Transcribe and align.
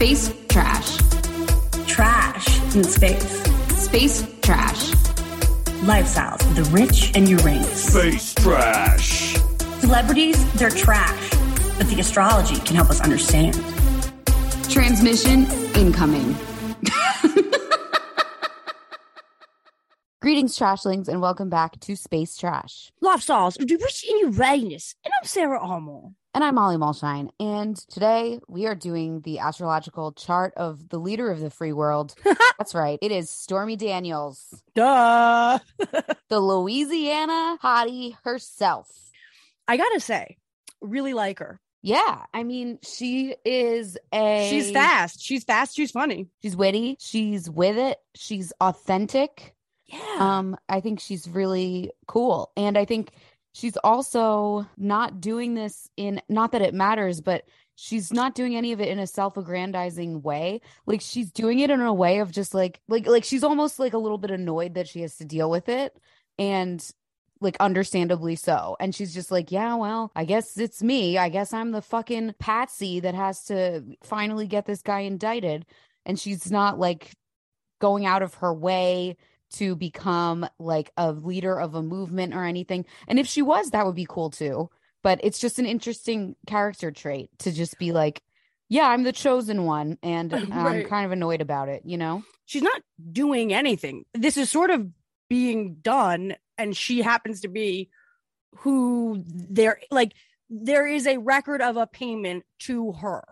Space 0.00 0.32
trash. 0.48 0.96
Trash 1.86 2.74
in 2.74 2.84
space. 2.84 3.42
Space 3.76 4.26
trash. 4.40 4.92
Lifestyles 5.84 6.40
of 6.40 6.56
the 6.56 6.64
rich 6.72 7.14
and 7.14 7.28
Uranus. 7.28 7.92
Space 7.92 8.34
trash. 8.36 9.34
Celebrities, 9.80 10.52
they're 10.54 10.70
trash, 10.70 11.30
but 11.76 11.86
the 11.88 11.96
astrology 12.00 12.56
can 12.60 12.76
help 12.76 12.88
us 12.88 13.02
understand. 13.02 13.62
Transmission 14.70 15.44
incoming. 15.76 16.34
Greetings, 20.22 20.58
Trashlings, 20.58 21.08
and 21.08 21.20
welcome 21.20 21.50
back 21.50 21.78
to 21.80 21.94
Space 21.94 22.38
Trash. 22.38 22.90
Lifestyles 23.04 23.60
of 23.60 23.68
the 23.68 23.76
rich 23.76 24.06
and 24.08 24.34
Uranus. 24.34 24.94
And 25.04 25.12
I'm 25.20 25.26
Sarah 25.26 25.60
Armour. 25.60 26.12
And 26.32 26.44
I'm 26.44 26.54
Molly 26.54 26.76
Mulshine. 26.76 27.30
And 27.40 27.76
today 27.76 28.38
we 28.46 28.66
are 28.66 28.76
doing 28.76 29.20
the 29.22 29.40
astrological 29.40 30.12
chart 30.12 30.54
of 30.56 30.88
the 30.88 30.98
leader 30.98 31.28
of 31.28 31.40
the 31.40 31.50
free 31.50 31.72
world. 31.72 32.14
That's 32.58 32.72
right. 32.72 33.00
It 33.02 33.10
is 33.10 33.28
Stormy 33.28 33.74
Daniels, 33.74 34.62
Duh. 34.76 35.58
the 36.28 36.40
Louisiana 36.40 37.58
hottie 37.60 38.14
herself. 38.22 38.88
I 39.66 39.76
gotta 39.76 39.98
say, 39.98 40.36
really 40.80 41.14
like 41.14 41.40
her. 41.40 41.60
Yeah. 41.82 42.22
I 42.32 42.44
mean, 42.44 42.78
she 42.84 43.34
is 43.44 43.98
a. 44.12 44.48
She's 44.50 44.70
fast. 44.70 45.20
She's 45.20 45.42
fast. 45.42 45.74
She's 45.74 45.90
funny. 45.90 46.28
She's 46.42 46.56
witty. 46.56 46.96
She's 47.00 47.50
with 47.50 47.76
it. 47.76 47.98
She's 48.14 48.52
authentic. 48.60 49.56
Yeah. 49.86 50.16
Um, 50.20 50.56
I 50.68 50.80
think 50.80 51.00
she's 51.00 51.28
really 51.28 51.90
cool. 52.06 52.52
And 52.56 52.78
I 52.78 52.84
think 52.84 53.10
she's 53.52 53.76
also 53.78 54.66
not 54.76 55.20
doing 55.20 55.54
this 55.54 55.88
in 55.96 56.20
not 56.28 56.52
that 56.52 56.62
it 56.62 56.74
matters, 56.74 57.20
but 57.20 57.44
she's 57.74 58.12
not 58.12 58.34
doing 58.34 58.56
any 58.56 58.72
of 58.72 58.80
it 58.80 58.88
in 58.88 58.98
a 58.98 59.06
self-aggrandizing 59.06 60.22
way. 60.22 60.60
Like 60.86 61.00
she's 61.00 61.30
doing 61.30 61.60
it 61.60 61.70
in 61.70 61.80
a 61.80 61.94
way 61.94 62.18
of 62.18 62.30
just 62.30 62.54
like 62.54 62.80
like 62.88 63.06
like 63.06 63.24
she's 63.24 63.44
almost 63.44 63.78
like 63.78 63.94
a 63.94 63.98
little 63.98 64.18
bit 64.18 64.30
annoyed 64.30 64.74
that 64.74 64.88
she 64.88 65.00
has 65.02 65.16
to 65.16 65.24
deal 65.24 65.50
with 65.50 65.68
it. 65.68 65.98
And 66.38 66.84
like 67.40 67.56
understandably 67.58 68.36
so. 68.36 68.76
And 68.80 68.94
she's 68.94 69.14
just 69.14 69.30
like, 69.30 69.50
yeah, 69.50 69.74
well, 69.74 70.12
I 70.14 70.24
guess 70.24 70.58
it's 70.58 70.82
me. 70.82 71.16
I 71.16 71.30
guess 71.30 71.52
I'm 71.52 71.70
the 71.70 71.82
fucking 71.82 72.34
patsy 72.38 73.00
that 73.00 73.14
has 73.14 73.44
to 73.44 73.82
finally 74.02 74.46
get 74.46 74.66
this 74.66 74.82
guy 74.82 75.00
indicted. 75.00 75.64
And 76.04 76.18
she's 76.18 76.50
not 76.50 76.78
like 76.78 77.12
going 77.80 78.04
out 78.04 78.22
of 78.22 78.34
her 78.34 78.52
way 78.52 79.16
to 79.54 79.74
become 79.76 80.46
like 80.58 80.90
a 80.96 81.12
leader 81.12 81.58
of 81.58 81.74
a 81.74 81.82
movement 81.82 82.34
or 82.34 82.44
anything. 82.44 82.86
And 83.08 83.18
if 83.18 83.26
she 83.26 83.42
was, 83.42 83.70
that 83.70 83.86
would 83.86 83.96
be 83.96 84.06
cool 84.08 84.30
too. 84.30 84.70
But 85.02 85.20
it's 85.22 85.38
just 85.38 85.58
an 85.58 85.66
interesting 85.66 86.36
character 86.46 86.90
trait 86.90 87.30
to 87.40 87.52
just 87.52 87.78
be 87.78 87.92
like, 87.92 88.22
yeah, 88.68 88.88
I'm 88.88 89.02
the 89.02 89.12
chosen 89.12 89.64
one 89.64 89.98
and 90.02 90.32
I'm 90.52 90.84
kind 90.84 91.06
of 91.06 91.12
annoyed 91.12 91.40
about 91.40 91.68
it, 91.68 91.82
you 91.84 91.96
know? 91.96 92.22
She's 92.46 92.62
not 92.62 92.82
doing 93.12 93.52
anything. 93.52 94.04
This 94.14 94.36
is 94.36 94.50
sort 94.50 94.70
of 94.70 94.88
being 95.28 95.76
done, 95.76 96.34
and 96.58 96.76
she 96.76 97.00
happens 97.00 97.42
to 97.42 97.48
be 97.48 97.88
who 98.56 99.22
there 99.26 99.80
like 99.90 100.12
there 100.50 100.86
is 100.86 101.06
a 101.06 101.18
record 101.18 101.62
of 101.62 101.76
a 101.76 101.86
payment 101.86 102.44
to 102.60 102.92
her. 102.92 103.22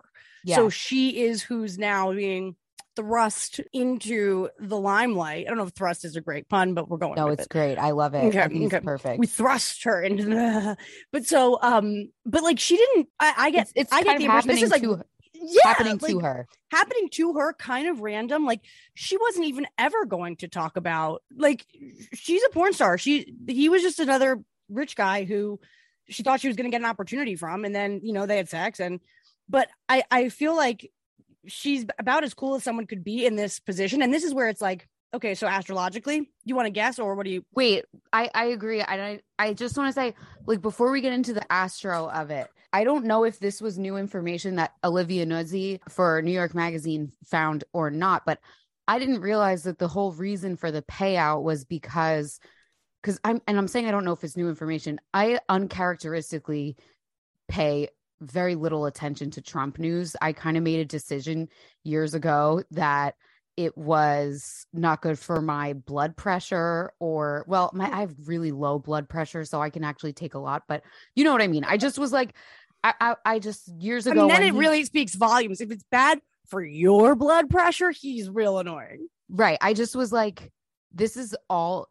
Yeah. 0.45 0.55
So 0.55 0.69
she 0.69 1.21
is 1.21 1.43
who's 1.43 1.77
now 1.77 2.13
being 2.13 2.55
thrust 2.99 3.61
into 3.71 4.49
the 4.59 4.77
limelight. 4.77 5.45
I 5.45 5.49
don't 5.49 5.57
know 5.57 5.63
if 5.63 5.69
thrust 5.69 6.03
is 6.03 6.17
a 6.17 6.21
great 6.21 6.49
pun, 6.49 6.73
but 6.73 6.89
we're 6.89 6.97
going 6.97 7.15
no, 7.15 7.29
it's 7.29 7.43
it. 7.43 7.49
great. 7.49 7.77
I 7.77 7.91
love 7.91 8.13
it. 8.13 8.25
Okay, 8.25 8.43
okay. 8.43 8.55
it's 8.57 8.85
perfect. 8.85 9.19
we 9.19 9.25
thrust 9.25 9.85
her 9.85 10.01
into 10.01 10.25
the 10.25 10.77
but 11.13 11.25
so 11.25 11.57
um 11.61 12.09
but 12.25 12.43
like 12.43 12.59
she 12.59 12.75
didn't 12.75 13.07
i, 13.19 13.33
I 13.37 13.51
get 13.51 13.61
it's 13.61 13.71
it's 13.75 13.93
i 13.93 14.03
kind 14.03 14.05
get 14.05 14.17
the 14.19 14.25
of 14.25 14.29
impression 14.35 14.49
this 14.49 14.63
is 14.63 14.71
like 14.71 14.81
to 14.81 14.95
her, 14.95 15.05
yeah 15.33 15.61
happening 15.63 15.97
to 15.97 16.19
her. 16.19 16.47
happening 16.71 17.09
to 17.11 17.33
her 17.35 17.53
kind 17.53 17.87
of 17.87 18.01
random 18.01 18.45
like 18.45 18.61
she 18.93 19.15
wasn't 19.17 19.45
even 19.45 19.65
ever 19.77 20.05
going 20.05 20.35
to 20.37 20.49
talk 20.49 20.75
about 20.75 21.23
like 21.35 21.65
she's 22.13 22.43
a 22.43 22.49
porn 22.49 22.73
star 22.73 22.97
she 22.97 23.33
he 23.47 23.69
was 23.69 23.81
just 23.81 23.99
another 23.99 24.41
rich 24.67 24.95
guy 24.97 25.23
who 25.23 25.57
she 26.09 26.23
thought 26.23 26.41
she 26.41 26.47
was 26.47 26.57
going 26.57 26.69
to 26.69 26.71
get 26.71 26.81
an 26.81 26.89
opportunity 26.89 27.35
from 27.35 27.63
and 27.63 27.73
then 27.73 28.01
you 28.03 28.11
know 28.11 28.25
they 28.25 28.37
had 28.37 28.49
sex 28.49 28.79
and 28.79 28.99
but 29.47 29.69
i 29.87 30.03
i 30.11 30.27
feel 30.29 30.55
like 30.55 30.91
she's 31.47 31.85
about 31.97 32.23
as 32.23 32.33
cool 32.33 32.55
as 32.55 32.63
someone 32.63 32.85
could 32.85 33.03
be 33.03 33.25
in 33.25 33.35
this 33.35 33.59
position 33.59 34.01
and 34.01 34.13
this 34.13 34.23
is 34.23 34.33
where 34.33 34.49
it's 34.49 34.61
like 34.61 34.87
okay 35.13 35.33
so 35.33 35.47
astrologically 35.47 36.29
you 36.45 36.55
want 36.55 36.65
to 36.65 36.71
guess 36.71 36.99
or 36.99 37.15
what 37.15 37.25
do 37.25 37.31
you 37.31 37.43
Wait, 37.55 37.85
I 38.13 38.29
I 38.33 38.45
agree. 38.45 38.81
I 38.81 39.19
I 39.37 39.53
just 39.53 39.77
want 39.77 39.89
to 39.89 39.93
say, 39.93 40.13
like, 40.45 40.61
before 40.61 40.91
we 40.91 41.01
get 41.01 41.13
into 41.13 41.33
the 41.33 41.51
astro 41.51 42.09
of 42.09 42.31
it, 42.31 42.47
I 42.71 42.83
don't 42.83 43.05
know 43.05 43.23
if 43.23 43.39
this 43.39 43.61
was 43.61 43.77
new 43.77 43.97
information 43.97 44.55
that 44.55 44.73
Olivia 44.83 45.25
Nuzzi 45.25 45.79
for 45.89 46.21
New 46.21 46.31
York 46.31 46.53
Magazine 46.53 47.11
found 47.25 47.63
or 47.73 47.89
not, 47.89 48.23
but 48.25 48.39
I 48.87 48.99
didn't 48.99 49.21
realize 49.21 49.63
that 49.63 49.79
the 49.79 49.87
whole 49.87 50.11
reason 50.13 50.55
for 50.55 50.71
the 50.71 50.81
payout 50.83 51.43
was 51.43 51.65
because 51.65 52.39
because 53.01 53.19
I'm 53.23 53.41
and 53.47 53.57
I'm 53.57 53.67
saying 53.67 53.87
I 53.87 53.91
don't 53.91 54.05
know 54.05 54.13
if 54.13 54.23
it's 54.23 54.37
new 54.37 54.49
information. 54.49 54.99
I 55.13 55.39
uncharacteristically 55.49 56.77
pay 57.47 57.89
very 58.21 58.55
little 58.55 58.85
attention 58.85 59.31
to 59.31 59.41
Trump 59.41 59.79
news. 59.79 60.15
I 60.21 60.33
kind 60.33 60.57
of 60.57 60.63
made 60.63 60.79
a 60.79 60.85
decision 60.85 61.49
years 61.83 62.13
ago 62.13 62.63
that 62.71 63.15
it 63.59 63.77
was 63.77 64.65
not 64.71 65.01
good 65.01 65.19
for 65.19 65.41
my 65.41 65.73
blood 65.73 66.15
pressure 66.15 66.93
or 67.01 67.43
well 67.45 67.69
my 67.73 67.91
i 67.93 67.99
have 67.99 68.15
really 68.25 68.53
low 68.53 68.79
blood 68.79 69.09
pressure 69.09 69.43
so 69.43 69.61
i 69.61 69.69
can 69.69 69.83
actually 69.83 70.13
take 70.13 70.33
a 70.33 70.39
lot 70.39 70.63
but 70.69 70.81
you 71.13 71.25
know 71.25 71.33
what 71.33 71.41
i 71.41 71.47
mean 71.47 71.65
i 71.65 71.75
just 71.75 71.99
was 71.99 72.13
like 72.13 72.33
i 72.85 72.93
i, 73.01 73.15
I 73.25 73.39
just 73.39 73.67
years 73.67 74.07
I 74.07 74.11
ago 74.11 74.21
mean, 74.21 74.29
then 74.29 74.43
it 74.43 74.53
he- 74.53 74.59
really 74.59 74.85
speaks 74.85 75.13
volumes. 75.13 75.59
If 75.59 75.71
it's 75.71 75.83
bad 75.91 76.21
for 76.47 76.63
your 76.63 77.15
blood 77.15 77.49
pressure, 77.49 77.91
he's 77.91 78.29
real 78.29 78.59
annoying. 78.59 79.09
right 79.27 79.57
i 79.59 79.73
just 79.73 79.93
was 79.93 80.13
like 80.13 80.53
this 80.93 81.17
is 81.17 81.35
all 81.49 81.89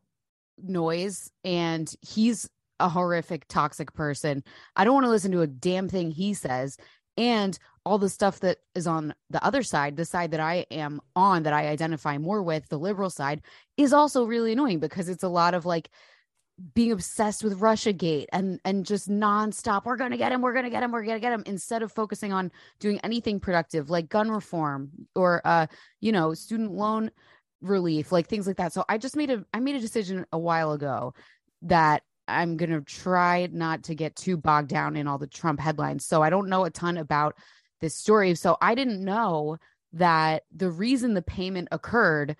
noise 0.62 1.30
and 1.44 1.92
he's 2.00 2.48
a 2.80 2.88
horrific 2.88 3.46
toxic 3.48 3.92
person 3.94 4.42
i 4.76 4.84
don't 4.84 4.94
want 4.94 5.04
to 5.04 5.10
listen 5.10 5.32
to 5.32 5.42
a 5.42 5.46
damn 5.46 5.88
thing 5.88 6.10
he 6.10 6.34
says 6.34 6.76
and 7.16 7.58
all 7.84 7.98
the 7.98 8.08
stuff 8.08 8.40
that 8.40 8.58
is 8.74 8.86
on 8.86 9.14
the 9.30 9.44
other 9.44 9.62
side 9.62 9.96
the 9.96 10.04
side 10.04 10.30
that 10.30 10.40
i 10.40 10.66
am 10.70 11.00
on 11.16 11.42
that 11.42 11.52
i 11.52 11.68
identify 11.68 12.18
more 12.18 12.42
with 12.42 12.68
the 12.68 12.78
liberal 12.78 13.10
side 13.10 13.42
is 13.76 13.92
also 13.92 14.24
really 14.24 14.52
annoying 14.52 14.78
because 14.78 15.08
it's 15.08 15.22
a 15.22 15.28
lot 15.28 15.54
of 15.54 15.66
like 15.66 15.90
being 16.74 16.92
obsessed 16.92 17.44
with 17.44 17.60
Russia 17.60 17.92
Gate 17.92 18.28
and 18.32 18.60
and 18.64 18.84
just 18.84 19.08
nonstop. 19.08 19.84
We're 19.84 19.96
gonna 19.96 20.16
get 20.16 20.32
him. 20.32 20.42
We're 20.42 20.54
gonna 20.54 20.70
get 20.70 20.82
him. 20.82 20.90
We're 20.90 21.04
gonna 21.04 21.20
get 21.20 21.32
him. 21.32 21.44
Instead 21.46 21.82
of 21.82 21.92
focusing 21.92 22.32
on 22.32 22.50
doing 22.80 22.98
anything 23.00 23.38
productive 23.40 23.90
like 23.90 24.08
gun 24.08 24.30
reform 24.30 24.90
or 25.14 25.40
uh 25.44 25.66
you 26.00 26.12
know 26.12 26.34
student 26.34 26.72
loan 26.72 27.10
relief, 27.60 28.12
like 28.12 28.26
things 28.26 28.46
like 28.46 28.56
that. 28.56 28.72
So 28.72 28.84
I 28.88 28.98
just 28.98 29.16
made 29.16 29.30
a 29.30 29.44
I 29.54 29.60
made 29.60 29.76
a 29.76 29.80
decision 29.80 30.26
a 30.32 30.38
while 30.38 30.72
ago 30.72 31.14
that 31.62 32.02
I'm 32.28 32.56
gonna 32.56 32.80
try 32.82 33.48
not 33.52 33.84
to 33.84 33.94
get 33.94 34.16
too 34.16 34.36
bogged 34.36 34.68
down 34.68 34.96
in 34.96 35.06
all 35.06 35.18
the 35.18 35.26
Trump 35.26 35.60
headlines. 35.60 36.04
So 36.04 36.22
I 36.22 36.30
don't 36.30 36.48
know 36.48 36.64
a 36.64 36.70
ton 36.70 36.98
about 36.98 37.36
this 37.80 37.94
story. 37.94 38.34
So 38.34 38.56
I 38.60 38.74
didn't 38.74 39.04
know 39.04 39.58
that 39.94 40.42
the 40.54 40.70
reason 40.70 41.14
the 41.14 41.22
payment 41.22 41.68
occurred 41.72 42.36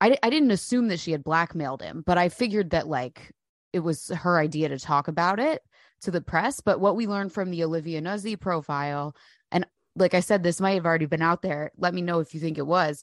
I, 0.00 0.16
I 0.22 0.30
didn't 0.30 0.50
assume 0.50 0.88
that 0.88 1.00
she 1.00 1.12
had 1.12 1.22
blackmailed 1.22 1.82
him, 1.82 2.02
but 2.06 2.18
I 2.18 2.28
figured 2.28 2.70
that 2.70 2.88
like 2.88 3.32
it 3.72 3.80
was 3.80 4.08
her 4.08 4.38
idea 4.38 4.68
to 4.70 4.78
talk 4.78 5.08
about 5.08 5.38
it 5.38 5.62
to 6.02 6.10
the 6.10 6.20
press. 6.20 6.60
But 6.60 6.80
what 6.80 6.96
we 6.96 7.06
learned 7.06 7.32
from 7.32 7.50
the 7.50 7.62
Olivia 7.64 8.00
Nuzzi 8.00 8.38
profile, 8.38 9.14
and 9.52 9.66
like 9.96 10.14
I 10.14 10.20
said, 10.20 10.42
this 10.42 10.60
might 10.60 10.74
have 10.74 10.86
already 10.86 11.06
been 11.06 11.22
out 11.22 11.42
there. 11.42 11.70
Let 11.76 11.94
me 11.94 12.02
know 12.02 12.20
if 12.20 12.34
you 12.34 12.40
think 12.40 12.58
it 12.58 12.66
was 12.66 13.02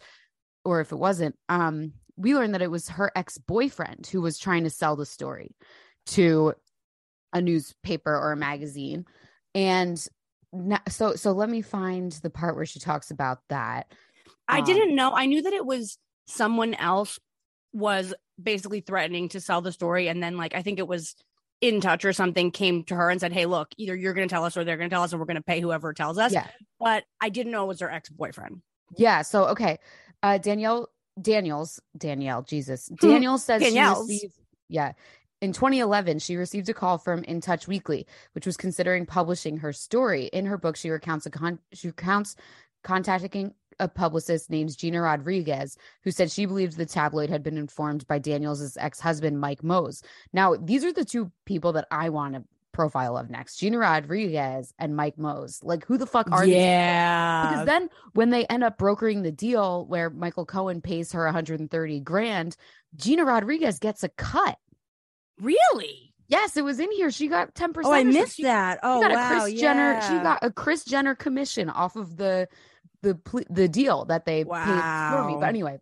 or 0.65 0.81
if 0.81 0.91
it 0.91 0.97
wasn't. 0.97 1.35
Um, 1.49 1.93
we 2.15 2.33
learned 2.33 2.55
that 2.55 2.63
it 2.63 2.71
was 2.71 2.89
her 2.89 3.11
ex 3.15 3.37
boyfriend 3.37 4.07
who 4.07 4.21
was 4.21 4.39
trying 4.39 4.63
to 4.63 4.71
sell 4.71 4.95
the 4.95 5.05
story 5.05 5.55
to 6.07 6.54
a 7.33 7.42
newspaper 7.42 8.15
or 8.15 8.31
a 8.31 8.38
magazine. 8.38 9.06
And 9.54 10.04
so, 10.89 11.15
so 11.15 11.31
let 11.31 11.50
me 11.50 11.62
find 11.62 12.12
the 12.12 12.30
part 12.30 12.56
where 12.56 12.65
she 12.65 12.80
talks 12.80 13.12
about 13.12 13.39
that. 13.50 13.92
I 14.48 14.59
Um, 14.59 14.65
didn't 14.65 14.95
know. 14.95 15.12
I 15.13 15.25
knew 15.25 15.42
that 15.42 15.54
it 15.54 15.65
was 15.65 15.98
someone 16.27 16.74
else 16.74 17.19
was 17.74 18.13
basically 18.42 18.80
threatening 18.81 19.30
to 19.30 19.42
sell 19.42 19.62
the 19.62 19.71
story, 19.71 20.07
and 20.07 20.24
then 20.24 20.38
like 20.38 20.56
I 20.56 20.62
think 20.62 20.80
it 20.80 20.88
was 20.88 21.15
in 21.59 21.81
touch 21.81 22.06
or 22.06 22.13
something 22.13 22.51
came 22.51 22.83
to 22.83 22.95
her 22.95 23.09
and 23.09 23.19
said, 23.19 23.33
Hey, 23.33 23.45
look, 23.45 23.69
either 23.77 23.95
you're 23.95 24.13
going 24.13 24.27
to 24.27 24.33
tell 24.33 24.45
us 24.45 24.56
or 24.56 24.63
they're 24.63 24.77
going 24.77 24.89
to 24.89 24.94
tell 24.94 25.04
us, 25.04 25.12
and 25.12 25.19
we're 25.19 25.25
going 25.25 25.36
to 25.38 25.42
pay 25.44 25.59
whoever 25.59 25.94
tells 25.94 26.18
us. 26.18 26.31
Yeah. 26.31 26.48
But 26.80 27.04
I 27.19 27.30
didn't 27.30 27.51
know 27.51 27.65
it 27.65 27.68
was 27.68 27.80
her 27.81 27.92
ex 27.92 28.09
boyfriend. 28.09 28.62
Yeah. 28.95 29.24
So 29.24 29.48
okay. 29.48 29.80
Uh 30.24 30.38
Danielle 30.38 30.89
Daniels, 31.19 31.80
Danielle, 31.98 32.44
Jesus. 32.44 32.86
Daniel 33.01 33.38
says 33.38 33.62
she 33.63 33.74
received 34.12 34.33
yeah. 34.69 34.94
In 35.39 35.53
2011, 35.53 36.19
she 36.19 36.35
received 36.35 36.67
a 36.67 36.73
call 36.73 36.97
from 36.97 37.23
In 37.23 37.41
Touch 37.41 37.67
Weekly, 37.67 38.07
which 38.31 38.47
was 38.47 38.57
considering 38.57 39.05
publishing 39.05 39.57
her 39.57 39.71
story. 39.71 40.25
In 40.33 40.47
her 40.47 40.57
book, 40.57 40.75
she 40.75 40.89
recounts 40.89 41.27
a 41.27 41.29
con- 41.29 41.59
she 41.73 41.89
recounts 41.89 42.35
contacting 42.83 43.53
a 43.79 43.87
publicist 43.87 44.49
named 44.49 44.75
Gina 44.75 44.99
Rodriguez, 45.01 45.77
who 46.03 46.09
said 46.09 46.31
she 46.31 46.47
believed 46.47 46.75
the 46.75 46.87
tabloid 46.87 47.29
had 47.29 47.43
been 47.43 47.57
informed 47.57 48.07
by 48.07 48.17
Daniels' 48.17 48.77
ex-husband 48.77 49.39
Mike 49.39 49.61
Moz. 49.61 50.03
Now, 50.33 50.55
these 50.55 50.83
are 50.83 50.93
the 50.93 51.05
two 51.05 51.31
people 51.45 51.73
that 51.73 51.87
I 51.91 52.09
want 52.09 52.33
to 52.33 52.43
profile 52.71 53.15
of 53.15 53.29
next: 53.29 53.57
Gina 53.57 53.77
Rodriguez 53.77 54.73
and 54.79 54.95
Mike 54.95 55.17
Moz. 55.17 55.63
Like, 55.63 55.85
who 55.85 55.99
the 55.99 56.07
fuck 56.07 56.31
are 56.31 56.45
these? 56.45 56.55
yeah. 56.55 57.49
because 57.49 57.65
then 57.67 57.89
when 58.13 58.31
they 58.31 58.45
end 58.45 58.63
up 58.63 58.79
brokering 58.79 59.21
the 59.21 59.31
deal 59.31 59.85
where 59.85 60.09
Michael 60.09 60.47
Cohen 60.47 60.81
pays 60.81 61.11
her 61.11 61.25
130 61.25 61.99
grand, 61.99 62.57
Gina 62.95 63.23
Rodriguez 63.23 63.77
gets 63.77 64.03
a 64.03 64.09
cut. 64.09 64.57
Really? 65.39 66.13
Yes, 66.27 66.57
it 66.57 66.63
was 66.63 66.79
in 66.79 66.91
here. 66.91 67.09
She 67.11 67.27
got 67.27 67.53
10%. 67.55 67.81
Oh, 67.85 67.91
I 67.91 67.99
or 67.99 68.01
something. 68.01 68.13
missed 68.13 68.35
She- 68.37 68.43
that. 68.43 68.75
She 68.75 68.79
Oh, 68.83 69.01
got 69.01 69.11
wow. 69.11 69.37
a 69.37 69.41
Kris 69.41 69.59
Jenner. 69.59 70.01
She 70.01 70.13
got 70.19 70.39
a 70.43 70.51
Kris 70.51 70.83
Jenner 70.83 71.15
commission 71.15 71.69
off 71.69 71.95
of 71.95 72.17
the 72.17 72.47
the 73.03 73.13
ple- 73.15 73.43
the 73.49 73.67
deal 73.69 74.05
that 74.05 74.25
they 74.25 74.43
paid 74.43 74.47
for 74.47 75.23
me. 75.27 75.35
But 75.39 75.49
anyway, 75.49 75.79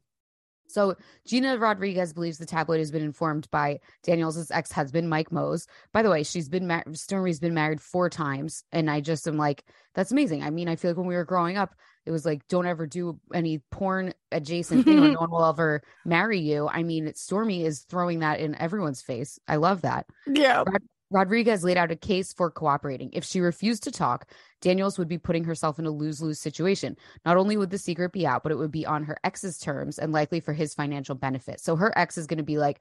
so 0.67 0.95
Gina 1.25 1.57
Rodriguez 1.57 2.13
believes 2.13 2.37
the 2.37 2.45
tabloid 2.45 2.79
has 2.79 2.91
been 2.91 3.03
informed 3.03 3.49
by 3.51 3.79
Daniels' 4.03 4.51
ex 4.51 4.71
husband 4.71 5.09
Mike 5.09 5.29
Moz. 5.29 5.67
By 5.93 6.01
the 6.01 6.09
way, 6.09 6.23
she's 6.23 6.49
been 6.49 6.67
married. 6.67 6.97
Stormy's 6.97 7.39
been 7.39 7.53
married 7.53 7.81
four 7.81 8.09
times, 8.09 8.63
and 8.71 8.89
I 8.89 9.01
just 9.01 9.27
am 9.27 9.37
like, 9.37 9.63
that's 9.93 10.11
amazing. 10.11 10.43
I 10.43 10.49
mean, 10.49 10.67
I 10.67 10.75
feel 10.75 10.91
like 10.91 10.97
when 10.97 11.07
we 11.07 11.15
were 11.15 11.25
growing 11.25 11.57
up, 11.57 11.75
it 12.05 12.11
was 12.11 12.25
like, 12.25 12.47
don't 12.47 12.67
ever 12.67 12.85
do 12.85 13.19
any 13.33 13.59
porn 13.71 14.13
adjacent 14.31 14.85
thing, 14.85 14.99
or 14.99 15.09
no 15.11 15.19
one 15.19 15.31
will 15.31 15.45
ever 15.45 15.81
marry 16.05 16.39
you. 16.39 16.67
I 16.67 16.83
mean, 16.83 17.11
Stormy 17.15 17.65
is 17.65 17.81
throwing 17.89 18.19
that 18.19 18.39
in 18.39 18.55
everyone's 18.55 19.01
face. 19.01 19.39
I 19.47 19.55
love 19.55 19.81
that. 19.81 20.05
Yeah. 20.27 20.63
Rodriguez 21.11 21.63
laid 21.63 21.77
out 21.77 21.91
a 21.91 21.95
case 21.95 22.33
for 22.33 22.49
cooperating. 22.49 23.11
If 23.13 23.23
she 23.23 23.39
refused 23.39 23.83
to 23.83 23.91
talk, 23.91 24.31
Daniels 24.61 24.97
would 24.97 25.07
be 25.07 25.17
putting 25.17 25.43
herself 25.43 25.77
in 25.77 25.85
a 25.85 25.91
lose 25.91 26.21
lose 26.21 26.39
situation. 26.39 26.95
Not 27.25 27.37
only 27.37 27.57
would 27.57 27.69
the 27.69 27.77
secret 27.77 28.11
be 28.11 28.25
out, 28.25 28.43
but 28.43 28.51
it 28.51 28.57
would 28.57 28.71
be 28.71 28.85
on 28.85 29.03
her 29.03 29.17
ex's 29.23 29.57
terms 29.59 29.99
and 29.99 30.11
likely 30.11 30.39
for 30.39 30.53
his 30.53 30.73
financial 30.73 31.15
benefit. 31.15 31.59
So 31.59 31.75
her 31.75 31.95
ex 31.97 32.17
is 32.17 32.27
going 32.27 32.37
to 32.37 32.43
be 32.43 32.57
like, 32.57 32.79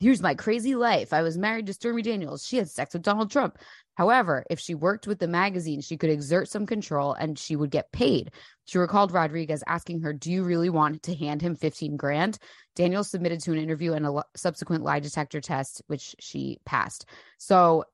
Here's 0.00 0.22
my 0.22 0.36
crazy 0.36 0.76
life. 0.76 1.12
I 1.12 1.22
was 1.22 1.36
married 1.36 1.66
to 1.66 1.72
Stormy 1.72 2.02
Daniels. 2.02 2.46
She 2.46 2.56
had 2.56 2.70
sex 2.70 2.94
with 2.94 3.02
Donald 3.02 3.32
Trump. 3.32 3.58
However, 3.98 4.44
if 4.48 4.60
she 4.60 4.76
worked 4.76 5.08
with 5.08 5.18
the 5.18 5.26
magazine, 5.26 5.80
she 5.80 5.96
could 5.96 6.08
exert 6.08 6.48
some 6.48 6.66
control 6.66 7.14
and 7.14 7.36
she 7.36 7.56
would 7.56 7.72
get 7.72 7.90
paid. 7.90 8.30
She 8.64 8.78
recalled 8.78 9.10
Rodriguez 9.10 9.64
asking 9.66 10.02
her, 10.02 10.12
Do 10.12 10.30
you 10.30 10.44
really 10.44 10.70
want 10.70 11.02
to 11.02 11.16
hand 11.16 11.42
him 11.42 11.56
15 11.56 11.96
grand? 11.96 12.38
Daniel 12.76 13.02
submitted 13.02 13.40
to 13.40 13.50
an 13.50 13.58
interview 13.58 13.94
and 13.94 14.06
a 14.06 14.22
subsequent 14.36 14.84
lie 14.84 15.00
detector 15.00 15.40
test, 15.40 15.82
which 15.88 16.14
she 16.20 16.58
passed. 16.64 17.06
So, 17.38 17.86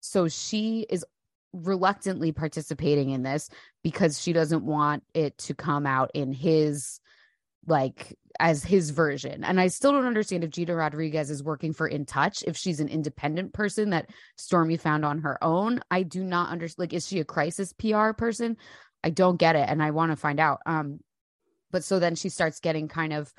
so 0.00 0.28
she 0.28 0.86
is 0.88 1.04
reluctantly 1.52 2.32
participating 2.32 3.10
in 3.10 3.22
this 3.22 3.50
because 3.84 4.18
she 4.18 4.32
doesn't 4.32 4.64
want 4.64 5.02
it 5.12 5.36
to 5.36 5.54
come 5.54 5.84
out 5.84 6.10
in 6.14 6.32
his 6.32 7.00
like 7.66 8.16
as 8.38 8.64
his 8.64 8.90
version. 8.90 9.44
And 9.44 9.60
I 9.60 9.68
still 9.68 9.92
don't 9.92 10.06
understand 10.06 10.44
if 10.44 10.50
Gina 10.50 10.74
Rodriguez 10.74 11.30
is 11.30 11.42
working 11.42 11.72
for 11.72 11.86
In 11.86 12.06
Touch, 12.06 12.42
if 12.46 12.56
she's 12.56 12.80
an 12.80 12.88
independent 12.88 13.52
person 13.52 13.90
that 13.90 14.08
Stormy 14.36 14.76
found 14.76 15.04
on 15.04 15.20
her 15.20 15.42
own. 15.42 15.80
I 15.90 16.02
do 16.02 16.24
not 16.24 16.50
understand 16.50 16.84
like 16.84 16.92
is 16.94 17.06
she 17.06 17.20
a 17.20 17.24
crisis 17.24 17.72
PR 17.72 18.12
person? 18.12 18.56
I 19.04 19.10
don't 19.10 19.36
get 19.36 19.56
it 19.56 19.68
and 19.68 19.82
I 19.82 19.90
want 19.90 20.12
to 20.12 20.16
find 20.16 20.40
out. 20.40 20.60
Um 20.66 21.00
but 21.70 21.84
so 21.84 21.98
then 21.98 22.16
she 22.16 22.28
starts 22.28 22.60
getting 22.60 22.88
kind 22.88 23.12
of 23.12 23.32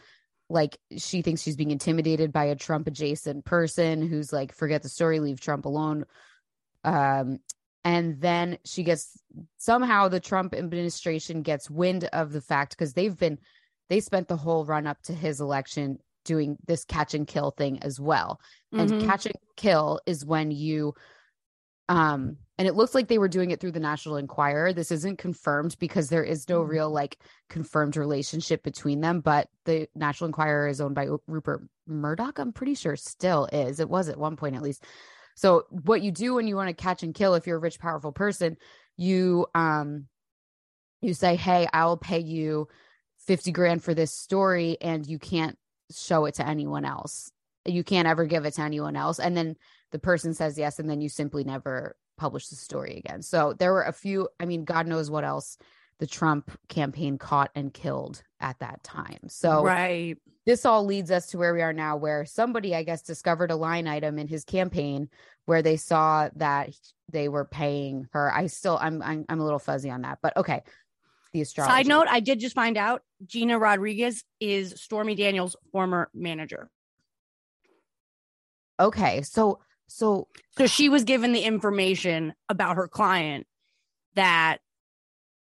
like 0.50 0.78
she 0.98 1.22
thinks 1.22 1.42
she's 1.42 1.56
being 1.56 1.72
intimidated 1.72 2.32
by 2.32 2.46
a 2.46 2.56
Trump 2.56 2.88
adjacent 2.88 3.46
person 3.46 4.08
who's 4.08 4.32
like 4.32 4.54
forget 4.54 4.84
the 4.84 4.90
story, 4.90 5.20
leave 5.20 5.40
Trump 5.40 5.66
alone. 5.66 6.06
Um 6.84 7.40
and 7.84 8.22
then 8.22 8.60
she 8.66 8.84
gets 8.84 9.18
somehow 9.58 10.08
the 10.08 10.20
Trump 10.20 10.54
administration 10.54 11.42
gets 11.42 11.70
wind 11.70 12.04
of 12.14 12.32
the 12.32 12.42
fact 12.42 12.78
because 12.78 12.94
they've 12.94 13.18
been 13.18 13.40
they 13.92 14.00
spent 14.00 14.30
the 14.30 14.38
whole 14.38 14.64
run 14.64 14.88
up 14.88 15.02
to 15.02 15.14
his 15.14 15.42
election 15.42 16.00
doing 16.24 16.56
this 16.66 16.86
catch 16.86 17.14
and 17.14 17.28
kill 17.28 17.52
thing 17.52 17.78
as 17.84 18.00
well. 18.00 18.40
And 18.78 18.90
Mhm. 18.90 19.06
catch 19.06 19.26
and 19.26 19.36
kill 19.58 20.00
is 20.06 20.26
when 20.26 20.50
you 20.50 20.94
um 21.90 22.38
and 22.58 22.70
it 22.70 22.76
looks 22.76 22.96
like 22.96 23.10
they 23.10 23.18
were 23.18 23.28
doing 23.28 23.52
it 23.52 23.60
through 23.60 23.74
the 23.74 23.82
National 23.82 24.16
Enquirer. 24.16 24.72
This 24.72 24.92
isn't 24.92 25.18
confirmed 25.18 25.76
because 25.78 26.08
there 26.08 26.24
is 26.24 26.48
no 26.48 26.62
real 26.62 26.90
like 26.90 27.18
confirmed 27.50 27.98
relationship 27.98 28.64
between 28.64 29.02
them, 29.02 29.20
but 29.20 29.50
the 29.66 29.90
National 29.94 30.28
Enquirer 30.28 30.70
is 30.70 30.80
owned 30.80 30.96
by 30.96 31.10
Rupert 31.28 31.68
Murdoch. 31.86 32.40
I'm 32.40 32.54
pretty 32.54 32.76
sure 32.76 32.96
still 32.96 33.50
is. 33.52 33.82
It 33.82 33.90
was 33.90 34.08
at 34.08 34.18
one 34.18 34.38
point 34.38 34.56
at 34.56 34.62
least. 34.62 34.86
So 35.36 35.66
what 35.70 36.02
you 36.02 36.12
do 36.12 36.36
when 36.36 36.48
you 36.48 36.56
want 36.56 36.70
to 36.70 36.82
catch 36.82 37.04
and 37.04 37.14
kill 37.14 37.34
if 37.34 37.46
you're 37.46 37.58
a 37.58 37.60
rich 37.60 37.80
powerful 37.80 38.14
person, 38.14 38.56
you 38.96 39.48
um 39.54 40.08
you 41.02 41.14
say, 41.14 41.36
"Hey, 41.36 41.68
I'll 41.74 41.98
pay 41.98 42.20
you 42.20 42.70
50 43.26 43.52
grand 43.52 43.84
for 43.84 43.94
this 43.94 44.14
story 44.14 44.78
and 44.82 45.06
you 45.06 45.20
can't 45.20 45.58
show 45.96 46.26
it 46.26 46.36
to 46.36 46.48
anyone 46.48 46.86
else. 46.86 47.32
You 47.66 47.84
can't 47.84 48.08
ever 48.08 48.26
give 48.26 48.46
it 48.46 48.56
to 48.56 48.62
anyone 48.62 48.96
else." 48.96 49.20
And 49.20 49.36
then 49.38 49.56
the 49.92 50.00
person 50.00 50.34
says 50.34 50.58
yes 50.58 50.80
and 50.80 50.90
then 50.90 51.02
you 51.02 51.10
simply 51.10 51.44
never 51.44 51.96
publish 52.18 52.48
the 52.48 52.56
story 52.56 52.98
again. 52.98 53.22
So 53.22 53.54
there 53.54 53.74
were 53.74 53.84
a 53.84 53.94
few, 53.94 54.30
I 54.40 54.46
mean, 54.46 54.64
God 54.64 54.88
knows 54.88 55.10
what 55.10 55.24
else 55.24 55.58
the 56.00 56.08
Trump 56.08 56.52
campaign 56.68 57.18
caught 57.18 57.52
and 57.56 57.74
killed 57.74 58.24
at 58.40 58.60
that 58.60 58.84
time. 58.84 59.20
So 59.28 59.64
right. 59.64 60.18
this 60.46 60.66
all 60.66 60.84
leads 60.84 61.12
us 61.12 61.28
to 61.28 61.38
where 61.38 61.54
we 61.54 61.62
are 61.62 61.74
now 61.74 61.96
where 61.98 62.26
somebody 62.26 62.76
i 62.76 62.84
guess 62.84 63.04
discovered 63.04 63.52
a 63.52 63.56
line 63.56 63.88
item 63.88 64.18
in 64.18 64.28
his 64.28 64.44
campaign 64.44 65.10
where 65.46 65.62
they 65.62 65.78
saw 65.78 66.30
that 66.36 66.72
they 67.12 67.30
were 67.30 67.46
paying 67.46 68.08
her 68.14 68.34
i 68.34 68.48
still 68.48 68.78
i'm 68.82 69.02
i'm, 69.04 69.26
I'm 69.30 69.40
a 69.40 69.44
little 69.44 69.60
fuzzy 69.60 69.92
on 69.92 70.02
that 70.02 70.20
but 70.22 70.36
okay 70.38 70.64
the 71.34 71.42
astrology 71.42 71.72
Side 71.72 71.88
note, 71.88 72.08
I 72.10 72.20
did 72.20 72.40
just 72.40 72.56
find 72.56 72.78
out 72.78 73.04
Gina 73.26 73.58
Rodriguez 73.60 74.24
is 74.40 74.74
Stormy 74.82 75.16
Daniels' 75.16 75.56
former 75.72 76.10
manager. 76.14 76.70
okay 78.80 79.22
so 79.22 79.60
so 79.88 80.28
So 80.58 80.68
she 80.68 80.90
was 80.90 81.04
given 81.04 81.34
the 81.34 81.42
information 81.42 82.34
about 82.50 82.78
her 82.78 82.88
client 82.88 83.46
that 84.16 84.58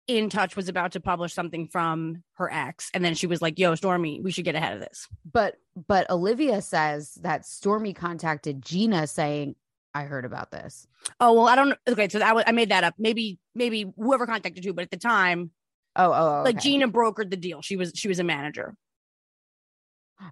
In 0.07 0.29
Touch 0.29 0.55
was 0.55 0.69
about 0.69 0.93
to 0.93 0.99
publish 0.99 1.33
something 1.33 1.67
from 1.67 2.23
her 2.33 2.51
ex. 2.51 2.89
And 2.93 3.05
then 3.05 3.13
she 3.15 3.27
was 3.27 3.41
like, 3.41 3.57
Yo, 3.59 3.75
Stormy, 3.75 4.19
we 4.21 4.31
should 4.31 4.43
get 4.45 4.55
ahead 4.55 4.73
of 4.73 4.79
this. 4.81 5.07
but 5.31 5.55
but 5.87 6.09
olivia 6.09 6.61
says 6.61 7.13
that 7.21 7.45
stormy 7.45 7.93
contacted 7.93 8.61
gina 8.61 9.07
saying 9.07 9.55
i 9.95 10.03
heard 10.03 10.25
about 10.25 10.51
this 10.51 10.87
Oh, 11.19 11.33
well, 11.33 11.47
I 11.49 11.55
don't. 11.55 11.77
Okay. 11.87 12.07
So 12.07 12.19
that 12.19 12.33
was, 12.33 12.45
I 12.47 12.53
made 12.53 12.69
that 12.69 12.85
up. 12.85 12.93
Maybe, 12.97 13.37
maybe 13.53 13.91
whoever 13.97 14.25
contacted 14.25 14.63
you, 14.63 14.73
but 14.73 14.83
at 14.85 14.91
the 14.91 14.95
time, 14.97 15.51
oh 15.95 16.11
oh, 16.11 16.39
oh 16.39 16.43
like. 16.43 16.59
Gina 16.59 16.87
brokered 16.87 17.29
the 17.29 17.37
deal. 17.37 17.61
She 17.61 17.75
was, 17.75 17.91
she 17.95 18.07
was 18.07 18.19
a 18.19 18.23
manager. 18.23 18.75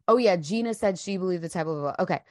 Oh 0.08 0.18
yeah, 0.18 0.36
Gina 0.36 0.74
said 0.74 0.98
she 0.98 1.18
believed 1.18 1.44
the 1.44 1.50
type 1.50 1.68
of 1.68 1.96
okay. 2.00 2.22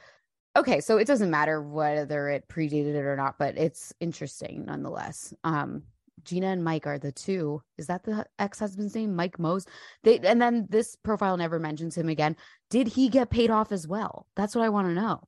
Okay, 0.55 0.81
so 0.81 0.97
it 0.97 1.07
doesn't 1.07 1.29
matter 1.29 1.61
whether 1.61 2.27
it 2.29 2.47
predated 2.47 2.95
it 2.95 3.05
or 3.05 3.15
not, 3.15 3.37
but 3.37 3.57
it's 3.57 3.93
interesting 3.99 4.65
nonetheless. 4.65 5.33
Um 5.43 5.83
Gina 6.23 6.47
and 6.47 6.63
Mike 6.63 6.85
are 6.85 6.99
the 6.99 7.11
two. 7.11 7.63
Is 7.77 7.87
that 7.87 8.03
the 8.03 8.25
ex-husband's 8.37 8.93
name? 8.93 9.15
Mike 9.15 9.37
Moz. 9.37 9.65
They 10.03 10.19
and 10.19 10.41
then 10.41 10.67
this 10.69 10.95
profile 10.95 11.37
never 11.37 11.57
mentions 11.57 11.97
him 11.97 12.09
again. 12.09 12.35
Did 12.69 12.87
he 12.87 13.09
get 13.09 13.29
paid 13.29 13.49
off 13.49 13.71
as 13.71 13.87
well? 13.87 14.27
That's 14.35 14.55
what 14.55 14.63
I 14.63 14.69
want 14.69 14.87
to 14.87 14.93
know. 14.93 15.23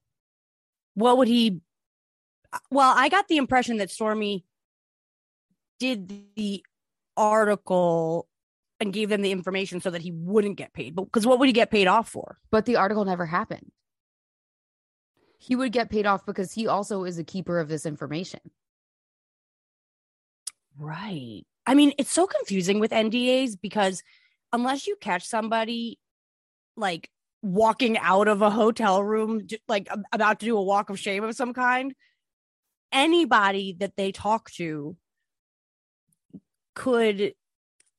What 0.96 1.18
would 1.18 1.28
he, 1.28 1.62
well, 2.70 2.94
I 2.96 3.10
got 3.10 3.28
the 3.28 3.38
impression 3.38 3.78
that 3.78 3.90
Stormy 3.90 4.46
did 5.80 6.14
the 6.36 6.64
article 7.16 8.28
and 8.80 8.94
gave 8.94 9.10
them 9.10 9.22
the 9.22 9.32
information 9.32 9.82
so 9.82 9.90
that 9.90 10.02
he 10.02 10.12
wouldn't 10.12 10.58
get 10.58 10.74
paid. 10.74 10.96
But 10.96 11.06
because 11.06 11.26
what 11.26 11.40
would 11.40 11.48
he 11.48 11.54
get 11.54 11.72
paid 11.72 11.88
off 11.88 12.10
for? 12.10 12.38
But 12.52 12.66
the 12.66 12.76
article 12.76 13.06
never 13.06 13.26
happened. 13.26 13.72
He 15.38 15.56
would 15.56 15.72
get 15.72 15.90
paid 15.90 16.06
off 16.06 16.26
because 16.26 16.54
he 16.54 16.68
also 16.68 17.04
is 17.04 17.18
a 17.18 17.24
keeper 17.24 17.60
of 17.60 17.68
this 17.68 17.86
information. 17.86 18.40
Right. 20.78 21.44
I 21.66 21.76
mean, 21.76 21.94
it's 21.98 22.12
so 22.12 22.28
confusing 22.28 22.80
with 22.80 22.92
NDAs 22.92 23.58
because 23.62 24.04
unless 24.52 24.88
you 24.88 24.96
catch 25.00 25.26
somebody 25.26 26.00
like 26.76 27.10
walking 27.42 27.98
out 27.98 28.28
of 28.28 28.42
a 28.42 28.50
hotel 28.50 29.04
room, 29.04 29.48
like 29.68 29.88
about 30.12 30.40
to 30.40 30.46
do 30.46 30.58
a 30.58 30.64
walk 30.64 30.90
of 30.90 31.00
shame 31.00 31.24
of 31.24 31.36
some 31.36 31.54
kind, 31.54 31.94
anybody 32.92 33.76
that 33.80 33.96
they 33.96 34.12
talk 34.12 34.50
to 34.52 34.96
could 36.76 37.34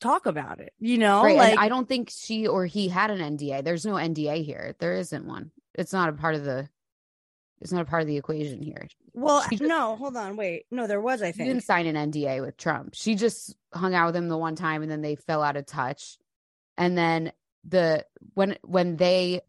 talk 0.00 0.26
about 0.26 0.60
it, 0.60 0.72
you 0.78 0.98
know? 0.98 1.22
right. 1.22 1.36
like, 1.36 1.50
and 1.52 1.60
I 1.60 1.68
don't 1.68 1.88
think 1.88 2.10
she 2.10 2.46
or 2.46 2.66
he 2.66 2.88
had 2.88 3.10
an 3.10 3.36
NDA. 3.36 3.64
There's 3.64 3.86
no 3.86 3.94
NDA 3.94 4.44
here. 4.44 4.74
There 4.78 4.94
isn't 4.94 5.26
one. 5.26 5.50
It's 5.74 5.92
not 5.92 6.08
a 6.08 6.12
part 6.12 6.34
of 6.34 6.44
the 6.44 6.68
it's 7.60 7.72
not 7.72 7.82
a 7.82 7.86
part 7.86 8.02
of 8.02 8.08
the 8.08 8.16
equation 8.16 8.60
here. 8.62 8.88
Well, 9.14 9.42
just- 9.48 9.62
no, 9.62 9.96
hold 9.96 10.16
on, 10.16 10.36
wait. 10.36 10.66
No, 10.70 10.86
there 10.86 11.00
was, 11.00 11.22
I 11.22 11.32
think. 11.32 11.46
She 11.46 11.52
didn't 11.52 11.64
sign 11.64 11.86
an 11.86 12.10
NDA 12.10 12.42
with 12.42 12.56
Trump. 12.56 12.94
She 12.94 13.14
just 13.14 13.56
hung 13.72 13.94
out 13.94 14.06
with 14.06 14.16
him 14.16 14.28
the 14.28 14.36
one 14.36 14.56
time 14.56 14.82
and 14.82 14.90
then 14.90 15.00
they 15.00 15.14
fell 15.14 15.42
out 15.42 15.56
of 15.56 15.64
touch. 15.64 16.18
And 16.76 16.98
then 16.98 17.32
the 17.66 18.04
when 18.34 18.58
when 18.62 18.96
they 18.96 19.40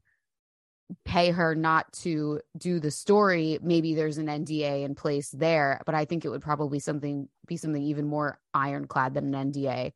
pay 1.04 1.32
her 1.32 1.56
not 1.56 1.92
to 1.94 2.42
do 2.58 2.80
the 2.80 2.92
story, 2.92 3.58
maybe 3.62 3.96
there's 3.96 4.18
an 4.18 4.28
NDA 4.28 4.84
in 4.84 4.94
place 4.96 5.30
there, 5.32 5.82
but 5.86 5.96
I 5.96 6.06
think 6.06 6.26
it 6.26 6.30
would 6.30 6.42
probably 6.42 6.80
something 6.80 7.28
be 7.48 7.58
something 7.58 7.82
even 7.84 8.06
more 8.08 8.40
ironclad 8.54 9.14
than 9.16 9.34
an 9.34 9.52
NDA 9.52 9.94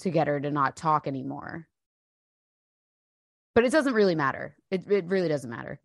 to 0.00 0.10
get 0.10 0.26
her 0.28 0.40
to 0.40 0.50
not 0.50 0.76
talk 0.76 1.06
anymore. 1.06 1.66
But 3.54 3.64
it 3.64 3.72
doesn't 3.72 3.92
really 3.94 4.14
matter. 4.14 4.56
It 4.70 4.90
it 4.90 5.04
really 5.06 5.28
doesn't 5.28 5.50
matter. 5.50 5.78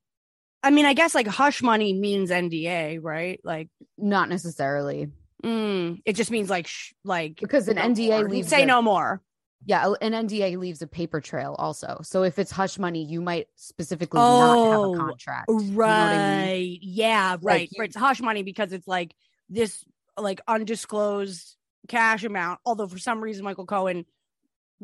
I 0.64 0.70
mean, 0.72 0.86
I 0.86 0.94
guess 0.94 1.14
like 1.14 1.28
hush 1.28 1.62
money 1.62 1.94
means 1.94 2.30
NDA, 2.32 3.00
right? 3.02 3.40
Like, 3.44 3.70
Not 3.98 4.28
necessarily. 4.30 5.10
mm, 5.44 6.02
it 6.06 6.14
just 6.16 6.32
means 6.32 6.50
like, 6.50 6.68
sh- 6.68 6.94
like 7.04 7.40
Because 7.40 7.68
an 7.68 7.78
NDA 7.78 8.28
leaves 8.30 8.48
say 8.48 8.64
a- 8.64 8.66
no 8.66 8.82
more. 8.82 9.22
Yeah, 9.66 9.94
an 10.02 10.14
NDA 10.14 10.58
leaves 10.58 10.82
a 10.82 10.88
paper 10.88 11.20
trail 11.20 11.56
also. 11.58 12.00
So 12.04 12.24
if 12.24 12.38
it's 12.40 12.52
hush 12.52 12.78
money, 12.78 13.04
you 13.04 13.22
might 13.22 13.48
specifically 13.56 14.20
not 14.20 14.56
have 14.70 14.80
Oh, 14.80 14.94
a 14.94 14.98
contract. 14.98 15.46
You 15.50 15.60
know 15.60 15.74
Right. 15.76 16.14
I 16.14 16.54
mean? 16.54 16.80
Yeah. 16.82 17.38
Right. 17.42 17.70
you- 17.72 17.80
Right. 17.80 17.90
It's 17.90 17.98
hush 17.98 18.22
money 18.22 18.44
because 18.44 18.72
it's 18.72 18.88
like 18.88 19.16
this 19.50 19.84
like 20.18 20.42
undisclosed 20.48 21.56
cash 21.88 22.24
amount. 22.24 22.60
Although 22.66 22.88
for 22.88 23.00
some 23.00 23.22
reason 23.22 23.44
Michael 23.44 23.66
Cohen 23.66 24.06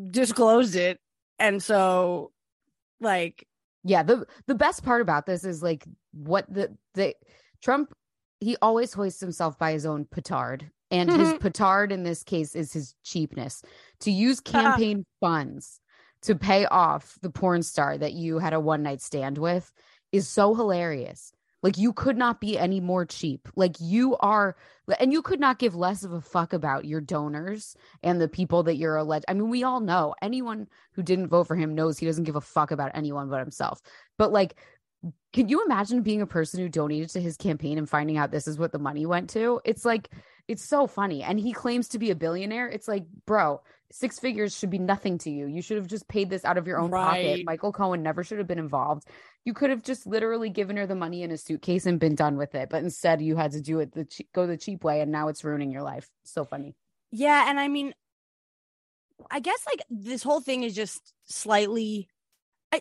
disclosed 0.10 0.76
it, 0.76 1.00
and 1.40 1.62
so 1.62 2.32
like 3.00 3.48
Yeah, 3.84 4.04
the 4.04 4.26
the 4.48 4.56
best 4.56 4.84
part 4.84 5.02
about 5.02 5.26
this 5.26 5.44
is 5.44 5.62
like 5.62 5.86
what 6.14 6.52
the 6.52 6.76
the 6.94 7.16
Trump 7.62 7.94
he 8.40 8.58
always 8.62 8.94
hoists 8.94 9.22
himself 9.22 9.58
by 9.58 9.72
his 9.72 9.86
own 9.86 10.06
petard. 10.06 10.70
And 10.94 11.10
his 11.12 11.30
mm-hmm. 11.30 11.38
petard 11.40 11.92
in 11.92 12.04
this 12.04 12.24
case 12.24 12.56
is 12.56 12.72
his 12.72 12.96
cheapness. 13.04 13.64
To 14.02 14.12
use 14.12 14.42
ah. 14.48 14.52
campaign 14.52 15.06
funds 15.20 15.80
to 16.22 16.36
pay 16.36 16.66
off 16.66 17.18
the 17.22 17.32
porn 17.32 17.64
star 17.64 17.98
that 17.98 18.14
you 18.14 18.38
had 18.38 18.54
a 18.54 18.60
one 18.60 18.84
night 18.84 19.02
stand 19.02 19.38
with 19.38 19.74
is 20.12 20.28
so 20.28 20.54
hilarious. 20.54 21.34
Like 21.64 21.78
you 21.78 21.94
could 21.94 22.18
not 22.18 22.40
be 22.40 22.60
any 22.60 22.80
more 22.80 23.06
cheap. 23.06 23.48
Like 23.56 23.78
you 23.80 24.18
are 24.18 24.56
and 25.00 25.12
you 25.12 25.22
could 25.22 25.40
not 25.40 25.60
give 25.60 25.76
less 25.76 26.04
of 26.04 26.12
a 26.12 26.22
fuck 26.22 26.54
about 26.54 26.86
your 26.86 27.02
donors 27.02 27.76
and 28.04 28.22
the 28.22 28.28
people 28.28 28.64
that 28.64 28.76
you're 28.76 28.98
alleged. 28.98 29.26
I 29.28 29.34
mean, 29.34 29.50
we 29.50 29.64
all 29.64 29.80
know 29.80 30.14
anyone 30.22 30.68
who 30.92 31.02
didn't 31.02 31.30
vote 31.30 31.48
for 31.48 31.56
him 31.56 31.74
knows 31.74 31.98
he 31.98 32.06
doesn't 32.06 32.26
give 32.26 32.36
a 32.36 32.42
fuck 32.42 32.72
about 32.72 32.92
anyone 32.94 33.30
but 33.30 33.40
himself. 33.40 33.82
But 34.18 34.32
like, 34.32 34.56
can 35.32 35.50
you 35.50 35.64
imagine 35.66 36.02
being 36.02 36.22
a 36.22 36.28
person 36.28 36.60
who 36.60 36.70
donated 36.70 37.10
to 37.10 37.22
his 37.22 37.38
campaign 37.38 37.78
and 37.78 37.90
finding 37.90 38.18
out 38.18 38.32
this 38.32 38.48
is 38.48 38.60
what 38.60 38.72
the 38.72 38.80
money 38.80 39.06
went 39.06 39.30
to? 39.32 39.60
It's 39.66 39.86
like, 39.86 40.10
it's 40.48 40.64
so 40.64 40.88
funny. 40.88 41.24
And 41.24 41.40
he 41.40 41.54
claims 41.54 41.90
to 41.90 42.00
be 42.00 42.12
a 42.12 42.16
billionaire. 42.16 42.68
It's 42.68 42.88
like, 42.88 43.06
bro, 43.26 43.62
six 43.92 44.20
figures 44.20 44.58
should 44.58 44.70
be 44.70 44.80
nothing 44.80 45.18
to 45.20 45.30
you. 45.30 45.46
You 45.48 45.62
should 45.62 45.78
have 45.78 45.88
just 45.88 46.08
paid 46.08 46.30
this 46.30 46.44
out 46.44 46.58
of 46.58 46.68
your 46.68 46.80
own 46.80 46.90
pocket. 46.92 47.46
Michael 47.46 47.72
Cohen 47.72 48.04
never 48.04 48.24
should 48.24 48.40
have 48.40 48.48
been 48.48 48.60
involved. 48.60 49.08
You 49.46 49.54
could 49.54 49.70
have 49.70 49.84
just 49.84 50.08
literally 50.08 50.50
given 50.50 50.78
her 50.78 50.88
the 50.88 50.96
money 50.96 51.24
in 51.24 51.32
a 51.32 51.38
suitcase 51.38 51.86
and 51.86 52.00
been 52.00 52.16
done 52.16 52.38
with 52.38 52.56
it. 52.56 52.70
But 52.70 52.84
instead, 52.84 53.22
you 53.22 53.36
had 53.36 53.52
to 53.52 53.62
do 53.62 53.80
it 53.80 53.94
the 53.94 54.06
che- 54.06 54.28
go 54.34 54.48
the 54.48 54.58
cheap 54.58 54.84
way, 54.84 55.02
and 55.02 55.12
now 55.12 55.28
it's 55.28 55.44
ruining 55.44 55.72
your 55.72 55.84
life. 55.84 56.10
So 56.24 56.44
funny. 56.44 56.76
Yeah, 57.12 57.50
and 57.50 57.60
I 57.60 57.68
mean, 57.68 57.94
I 59.30 59.40
guess 59.40 59.60
like 59.68 59.84
this 59.90 60.24
whole 60.24 60.42
thing 60.42 60.64
is 60.64 60.76
just 60.76 61.14
slightly. 61.26 62.10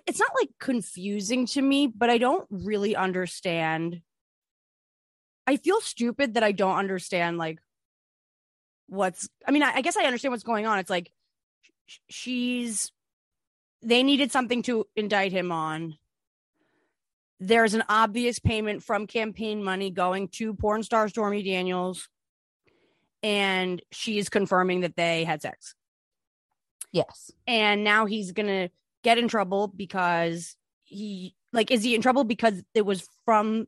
It's 0.06 0.20
not 0.20 0.30
like 0.40 0.48
confusing 0.58 1.46
to 1.48 1.60
me, 1.60 1.86
but 1.86 2.08
I 2.08 2.18
don't 2.18 2.46
really 2.50 2.96
understand. 2.96 4.00
I 5.46 5.56
feel 5.56 5.80
stupid 5.80 6.34
that 6.34 6.42
I 6.42 6.52
don't 6.52 6.76
understand 6.76 7.38
like 7.38 7.58
what's. 8.88 9.28
I 9.46 9.50
mean, 9.50 9.62
I, 9.62 9.76
I 9.76 9.80
guess 9.80 9.96
I 9.96 10.04
understand 10.04 10.32
what's 10.32 10.44
going 10.44 10.66
on. 10.66 10.78
It's 10.78 10.90
like 10.90 11.10
sh- 11.86 11.98
she's. 12.08 12.92
They 13.82 14.02
needed 14.04 14.30
something 14.30 14.62
to 14.62 14.86
indict 14.94 15.32
him 15.32 15.50
on. 15.50 15.96
There's 17.40 17.74
an 17.74 17.82
obvious 17.88 18.38
payment 18.38 18.84
from 18.84 19.08
campaign 19.08 19.64
money 19.64 19.90
going 19.90 20.28
to 20.28 20.54
porn 20.54 20.84
star 20.84 21.08
Stormy 21.08 21.42
Daniels 21.42 22.08
and 23.22 23.80
she's 23.90 24.28
confirming 24.28 24.80
that 24.80 24.96
they 24.96 25.24
had 25.24 25.42
sex. 25.42 25.74
Yes. 26.90 27.30
And 27.46 27.84
now 27.84 28.06
he's 28.06 28.32
gonna 28.32 28.70
get 29.02 29.18
in 29.18 29.28
trouble 29.28 29.68
because 29.68 30.56
he 30.84 31.34
like 31.52 31.70
is 31.70 31.82
he 31.82 31.94
in 31.94 32.02
trouble 32.02 32.24
because 32.24 32.62
it 32.74 32.84
was 32.84 33.08
from 33.24 33.66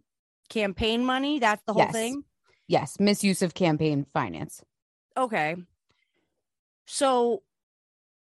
campaign 0.49 1.05
money? 1.05 1.39
That's 1.39 1.63
the 1.67 1.73
whole 1.73 1.83
Yes. 1.83 1.93
thing. 1.93 2.25
Yes. 2.69 2.99
Misuse 3.01 3.43
of 3.43 3.55
campaign 3.55 4.07
finance. 4.13 4.63
Okay. 5.17 5.57
So 6.87 7.43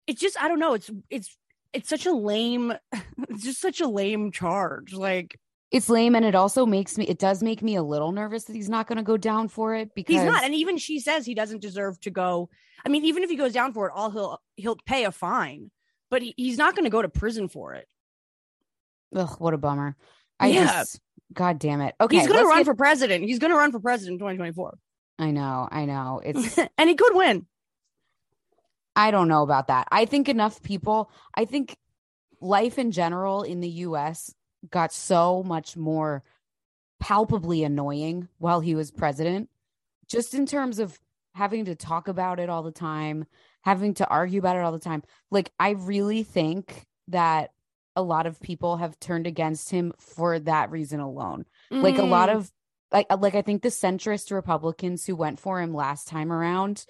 it's 0.07 0.21
just 0.21 0.41
I 0.41 0.47
don't 0.47 0.59
know, 0.59 0.73
it's 0.73 0.89
it's 1.09 1.37
it's 1.73 1.89
such 1.89 2.05
a 2.05 2.11
lame 2.11 2.73
it's 3.29 3.43
just 3.43 3.61
such 3.61 3.81
a 3.81 3.87
lame 3.87 4.31
charge. 4.31 4.93
Like 4.93 5.39
It's 5.71 5.89
lame, 5.89 6.15
and 6.15 6.25
it 6.25 6.35
also 6.35 6.65
makes 6.65 6.97
me. 6.97 7.05
It 7.07 7.17
does 7.19 7.41
make 7.41 7.61
me 7.61 7.75
a 7.75 7.83
little 7.83 8.11
nervous 8.11 8.43
that 8.45 8.55
he's 8.55 8.69
not 8.69 8.87
going 8.87 8.97
to 8.97 9.03
go 9.03 9.17
down 9.17 9.47
for 9.47 9.73
it 9.75 9.93
because 9.95 10.15
he's 10.15 10.23
not 10.25 10.43
and 10.43 10.53
even 10.53 10.77
she 10.77 10.99
says 10.99 11.25
he 11.25 11.33
doesn't 11.33 11.61
deserve 11.61 11.99
to 12.01 12.09
go. 12.11 12.49
I 12.85 12.89
mean, 12.89 13.05
even 13.05 13.23
if 13.23 13.29
he 13.29 13.35
goes 13.35 13.53
down 13.53 13.73
for 13.73 13.87
it, 13.87 13.93
all 13.95 14.09
he'll 14.11 14.41
he'll 14.57 14.77
pay 14.85 15.05
a 15.05 15.11
fine, 15.11 15.71
but 16.09 16.21
he, 16.21 16.33
he's 16.35 16.57
not 16.57 16.75
going 16.75 16.83
to 16.85 16.89
go 16.91 17.01
to 17.01 17.09
prison 17.09 17.47
for 17.47 17.73
it. 17.75 17.87
Ugh, 19.15 19.35
what 19.39 19.53
a 19.53 19.57
bummer. 19.57 19.95
I 20.39 20.47
Yeah. 20.47 20.65
just, 20.65 20.99
God 21.33 21.59
damn 21.59 21.81
it. 21.81 21.95
Okay, 21.99 22.17
he's 22.17 22.27
going 22.27 22.39
to 22.39 22.45
run 22.45 22.59
get- 22.59 22.65
for 22.65 22.75
president. 22.75 23.23
He's 23.23 23.39
going 23.39 23.51
to 23.51 23.57
run 23.57 23.71
for 23.71 23.79
president 23.79 24.15
in 24.15 24.19
2024. 24.19 24.77
I 25.19 25.31
know, 25.31 25.67
I 25.71 25.85
know. 25.85 26.21
It's. 26.23 26.57
and 26.77 26.89
he 26.89 26.95
could 26.95 27.15
win. 27.15 27.45
I 28.95 29.11
don't 29.11 29.27
know 29.27 29.43
about 29.43 29.67
that. 29.67 29.87
I 29.91 30.05
think 30.05 30.27
enough 30.27 30.61
people. 30.61 31.11
I 31.35 31.45
think 31.45 31.77
life 32.41 32.77
in 32.77 32.91
general 32.91 33.43
in 33.43 33.61
the 33.61 33.69
U.S. 33.69 34.33
got 34.69 34.91
so 34.91 35.43
much 35.43 35.77
more 35.77 36.23
palpably 36.99 37.63
annoying 37.63 38.27
while 38.37 38.59
he 38.59 38.75
was 38.75 38.91
president, 38.91 39.49
just 40.07 40.33
in 40.33 40.45
terms 40.45 40.79
of 40.79 40.99
having 41.33 41.65
to 41.65 41.75
talk 41.75 42.07
about 42.07 42.39
it 42.39 42.49
all 42.49 42.63
the 42.63 42.71
time, 42.71 43.25
having 43.61 43.93
to 43.95 44.07
argue 44.07 44.39
about 44.39 44.57
it 44.57 44.63
all 44.63 44.73
the 44.73 44.79
time. 44.79 45.03
Like, 45.29 45.51
I 45.59 45.71
really 45.71 46.23
think 46.23 46.85
that 47.07 47.51
a 47.95 48.01
lot 48.01 48.25
of 48.25 48.39
people 48.39 48.77
have 48.77 48.99
turned 48.99 49.27
against 49.27 49.69
him 49.69 49.93
for 49.99 50.39
that 50.39 50.71
reason 50.71 50.99
alone. 50.99 51.45
Like, 51.69 51.97
a 51.97 52.03
lot 52.03 52.29
Mm. 52.29 52.35
of 52.35 52.51
like, 52.91 53.07
like 53.19 53.35
I 53.35 53.41
think 53.41 53.61
the 53.61 53.69
centrist 53.69 54.31
Republicans 54.31 55.05
who 55.05 55.15
went 55.15 55.39
for 55.39 55.61
him 55.61 55.73
last 55.73 56.07
time 56.07 56.31
around 56.31 56.85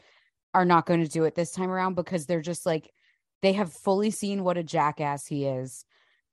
are 0.53 0.65
not 0.65 0.86
going 0.86 1.01
to 1.03 1.08
do 1.10 1.25
it 1.25 1.36
this 1.36 1.51
time 1.51 1.70
around 1.70 1.93
because 1.96 2.25
they're 2.25 2.41
just 2.41 2.65
like 2.65 2.91
they 3.41 3.53
have 3.53 3.72
fully 3.72 4.12
seen 4.12 4.43
what 4.43 4.58
a 4.58 4.63
jackass 4.63 5.25
he 5.25 5.46
is 5.46 5.86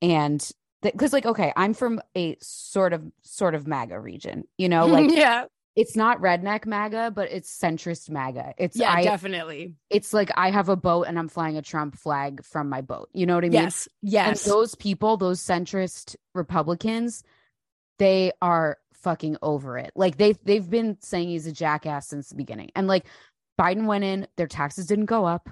and 0.02 0.50
because 0.82 1.12
like 1.12 1.26
okay 1.26 1.52
i'm 1.56 1.72
from 1.75 2.00
a 2.16 2.37
sort 2.40 2.92
of 2.92 3.04
sort 3.22 3.54
of 3.54 3.66
maga 3.66 3.98
region 3.98 4.44
you 4.56 4.68
know 4.68 4.87
like 4.96 5.10
yeah, 5.10 5.44
it's 5.80 5.94
not 5.94 6.20
redneck 6.20 6.66
maga 6.66 7.11
but 7.14 7.30
it's 7.30 7.50
centrist 7.56 8.11
maga 8.11 8.52
it's 8.58 8.76
yeah, 8.76 8.92
i 8.92 9.02
definitely. 9.04 9.75
it's 9.90 10.12
like 10.12 10.30
i 10.37 10.50
have 10.50 10.68
a 10.68 10.76
boat 10.76 11.04
and 11.04 11.18
i'm 11.18 11.28
flying 11.28 11.56
a 11.56 11.62
trump 11.62 11.97
flag 11.97 12.44
from 12.44 12.68
my 12.68 12.80
boat 12.80 13.08
you 13.12 13.25
know 13.26 13.35
what 13.37 13.44
i 13.44 13.49
mean 13.49 13.62
Yes, 13.62 13.88
yes. 14.02 14.44
and 14.44 14.52
those 14.52 14.75
people, 14.75 15.16
those 15.16 15.40
centrist 15.40 16.16
Republicans, 16.35 17.23
they 17.99 18.32
are 18.42 18.78
fucking 18.94 19.37
over 19.42 19.78
it. 19.78 19.92
Like 19.94 20.16
they 20.16 20.32
they've 20.44 20.68
been 20.68 20.97
saying 21.00 21.28
he's 21.28 21.47
a 21.47 21.52
jackass 21.52 22.08
since 22.08 22.28
the 22.28 22.35
beginning. 22.35 22.70
And 22.75 22.87
like 22.88 23.06
Biden 23.61 23.87
went 23.87 24.04
in, 24.04 24.26
their 24.37 24.47
taxes 24.49 24.87
didn't 24.87 25.06
go 25.06 25.25
up. 25.25 25.49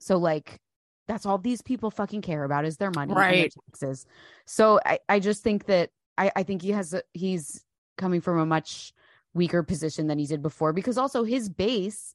So 0.00 0.16
like 0.18 0.60
that's 1.08 1.26
all 1.26 1.38
these 1.38 1.62
people 1.62 1.90
fucking 1.90 2.22
care 2.22 2.44
about 2.44 2.64
is 2.64 2.76
their 2.76 2.90
money 2.94 3.12
and 3.12 3.16
their 3.20 3.28
Right. 3.30 3.52
taxes. 3.66 4.06
So 4.46 4.78
I, 4.84 4.98
I 5.08 5.20
just 5.20 5.42
think 5.42 5.66
that 5.66 5.90
I, 6.16 6.30
I 6.36 6.42
think 6.44 6.62
he 6.62 6.70
has 6.72 6.94
a, 6.94 7.02
he's 7.14 7.64
coming 7.96 8.20
from 8.20 8.38
a 8.38 8.46
much 8.46 8.92
weaker 9.34 9.62
position 9.62 10.06
than 10.06 10.18
he 10.18 10.26
did 10.26 10.42
before 10.42 10.72
because 10.72 10.98
also 10.98 11.24
his 11.24 11.48
base 11.48 12.14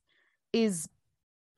is 0.52 0.88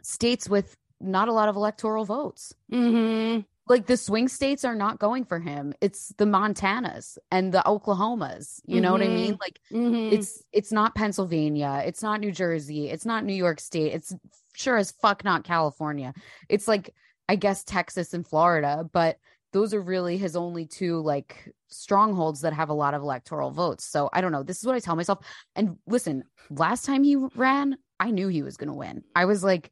states 0.02 0.50
with 0.50 0.76
not 1.02 1.28
a 1.28 1.34
lot 1.34 1.50
of 1.50 1.56
electoral 1.56 2.06
votes 2.06 2.54
hmm 2.70 3.40
like 3.68 3.88
the 3.88 3.98
swing 3.98 4.28
states 4.28 4.64
are 4.64 4.76
not 4.76 5.00
going 5.00 5.26
for 5.26 5.40
him. 5.40 5.74
It's 5.82 6.10
the 6.18 6.26
Montanas 6.26 7.18
and 7.32 7.52
the 7.52 7.64
Oklahomas. 7.66 8.60
You 8.68 8.80
know 8.80 8.92
what 8.92 9.02
I 9.02 9.08
mean? 9.08 9.38
Like 9.42 9.60
hmm 9.72 9.94
it's 10.12 10.44
it's 10.52 10.72
not 10.72 10.94
Pennsylvania, 10.96 11.82
it's 11.86 12.04
not 12.04 12.20
New 12.20 12.32
Jersey, 12.32 12.90
it's 12.90 13.06
not 13.06 13.26
New 13.26 13.34
York 13.34 13.60
State, 13.60 13.94
it's 13.94 14.14
sure 14.56 14.78
as 14.78 14.92
fuck 14.92 15.24
not 15.24 15.44
California. 15.44 16.14
It's 16.48 16.68
like 16.68 16.94
I 17.28 17.36
guess 17.36 17.64
Texas 17.64 18.14
and 18.14 18.28
Florida, 18.28 18.88
but 18.92 19.18
those 19.56 19.74
are 19.74 19.80
really 19.80 20.18
his 20.18 20.36
only 20.36 20.66
two 20.66 21.00
like 21.00 21.50
strongholds 21.70 22.42
that 22.42 22.52
have 22.52 22.68
a 22.68 22.74
lot 22.74 22.94
of 22.94 23.02
electoral 23.02 23.52
votes. 23.52 23.86
So 23.86 24.10
I 24.12 24.20
don't 24.20 24.34
know. 24.34 24.44
This 24.44 24.60
is 24.60 24.66
what 24.66 24.76
I 24.76 24.80
tell 24.80 24.98
myself. 24.98 25.26
And 25.56 25.78
listen, 25.88 26.26
last 26.50 26.84
time 26.84 27.06
he 27.06 27.16
ran, 27.16 27.78
I 27.98 28.12
knew 28.12 28.28
he 28.28 28.44
was 28.44 28.58
going 28.58 28.68
to 28.68 28.74
win. 28.74 29.06
I 29.16 29.24
was 29.24 29.46
like, 29.46 29.72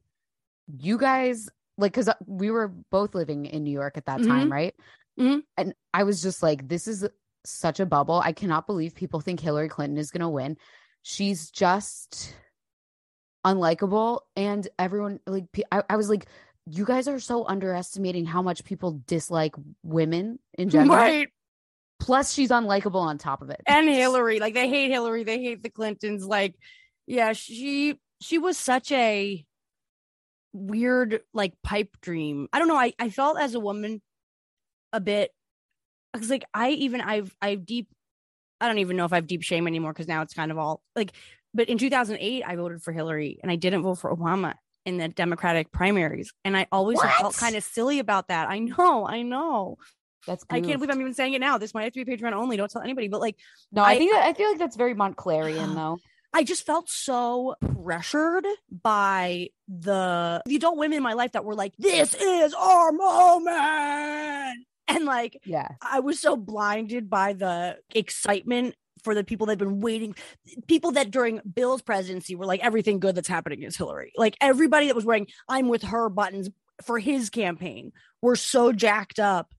you 0.80 0.98
guys, 0.98 1.50
like, 1.78 1.92
because 1.92 2.10
we 2.26 2.50
were 2.50 2.70
both 2.92 3.14
living 3.14 3.46
in 3.46 3.66
New 3.66 3.74
York 3.74 3.98
at 3.98 4.06
that 4.06 4.24
time, 4.24 4.50
right? 4.50 4.74
Mhm. 5.20 5.42
And 5.58 5.74
I 5.94 6.04
was 6.04 6.22
just 6.22 6.42
like, 6.42 6.66
this 6.70 6.88
is 6.88 7.06
such 7.46 7.82
a 7.82 7.86
bubble. 7.86 8.22
I 8.24 8.32
cannot 8.32 8.66
believe 8.66 8.96
people 8.96 9.20
think 9.20 9.42
Hillary 9.42 9.68
Clinton 9.68 9.98
is 9.98 10.12
going 10.12 10.22
to 10.22 10.30
win. 10.30 10.56
She's 11.02 11.52
just 11.52 12.34
unlikable 13.46 14.22
and 14.38 14.66
everyone 14.80 15.20
like 15.28 15.44
I, 15.70 15.84
I 15.90 15.98
was 15.98 16.10
like 16.10 16.28
you 16.66 16.86
guys 16.86 17.08
are 17.08 17.20
so 17.20 17.46
underestimating 17.46 18.26
how 18.26 18.42
much 18.42 18.64
people 18.64 19.02
dislike 19.06 19.56
women 19.84 20.40
in 20.54 20.70
general. 20.70 20.96
Right. 20.96 21.30
Plus 22.00 22.34
she's 22.34 22.50
unlikable 22.50 22.96
on 22.96 23.18
top 23.18 23.42
of 23.42 23.50
it. 23.50 23.62
And 23.66 23.88
Hillary. 23.88 24.40
Like 24.40 24.54
they 24.54 24.68
hate 24.68 24.90
Hillary. 24.92 25.24
They 25.24 25.42
hate 25.42 25.64
the 25.64 25.70
Clintons. 25.70 26.26
Like, 26.26 26.56
yeah, 27.08 27.34
she 27.34 28.00
she 28.22 28.38
was 28.38 28.58
such 28.58 28.92
a 28.92 29.46
weird 30.54 31.22
like 31.34 31.54
pipe 31.64 31.96
dream. 32.02 32.48
I 32.54 32.60
don't 32.60 32.68
know. 32.68 32.78
I, 32.78 32.94
I 33.00 33.10
felt 33.10 33.40
as 33.40 33.56
a 33.56 33.60
woman 33.60 34.02
a 34.92 35.00
bit 35.00 35.32
because 36.14 36.30
like 36.30 36.46
I 36.54 36.70
even 36.70 37.02
I've 37.02 37.36
I've 37.42 37.66
deep 37.66 37.88
I 38.62 38.68
don't 38.68 38.78
even 38.78 38.96
know 38.96 39.06
if 39.06 39.14
I've 39.14 39.28
deep 39.28 39.42
shame 39.42 39.68
anymore 39.68 39.92
because 39.92 40.08
now 40.08 40.22
it's 40.22 40.34
kind 40.34 40.52
of 40.52 40.58
all 40.58 40.82
like 40.96 41.14
but 41.54 41.70
in 41.70 41.78
2008 41.78 42.44
I 42.46 42.56
voted 42.56 42.84
for 42.84 42.92
Hillary 42.92 43.40
and 43.42 43.52
I 43.52 43.56
didn't 43.56 43.82
vote 43.82 43.96
for 43.96 44.16
Obama 44.16 44.54
in 44.86 44.98
the 44.98 45.08
Democratic 45.08 45.72
primaries 45.72 46.34
and 46.44 46.56
I 46.58 46.68
always 46.72 47.02
have 47.02 47.12
felt 47.14 47.38
kind 47.38 47.56
of 47.56 47.64
silly 47.64 48.00
about 48.00 48.28
that. 48.28 48.50
I 48.50 48.60
know, 48.60 49.08
I 49.08 49.22
know. 49.22 49.78
That's 50.28 50.46
I 50.50 50.62
can't 50.62 50.80
believe 50.80 50.90
I'm 50.90 51.02
even 51.02 51.14
saying 51.14 51.34
it 51.34 51.40
now. 51.42 51.58
This 51.58 51.74
might 51.74 51.84
have 51.84 51.94
to 51.94 52.06
be 52.06 52.16
Patreon 52.18 52.32
only. 52.34 52.56
Don't 52.56 52.72
tell 52.72 52.82
anybody. 52.82 53.10
But 53.10 53.20
like 53.22 53.38
No, 53.72 53.82
I, 53.84 53.92
I- 53.92 53.98
think 53.98 54.12
that, 54.14 54.24
I 54.24 54.34
feel 54.34 54.50
like 54.50 54.60
that's 54.60 54.76
very 54.78 54.96
Montclarian 54.96 55.76
though. 55.76 56.00
I 56.36 56.44
just 56.44 56.66
felt 56.66 56.90
so 56.90 57.56
pressured 57.84 58.46
by 58.72 59.50
the 59.68 60.42
the 60.48 60.56
adult 60.56 60.78
women 60.78 60.98
in 60.98 61.04
my 61.04 61.14
life 61.14 61.34
that 61.34 61.46
were 61.46 61.54
like, 61.54 61.74
"This 61.78 62.16
is 62.16 62.56
our 62.56 62.92
moment," 62.92 64.66
and 64.88 65.06
like 65.06 65.40
Yeah. 65.46 65.68
I 65.82 66.00
was 66.00 66.20
so 66.20 66.36
blinded 66.36 67.10
by 67.10 67.34
the 67.34 67.78
excitement 67.94 68.76
for 69.04 69.16
the 69.16 69.24
people 69.24 69.48
that 69.48 69.54
have 69.54 69.60
been 69.60 69.82
waiting, 69.82 70.16
people 70.68 70.92
that 70.94 71.12
during 71.12 71.42
Bill's 71.54 71.82
presidency 71.82 72.36
were 72.36 72.46
like, 72.46 72.62
"Everything 72.62 73.00
good 73.00 73.16
that's 73.16 73.28
happening 73.28 73.64
is 73.64 73.78
Hillary." 73.78 74.12
Like 74.18 74.38
everybody 74.42 74.88
that 74.88 74.96
was 74.96 75.06
wearing 75.06 75.28
"I'm 75.48 75.68
with 75.68 75.84
her" 75.84 76.10
buttons 76.10 76.50
for 76.84 77.00
his 77.00 77.30
campaign 77.30 77.92
were 78.22 78.36
so 78.36 78.72
jacked 78.72 79.20
up, 79.20 79.54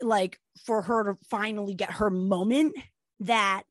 like 0.00 0.38
for 0.64 0.82
her 0.82 1.12
to 1.12 1.18
finally 1.28 1.74
get 1.74 1.90
her 1.92 2.10
moment 2.10 2.74
that 3.20 3.64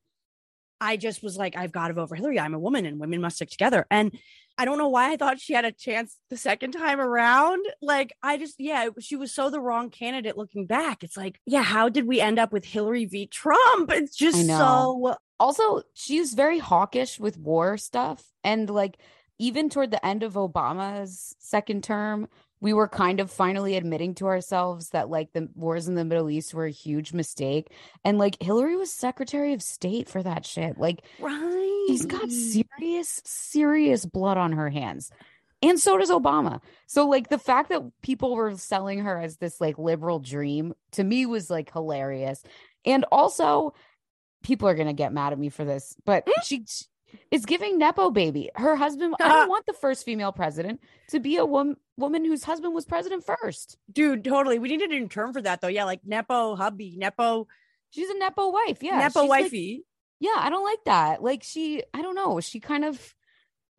I 0.84 0.98
just 0.98 1.24
was 1.24 1.38
like, 1.38 1.56
I've 1.56 1.72
got 1.72 1.88
to 1.88 1.94
vote 1.94 2.10
for 2.10 2.16
Hillary. 2.16 2.40
I'm 2.40 2.54
a 2.54 2.60
woman 2.60 2.86
and 2.86 3.00
women 3.00 3.22
must 3.22 3.38
stick 3.38 3.50
together. 3.50 3.86
And 3.90 4.18
I 4.58 4.66
don't 4.66 4.78
know 4.78 4.90
why 4.90 5.12
I 5.12 5.18
thought 5.18 5.40
she 5.40 5.54
had 5.54 5.66
a 5.66 5.72
chance 5.72 6.18
the 6.30 6.38
second 6.38 6.74
time 6.74 7.00
around. 7.00 7.66
Like, 7.82 8.14
I 8.22 8.38
just, 8.38 8.56
yeah, 8.60 8.90
she 9.00 9.16
was 9.16 9.34
so 9.34 9.50
the 9.50 9.62
wrong 9.62 9.90
candidate 9.90 10.38
looking 10.38 10.66
back. 10.66 11.04
It's 11.04 11.16
like, 11.16 11.40
yeah, 11.46 11.64
how 11.64 11.88
did 11.88 12.06
we 12.06 12.20
end 12.20 12.38
up 12.38 12.52
with 12.52 12.66
Hillary 12.66 13.06
v. 13.06 13.28
Trump? 13.28 13.92
It's 13.92 14.16
just 14.16 14.46
so. 14.46 15.16
also 15.40 15.82
she's 15.94 16.34
very 16.34 16.60
hawkish 16.60 17.20
with 17.20 17.38
war 17.38 17.78
stuff 17.78 18.24
and 18.44 18.70
like 18.70 18.98
even 19.40 19.70
toward 19.70 19.92
the 19.92 20.06
end 20.06 20.24
of 20.24 20.34
obama's 20.34 21.36
second 21.40 21.84
term 21.84 22.28
we 22.64 22.72
were 22.72 22.88
kind 22.88 23.20
of 23.20 23.30
finally 23.30 23.76
admitting 23.76 24.16
to 24.16 24.26
ourselves 24.26 24.92
that 24.92 25.10
like 25.10 25.34
the 25.34 25.50
wars 25.54 25.90
in 25.90 25.96
the 25.96 26.06
middle 26.06 26.30
east 26.30 26.54
were 26.54 26.66
a 26.66 26.72
huge 26.72 27.12
mistake 27.12 27.70
and 28.06 28.18
like 28.18 28.42
hillary 28.42 28.78
was 28.78 28.92
secretary 28.92 29.52
of 29.54 29.62
state 29.62 30.08
for 30.08 30.24
that 30.24 30.46
shit. 30.46 30.78
Like 30.78 31.04
Right. 31.20 31.86
she's 31.88 32.06
got 32.06 32.32
serious 32.32 33.22
serious 33.26 34.06
blood 34.06 34.38
on 34.38 34.54
her 34.54 34.70
hands 34.70 35.12
and 35.62 35.78
so 35.78 35.98
does 35.98 36.10
obama. 36.10 36.62
So 36.88 37.08
like 37.08 37.28
the 37.28 37.38
fact 37.38 37.68
that 37.70 37.84
people 38.02 38.34
were 38.34 38.56
selling 38.56 39.00
her 39.00 39.20
as 39.20 39.36
this 39.38 39.60
like 39.60 39.78
liberal 39.78 40.20
dream 40.20 40.74
to 40.94 41.04
me 41.04 41.26
was 41.26 41.50
like 41.50 41.72
hilarious 41.72 42.42
and 42.86 43.06
also 43.12 43.74
people 44.42 44.70
are 44.70 44.76
gonna 44.76 44.94
get 44.94 45.12
mad 45.12 45.34
at 45.34 45.40
me 45.40 45.50
for 45.50 45.66
this 45.66 45.98
but 46.06 46.26
mm. 46.26 46.32
she 46.44 46.66
is 47.32 47.46
giving 47.46 47.78
nepo 47.78 48.10
baby 48.10 48.50
her 48.56 48.76
husband 48.76 49.16
i 49.20 49.28
don't 49.28 49.50
want 49.56 49.66
the 49.66 49.74
first 49.74 50.06
female 50.06 50.32
president 50.32 50.80
to 51.10 51.20
be 51.20 51.38
a 51.38 51.46
wom- 51.46 51.78
woman 51.98 52.26
whose 52.26 52.44
husband 52.44 52.74
was 52.74 52.86
president 52.86 53.24
first 53.26 53.78
Dude, 53.92 54.24
totally. 54.24 54.60
We 54.60 54.70
needed 54.70 54.92
a 54.92 55.00
new 55.00 55.08
term 55.08 55.34
for 55.34 55.42
that, 55.42 55.62
though. 55.62 55.68
Yeah, 55.68 55.84
like 55.86 56.02
Nepo 56.06 56.56
hubby, 56.56 56.96
Nepo, 56.98 57.48
she's 57.92 58.10
a 58.10 58.18
nepo 58.18 58.50
wife 58.52 58.82
yeah 58.82 58.98
Nepo 58.98 59.22
she's, 59.22 59.30
like, 59.30 59.44
wifey. 59.44 59.84
Yeah, 60.20 60.36
I 60.38 60.50
don't 60.50 60.64
like 60.64 60.84
that. 60.86 61.22
Like 61.22 61.44
she, 61.44 61.84
I 61.94 62.02
don't 62.02 62.16
know. 62.16 62.40
She 62.40 62.60
kind 62.60 62.86
of 62.86 63.14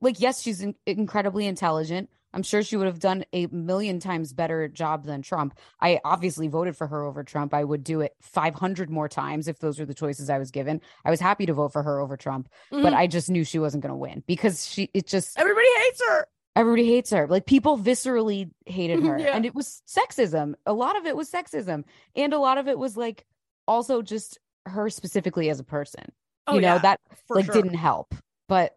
like 0.01 0.21
yes, 0.21 0.43
she's 0.43 0.61
in- 0.61 0.75
incredibly 0.87 1.47
intelligent. 1.47 2.11
I'm 2.35 2.43
sure 2.43 2.63
she 2.63 2.77
would 2.77 2.87
have 2.87 2.99
done 2.99 3.25
a 3.33 3.47
million 3.47 4.01
times 4.01 4.33
better 4.33 4.67
job 4.69 5.05
than 5.05 5.23
Trump. 5.23 5.57
I 5.81 6.01
obviously 6.05 6.49
voted 6.49 6.77
for 6.77 6.87
her 6.89 7.03
over 7.05 7.23
Trump. 7.23 7.55
I 7.55 7.63
would 7.65 7.85
do 7.85 8.01
it 8.01 8.13
500 8.21 8.91
more 8.91 9.09
times 9.09 9.47
if 9.49 9.61
those 9.61 9.79
were 9.79 9.87
the 9.87 9.95
choices 9.95 10.29
I 10.29 10.39
was 10.39 10.51
given. 10.51 10.81
I 11.05 11.11
was 11.11 11.21
happy 11.21 11.47
to 11.47 11.55
vote 11.55 11.73
for 11.73 11.83
her 11.83 12.01
over 12.01 12.17
Trump, 12.17 12.49
but 12.71 12.93
Mhm. 12.93 12.97
I 12.97 13.07
just 13.07 13.31
knew 13.31 13.45
she 13.45 13.59
wasn't 13.59 13.83
going 13.83 13.93
to 13.93 13.97
win 13.97 14.23
because 14.27 14.67
she 14.69 14.91
it 14.93 15.07
just 15.07 15.39
everybody 15.39 15.67
hates 15.85 16.03
her. 16.09 16.27
everybody 16.57 16.87
hates 16.87 17.11
her. 17.11 17.27
Like 17.29 17.47
people 17.47 17.79
viscerally 17.79 18.51
hated 18.67 19.03
her. 19.05 19.19
Yeah. 19.19 19.35
And 19.37 19.47
it 19.47 19.55
was 19.55 19.81
sexism. 19.89 20.55
A 20.67 20.73
lot 20.73 20.97
of 20.97 21.07
it 21.07 21.17
was 21.17 21.31
sexism. 21.31 21.85
And 22.17 22.33
a 22.35 22.39
lot 22.39 22.59
of 22.59 22.69
it 22.69 22.79
was 22.79 22.97
like 22.97 23.25
also 23.69 24.03
just 24.03 24.39
her 24.67 24.91
specifically 24.91 25.51
as 25.51 25.61
a 25.61 25.65
person. 25.65 26.05
Oh, 26.47 26.57
you 26.57 26.61
know, 26.61 26.75
yeah, 26.75 26.79
that 26.79 27.01
like 27.31 27.47
sure. 27.47 27.55
didn't 27.55 27.75
help. 27.75 28.15
But 28.49 28.73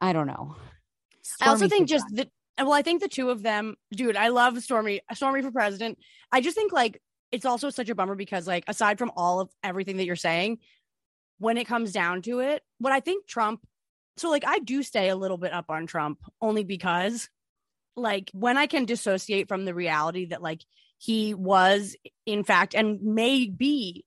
I 0.00 0.12
don't 0.12 0.26
know. 0.26 0.56
I 1.40 1.48
also 1.48 1.68
think 1.68 1.88
just 1.88 2.06
that. 2.14 2.28
Well, 2.66 2.72
I 2.72 2.82
think 2.82 3.02
the 3.02 3.08
two 3.08 3.30
of 3.30 3.42
them, 3.42 3.76
dude. 3.92 4.16
I 4.16 4.28
love 4.28 4.62
Stormy. 4.62 5.00
Stormy 5.14 5.42
for 5.42 5.50
president. 5.50 5.98
I 6.30 6.40
just 6.40 6.56
think 6.56 6.72
like 6.72 7.00
it's 7.30 7.46
also 7.46 7.70
such 7.70 7.88
a 7.88 7.94
bummer 7.94 8.14
because 8.14 8.46
like 8.46 8.64
aside 8.68 8.98
from 8.98 9.10
all 9.16 9.40
of 9.40 9.50
everything 9.62 9.96
that 9.96 10.04
you're 10.04 10.16
saying, 10.16 10.58
when 11.38 11.56
it 11.58 11.66
comes 11.66 11.92
down 11.92 12.22
to 12.22 12.40
it, 12.40 12.62
what 12.78 12.92
I 12.92 13.00
think 13.00 13.26
Trump. 13.26 13.66
So 14.16 14.30
like 14.30 14.44
I 14.46 14.58
do 14.58 14.82
stay 14.82 15.08
a 15.08 15.16
little 15.16 15.38
bit 15.38 15.52
up 15.52 15.66
on 15.68 15.86
Trump 15.86 16.18
only 16.40 16.64
because 16.64 17.28
like 17.96 18.30
when 18.32 18.56
I 18.56 18.66
can 18.66 18.84
dissociate 18.84 19.48
from 19.48 19.64
the 19.64 19.74
reality 19.74 20.26
that 20.26 20.42
like 20.42 20.62
he 20.98 21.34
was 21.34 21.96
in 22.26 22.44
fact 22.44 22.74
and 22.74 23.02
may 23.02 23.48
be 23.48 24.04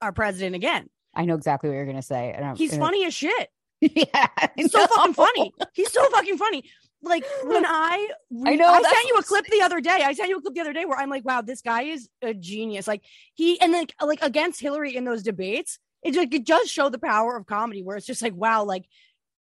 our 0.00 0.12
president 0.12 0.54
again. 0.54 0.88
I 1.14 1.24
know 1.24 1.34
exactly 1.34 1.68
what 1.70 1.76
you're 1.76 1.86
gonna 1.86 2.02
say. 2.02 2.34
He's 2.56 2.76
funny 2.76 3.04
as 3.04 3.14
shit. 3.14 3.50
yeah, 3.80 4.28
He's 4.56 4.72
so 4.72 4.86
fucking 4.86 5.14
funny. 5.14 5.52
He's 5.74 5.92
so 5.92 6.08
fucking 6.10 6.38
funny. 6.38 6.64
Like 7.04 7.24
when 7.44 7.64
I, 7.64 8.08
I 8.46 8.56
know, 8.56 8.68
I 8.68 8.82
sent 8.82 9.08
you 9.08 9.16
a 9.16 9.22
clip 9.22 9.46
the 9.46 9.62
other 9.62 9.80
day. 9.80 10.02
I 10.04 10.12
sent 10.12 10.28
you 10.28 10.38
a 10.38 10.40
clip 10.40 10.54
the 10.54 10.60
other 10.60 10.72
day 10.72 10.84
where 10.84 10.98
I'm 10.98 11.10
like, 11.10 11.24
wow, 11.24 11.40
this 11.40 11.62
guy 11.62 11.82
is 11.82 12.08
a 12.22 12.34
genius. 12.34 12.86
Like 12.86 13.02
he 13.34 13.60
and 13.60 13.72
like 13.72 13.94
like 14.02 14.22
against 14.22 14.60
Hillary 14.60 14.96
in 14.96 15.04
those 15.04 15.22
debates, 15.22 15.78
it 16.02 16.14
like 16.16 16.34
it 16.34 16.46
does 16.46 16.70
show 16.70 16.88
the 16.88 16.98
power 16.98 17.36
of 17.36 17.46
comedy. 17.46 17.82
Where 17.82 17.96
it's 17.96 18.06
just 18.06 18.22
like, 18.22 18.34
wow, 18.34 18.64
like 18.64 18.84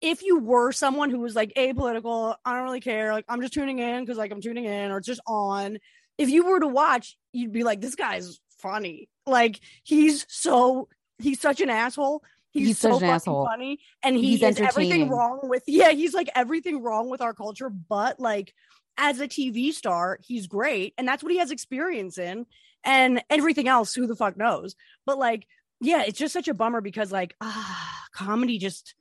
if 0.02 0.24
you 0.24 0.40
were 0.40 0.72
someone 0.72 1.10
who 1.10 1.20
was 1.20 1.36
like 1.36 1.54
apolitical, 1.56 2.36
I 2.44 2.54
don't 2.54 2.64
really 2.64 2.82
care. 2.82 3.14
Like 3.14 3.26
I'm 3.30 3.42
just 3.42 3.54
tuning 3.54 3.80
in 3.80 4.04
because 4.04 4.18
like 4.18 4.32
I'm 4.32 4.42
tuning 4.42 4.66
in 4.66 4.92
or 4.92 4.98
it's 4.98 5.08
just 5.08 5.22
on. 5.28 5.78
If 6.18 6.30
you 6.30 6.46
were 6.46 6.60
to 6.60 6.68
watch, 6.68 7.18
you'd 7.32 7.54
be 7.54 7.64
like, 7.64 7.82
this 7.82 7.96
guy's 7.96 8.40
funny. 8.60 9.10
Like 9.26 9.60
he's 9.84 10.26
so 10.30 10.88
he's 11.20 11.40
such 11.40 11.62
an 11.62 11.70
asshole. 11.70 12.24
He's, 12.52 12.68
He's 12.68 12.80
so 12.80 12.90
such 12.90 12.94
an 12.96 13.00
fucking 13.00 13.10
asshole. 13.16 13.46
funny, 13.46 13.80
and 14.04 14.16
he 14.16 14.32
He's 14.32 14.44
is 14.44 14.60
everything 14.60 15.10
wrong 15.10 15.40
with. 15.44 15.64
Yeah, 15.68 15.92
he's 15.92 16.14
like 16.14 16.30
everything 16.36 16.82
wrong 16.84 17.10
with 17.10 17.22
our 17.22 17.34
culture, 17.34 17.70
but 17.70 18.20
like 18.20 18.54
as 18.98 19.20
a 19.22 19.28
TV 19.28 19.72
star, 19.74 20.20
he's 20.22 20.48
great, 20.48 20.94
and 20.98 21.08
that's 21.08 21.24
what 21.24 21.32
he 21.32 21.38
has 21.40 21.52
experience 21.52 22.18
in. 22.18 22.46
And 22.84 23.24
everything 23.30 23.68
else, 23.68 23.94
who 23.94 24.06
the 24.08 24.16
fuck 24.16 24.36
knows? 24.38 24.76
But 25.06 25.18
like, 25.18 25.48
yeah, 25.80 26.04
it's 26.06 26.18
just 26.20 26.34
such 26.34 26.48
a 26.48 26.54
bummer 26.54 26.82
because 26.82 27.12
like, 27.12 27.36
ah, 27.40 28.04
comedy 28.14 28.58
just 28.58 28.96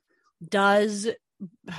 does 0.47 1.07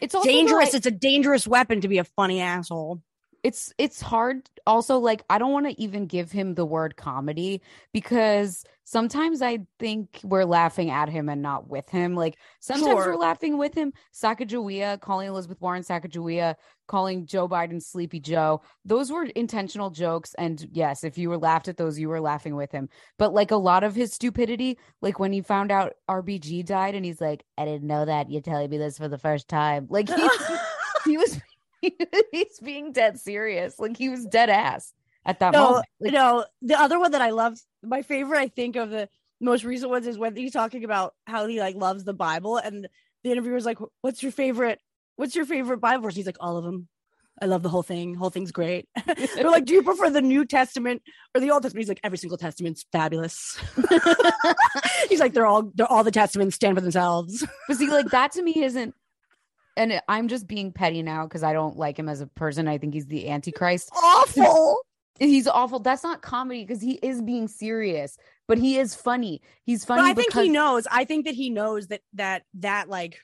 It's 0.00 0.14
dangerous. 0.24 0.66
like- 0.68 0.74
it's 0.74 0.86
a 0.86 0.90
dangerous 0.90 1.46
weapon 1.46 1.80
to 1.82 1.88
be 1.88 1.98
a 1.98 2.04
funny 2.04 2.40
asshole. 2.40 3.02
It's 3.42 3.72
it's 3.78 4.00
hard. 4.00 4.48
Also 4.66 4.98
like 4.98 5.22
i 5.30 5.38
don't 5.38 5.52
want 5.52 5.66
to 5.66 5.80
even 5.80 6.06
give 6.06 6.30
him 6.30 6.54
the 6.54 6.66
word 6.66 6.96
comedy 6.96 7.62
because 7.92 8.62
sometimes 8.84 9.40
i 9.40 9.58
think 9.78 10.20
we're 10.22 10.44
laughing 10.44 10.90
at 10.90 11.08
him 11.08 11.28
and 11.28 11.40
not 11.42 11.68
with 11.68 11.88
him. 11.88 12.14
Like 12.14 12.36
sometimes 12.60 12.86
Sure. 12.86 13.06
we're 13.12 13.16
laughing 13.16 13.56
with 13.56 13.74
him. 13.74 13.92
Sacagawea 14.14 15.00
calling 15.00 15.28
elizabeth 15.28 15.60
warren 15.60 15.82
sacagawea 15.82 16.54
calling 16.86 17.24
joe 17.24 17.48
biden 17.48 17.82
sleepy 17.82 18.20
joe. 18.20 18.60
Those 18.84 19.10
were 19.10 19.24
intentional 19.24 19.90
jokes 19.90 20.34
and 20.34 20.68
yes 20.72 21.02
if 21.02 21.16
you 21.16 21.30
were 21.30 21.38
laughed 21.38 21.68
at 21.68 21.76
those 21.78 21.98
you 21.98 22.08
were 22.08 22.20
laughing 22.20 22.54
with 22.56 22.70
him. 22.70 22.88
But 23.18 23.32
like 23.32 23.50
a 23.50 23.56
lot 23.56 23.82
of 23.84 23.94
his 23.94 24.12
stupidity 24.12 24.78
like 25.00 25.18
when 25.18 25.32
he 25.32 25.40
found 25.40 25.72
out 25.72 25.94
rbg 26.08 26.64
died 26.66 26.94
and 26.94 27.04
he's 27.04 27.20
like 27.20 27.44
i 27.56 27.64
didn't 27.64 27.86
know 27.86 28.04
that. 28.04 28.30
You're 28.30 28.42
telling 28.42 28.68
me 28.70 28.76
this 28.78 28.98
for 28.98 29.08
the 29.08 29.18
first 29.18 29.48
time. 29.48 29.86
Like 29.88 30.08
he, 30.08 30.28
he 31.06 31.16
was 31.16 31.40
he's 32.32 32.58
being 32.62 32.92
dead 32.92 33.18
serious. 33.18 33.78
Like 33.78 33.96
he 33.96 34.08
was 34.08 34.26
dead 34.26 34.50
ass 34.50 34.92
at 35.24 35.38
that 35.40 35.52
no, 35.52 35.64
moment. 35.64 35.86
Like, 36.00 36.12
no. 36.12 36.44
The 36.62 36.80
other 36.80 36.98
one 36.98 37.12
that 37.12 37.22
I 37.22 37.30
love, 37.30 37.58
my 37.82 38.02
favorite, 38.02 38.38
I 38.38 38.48
think 38.48 38.76
of 38.76 38.90
the 38.90 39.08
most 39.40 39.64
recent 39.64 39.90
ones 39.90 40.06
is 40.06 40.18
when 40.18 40.36
he's 40.36 40.52
talking 40.52 40.84
about 40.84 41.14
how 41.26 41.46
he 41.46 41.60
like 41.60 41.76
loves 41.76 42.04
the 42.04 42.12
Bible, 42.12 42.58
and 42.58 42.88
the 43.24 43.30
interviewer's 43.30 43.64
like, 43.64 43.78
"What's 44.02 44.22
your 44.22 44.32
favorite? 44.32 44.80
What's 45.16 45.34
your 45.34 45.46
favorite 45.46 45.78
Bible 45.78 46.04
verse?" 46.04 46.14
He's 46.14 46.26
like, 46.26 46.36
"All 46.40 46.56
of 46.56 46.64
them." 46.64 46.88
I 47.42 47.46
love 47.46 47.62
the 47.62 47.70
whole 47.70 47.82
thing. 47.82 48.14
Whole 48.14 48.28
thing's 48.28 48.52
great. 48.52 48.86
They're 49.34 49.50
like, 49.50 49.64
do 49.64 49.72
you 49.72 49.82
prefer 49.82 50.10
the 50.10 50.20
New 50.20 50.44
Testament 50.44 51.02
or 51.34 51.40
the 51.40 51.50
Old 51.50 51.62
Testament? 51.62 51.82
He's 51.82 51.88
like, 51.88 52.00
every 52.04 52.18
single 52.18 52.36
testament's 52.36 52.84
fabulous. 52.92 53.58
He's 55.08 55.20
like, 55.20 55.32
they're 55.32 55.46
all 55.46 55.70
they're 55.74 55.90
all 55.90 56.04
the 56.04 56.10
testaments 56.10 56.56
stand 56.56 56.76
for 56.76 56.82
themselves. 56.82 57.46
But 57.66 57.78
see, 57.78 57.88
like 57.88 58.10
that 58.10 58.32
to 58.32 58.42
me 58.42 58.62
isn't. 58.62 58.94
And 59.76 60.00
I'm 60.08 60.28
just 60.28 60.46
being 60.46 60.72
petty 60.72 61.02
now 61.02 61.24
because 61.24 61.42
I 61.42 61.52
don't 61.52 61.76
like 61.76 61.98
him 61.98 62.08
as 62.08 62.20
a 62.20 62.26
person. 62.26 62.68
I 62.68 62.78
think 62.78 62.94
he's 62.94 63.06
the 63.06 63.28
Antichrist. 63.28 63.90
Awful. 63.94 64.80
He's 65.18 65.46
awful. 65.46 65.80
That's 65.80 66.02
not 66.02 66.22
comedy 66.22 66.64
because 66.64 66.82
he 66.82 66.92
is 67.02 67.20
being 67.20 67.46
serious, 67.46 68.16
but 68.48 68.58
he 68.58 68.78
is 68.78 68.94
funny. 68.94 69.42
He's 69.64 69.84
funny. 69.84 70.02
But 70.02 70.06
I 70.08 70.14
think 70.14 70.28
because- 70.28 70.44
he 70.44 70.48
knows. 70.48 70.86
I 70.90 71.04
think 71.04 71.26
that 71.26 71.34
he 71.34 71.50
knows 71.50 71.88
that 71.88 72.00
that 72.14 72.42
that 72.54 72.88
like 72.88 73.20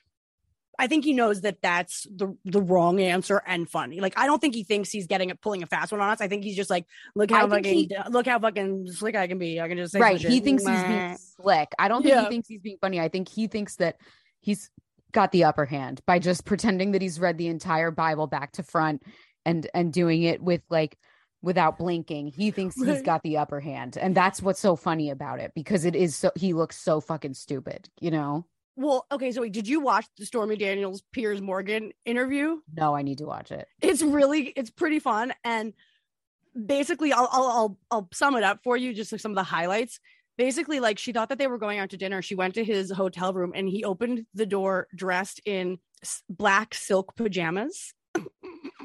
I 0.79 0.85
think 0.85 1.05
he 1.05 1.13
knows 1.13 1.41
that 1.41 1.59
that's 1.63 2.05
the 2.15 2.37
the 2.45 2.61
wrong 2.61 3.01
answer 3.01 3.41
and 3.47 3.67
funny. 3.67 3.99
Like 3.99 4.13
I 4.15 4.27
don't 4.27 4.39
think 4.39 4.53
he 4.53 4.63
thinks 4.63 4.91
he's 4.91 5.07
getting 5.07 5.31
it 5.31 5.41
pulling 5.41 5.63
a 5.63 5.65
fast 5.65 5.91
one 5.91 5.99
on 6.01 6.09
us. 6.11 6.21
I 6.21 6.27
think 6.27 6.43
he's 6.43 6.55
just 6.55 6.69
like, 6.69 6.85
look 7.15 7.31
how 7.31 7.47
think 7.49 7.65
fucking 7.65 7.73
he- 7.79 8.11
look 8.11 8.27
how 8.27 8.37
fucking 8.39 8.91
slick 8.91 9.15
I 9.15 9.25
can 9.25 9.39
be. 9.39 9.59
I 9.59 9.67
can 9.67 9.77
just 9.77 9.91
say 9.93 9.99
right. 9.99 10.21
He 10.21 10.39
thinks 10.39 10.63
he's 10.67 10.83
being 10.83 11.17
slick. 11.41 11.69
I 11.79 11.87
don't 11.87 12.03
think 12.03 12.13
Yeah. 12.13 12.23
he 12.25 12.29
thinks 12.29 12.47
he's 12.47 12.61
being 12.61 12.77
funny. 12.79 12.99
I 12.99 13.07
think 13.09 13.27
he 13.27 13.47
thinks 13.47 13.77
that 13.77 13.97
he's 14.39 14.69
got 15.11 15.31
the 15.31 15.45
upper 15.45 15.65
hand 15.65 16.01
by 16.05 16.19
just 16.19 16.45
pretending 16.45 16.91
that 16.91 17.01
he's 17.01 17.19
read 17.19 17.37
the 17.37 17.47
entire 17.47 17.91
Bible 17.91 18.27
back 18.27 18.53
to 18.53 18.63
front 18.63 19.03
and 19.45 19.67
and 19.73 19.93
doing 19.93 20.23
it 20.23 20.41
with 20.41 20.61
like 20.69 20.97
without 21.41 21.77
blinking. 21.77 22.27
He 22.27 22.51
thinks 22.51 22.75
he's 22.75 23.01
got 23.01 23.23
the 23.23 23.37
upper 23.37 23.59
hand. 23.59 23.97
And 23.97 24.15
that's 24.15 24.41
what's 24.41 24.59
so 24.59 24.75
funny 24.75 25.09
about 25.09 25.39
it 25.39 25.51
because 25.55 25.85
it 25.85 25.95
is 25.95 26.15
so 26.15 26.31
he 26.35 26.53
looks 26.53 26.77
so 26.77 26.99
fucking 26.99 27.35
stupid, 27.35 27.89
you 27.99 28.11
know? 28.11 28.45
Well, 28.75 29.07
okay, 29.11 29.31
so 29.31 29.41
wait, 29.41 29.53
did 29.53 29.67
you 29.67 29.79
watch 29.79 30.05
the 30.17 30.25
Stormy 30.25 30.55
Daniels 30.55 31.01
Piers 31.11 31.41
Morgan 31.41 31.93
interview? 32.05 32.57
No, 32.75 32.95
I 32.95 33.01
need 33.01 33.19
to 33.19 33.25
watch 33.25 33.51
it. 33.51 33.67
It's 33.81 34.01
really 34.01 34.47
it's 34.47 34.69
pretty 34.69 34.99
fun 34.99 35.33
and 35.43 35.73
basically 36.65 37.13
I'll 37.13 37.29
I'll 37.31 37.47
I'll, 37.47 37.77
I'll 37.91 38.09
sum 38.13 38.35
it 38.35 38.43
up 38.43 38.59
for 38.63 38.77
you 38.77 38.93
just 38.93 39.11
like 39.11 39.21
some 39.21 39.31
of 39.31 39.35
the 39.35 39.43
highlights. 39.43 39.99
Basically 40.37 40.79
like 40.79 40.99
she 40.99 41.11
thought 41.11 41.29
that 41.29 41.37
they 41.37 41.47
were 41.47 41.57
going 41.57 41.79
out 41.79 41.89
to 41.91 41.97
dinner. 41.97 42.21
She 42.21 42.35
went 42.35 42.55
to 42.55 42.63
his 42.63 42.91
hotel 42.91 43.33
room 43.33 43.53
and 43.55 43.67
he 43.67 43.83
opened 43.83 44.25
the 44.33 44.45
door 44.45 44.87
dressed 44.95 45.41
in 45.45 45.79
black 46.29 46.73
silk 46.73 47.15
pajamas. 47.15 47.93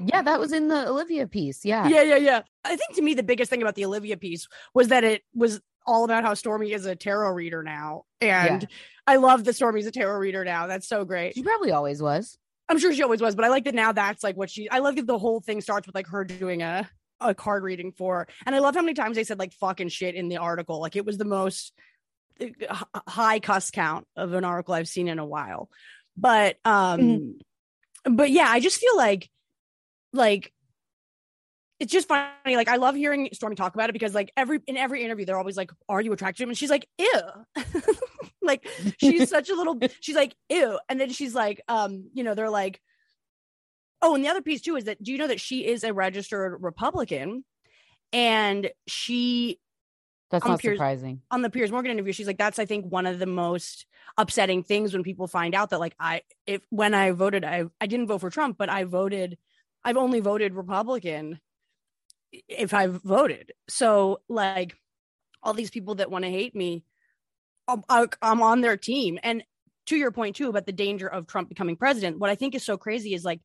Yeah, 0.04 0.22
that 0.22 0.40
was 0.40 0.52
in 0.52 0.68
the 0.68 0.88
Olivia 0.88 1.26
piece. 1.26 1.64
Yeah. 1.64 1.86
Yeah, 1.86 2.02
yeah, 2.02 2.16
yeah. 2.16 2.42
I 2.64 2.76
think 2.76 2.94
to 2.96 3.02
me 3.02 3.14
the 3.14 3.22
biggest 3.22 3.50
thing 3.50 3.62
about 3.62 3.74
the 3.74 3.84
Olivia 3.84 4.16
piece 4.16 4.48
was 4.74 4.88
that 4.88 5.04
it 5.04 5.22
was 5.34 5.60
all 5.86 6.04
about 6.04 6.24
how 6.24 6.34
Stormy 6.34 6.72
is 6.72 6.86
a 6.86 6.96
tarot 6.96 7.30
reader 7.32 7.62
now. 7.62 8.04
And 8.20 8.66
I 9.06 9.16
love 9.16 9.44
that 9.44 9.54
Stormy's 9.54 9.86
a 9.86 9.90
tarot 9.90 10.18
reader 10.18 10.44
now. 10.44 10.66
That's 10.66 10.88
so 10.88 11.04
great. 11.04 11.34
She 11.34 11.42
probably 11.42 11.72
always 11.72 12.02
was. 12.02 12.38
I'm 12.68 12.78
sure 12.78 12.92
she 12.94 13.02
always 13.02 13.20
was, 13.20 13.34
but 13.34 13.44
I 13.44 13.48
like 13.48 13.64
that 13.64 13.74
now 13.74 13.92
that's 13.92 14.22
like 14.22 14.36
what 14.36 14.48
she 14.48 14.70
I 14.70 14.78
love 14.78 14.96
that 14.96 15.06
the 15.06 15.18
whole 15.18 15.40
thing 15.40 15.60
starts 15.60 15.86
with 15.86 15.94
like 15.94 16.06
her 16.06 16.24
doing 16.24 16.62
a 16.62 16.88
a 17.22 17.34
card 17.34 17.62
reading 17.62 17.92
for. 17.92 18.28
And 18.46 18.54
I 18.54 18.58
love 18.58 18.74
how 18.74 18.82
many 18.82 18.94
times 18.94 19.16
they 19.16 19.24
said 19.24 19.38
like 19.38 19.52
fucking 19.54 19.88
shit 19.88 20.14
in 20.14 20.28
the 20.28 20.38
article. 20.38 20.80
Like 20.80 20.96
it 20.96 21.04
was 21.04 21.18
the 21.18 21.24
most 21.24 21.72
uh, 22.40 22.84
high 23.08 23.40
cuss 23.40 23.70
count 23.70 24.06
of 24.16 24.32
an 24.32 24.44
article 24.44 24.74
I've 24.74 24.88
seen 24.88 25.08
in 25.08 25.18
a 25.18 25.26
while. 25.26 25.68
But 26.16 26.56
um 26.64 27.38
but 28.04 28.30
yeah, 28.30 28.46
I 28.48 28.60
just 28.60 28.80
feel 28.80 28.96
like 28.96 29.30
like 30.12 30.52
it's 31.82 31.92
just 31.92 32.06
funny. 32.06 32.56
Like 32.56 32.68
I 32.68 32.76
love 32.76 32.94
hearing 32.94 33.28
Stormy 33.32 33.56
talk 33.56 33.74
about 33.74 33.90
it 33.90 33.92
because 33.92 34.14
like 34.14 34.30
every 34.36 34.60
in 34.66 34.76
every 34.76 35.04
interview 35.04 35.24
they're 35.24 35.38
always 35.38 35.56
like, 35.56 35.72
"Are 35.88 36.00
you 36.00 36.12
attracted 36.12 36.38
to 36.38 36.42
him?" 36.44 36.50
And 36.50 36.58
she's 36.58 36.70
like, 36.70 36.86
"Ew." 36.96 37.20
like 38.42 38.66
she's 38.98 39.28
such 39.28 39.50
a 39.50 39.54
little. 39.54 39.78
She's 40.00 40.14
like, 40.14 40.34
"Ew," 40.48 40.78
and 40.88 41.00
then 41.00 41.10
she's 41.10 41.34
like, 41.34 41.60
um, 41.66 42.08
you 42.14 42.22
know, 42.22 42.34
they're 42.34 42.50
like, 42.50 42.80
oh, 44.02 44.14
and 44.14 44.24
the 44.24 44.28
other 44.28 44.42
piece 44.42 44.60
too 44.60 44.76
is 44.76 44.84
that 44.84 45.02
do 45.02 45.12
you 45.12 45.18
know 45.18 45.28
that 45.28 45.40
she 45.40 45.66
is 45.66 45.84
a 45.84 45.92
registered 45.94 46.60
Republican, 46.60 47.44
and 48.12 48.70
she 48.86 49.58
That's 50.30 50.44
not 50.44 50.60
Piers- 50.60 50.76
surprising. 50.76 51.22
on 51.30 51.42
the 51.42 51.50
Piers 51.50 51.72
Morgan 51.72 51.92
interview, 51.92 52.12
she's 52.12 52.26
like, 52.26 52.38
that's 52.38 52.58
I 52.58 52.66
think 52.66 52.86
one 52.86 53.06
of 53.06 53.18
the 53.18 53.26
most 53.26 53.86
upsetting 54.18 54.62
things 54.62 54.92
when 54.92 55.02
people 55.02 55.26
find 55.26 55.54
out 55.54 55.70
that 55.70 55.80
like 55.80 55.94
I 55.98 56.22
if 56.46 56.60
when 56.70 56.92
I 56.94 57.12
voted, 57.12 57.44
I 57.44 57.64
I 57.80 57.86
didn't 57.86 58.08
vote 58.08 58.20
for 58.20 58.30
Trump, 58.30 58.58
but 58.58 58.68
I 58.68 58.84
voted, 58.84 59.38
I've 59.84 59.96
only 59.96 60.20
voted 60.20 60.54
Republican 60.54 61.40
if 62.48 62.74
I've 62.74 63.02
voted. 63.02 63.52
So 63.68 64.20
like 64.28 64.74
all 65.42 65.54
these 65.54 65.70
people 65.70 65.96
that 65.96 66.10
want 66.10 66.24
to 66.24 66.30
hate 66.30 66.54
me, 66.54 66.84
um, 67.68 67.84
I'm, 67.88 68.08
I'm 68.20 68.42
on 68.42 68.60
their 68.60 68.76
team. 68.76 69.18
And 69.22 69.42
to 69.86 69.96
your 69.96 70.12
point 70.12 70.36
too 70.36 70.48
about 70.48 70.66
the 70.66 70.72
danger 70.72 71.08
of 71.08 71.26
Trump 71.26 71.48
becoming 71.48 71.76
president, 71.76 72.18
what 72.18 72.30
I 72.30 72.34
think 72.34 72.54
is 72.54 72.64
so 72.64 72.76
crazy 72.76 73.14
is 73.14 73.24
like 73.24 73.40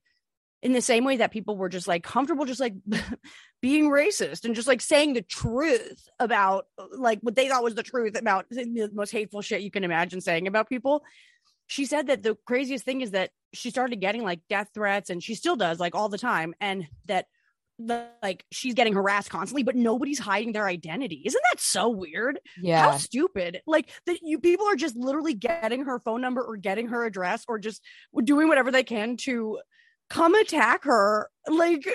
in 0.67 0.73
the 0.73 0.82
same 0.82 1.06
way 1.06 1.15
that 1.15 1.32
people 1.32 1.56
were 1.56 1.69
just 1.69 1.88
like 1.88 2.03
comfortable 2.03 2.43
just 2.43 2.60
like 2.60 2.73
being 3.62 3.89
racist 3.89 4.43
and 4.43 4.53
just 4.53 4.67
like 4.67 4.82
saying 4.82 5.13
the 5.13 5.21
truth 5.21 6.10
about 6.19 6.65
like 6.91 7.19
what 7.21 7.38
they 7.38 7.47
thought 7.47 7.63
was 7.63 7.73
the 7.73 7.84
truth 7.84 8.19
about 8.19 8.45
the 8.49 8.89
most 8.93 9.12
hateful 9.12 9.41
shit 9.41 9.62
you 9.62 9.71
can 9.71 9.86
imagine 9.86 10.19
saying 10.19 10.45
about 10.45 10.67
people. 10.67 11.06
She 11.67 11.86
said 11.86 12.08
that 12.08 12.21
the 12.21 12.36
craziest 12.45 12.84
thing 12.84 12.99
is 12.99 13.12
that 13.12 13.30
she 13.53 13.69
started 13.69 14.01
getting 14.01 14.23
like 14.23 14.41
death 14.49 14.67
threats 14.73 15.10
and 15.10 15.23
she 15.23 15.36
still 15.36 15.56
does 15.56 15.80
like 15.80 15.95
all 15.95 16.10
the 16.10 16.17
time 16.17 16.53
and 16.60 16.86
that 17.06 17.27
the, 17.80 18.08
like 18.21 18.43
she's 18.51 18.73
getting 18.73 18.93
harassed 18.93 19.30
constantly 19.30 19.63
but 19.63 19.77
nobody's 19.77 20.19
hiding 20.19 20.51
their 20.51 20.67
identity. 20.67 21.21
Isn't 21.23 21.43
that 21.53 21.62
so 21.62 21.88
weird? 21.88 22.41
Yeah. 22.62 22.91
how 22.91 22.97
stupid. 22.97 23.62
Like 23.65 23.89
that 24.06 24.19
you 24.21 24.41
people 24.41 24.67
are 24.67 24.75
just 24.75 24.97
literally 24.97 25.34
getting 25.34 25.86
her 25.86 26.01
phone 26.01 26.19
number 26.19 26.41
or 26.41 26.58
getting 26.58 26.89
her 26.89 27.06
address 27.06 27.45
or 27.47 27.58
just 27.58 27.82
doing 28.21 28.49
whatever 28.49 28.69
they 28.69 28.84
can 28.84 29.15
to 29.17 29.60
come 30.10 30.36
attack 30.36 30.84
her 30.84 31.30
like 31.50 31.88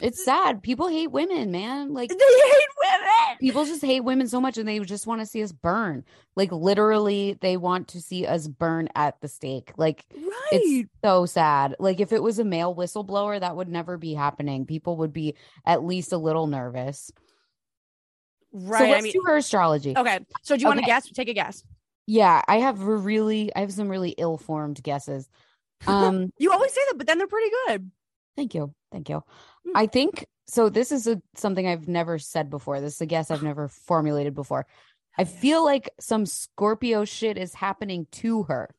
It's 0.00 0.24
sad. 0.24 0.62
People 0.62 0.88
hate 0.88 1.10
women, 1.10 1.50
man. 1.50 1.92
Like 1.92 2.10
they 2.10 2.16
hate 2.16 2.68
women 2.82 3.08
people 3.38 3.64
just 3.64 3.84
hate 3.84 4.00
women 4.00 4.28
so 4.28 4.40
much 4.40 4.58
and 4.58 4.68
they 4.68 4.78
just 4.80 5.06
want 5.06 5.20
to 5.20 5.26
see 5.26 5.42
us 5.42 5.52
burn. 5.52 6.04
Like 6.36 6.52
literally 6.52 7.38
they 7.40 7.56
want 7.56 7.88
to 7.88 8.00
see 8.00 8.26
us 8.26 8.48
burn 8.48 8.88
at 8.94 9.20
the 9.20 9.28
stake. 9.28 9.72
Like 9.76 10.04
right 10.14 10.32
it's 10.52 10.88
so 11.04 11.26
sad. 11.26 11.76
Like 11.78 12.00
if 12.00 12.12
it 12.12 12.22
was 12.22 12.38
a 12.38 12.44
male 12.44 12.74
whistleblower, 12.74 13.40
that 13.40 13.56
would 13.56 13.68
never 13.68 13.96
be 13.96 14.14
happening. 14.14 14.66
People 14.66 14.96
would 14.98 15.12
be 15.12 15.34
at 15.64 15.84
least 15.84 16.12
a 16.12 16.18
little 16.18 16.46
nervous. 16.46 17.10
So 18.52 18.60
right 18.70 18.90
let's 18.90 19.00
i 19.00 19.02
mean 19.02 19.12
do 19.12 19.22
her 19.26 19.36
astrology. 19.36 19.94
okay 19.94 20.20
so 20.40 20.56
do 20.56 20.62
you 20.62 20.68
want 20.68 20.80
to 20.80 20.86
guess 20.86 21.06
take 21.10 21.28
a 21.28 21.34
guess 21.34 21.62
Yeah, 22.06 22.40
I 22.48 22.60
have 22.60 22.80
really 22.80 23.54
I 23.54 23.60
have 23.60 23.72
some 23.72 23.88
really 23.88 24.14
ill-formed 24.16 24.82
guesses. 24.82 25.28
Um 25.86 26.32
you 26.38 26.52
always 26.52 26.72
say 26.72 26.80
that 26.88 26.98
but 26.98 27.06
then 27.06 27.18
they're 27.18 27.26
pretty 27.26 27.50
good 27.66 27.90
Thank 28.38 28.54
you. 28.54 28.72
Thank 28.92 29.08
you. 29.08 29.24
Mm. 29.66 29.72
I 29.74 29.86
think 29.88 30.24
so. 30.46 30.68
This 30.68 30.92
is 30.92 31.08
a, 31.08 31.20
something 31.34 31.66
I've 31.66 31.88
never 31.88 32.20
said 32.20 32.50
before. 32.50 32.80
This 32.80 32.94
is 32.94 33.00
a 33.00 33.06
guess 33.06 33.32
I've 33.32 33.42
never 33.42 33.66
formulated 33.86 34.32
before. 34.32 34.64
I 35.18 35.24
feel 35.24 35.64
like 35.64 35.90
some 35.98 36.24
Scorpio 36.24 37.04
shit 37.04 37.36
is 37.36 37.52
happening 37.52 38.06
to 38.12 38.44
her. 38.44 38.70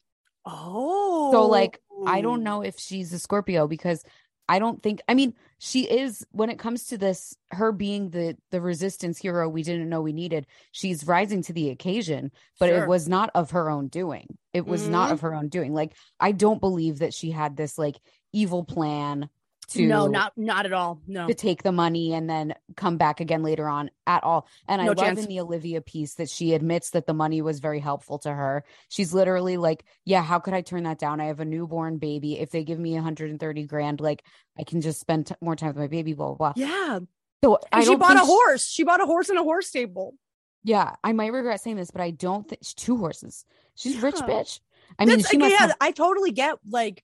oh 0.46 1.30
So, 1.34 1.46
like, 1.48 1.82
I 2.08 2.22
don't 2.22 2.44
know 2.44 2.62
if 2.62 2.80
she's 2.80 3.12
a 3.12 3.20
Scorpio 3.20 3.68
because 3.68 4.02
I 4.50 4.60
don't 4.60 4.82
think, 4.84 5.00
I 5.08 5.14
mean, 5.14 5.36
she 5.60 5.84
is, 5.84 6.26
when 6.32 6.50
it 6.50 6.58
comes 6.58 6.86
to 6.88 6.98
this, 6.98 7.36
her 7.52 7.72
being 7.72 8.10
the, 8.10 8.36
the 8.50 8.60
resistance 8.60 9.20
hero 9.20 9.48
we 9.48 9.62
didn't 9.64 9.88
know 9.90 10.02
we 10.02 10.12
needed, 10.12 10.48
she's 10.72 11.06
rising 11.06 11.44
to 11.44 11.54
the 11.54 11.70
occasion, 11.70 12.32
but 12.60 12.70
Sure. 12.70 12.84
it 12.84 12.88
was 12.90 13.08
not 13.08 13.30
of 13.36 13.52
her 13.52 13.70
own 13.70 13.88
doing. 13.90 14.38
It 14.54 14.66
was 14.66 14.88
not 14.88 15.10
Mhm. 15.10 15.14
of 15.14 15.22
her 15.22 15.36
own 15.36 15.50
doing. 15.50 15.72
Like, 15.74 15.94
I 16.20 16.32
don't 16.32 16.60
believe 16.60 17.00
that 17.00 17.14
she 17.14 17.30
had 17.32 17.56
this, 17.56 17.78
like, 17.78 17.98
evil 18.34 18.64
plan 18.64 19.30
to 19.70 19.86
no 19.88 20.08
not 20.08 20.34
not 20.38 20.66
at 20.66 20.74
all 20.74 21.02
no 21.08 21.28
to 21.28 21.34
take 21.34 21.64
the 21.64 21.72
money 21.72 22.14
and 22.14 22.30
then 22.30 22.54
come 22.76 22.98
back 22.98 23.20
again 23.20 23.44
later 23.44 23.68
on 23.68 23.90
at 24.08 24.24
all. 24.24 24.48
And 24.68 24.82
I 24.82 24.86
No 24.86 24.92
love 24.92 25.06
chance. 25.06 25.20
in 25.20 25.28
the 25.28 25.40
Olivia 25.40 25.82
piece 25.82 26.16
that 26.16 26.30
she 26.30 26.54
admits 26.54 26.92
that 26.92 27.06
the 27.06 27.14
money 27.14 27.42
was 27.42 27.60
very 27.60 27.80
helpful 27.80 28.20
to 28.20 28.32
her. 28.34 28.64
She's 28.90 29.14
literally 29.14 29.58
like, 29.58 29.84
Yeah, 30.06 30.22
how 30.24 30.40
could 30.40 30.54
I 30.54 30.62
turn 30.62 30.84
that 30.84 31.00
down? 31.00 31.22
I 31.22 31.26
have 31.26 31.40
a 31.40 31.46
newborn 31.46 31.98
baby. 31.98 32.40
If 32.40 32.52
they 32.52 32.64
give 32.64 32.80
me 32.80 32.94
130 32.96 33.64
grand, 33.66 34.00
like 34.02 34.24
I 34.58 34.64
can 34.64 34.82
just 34.82 35.00
spend 35.00 35.28
t- 35.28 35.36
more 35.42 35.56
time 35.56 35.70
with 35.70 35.78
my 35.78 35.88
baby, 35.88 36.14
blah, 36.14 36.34
blah, 36.34 36.54
blah. 36.54 36.54
yeah 36.56 37.00
So 37.44 37.60
I 37.72 37.80
and 37.80 37.86
she 37.88 37.96
bought 37.96 38.16
a 38.18 38.20
she- 38.20 38.26
horse 38.26 38.68
she 38.68 38.84
bought 38.84 39.02
a 39.02 39.06
horse 39.06 39.30
in 39.30 39.38
a 39.38 39.44
horse 39.44 39.68
stable 39.68 40.16
yeah, 40.62 40.96
I 41.06 41.14
might 41.14 41.32
regret 41.32 41.62
saying 41.62 41.78
this, 41.78 41.90
but 41.90 42.02
I 42.02 42.12
don't 42.12 42.46
think 42.46 42.62
two 42.76 42.98
horses. 42.98 43.46
She's 43.76 43.98
a 43.98 44.06
rich 44.06 44.16
bitch. 44.16 44.60
I 45.00 45.06
mean, 45.06 45.20
That's- 45.20 45.30
she 45.32 45.38
must 45.38 45.52
yeah 45.52 45.58
have, 45.60 45.78
i 45.80 45.92
totally 45.92 46.32
get 46.32 46.58
like 46.70 47.02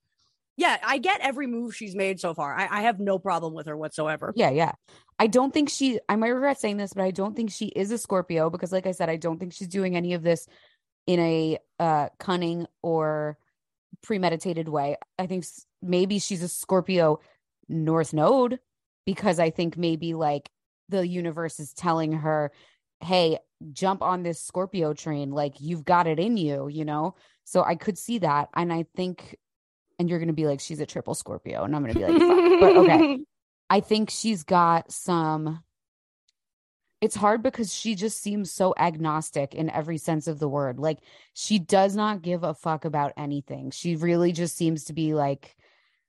yeah 0.58 0.78
i 0.84 0.98
get 0.98 1.20
every 1.22 1.48
move 1.48 1.76
she's 1.76 1.96
made 1.96 2.20
so 2.20 2.34
far 2.34 2.56
i, 2.56 2.68
I 2.70 2.82
have 2.82 3.00
no 3.00 3.20
problem 3.20 3.54
with 3.54 3.68
her 3.68 3.78
whatsoever 3.78 4.34
Yeah, 4.36 4.50
yeah. 4.50 4.74
I 5.18 5.28
don't 5.28 5.54
think 5.54 5.70
she, 5.70 6.00
I 6.10 6.16
might 6.18 6.30
regret 6.30 6.60
saying 6.60 6.78
this, 6.78 6.94
but 6.94 7.04
I 7.04 7.12
don't 7.12 7.36
think 7.36 7.50
she 7.50 7.68
is 7.68 7.92
a 7.92 7.98
Scorpio 7.98 8.50
because, 8.50 8.72
like 8.72 8.86
I 8.86 8.92
said, 8.92 9.10
I 9.10 9.16
don't 9.16 9.40
think 9.40 9.54
she's 9.54 9.70
doing 9.70 9.96
any 9.96 10.14
of 10.14 10.24
this 10.24 10.46
in 11.08 11.20
a 11.20 11.58
uh, 11.80 12.10
cunning 12.20 12.68
or 12.82 13.38
premeditated 14.04 14.68
way. 14.68 14.98
I 15.18 15.28
think 15.28 15.46
maybe 15.82 16.20
she's 16.20 16.44
a 16.44 16.50
Scorpio 16.50 17.22
North 17.70 18.14
Node 18.14 18.60
because 19.06 19.40
I 19.40 19.52
think 19.52 19.78
maybe 19.78 20.14
like 20.14 20.50
the 20.90 21.08
universe 21.08 21.60
is 21.60 21.74
telling 21.74 22.12
her, 22.12 22.52
hey, 23.00 23.40
jump 23.72 24.02
on 24.02 24.24
this 24.24 24.42
Scorpio 24.42 24.94
train. 24.94 25.32
Like 25.32 25.56
you've 25.60 25.86
got 25.86 26.08
it 26.08 26.20
in 26.20 26.36
you, 26.36 26.68
you 26.68 26.84
know? 26.84 27.16
So 27.46 27.64
I 27.64 27.76
could 27.76 27.98
see 27.98 28.18
that. 28.20 28.50
And 28.54 28.74
I 28.74 28.86
think, 28.96 29.38
and 30.00 30.10
you're 30.10 30.20
going 30.20 30.28
to 30.28 30.34
be 30.34 30.46
like, 30.46 30.60
she's 30.60 30.80
a 30.80 30.86
triple 30.86 31.16
Scorpio. 31.16 31.64
And 31.64 31.76
I'm 31.76 31.84
going 31.84 31.94
to 31.94 32.00
be 32.00 32.06
like, 32.06 32.60
but 32.60 32.78
okay. 32.78 33.20
I 33.70 33.80
think 33.80 34.10
she's 34.10 34.44
got 34.44 34.92
some 34.92 35.64
it's 37.02 37.16
hard 37.16 37.44
because 37.44 37.74
she 37.74 37.94
just 37.94 38.22
seems 38.22 38.52
so 38.52 38.74
agnostic 38.78 39.54
in 39.54 39.70
every 39.70 39.98
sense 39.98 40.28
of 40.28 40.40
the 40.40 40.48
word. 40.48 40.80
Like 40.80 41.00
she 41.34 41.60
does 41.60 41.96
not 41.96 42.22
give 42.22 42.44
a 42.44 42.54
fuck 42.54 42.86
about 42.86 43.14
anything. 43.18 43.72
She 43.72 43.96
really 43.96 44.32
just 44.32 44.56
seems 44.56 44.86
to 44.86 44.94
be 44.94 45.14
like, 45.14 45.56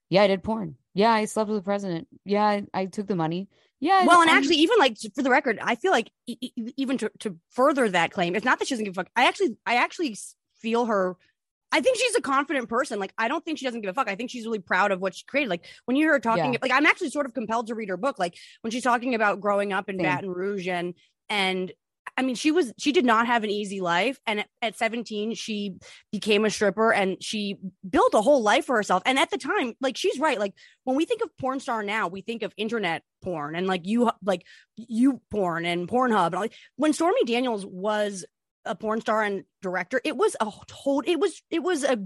yeah, 0.09 0.23
I 0.23 0.29
did 0.29 0.43
porn. 0.43 0.77
Yeah, 0.95 1.13
I 1.13 1.25
slept 1.27 1.51
with 1.51 1.59
the 1.59 1.65
president. 1.65 2.09
Yeah, 2.25 2.45
I, 2.45 2.65
I 2.73 2.87
took 2.87 3.07
the 3.07 3.17
money. 3.17 3.49
Yeah. 3.81 4.07
Well, 4.07 4.23
and 4.23 4.31
I'm- 4.31 4.39
actually, 4.39 4.57
even 4.57 4.79
like 4.79 4.97
for 5.15 5.23
the 5.23 5.31
record, 5.31 5.59
I 5.61 5.75
feel 5.75 5.93
like 5.93 6.11
e- 6.27 6.51
even 6.77 6.97
to, 6.99 7.11
to 7.21 7.37
further 7.51 7.89
that 7.91 8.13
claim, 8.13 8.35
it's 8.35 8.45
not 8.45 8.59
that 8.59 8.69
she 8.69 8.75
doesn't 8.75 8.85
give 8.85 8.95
a 8.95 9.03
fuck. 9.03 9.11
I 9.15 9.27
actually, 9.27 9.57
I 9.67 9.77
actually 9.77 10.17
feel 10.61 10.87
her. 10.87 11.17
I 11.73 11.81
think 11.81 11.99
she's 11.99 12.15
a 12.15 12.21
confident 12.21 12.69
person. 12.69 12.99
Like, 12.99 13.13
I 13.19 13.29
don't 13.29 13.45
think 13.45 13.59
she 13.59 13.65
doesn't 13.65 13.81
give 13.81 13.91
a 13.91 13.95
fuck. 13.95 14.09
I 14.09 14.15
think 14.15 14.31
she's 14.31 14.45
really 14.47 14.61
proud 14.61 14.93
of 14.93 15.01
what 15.01 15.15
she 15.15 15.25
created. 15.27 15.51
Like, 15.51 15.65
when 15.85 15.97
you 15.97 16.05
hear 16.05 16.13
her 16.13 16.21
talking, 16.21 16.53
Yeah. 16.53 16.59
like, 16.63 16.73
I'm 16.73 16.87
actually 16.87 17.11
sort 17.11 17.27
of 17.27 17.35
compelled 17.35 17.67
to 17.69 17.75
read 17.75 17.89
her 17.89 17.97
book. 17.97 18.19
Like, 18.19 18.37
when 18.63 18.71
she's 18.71 18.85
talking 18.85 19.15
about 19.15 19.41
growing 19.41 19.73
up 19.73 19.89
in 19.89 19.99
Same. 19.99 20.05
Baton 20.05 20.31
Rouge 20.31 20.69
and, 20.69 20.95
and, 21.29 21.73
I 22.17 22.23
mean, 22.23 22.37
she 22.37 22.51
was, 22.53 22.73
she 22.79 22.93
did 22.93 23.05
not 23.05 23.27
have 23.27 23.45
an 23.45 23.51
easy 23.51 23.81
life. 23.81 24.19
And 24.27 24.41
at, 24.41 24.49
at 24.63 24.79
17, 24.79 25.35
she 25.35 25.75
became 26.13 26.45
a 26.45 26.51
stripper 26.51 26.93
and 26.93 27.23
she 27.23 27.59
built 27.89 28.15
a 28.15 28.23
whole 28.23 28.43
life 28.43 28.67
for 28.67 28.77
herself. 28.77 29.03
And 29.05 29.19
at 29.19 29.31
the 29.31 29.37
time, 29.37 29.75
like, 29.81 29.97
she's 29.97 30.19
right. 30.19 30.39
Like, 30.39 30.55
when 30.85 30.97
we 30.97 31.05
think 31.05 31.21
of 31.23 31.37
porn 31.37 31.61
star 31.61 31.83
now, 31.83 32.07
we 32.09 32.23
think 32.23 32.43
of 32.43 32.55
internet 32.57 33.03
porn 33.23 33.57
and 33.57 33.67
like 33.67 33.87
you, 33.87 34.11
like, 34.25 34.45
you 34.77 35.21
porn 35.31 35.67
and 35.67 35.89
Pornhub. 35.89 36.27
And 36.27 36.35
all, 36.37 36.47
when 36.77 36.93
Stormy 36.93 37.25
Daniels 37.25 37.67
was 37.67 38.25
a 38.67 38.75
porn 38.75 39.01
star 39.01 39.23
and 39.23 39.45
director, 39.63 40.01
it 40.05 40.17
was 40.17 40.37
a 40.41 40.45
whole. 40.51 41.03
it 41.07 41.19
was, 41.19 41.43
it 41.51 41.63
was 41.63 41.85
a, 41.85 41.99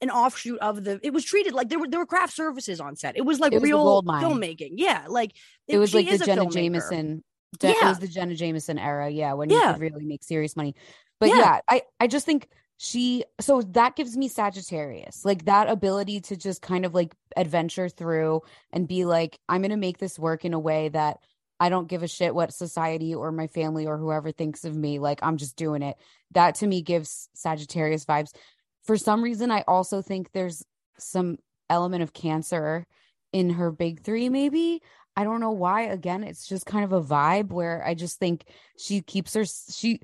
an 0.00 0.10
offshoot 0.10 0.58
of 0.60 0.82
the, 0.84 1.00
it 1.02 1.12
was 1.12 1.24
treated 1.24 1.52
like 1.54 1.68
there 1.68 1.78
were, 1.78 1.88
there 1.88 2.00
were 2.00 2.06
craft 2.06 2.34
services 2.34 2.80
on 2.80 2.96
set. 2.96 3.16
It 3.16 3.24
was 3.24 3.40
like 3.40 3.52
It 3.52 3.56
was 3.60 3.62
real 3.64 4.02
filmmaking. 4.02 4.72
Yeah. 4.76 5.06
Like 5.08 5.32
it 5.68 5.78
was 5.78 5.94
like 5.94 6.08
the 6.08 6.18
Jenna 6.18 6.46
filmmaker. 6.46 6.52
Jameson. 6.52 7.24
It 7.62 7.76
Yeah. 7.80 7.88
was 7.88 7.98
the 7.98 8.08
Jenna 8.08 8.34
Jameson 8.34 8.78
era, 8.78 9.10
yeah, 9.10 9.34
when 9.34 9.50
you 9.50 9.58
Yeah. 9.58 9.72
could 9.72 9.80
really 9.82 10.04
make 10.04 10.24
serious 10.24 10.56
money. 10.56 10.74
But 11.20 11.28
Yeah. 11.28 11.36
yeah. 11.36 11.60
I 11.68 11.82
I 12.00 12.06
just 12.08 12.26
think 12.26 12.48
she 12.78 13.24
so 13.40 13.62
that 13.62 13.94
gives 13.94 14.16
me 14.16 14.26
Sagittarius, 14.26 15.24
like 15.24 15.44
that 15.44 15.68
ability 15.70 16.20
to 16.22 16.36
just 16.36 16.62
kind 16.62 16.84
of 16.84 16.94
like 16.94 17.14
adventure 17.36 17.88
through 17.88 18.40
and 18.72 18.88
be 18.88 19.04
like, 19.04 19.38
I'm 19.48 19.62
gonna 19.62 19.76
make 19.76 19.98
this 19.98 20.18
work 20.18 20.44
in 20.44 20.52
a 20.52 20.58
way 20.58 20.88
that 20.88 21.18
I 21.62 21.68
don't 21.68 21.86
give 21.86 22.02
a 22.02 22.08
shit 22.08 22.34
what 22.34 22.52
society 22.52 23.14
or 23.14 23.30
my 23.30 23.46
family 23.46 23.86
or 23.86 23.96
whoever 23.96 24.32
thinks 24.32 24.64
of 24.64 24.74
me. 24.74 24.98
Like 24.98 25.20
I'm 25.22 25.36
just 25.36 25.54
doing 25.54 25.82
it. 25.82 25.96
That 26.32 26.56
to 26.56 26.66
me 26.66 26.82
gives 26.82 27.28
Sagittarius 27.34 28.04
vibes. 28.04 28.34
For 28.82 28.96
some 28.96 29.22
reason, 29.22 29.52
I 29.52 29.62
also 29.68 30.02
think 30.02 30.32
there's 30.32 30.64
some 30.98 31.38
element 31.70 32.02
of 32.02 32.12
Cancer 32.12 32.84
in 33.32 33.50
her 33.50 33.70
big 33.70 34.02
three, 34.02 34.28
maybe. 34.28 34.82
I 35.16 35.22
don't 35.22 35.38
know 35.38 35.52
why. 35.52 35.82
Again, 35.82 36.24
it's 36.24 36.48
just 36.48 36.66
kind 36.66 36.84
of 36.84 36.92
a 36.92 37.00
vibe 37.00 37.52
where 37.52 37.80
I 37.86 37.94
just 37.94 38.18
think 38.18 38.42
she 38.76 39.00
keeps 39.00 39.32
her 39.34 39.44
she 39.44 40.00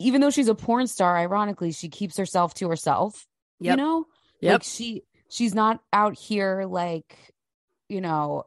even 0.00 0.20
though 0.20 0.30
she's 0.30 0.48
a 0.48 0.56
porn 0.56 0.88
star, 0.88 1.16
ironically, 1.16 1.70
she 1.70 1.88
keeps 1.88 2.16
herself 2.16 2.52
to 2.54 2.68
herself. 2.68 3.28
You 3.60 3.76
know? 3.76 4.06
Yep. 4.40 4.52
Like 4.52 4.62
she 4.64 5.04
she's 5.30 5.54
not 5.54 5.80
out 5.92 6.18
here 6.18 6.64
like, 6.68 7.16
you 7.88 8.00
know, 8.00 8.46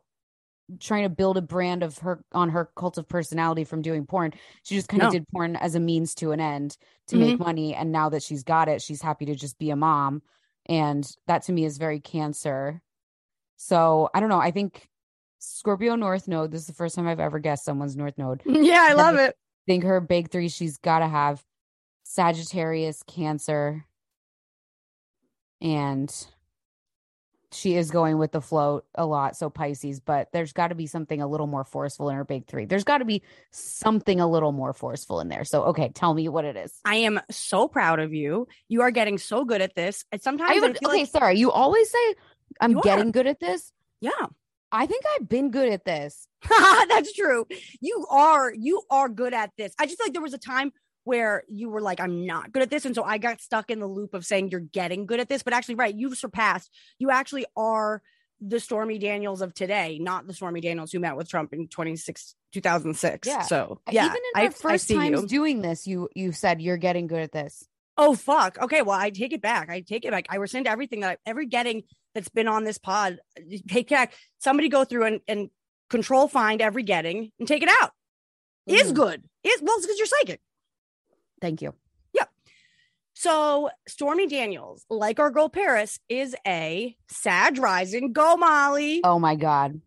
trying 0.79 1.03
to 1.03 1.09
build 1.09 1.37
a 1.37 1.41
brand 1.41 1.83
of 1.83 1.97
her 1.99 2.23
on 2.33 2.49
her 2.49 2.69
cult 2.75 2.97
of 2.97 3.07
personality 3.07 3.63
from 3.63 3.81
doing 3.81 4.05
porn. 4.05 4.33
She 4.63 4.75
just 4.75 4.87
kind 4.89 5.01
of 5.03 5.07
No. 5.07 5.11
did 5.11 5.27
porn 5.29 5.55
as 5.55 5.75
a 5.75 5.79
means 5.79 6.13
to 6.15 6.31
an 6.31 6.39
end 6.39 6.77
to 7.07 7.15
Mhm. 7.15 7.19
make 7.19 7.39
money. 7.39 7.73
And 7.75 7.91
now 7.91 8.09
that 8.09 8.21
she's 8.23 8.43
got 8.43 8.67
it, 8.69 8.81
she's 8.81 9.01
happy 9.01 9.25
to 9.25 9.35
just 9.35 9.57
be 9.57 9.69
a 9.71 9.75
mom. 9.75 10.21
And 10.67 11.09
that 11.27 11.43
to 11.43 11.51
me 11.51 11.65
is 11.65 11.77
very 11.77 11.99
cancer. 11.99 12.81
So 13.57 14.09
I 14.13 14.19
don't 14.19 14.29
know. 14.29 14.39
I 14.39 14.51
think 14.51 14.87
Scorpio 15.39 15.95
North 15.95 16.27
Node. 16.27 16.51
This 16.51 16.61
is 16.61 16.67
the 16.67 16.73
first 16.73 16.95
time 16.95 17.07
I've 17.07 17.19
ever 17.19 17.39
guessed 17.39 17.65
someone's 17.65 17.95
North 17.95 18.17
Node. 18.17 18.41
yeah, 18.45 18.85
I 18.89 18.93
love 18.93 19.15
it. 19.15 19.35
think 19.65 19.83
her 19.83 19.99
big 20.01 20.29
three 20.31 20.49
she's 20.49 20.77
got 20.77 20.99
to 20.99 21.07
have 21.07 21.43
Sagittarius, 22.03 23.03
Cancer, 23.03 23.85
and 25.61 26.27
she 27.51 27.75
is 27.75 27.89
going 27.89 28.17
with 28.17 28.31
the 28.31 28.41
float 28.41 28.85
a 28.95 29.05
lot. 29.05 29.35
So 29.35 29.49
Pisces, 29.49 29.99
but 29.99 30.29
there's 30.31 30.53
got 30.53 30.67
to 30.67 30.75
be 30.75 30.87
something 30.87 31.21
a 31.21 31.27
little 31.27 31.47
more 31.47 31.63
forceful 31.63 32.09
in 32.09 32.15
her 32.15 32.23
big 32.23 32.45
three. 32.47 32.65
There's 32.65 32.83
got 32.83 32.99
to 32.99 33.05
be 33.05 33.23
something 33.51 34.19
a 34.19 34.27
little 34.27 34.51
more 34.51 34.73
forceful 34.73 35.19
in 35.19 35.29
there. 35.29 35.43
So, 35.43 35.63
okay, 35.65 35.89
tell 35.89 36.13
me 36.13 36.29
what 36.29 36.45
it 36.45 36.55
is. 36.55 36.73
I 36.85 36.95
am 36.95 37.19
so 37.31 37.67
proud 37.67 37.99
of 37.99 38.13
you. 38.13 38.47
You 38.67 38.81
are 38.81 38.91
getting 38.91 39.17
so 39.17 39.45
good 39.45 39.61
at 39.61 39.75
this. 39.75 40.05
And 40.11 40.21
sometimes 40.21 40.55
even, 40.55 40.71
okay, 40.71 40.99
like, 41.01 41.07
sorry. 41.07 41.39
You 41.39 41.51
always 41.51 41.89
say 41.89 42.15
I'm 42.61 42.77
are. 42.77 42.81
getting 42.81 43.11
good 43.11 43.27
at 43.27 43.39
this. 43.39 43.71
yeah, 43.99 44.11
I 44.71 44.85
think 44.85 45.03
I've 45.15 45.27
been 45.27 45.49
good 45.49 45.69
at 45.69 45.85
this. 45.85 46.27
that's 46.49 47.13
true. 47.13 47.47
You 47.81 48.05
are, 48.09 48.53
you 48.53 48.83
are 48.91 49.09
good 49.09 49.33
at 49.33 49.51
this. 49.57 49.73
I 49.79 49.85
just 49.85 49.97
feel 49.97 50.05
like 50.05 50.13
there 50.13 50.21
was 50.21 50.33
a 50.33 50.39
time 50.39 50.71
where 51.03 51.43
you 51.47 51.69
were 51.69 51.81
like, 51.81 51.99
I'm 51.99 52.25
not 52.25 52.51
good 52.51 52.61
at 52.61 52.69
this. 52.69 52.85
And 52.85 52.93
so 52.93 53.03
I 53.03 53.17
got 53.17 53.41
stuck 53.41 53.69
in 53.71 53.79
the 53.79 53.87
loop 53.87 54.13
of 54.13 54.25
saying 54.25 54.49
you're 54.49 54.59
getting 54.59 55.05
good 55.05 55.19
at 55.19 55.29
this. 55.29 55.43
But 55.43 55.53
actually, 55.53 55.75
right, 55.75 55.95
you've 55.95 56.17
surpassed, 56.17 56.69
you 56.99 57.09
actually 57.09 57.45
are 57.55 58.01
the 58.41 58.59
Stormy 58.59 58.99
Daniels 58.99 59.41
of 59.41 59.53
today, 59.53 59.97
not 59.99 60.25
the 60.27 60.33
Stormy 60.33 60.61
Daniels 60.61 60.91
who 60.91 60.99
met 60.99 61.17
with 61.17 61.27
Trump 61.29 61.51
in 61.53 61.67
26, 61.67 62.35
2006. 62.53 63.27
Yeah. 63.27 63.41
So, 63.41 63.79
yeah. 63.91 64.05
even 64.05 64.15
in 64.17 64.21
I- 64.35 64.41
our 64.43 64.45
I 64.47 64.49
first 64.49 64.87
see 64.87 64.95
times 64.95 65.21
you. 65.23 65.27
doing 65.27 65.61
this, 65.61 65.85
you 65.87 66.09
you 66.15 66.31
said 66.31 66.61
you're 66.61 66.77
getting 66.77 67.07
good 67.07 67.21
at 67.21 67.31
this. 67.31 67.65
Oh 67.97 68.15
fuck. 68.15 68.57
Okay, 68.61 68.81
well 68.81 68.97
I 68.97 69.09
take 69.09 69.33
it 69.33 69.41
back. 69.41 69.69
I 69.69 69.81
take 69.81 70.05
it 70.05 70.11
back. 70.11 70.27
I 70.29 70.37
rescind 70.37 70.67
everything 70.67 71.01
that 71.01 71.09
I, 71.25 71.29
every 71.29 71.47
getting 71.47 71.83
that's 72.15 72.29
been 72.29 72.47
on 72.47 72.63
this 72.63 72.77
pod. 72.77 73.19
Take 73.67 73.89
back. 73.89 74.13
Somebody 74.37 74.69
go 74.69 74.85
through 74.85 75.03
and, 75.05 75.19
and 75.27 75.49
control 75.89 76.29
find 76.29 76.61
every 76.61 76.83
getting 76.83 77.31
and 77.39 77.47
take 77.47 77.61
it 77.61 77.69
out. 77.81 77.91
Is 78.67 78.93
Mhm. 78.93 78.95
good. 78.95 79.23
Is 79.43 79.61
well, 79.61 79.75
it's 79.77 79.85
because 79.85 79.97
you're 79.97 80.05
psychic. 80.05 80.39
Thank 81.41 81.61
you. 81.61 81.73
Yeah. 82.13 82.25
So 83.13 83.69
Stormy 83.87 84.27
Daniels, 84.27 84.85
like 84.89 85.19
our 85.19 85.31
girl 85.31 85.49
Paris, 85.49 85.99
is 86.09 86.35
a 86.47 86.95
Sag 87.09 87.57
rising. 87.57 88.13
Go 88.13 88.37
Molly. 88.37 89.01
Oh 89.03 89.19
my 89.19 89.35
god. 89.35 89.81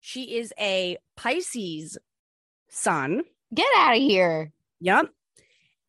She 0.00 0.36
is 0.36 0.52
a 0.58 0.98
Pisces 1.16 1.98
sun. 2.68 3.22
Get 3.54 3.66
out 3.76 3.96
of 3.96 4.02
here. 4.02 4.52
Yep. 4.80 5.06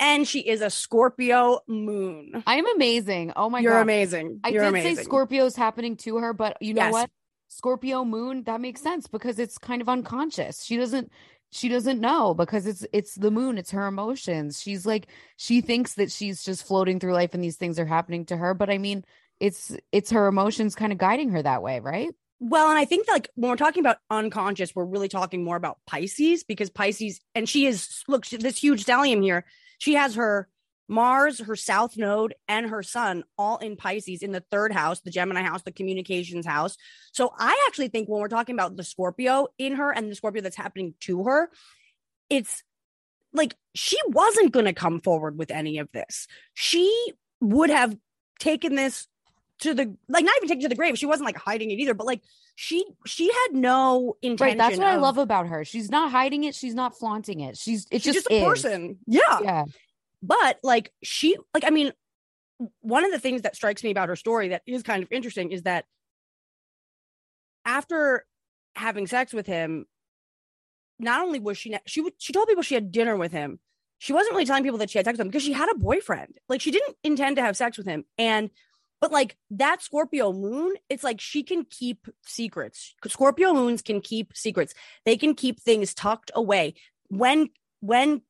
And 0.02 0.28
she 0.28 0.40
is 0.40 0.62
a 0.62 0.70
Scorpio 0.70 1.60
moon. 1.68 2.42
I'm 2.48 2.66
amazing. 2.76 3.34
Oh 3.36 3.50
my 3.50 3.60
God. 3.60 3.64
You're 3.64 3.74
god. 3.74 3.82
amazing. 3.82 4.40
I 4.44 4.50
You're 4.50 4.64
did 4.64 4.70
amazing. 4.70 4.96
say 4.96 5.04
Scorpio's 5.04 5.56
happening 5.58 5.98
to 5.98 6.18
her, 6.18 6.34
but 6.34 6.58
you 6.62 6.74
know 6.74 6.84
Yes. 6.84 6.94
what? 6.94 7.10
Scorpio 7.50 8.06
moon, 8.06 8.44
that 8.44 8.62
makes 8.62 8.80
sense 8.82 9.08
because 9.08 9.40
it's 9.40 9.58
kind 9.58 9.82
of 9.82 9.90
unconscious. 9.90 10.64
She 10.64 10.78
doesn't 10.78 11.12
she 11.52 11.70
doesn't 11.70 12.00
know 12.00 12.34
because 12.34 12.68
it's 12.68 12.86
it's 12.94 13.16
the 13.16 13.32
moon, 13.32 13.58
it's 13.58 13.72
her 13.72 13.88
emotions. 13.88 14.62
She's 14.62 14.86
like 14.86 15.08
she 15.38 15.62
thinks 15.62 15.96
that 15.96 16.12
she's 16.12 16.44
just 16.44 16.66
floating 16.66 17.00
through 17.00 17.14
life 17.14 17.34
and 17.34 17.44
these 17.44 17.58
things 17.58 17.80
are 17.80 17.86
happening 17.86 18.26
to 18.28 18.38
her, 18.38 18.54
but 18.54 18.70
I 18.70 18.78
mean, 18.78 19.04
it's 19.40 19.76
it's 19.92 20.12
her 20.12 20.28
emotions 20.28 20.76
kind 20.76 20.92
of 20.92 20.98
guiding 20.98 21.30
her 21.32 21.42
that 21.42 21.62
way, 21.64 21.80
right? 21.80 22.10
Well, 22.42 22.70
and 22.70 22.80
I 22.80 22.86
think 22.86 23.06
that, 23.08 23.14
like 23.14 23.30
when 23.36 23.50
we're 23.50 23.58
talking 23.58 23.82
about 23.82 23.98
unconscious, 24.10 24.74
we're 24.74 24.86
really 24.86 25.10
talking 25.10 25.44
more 25.44 25.58
about 25.58 25.80
Pisces 25.86 26.44
because 26.44 26.70
Pisces, 26.70 27.20
and 27.36 27.50
she 27.50 27.66
is 27.66 28.04
look 28.08 28.26
she- 28.26 28.38
this 28.38 28.58
huge 28.58 28.86
stellium 28.86 29.22
here. 29.22 29.46
She 29.78 29.96
has 29.96 30.16
her 30.16 30.48
Mars, 30.90 31.40
her 31.40 31.56
South 31.56 31.96
Node, 31.98 32.34
and 32.48 32.68
her 32.70 32.84
Sun 32.84 33.24
all 33.38 33.58
in 33.58 33.78
Pisces 33.78 34.24
in 34.24 34.32
the 34.32 34.44
third 34.52 34.74
house, 34.74 35.02
the 35.02 35.12
Gemini 35.12 35.44
house, 35.44 35.62
the 35.62 35.72
communications 35.72 36.46
house. 36.46 36.76
So 37.14 37.32
I 37.38 37.56
actually 37.68 37.90
think 37.90 38.10
when 38.10 38.20
we're 38.20 38.28
talking 38.28 38.56
about 38.56 38.76
the 38.76 38.84
Scorpio 38.84 39.48
in 39.58 39.76
her 39.76 39.92
and 39.92 40.10
the 40.10 40.16
Scorpio 40.16 40.42
that's 40.42 40.58
happening 40.58 40.96
to 41.02 41.24
her, 41.26 41.50
it's 42.30 42.64
like 43.32 43.56
she 43.76 43.98
wasn't 44.08 44.52
going 44.52 44.66
to 44.66 44.74
come 44.74 45.00
forward 45.00 45.38
with 45.38 45.52
any 45.52 45.78
of 45.78 45.92
this. 45.92 46.28
She 46.56 47.14
would 47.40 47.70
have 47.70 47.96
taken 48.40 48.76
this 48.76 49.08
to 49.60 49.74
the 49.74 49.96
like 50.08 50.26
not 50.26 50.36
even 50.38 50.50
taken 50.50 50.64
to 50.64 50.70
the 50.70 50.76
grave. 50.76 50.98
She 50.98 51.06
wasn't 51.06 51.26
like 51.26 51.38
hiding 51.38 51.70
it 51.72 51.80
either, 51.80 51.94
but 51.94 52.08
like 52.08 52.22
she 52.56 52.84
she 53.06 53.28
had 53.28 53.54
no 53.54 54.18
intention. 54.22 54.58
Right. 54.58 54.70
That's 54.70 54.80
what 54.80 54.88
I 54.88 54.96
love 54.96 55.18
about 55.18 55.48
her. 55.48 55.64
She's 55.66 55.92
not 55.92 56.12
hiding 56.12 56.46
it, 56.46 56.56
she's 56.56 56.76
not 56.76 56.98
flaunting 56.98 57.42
it. 57.42 57.58
She's 57.58 57.86
it's 57.92 58.04
she's 58.04 58.16
just, 58.16 58.30
just, 58.30 58.32
a 58.32 58.36
is. 58.38 58.46
person. 58.46 58.98
Yeah. 59.06 59.40
Yeah. 59.44 59.66
But 60.22 60.60
like 60.64 60.92
she 61.04 61.38
like 61.54 61.64
I 61.66 61.70
mean 61.70 61.92
one 62.82 63.06
of 63.06 63.12
the 63.12 63.20
things 63.20 63.44
that 63.44 63.56
strikes 63.56 63.84
me 63.84 63.92
about 63.92 64.10
her 64.10 64.16
story 64.16 64.50
that 64.50 64.64
is 64.68 64.84
kind 64.84 65.02
of 65.02 65.12
interesting 65.12 65.52
is 65.52 65.64
that 65.64 65.86
after 67.66 68.26
having 68.76 69.08
sex 69.08 69.34
with 69.34 69.48
him 69.48 69.86
not 71.00 71.22
only 71.22 71.40
was 71.40 71.58
she 71.58 71.76
she 71.86 72.04
she 72.18 72.34
told 72.34 72.48
people 72.48 72.64
she 72.64 72.76
had 72.76 72.92
dinner 72.92 73.16
with 73.16 73.32
him. 73.32 73.60
She 73.98 74.14
wasn't 74.14 74.34
really 74.34 74.46
telling 74.46 74.64
people 74.64 74.80
that 74.80 74.90
she 74.90 74.98
had 74.98 75.06
sex 75.06 75.18
with 75.18 75.26
him 75.26 75.30
because 75.30 75.44
she 75.44 75.54
had 75.54 75.72
a 75.72 75.78
boyfriend. 75.78 76.38
Like 76.48 76.62
she 76.62 76.72
didn't 76.72 76.96
intend 77.04 77.38
to 77.38 77.42
have 77.42 77.58
sex 77.58 77.78
with 77.78 77.88
him. 77.88 78.06
And 78.18 78.50
but 79.02 79.12
like 79.12 79.38
that 79.52 79.82
scorpio 79.82 80.34
moon 80.34 80.74
it's 80.90 81.04
like 81.04 81.22
she 81.22 81.44
can 81.44 81.66
keep 81.66 82.08
secrets. 82.26 82.96
Scorpio 83.08 83.54
moons 83.54 83.82
can 83.82 84.02
keep 84.02 84.36
secrets. 84.36 84.74
They 85.06 85.16
can 85.16 85.34
keep 85.36 85.62
things 85.62 85.94
tucked 85.94 86.32
away. 86.36 86.76
When 87.08 87.50
when 87.80 88.22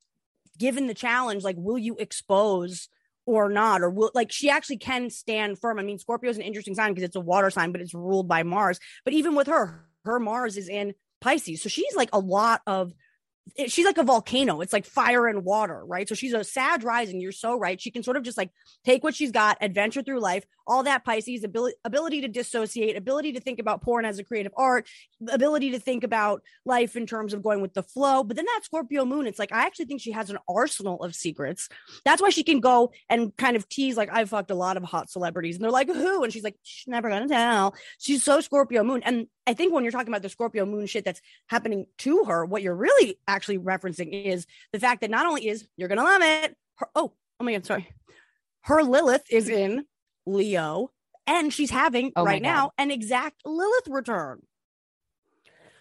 given 0.60 0.86
the 0.86 0.94
challenge 0.94 1.44
like 1.44 1.56
will 1.58 1.78
you 1.78 1.96
expose 1.98 2.90
or 3.26 3.50
not? 3.50 3.82
Or 3.82 3.90
will 3.90 4.12
like 4.14 4.32
she 4.32 4.50
actually 4.50 4.78
can 4.78 5.10
stand 5.10 5.60
firm. 5.60 5.80
I 5.80 5.84
mean 5.84 5.98
scorpio 5.98 6.30
is 6.30 6.38
an 6.38 6.44
interesting 6.44 6.76
sign 6.76 6.92
because 6.92 7.06
it's 7.06 7.16
a 7.16 7.22
water 7.22 7.50
sign 7.50 7.72
but 7.72 7.82
it's 7.82 7.96
ruled 7.96 8.28
by 8.28 8.44
mars. 8.44 8.80
But 9.04 9.14
even 9.14 9.36
with 9.36 9.48
her 9.48 9.88
her 10.06 10.20
mars 10.20 10.58
is 10.58 10.70
in 10.70 10.94
Pisces. 11.22 11.62
So 11.62 11.70
she's 11.70 11.96
like 11.96 12.10
a 12.14 12.20
lot 12.20 12.62
of 12.68 12.94
it- 13.56 13.72
she's 13.72 13.86
like 13.86 13.98
a 13.98 14.04
volcano. 14.04 14.62
It's 14.62 14.74
like 14.74 14.86
fire 14.86 15.28
and 15.28 15.44
water, 15.44 15.84
right? 15.86 16.08
So 16.08 16.16
she's 16.16 16.34
a 16.34 16.44
Sag 16.44 16.84
rising. 16.84 17.20
You're 17.20 17.32
so 17.32 17.58
right. 17.58 17.80
She 17.80 17.92
can 17.92 18.04
sort 18.04 18.18
of 18.18 18.24
just 18.24 18.38
like 18.38 18.52
take 18.86 19.04
what 19.04 19.16
she's 19.16 19.32
got, 19.32 19.58
adventure 19.62 20.02
through 20.02 20.20
life, 20.20 20.46
all 20.68 20.84
that 20.84 21.04
Pisces 21.04 21.44
ability, 21.44 21.76
ability 21.84 22.22
to 22.22 22.28
dissociate, 22.28 22.96
ability 22.96 23.34
to 23.34 23.40
think 23.40 23.60
about 23.60 23.82
porn 23.82 24.06
as 24.06 24.20
a 24.20 24.24
creative 24.24 24.52
art, 24.56 24.88
ability 25.28 25.72
to 25.72 25.80
think 25.80 26.04
about 26.04 26.42
life 26.66 26.96
in 26.96 27.06
terms 27.06 27.34
of 27.34 27.42
going 27.42 27.62
with 27.62 27.74
the 27.74 27.84
flow. 27.84 28.24
But 28.24 28.36
then 28.38 28.46
that 28.46 28.62
Scorpio 28.64 29.06
moon, 29.06 29.28
it's 29.28 29.40
like 29.40 29.52
I 29.52 29.66
actually 29.66 29.86
think 29.86 30.02
she 30.02 30.12
has 30.12 30.30
an 30.30 30.38
arsenal 30.48 31.02
of 31.04 31.16
secrets. 31.16 31.70
That's 32.06 32.22
why 32.22 32.30
she 32.30 32.44
can 32.44 32.60
go 32.60 32.92
and 33.10 33.36
kind 33.36 33.56
of 33.56 33.68
tease 33.68 33.98
like 33.98 34.10
I've 34.12 34.30
fucked 34.30 34.52
a 34.52 34.56
lot 34.56 34.78
of 34.78 34.84
hot 34.84 35.10
celebrities, 35.10 35.56
and 35.56 35.64
they're 35.64 35.72
like 35.72 35.88
who, 35.88 36.24
and 36.24 36.32
she's 36.32 36.44
like 36.44 36.56
she's 36.64 36.88
never 36.88 37.10
gonna 37.10 37.28
tell. 37.28 37.76
She's 37.98 38.24
so 38.24 38.42
Scorpio 38.42 38.84
moon, 38.84 39.02
and 39.04 39.28
I 39.50 39.54
think 39.56 39.74
when 39.74 39.84
you're 39.84 39.92
talking 39.92 40.10
about 40.10 40.22
the 40.22 40.30
Scorpio 40.30 40.64
moon 40.64 40.86
shit 40.86 41.04
that's 41.04 41.22
happening 41.48 41.88
to 42.00 42.26
her, 42.26 42.46
what 42.46 42.62
you're 42.62 42.76
really 42.76 43.18
actually 43.28 43.58
referencing 43.58 44.10
is 44.26 44.46
the 44.72 44.80
fact 44.80 45.02
that 45.02 45.10
not 45.10 45.26
only 45.26 45.48
is 45.48 45.68
you're 45.76 45.90
gonna 45.90 46.04
love 46.04 46.22
it. 46.22 46.56
Her, 46.76 46.88
oh, 46.94 47.14
oh 47.40 47.44
my 47.44 47.54
god, 47.54 47.66
sorry. 47.66 47.90
Her 48.62 48.84
Lilith 48.84 49.24
is 49.32 49.50
in 49.50 49.86
Leo, 50.28 50.92
and 51.26 51.52
she's 51.52 51.72
having 51.72 52.12
Oh 52.16 52.24
right 52.24 52.44
now 52.44 52.74
an 52.78 52.92
exact 52.92 53.42
Lilith 53.44 53.88
return. 53.88 54.44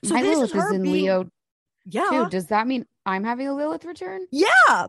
So 0.02 0.14
My 0.14 0.22
this 0.22 0.36
Lilith 0.36 0.50
is 0.50 0.62
her 0.62 0.68
is 0.70 0.76
in 0.76 0.82
being, 0.82 0.94
Leo 0.94 1.30
Yeah, 1.84 2.08
too. 2.08 2.28
Does 2.30 2.46
that 2.46 2.66
mean 2.66 2.86
I'm 3.04 3.22
having 3.22 3.48
a 3.48 3.54
Lilith 3.54 3.84
return? 3.84 4.26
yeah, 4.30 4.86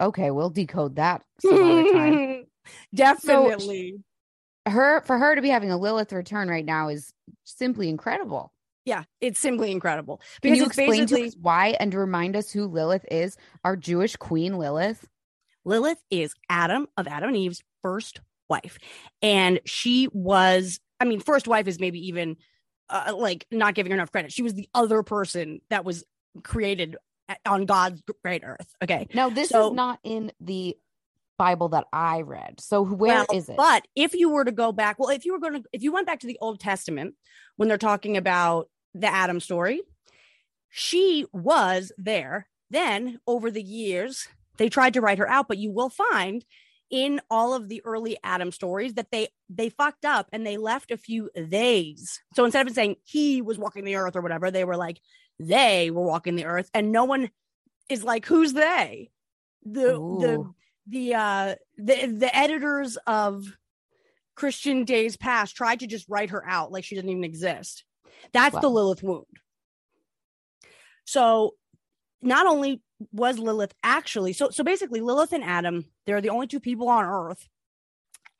Okay, 0.00 0.32
we'll 0.32 0.50
decode 0.50 0.96
that 0.96 1.22
some 1.38 1.62
other 1.62 1.92
time. 1.92 2.44
definitely. 2.94 4.00
Her 4.66 5.00
for 5.02 5.18
her 5.18 5.34
to 5.34 5.42
be 5.42 5.48
having 5.48 5.70
a 5.70 5.76
Lilith 5.78 6.12
return 6.12 6.48
right 6.48 6.64
now 6.64 6.88
is 6.88 7.12
simply 7.44 7.88
incredible. 7.88 8.52
yeah, 8.84 9.04
it's 9.20 9.38
simply 9.40 9.70
incredible 9.72 10.18
Can 10.40 10.52
because 10.52 10.58
you 10.58 10.66
explain 10.66 11.06
to 11.06 11.26
us 11.26 11.36
why 11.40 11.76
and 11.80 11.92
remind 11.94 12.36
us 12.36 12.50
who 12.50 12.66
Lilith 12.66 13.04
is? 13.10 13.36
Our 13.64 13.76
Jewish 13.76 14.16
queen 14.16 14.58
Lilith. 14.58 15.06
Lilith 15.64 16.02
is 16.10 16.34
Adam 16.48 16.86
of 16.96 17.06
Adam 17.06 17.28
and 17.28 17.36
Eve's 17.36 17.62
first 17.82 18.20
wife. 18.48 18.78
And 19.20 19.60
she 19.64 20.08
was, 20.12 20.80
I 20.98 21.04
mean, 21.04 21.20
first 21.20 21.46
wife 21.48 21.66
is 21.68 21.78
maybe 21.78 22.08
even 22.08 22.36
uh, 22.88 23.14
like 23.16 23.46
not 23.50 23.74
giving 23.74 23.90
her 23.92 23.96
enough 23.96 24.10
credit. 24.12 24.32
She 24.32 24.42
was 24.42 24.54
the 24.54 24.68
other 24.74 25.02
person 25.02 25.60
that 25.70 25.84
was 25.84 26.04
created 26.42 26.96
on 27.46 27.64
God's 27.66 28.02
great 28.24 28.42
earth. 28.44 28.74
Okay. 28.82 29.06
Now 29.14 29.28
this 29.30 29.50
So- 29.50 29.68
is 29.68 29.72
not 29.74 29.98
in 30.02 30.32
the 30.40 30.76
Bible 31.42 31.70
that 31.70 31.86
I 31.92 32.20
read. 32.20 32.60
So 32.60 32.84
where 32.84 33.26
is 33.32 33.48
well, 33.48 33.54
it? 33.54 33.56
But 33.56 33.88
if 33.96 34.14
you 34.14 34.30
were 34.30 34.44
to 34.44 34.52
go 34.52 34.70
back, 34.70 35.00
well, 35.00 35.08
if 35.08 35.24
you 35.24 35.32
were 35.32 35.40
going 35.40 35.54
to, 35.54 35.68
if 35.72 35.82
you 35.82 35.90
went 35.90 36.06
back 36.06 36.20
to 36.20 36.28
the 36.28 36.38
Old 36.40 36.60
Testament 36.60 37.16
when 37.56 37.68
they're 37.68 37.78
talking 37.78 38.16
about 38.16 38.68
the 38.94 39.08
Adam 39.08 39.40
story, 39.40 39.82
she 40.70 41.26
was 41.32 41.90
there. 41.98 42.46
Then 42.70 43.18
over 43.26 43.50
the 43.50 43.62
years, 43.62 44.28
they 44.56 44.68
tried 44.68 44.94
to 44.94 45.00
write 45.00 45.18
her 45.18 45.28
out, 45.28 45.48
but 45.48 45.58
you 45.58 45.72
will 45.72 45.88
find 45.88 46.44
in 46.90 47.20
all 47.28 47.54
of 47.54 47.68
the 47.68 47.82
early 47.84 48.16
Adam 48.22 48.52
stories 48.52 48.94
that 48.94 49.10
they 49.10 49.26
they 49.50 49.68
fucked 49.68 50.04
up 50.04 50.28
and 50.32 50.46
they 50.46 50.58
left 50.58 50.92
a 50.92 50.96
few 50.96 51.28
theys. 51.34 52.20
So 52.36 52.44
instead 52.44 52.68
of 52.68 52.72
saying 52.72 52.96
he 53.02 53.42
was 53.42 53.58
walking 53.58 53.84
the 53.84 53.96
earth 53.96 54.14
or 54.14 54.20
whatever, 54.20 54.52
they 54.52 54.64
were 54.64 54.76
like 54.76 55.00
they 55.40 55.90
were 55.90 56.04
walking 56.04 56.36
the 56.36 56.44
earth, 56.44 56.70
and 56.72 56.92
no 56.92 57.02
one 57.02 57.30
is 57.88 58.04
like 58.04 58.26
who's 58.26 58.52
they. 58.52 59.10
The 59.64 59.80
the 59.80 59.96
Ooh. 59.96 60.20
the 60.20 60.52
uh 60.90 61.54
the 61.78 62.06
the 62.06 62.30
editors 62.36 62.96
of 63.06 63.44
Christian 64.34 64.84
Days 64.84 65.16
Past 65.16 65.54
tried 65.56 65.80
to 65.80 65.86
just 65.86 66.08
write 66.08 66.30
her 66.30 66.42
out 66.48 66.72
like 66.72 66.84
she 66.84 66.94
didn't 66.94 67.10
even 67.10 67.24
exist. 67.24 67.84
That's 68.32 68.58
the 68.58 68.68
Lilith 68.70 69.02
wound. 69.02 69.26
So 71.04 71.54
not 72.20 72.46
only 72.46 72.82
was 73.12 73.38
Lilith 73.38 73.74
actually 73.82 74.32
so 74.32 74.50
so 74.50 74.62
basically 74.64 75.00
Lilith 75.00 75.32
and 75.32 75.44
Adam, 75.44 75.84
they're 76.06 76.20
the 76.20 76.30
only 76.30 76.46
two 76.46 76.60
people 76.60 76.88
on 76.88 77.04
earth. 77.04 77.48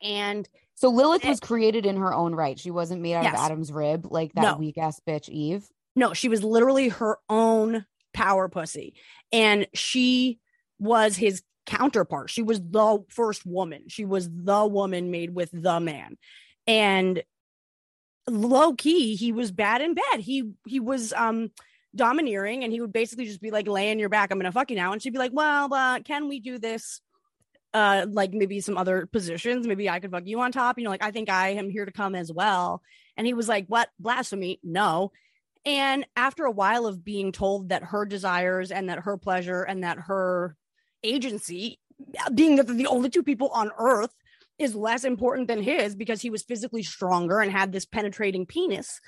And 0.01 0.47
so 0.75 0.89
Lilith 0.89 1.23
Eh. 1.25 1.29
was 1.29 1.39
created 1.39 1.85
in 1.85 1.97
her 1.97 2.13
own 2.13 2.33
right. 2.35 2.59
She 2.59 2.71
wasn't 2.71 3.01
made 3.01 3.15
out 3.15 3.23
Yes. 3.23 3.35
of 3.35 3.39
Adam's 3.45 3.71
rib 3.71 4.07
like 4.11 4.33
that 4.33 4.41
No. 4.41 4.57
weak 4.57 4.77
ass 4.77 4.99
bitch 5.07 5.29
Eve. 5.29 5.67
no, 5.95 6.13
she 6.13 6.29
was 6.29 6.43
literally 6.43 6.89
her 6.89 7.17
own 7.29 7.85
power 8.13 8.49
pussy. 8.49 8.95
And 9.31 9.67
she 9.73 10.39
was 10.79 11.15
his 11.15 11.43
counterpart. 11.65 12.29
She 12.29 12.43
was 12.43 12.61
the 12.61 13.03
first 13.09 13.45
woman. 13.45 13.83
She 13.87 14.05
was 14.05 14.29
the 14.29 14.65
woman 14.65 15.11
made 15.11 15.33
with 15.33 15.49
the 15.51 15.79
man. 15.79 16.17
And 16.67 17.23
low 18.27 18.73
key, 18.73 19.15
he 19.15 19.31
was 19.31 19.51
bad 19.51 19.81
in 19.81 19.93
bed. 19.93 20.19
He 20.19 20.51
he 20.65 20.79
was 20.79 21.13
um 21.13 21.51
domineering 21.95 22.63
and 22.63 22.73
he 22.73 22.81
would 22.81 22.93
basically 22.93 23.25
just 23.25 23.41
be 23.41 23.51
like, 23.51 23.67
lay 23.67 23.91
on 23.91 23.99
your 23.99 24.09
back, 24.09 24.31
I'm 24.31 24.39
gonna 24.39 24.51
fuck 24.51 24.69
you 24.69 24.75
now. 24.75 24.93
And 24.93 25.01
she'd 25.01 25.13
be 25.13 25.19
like, 25.19 25.33
Well, 25.33 25.69
but 25.69 26.05
can 26.05 26.27
we 26.27 26.39
do 26.39 26.57
this? 26.57 27.01
Uh, 27.73 28.05
like 28.07 28.31
maybe 28.33 28.61
some 28.61 28.77
other 28.77 29.07
positions. 29.07 29.65
Maybe 29.65 29.89
I 29.89 29.99
could 29.99 30.11
fuck 30.11 30.27
you 30.27 30.39
on 30.41 30.51
top. 30.51 30.77
You 30.77 30.83
know, 30.83 30.91
like 30.91 31.03
I 31.03 31.09
think 31.09 31.27
I 31.29 31.49
am 31.49 31.71
here 31.71 31.85
to 31.85 31.91
come 31.91 32.13
as 32.13 32.31
well. 32.31 32.83
And 33.17 33.25
he 33.25 33.33
was 33.33 33.47
like, 33.47 33.65
What 33.67 33.89
blasphemy? 33.99 34.59
No. 34.63 35.11
And 35.65 36.05
after 36.15 36.43
a 36.45 36.51
while 36.51 36.85
of 36.85 37.05
being 37.05 37.31
told 37.31 37.69
that 37.69 37.83
her 37.85 38.05
desires 38.05 38.69
and 38.69 38.89
that 38.89 38.99
her 38.99 39.17
pleasure 39.17 39.63
and 39.63 39.83
that 39.83 39.97
her 39.97 40.55
agency, 41.03 41.79
being 42.33 42.55
that 42.57 42.67
the 42.67 42.87
only 42.87 43.09
two 43.09 43.23
people 43.23 43.49
on 43.49 43.71
earth, 43.77 44.13
is 44.59 44.75
less 44.75 45.03
important 45.03 45.47
than 45.47 45.61
his 45.61 45.95
because 45.95 46.21
he 46.21 46.29
was 46.29 46.43
physically 46.43 46.83
stronger 46.83 47.39
and 47.39 47.51
had 47.51 47.71
this 47.71 47.85
penetrating 47.85 48.45
penis. 48.45 49.01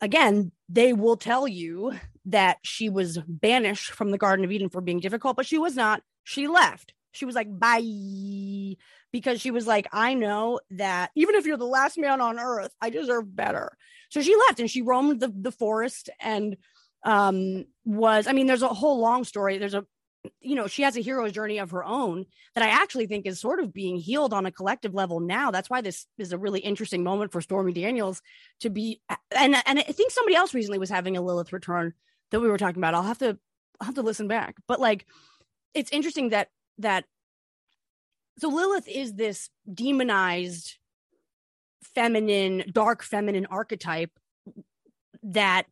Again, 0.00 0.52
they 0.68 0.92
will 0.92 1.16
tell 1.16 1.46
you 1.46 1.92
that 2.26 2.58
she 2.62 2.88
was 2.88 3.18
banished 3.26 3.92
from 3.92 4.10
the 4.10 4.18
Garden 4.18 4.44
of 4.44 4.52
Eden 4.52 4.68
for 4.68 4.80
being 4.80 5.00
difficult, 5.00 5.36
but 5.36 5.46
she 5.46 5.58
was 5.58 5.76
not. 5.76 6.02
She 6.24 6.46
left. 6.46 6.92
She 7.12 7.24
was 7.24 7.34
like, 7.34 7.48
bye. 7.50 8.76
Because 9.12 9.40
she 9.40 9.50
was 9.50 9.66
like, 9.66 9.86
I 9.92 10.14
know 10.14 10.60
that 10.72 11.10
even 11.14 11.34
if 11.34 11.46
you're 11.46 11.56
the 11.56 11.64
last 11.64 11.98
man 11.98 12.20
on 12.20 12.38
earth, 12.38 12.72
I 12.80 12.90
deserve 12.90 13.34
better. 13.34 13.76
So 14.08 14.22
she 14.22 14.34
left 14.36 14.60
and 14.60 14.70
she 14.70 14.82
roamed 14.82 15.20
the, 15.20 15.32
the 15.34 15.52
forest 15.52 16.10
and 16.20 16.56
um 17.04 17.64
was 17.84 18.28
I 18.28 18.32
mean, 18.32 18.46
there's 18.46 18.62
a 18.62 18.68
whole 18.68 19.00
long 19.00 19.24
story. 19.24 19.58
There's 19.58 19.74
a 19.74 19.84
you 20.40 20.54
know, 20.54 20.66
she 20.66 20.82
has 20.82 20.96
a 20.96 21.00
hero's 21.00 21.32
journey 21.32 21.58
of 21.58 21.72
her 21.72 21.84
own 21.84 22.26
that 22.54 22.62
I 22.62 22.68
actually 22.68 23.06
think 23.06 23.26
is 23.26 23.40
sort 23.40 23.60
of 23.60 23.72
being 23.72 23.96
healed 23.96 24.32
on 24.32 24.46
a 24.46 24.52
collective 24.52 24.94
level 24.94 25.20
now. 25.20 25.50
That's 25.50 25.68
why 25.68 25.80
this 25.80 26.06
is 26.18 26.32
a 26.32 26.38
really 26.38 26.60
interesting 26.60 27.02
moment 27.02 27.32
for 27.32 27.40
Stormy 27.40 27.72
Daniels 27.72 28.22
to 28.60 28.70
be 28.70 29.00
and 29.36 29.56
and 29.66 29.78
I 29.78 29.82
think 29.82 30.10
somebody 30.10 30.36
else 30.36 30.54
recently 30.54 30.78
was 30.78 30.90
having 30.90 31.16
a 31.16 31.22
Lilith 31.22 31.52
return 31.52 31.94
that 32.30 32.40
we 32.40 32.48
were 32.48 32.58
talking 32.58 32.80
about. 32.80 32.94
I'll 32.94 33.02
have 33.02 33.18
to 33.18 33.38
I'll 33.80 33.86
have 33.86 33.94
to 33.96 34.02
listen 34.02 34.28
back. 34.28 34.56
But 34.68 34.80
like 34.80 35.06
it's 35.74 35.90
interesting 35.90 36.28
that 36.28 36.48
that 36.78 37.04
so 38.38 38.48
Lilith 38.48 38.88
is 38.88 39.14
this 39.14 39.50
demonized 39.72 40.78
feminine, 41.94 42.64
dark 42.72 43.02
feminine 43.02 43.46
archetype 43.46 44.12
that 45.24 45.66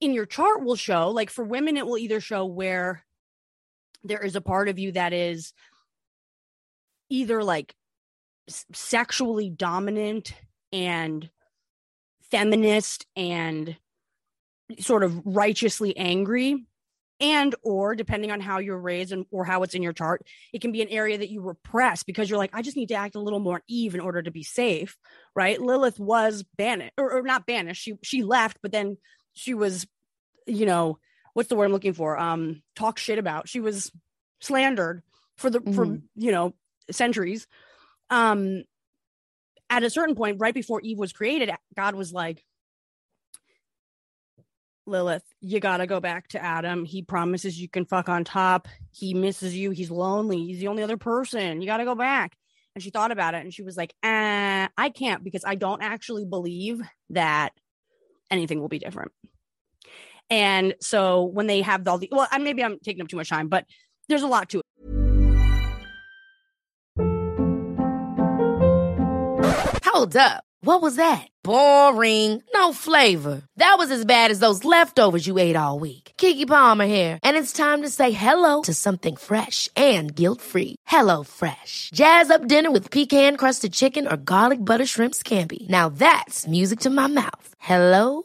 in 0.00 0.12
your 0.12 0.26
chart 0.26 0.64
will 0.64 0.76
show 0.76 1.10
like 1.10 1.30
for 1.30 1.44
women 1.44 1.76
it 1.76 1.86
will 1.86 1.98
either 1.98 2.20
show 2.20 2.44
where 2.44 3.04
there 4.04 4.24
is 4.24 4.36
a 4.36 4.40
part 4.40 4.68
of 4.68 4.78
you 4.78 4.92
that 4.92 5.12
is 5.12 5.52
either 7.08 7.42
like 7.42 7.74
sexually 8.72 9.50
dominant 9.50 10.32
and 10.72 11.28
feminist 12.30 13.06
and 13.16 13.76
sort 14.78 15.02
of 15.02 15.20
righteously 15.24 15.96
angry 15.96 16.64
and 17.20 17.54
or 17.62 17.94
depending 17.94 18.30
on 18.30 18.40
how 18.40 18.58
you're 18.58 18.78
raised 18.78 19.12
and 19.12 19.26
or 19.30 19.44
how 19.44 19.62
it's 19.62 19.74
in 19.74 19.82
your 19.82 19.92
chart 19.92 20.22
it 20.52 20.60
can 20.60 20.72
be 20.72 20.80
an 20.80 20.88
area 20.88 21.18
that 21.18 21.28
you 21.28 21.42
repress 21.42 22.02
because 22.02 22.30
you're 22.30 22.38
like 22.38 22.54
i 22.54 22.62
just 22.62 22.76
need 22.76 22.88
to 22.88 22.94
act 22.94 23.14
a 23.14 23.20
little 23.20 23.40
more 23.40 23.62
eve 23.68 23.94
in 23.94 24.00
order 24.00 24.22
to 24.22 24.30
be 24.30 24.42
safe 24.42 24.96
right? 25.34 25.60
Lilith 25.60 26.00
was 26.00 26.44
banished 26.56 26.94
or, 26.96 27.12
or 27.12 27.22
not 27.22 27.46
banished 27.46 27.82
she 27.82 27.94
she 28.02 28.22
left 28.22 28.58
but 28.62 28.72
then 28.72 28.96
she 29.32 29.54
was 29.54 29.86
you 30.46 30.66
know 30.66 30.98
what's 31.40 31.48
the 31.48 31.56
word 31.56 31.64
i'm 31.64 31.72
looking 31.72 31.94
for 31.94 32.18
um 32.18 32.60
talk 32.76 32.98
shit 32.98 33.18
about 33.18 33.48
she 33.48 33.60
was 33.60 33.90
slandered 34.40 35.02
for 35.38 35.48
the 35.48 35.60
for 35.72 35.86
Mhm. 35.86 36.02
you 36.16 36.32
know 36.32 36.52
centuries 36.90 37.46
um 38.10 38.64
at 39.70 39.82
a 39.82 39.88
certain 39.88 40.14
point 40.14 40.36
right 40.38 40.52
before 40.52 40.82
eve 40.82 40.98
was 40.98 41.14
created 41.14 41.50
god 41.74 41.94
was 41.94 42.12
like 42.12 42.44
Lilith, 44.86 45.22
you 45.40 45.60
got 45.60 45.76
to 45.76 45.86
go 45.86 46.00
back 46.00 46.26
to 46.28 46.42
Adam. 46.42 46.84
He 46.84 47.02
promises 47.02 47.60
you 47.60 47.68
can 47.68 47.84
fuck 47.84 48.08
on 48.08 48.24
top. 48.24 48.66
He 48.90 49.14
misses 49.14 49.54
you. 49.56 49.70
He's 49.70 49.90
lonely. 49.90 50.46
He's 50.46 50.58
the 50.58 50.66
only 50.68 50.82
other 50.82 50.96
person. 50.96 51.60
You 51.60 51.66
got 51.66 51.76
to 51.76 51.84
go 51.84 51.94
back. 51.94 52.36
And 52.74 52.82
she 52.82 52.90
thought 52.90 53.12
about 53.12 53.34
it 53.34 53.42
and 53.44 53.54
she 53.54 53.62
was 53.62 53.76
like, 53.76 53.94
uh, 54.02 54.66
I 54.76 54.90
can't 54.92 55.22
because 55.22 55.44
I 55.44 55.54
don't 55.54 55.82
actually 55.82 56.24
believe 56.24 56.80
that 57.10 57.52
anything 58.32 58.60
will 58.60 58.68
be 58.68 58.78
different. 58.80 59.12
And 60.30 60.74
so 60.80 61.24
when 61.24 61.48
they 61.48 61.62
have 61.62 61.86
all 61.88 61.98
the, 61.98 62.08
well, 62.12 62.28
maybe 62.38 62.62
I'm 62.62 62.78
taking 62.78 63.02
up 63.02 63.08
too 63.08 63.16
much 63.16 63.28
time, 63.28 63.48
but 63.48 63.66
there's 64.08 64.22
a 64.22 64.28
lot 64.28 64.48
to 64.50 64.58
it. 64.60 64.64
Hold 69.84 70.16
up. 70.16 70.44
What 70.62 70.82
was 70.82 70.96
that? 70.96 71.26
Boring. 71.42 72.42
No 72.54 72.74
flavor. 72.74 73.42
That 73.56 73.76
was 73.78 73.90
as 73.90 74.04
bad 74.04 74.30
as 74.30 74.40
those 74.40 74.62
leftovers 74.62 75.26
you 75.26 75.38
ate 75.38 75.56
all 75.56 75.78
week. 75.78 76.12
Keke 76.18 76.46
Palmer 76.46 76.86
here, 76.86 77.18
and 77.22 77.36
it's 77.36 77.52
time 77.52 77.80
to 77.80 77.88
say 77.88 78.12
hello 78.12 78.60
to 78.62 78.74
something 78.74 79.16
fresh 79.16 79.70
and 79.74 80.14
guilt-free. 80.14 80.76
Hello 80.86 81.22
Fresh. 81.22 81.90
Jazz 81.94 82.30
up 82.30 82.46
dinner 82.46 82.70
with 82.70 82.90
pecan-crusted 82.90 83.72
chicken 83.72 84.06
or 84.06 84.16
garlic 84.16 84.64
butter 84.64 84.86
shrimp 84.86 85.14
scampi. 85.14 85.68
Now 85.68 85.88
that's 85.88 86.46
music 86.46 86.80
to 86.80 86.90
my 86.90 87.06
mouth. 87.06 87.54
Hello 87.58 88.24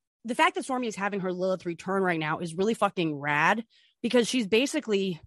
the 0.25 0.35
fact 0.35 0.55
that 0.55 0.63
Stormy 0.63 0.87
is 0.87 0.95
having 0.95 1.21
her 1.21 1.33
Lilith 1.33 1.65
return 1.65 2.03
right 2.03 2.19
now 2.19 2.39
is 2.39 2.53
really 2.55 2.73
fucking 2.73 3.15
rad 3.15 3.63
because 4.01 4.27
she's 4.27 4.47
basically 4.47 5.19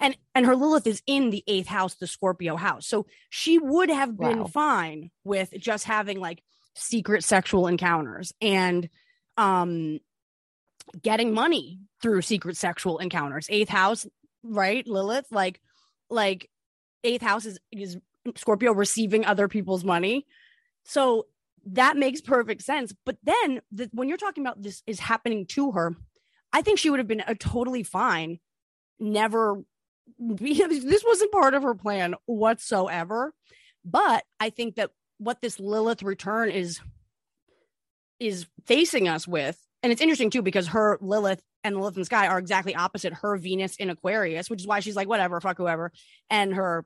and 0.00 0.16
and 0.34 0.46
her 0.46 0.56
Lilith 0.56 0.86
is 0.86 1.02
in 1.06 1.30
the 1.30 1.42
eighth 1.46 1.66
house, 1.66 1.94
the 1.94 2.06
Scorpio 2.06 2.56
house. 2.56 2.86
So 2.86 3.06
she 3.30 3.58
would 3.58 3.90
have 3.90 4.16
been 4.16 4.40
Wow. 4.40 4.46
fine 4.46 5.10
with 5.24 5.52
just 5.58 5.84
having 5.84 6.20
like 6.20 6.42
secret 6.74 7.24
sexual 7.24 7.66
encounters 7.66 8.32
and 8.40 8.88
um 9.36 9.98
getting 11.00 11.32
money 11.34 11.80
through 12.00 12.22
secret 12.22 12.56
sexual 12.56 12.98
encounters. 12.98 13.46
Eighth 13.48 13.68
house, 13.68 14.06
right? 14.42 14.86
Lilith, 14.86 15.26
like 15.30 15.60
like 16.10 16.48
eighth 17.04 17.22
house 17.22 17.44
is 17.44 17.58
is 17.72 17.98
Scorpio 18.36 18.72
receiving 18.72 19.24
other 19.24 19.48
people's 19.48 19.84
money. 19.84 20.26
So 20.84 21.26
that 21.66 21.96
makes 21.96 22.20
perfect 22.20 22.62
sense. 22.62 22.94
But 23.04 23.16
then 23.22 23.60
the, 23.70 23.88
when 23.92 24.08
you're 24.08 24.18
talking 24.18 24.44
about 24.44 24.62
this 24.62 24.82
is 24.86 25.00
happening 25.00 25.46
to 25.46 25.72
her, 25.72 25.94
I 26.52 26.62
think 26.62 26.78
she 26.78 26.90
would 26.90 26.98
have 26.98 27.08
been 27.08 27.22
a 27.26 27.34
totally 27.34 27.82
fine. 27.82 28.38
Never, 28.98 29.62
this 30.18 31.04
wasn't 31.06 31.32
part 31.32 31.54
of 31.54 31.62
her 31.62 31.74
plan 31.74 32.14
whatsoever. 32.26 33.32
But 33.84 34.24
I 34.38 34.50
think 34.50 34.76
that 34.76 34.90
what 35.18 35.40
this 35.40 35.58
Lilith 35.58 36.02
return 36.02 36.50
is 36.50 36.80
is 38.20 38.46
facing 38.66 39.08
us 39.08 39.26
with, 39.26 39.58
and 39.82 39.90
it's 39.90 40.00
interesting 40.00 40.30
too 40.30 40.42
because 40.42 40.68
her 40.68 40.96
Lilith 41.00 41.42
and 41.64 41.76
Lilith 41.76 41.96
in 41.96 42.04
sky 42.04 42.28
are 42.28 42.38
exactly 42.38 42.74
opposite. 42.74 43.12
Her 43.12 43.36
Venus 43.36 43.76
in 43.76 43.90
Aquarius, 43.90 44.48
which 44.48 44.60
is 44.60 44.66
why 44.66 44.80
she's 44.80 44.94
like 44.94 45.08
whatever, 45.08 45.40
fuck 45.40 45.58
whoever, 45.58 45.92
and 46.30 46.54
her 46.54 46.84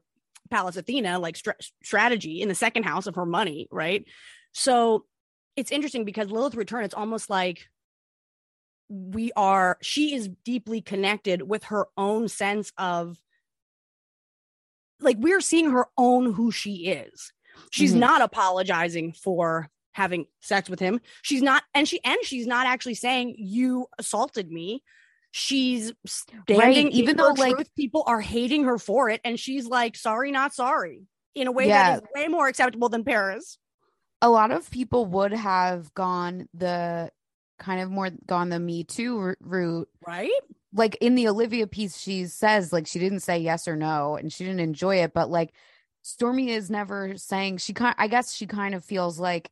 Pallas 0.50 0.76
Athena 0.76 1.18
like 1.18 1.36
stra- 1.36 1.56
strategy 1.82 2.40
in 2.40 2.48
the 2.48 2.54
second 2.54 2.84
house 2.84 3.06
of 3.06 3.16
her 3.16 3.26
money, 3.26 3.68
right? 3.70 4.04
So 4.59 5.04
it's 5.54 5.70
interesting 5.70 6.07
because 6.07 6.30
Lilith 6.30 6.54
return, 6.54 6.82
it's 6.84 6.94
almost 6.94 7.28
like 7.28 7.68
we 8.88 9.30
are, 9.36 9.76
she 9.82 10.14
is 10.14 10.30
deeply 10.46 10.80
connected 10.80 11.42
with 11.42 11.64
her 11.64 11.88
own 11.98 12.28
sense 12.28 12.72
of 12.78 13.18
like 15.00 15.18
we're 15.20 15.42
seeing 15.42 15.70
her 15.72 15.88
own 15.98 16.32
who 16.32 16.50
she 16.50 16.86
is. 16.86 17.34
She's 17.70 17.92
Mhm. 17.94 17.98
not 17.98 18.22
apologizing 18.22 19.12
for 19.12 19.68
having 19.92 20.26
sex 20.40 20.70
with 20.70 20.80
him. 20.80 21.02
She's 21.20 21.42
not, 21.42 21.62
and 21.74 21.86
she 21.86 22.02
and 22.02 22.16
she's 22.22 22.46
not 22.46 22.66
actually 22.66 22.94
saying 22.94 23.34
you 23.38 23.88
assaulted 23.98 24.50
me. 24.50 24.82
She's 25.32 25.92
standing, 26.07 26.92
even 26.92 27.18
though, 27.18 27.32
like- 27.32 27.57
truth. 27.57 27.74
people 27.76 28.04
are 28.07 28.22
hating 28.22 28.64
her 28.64 28.78
for 28.78 29.11
it, 29.11 29.20
and 29.22 29.38
she's 29.38 29.66
like, 29.66 29.96
"Sorry, 29.96 30.30
not 30.30 30.54
sorry," 30.54 31.09
in 31.34 31.46
a 31.46 31.52
way 31.52 31.68
Yeah. 31.68 31.96
that 31.96 32.04
is 32.04 32.09
way 32.14 32.28
more 32.28 32.48
acceptable 32.48 32.88
than 32.88 33.04
Paris. 33.04 33.59
A 34.22 34.30
lot 34.30 34.50
of 34.50 34.70
people 34.70 35.06
would 35.06 35.32
have 35.32 35.92
gone 35.94 36.48
the 36.54 37.10
kind 37.58 37.80
of 37.80 37.90
more 37.90 38.10
gone 38.26 38.48
the 38.48 38.58
Me 38.58 38.84
Too 38.84 39.34
route. 39.40 39.88
Right? 40.06 40.30
Like 40.72 40.96
in 41.00 41.14
the 41.14 41.28
Olivia 41.28 41.66
piece, 41.66 41.96
she 41.98 42.26
says 42.26 42.72
like 42.72 42.86
she 42.86 42.98
didn't 42.98 43.20
say 43.20 43.38
yes 43.38 43.66
or 43.66 43.76
no, 43.76 44.16
and 44.16 44.32
she 44.32 44.44
didn't 44.44 44.60
enjoy 44.60 44.96
it. 44.96 45.12
But 45.14 45.30
like 45.30 45.52
Stormy 46.02 46.50
is 46.50 46.70
never 46.70 47.16
saying 47.16 47.58
she 47.58 47.72
kind. 47.72 47.94
I 47.98 48.08
guess 48.08 48.32
she 48.32 48.46
kind 48.46 48.74
of 48.74 48.84
feels 48.84 49.18
like, 49.18 49.50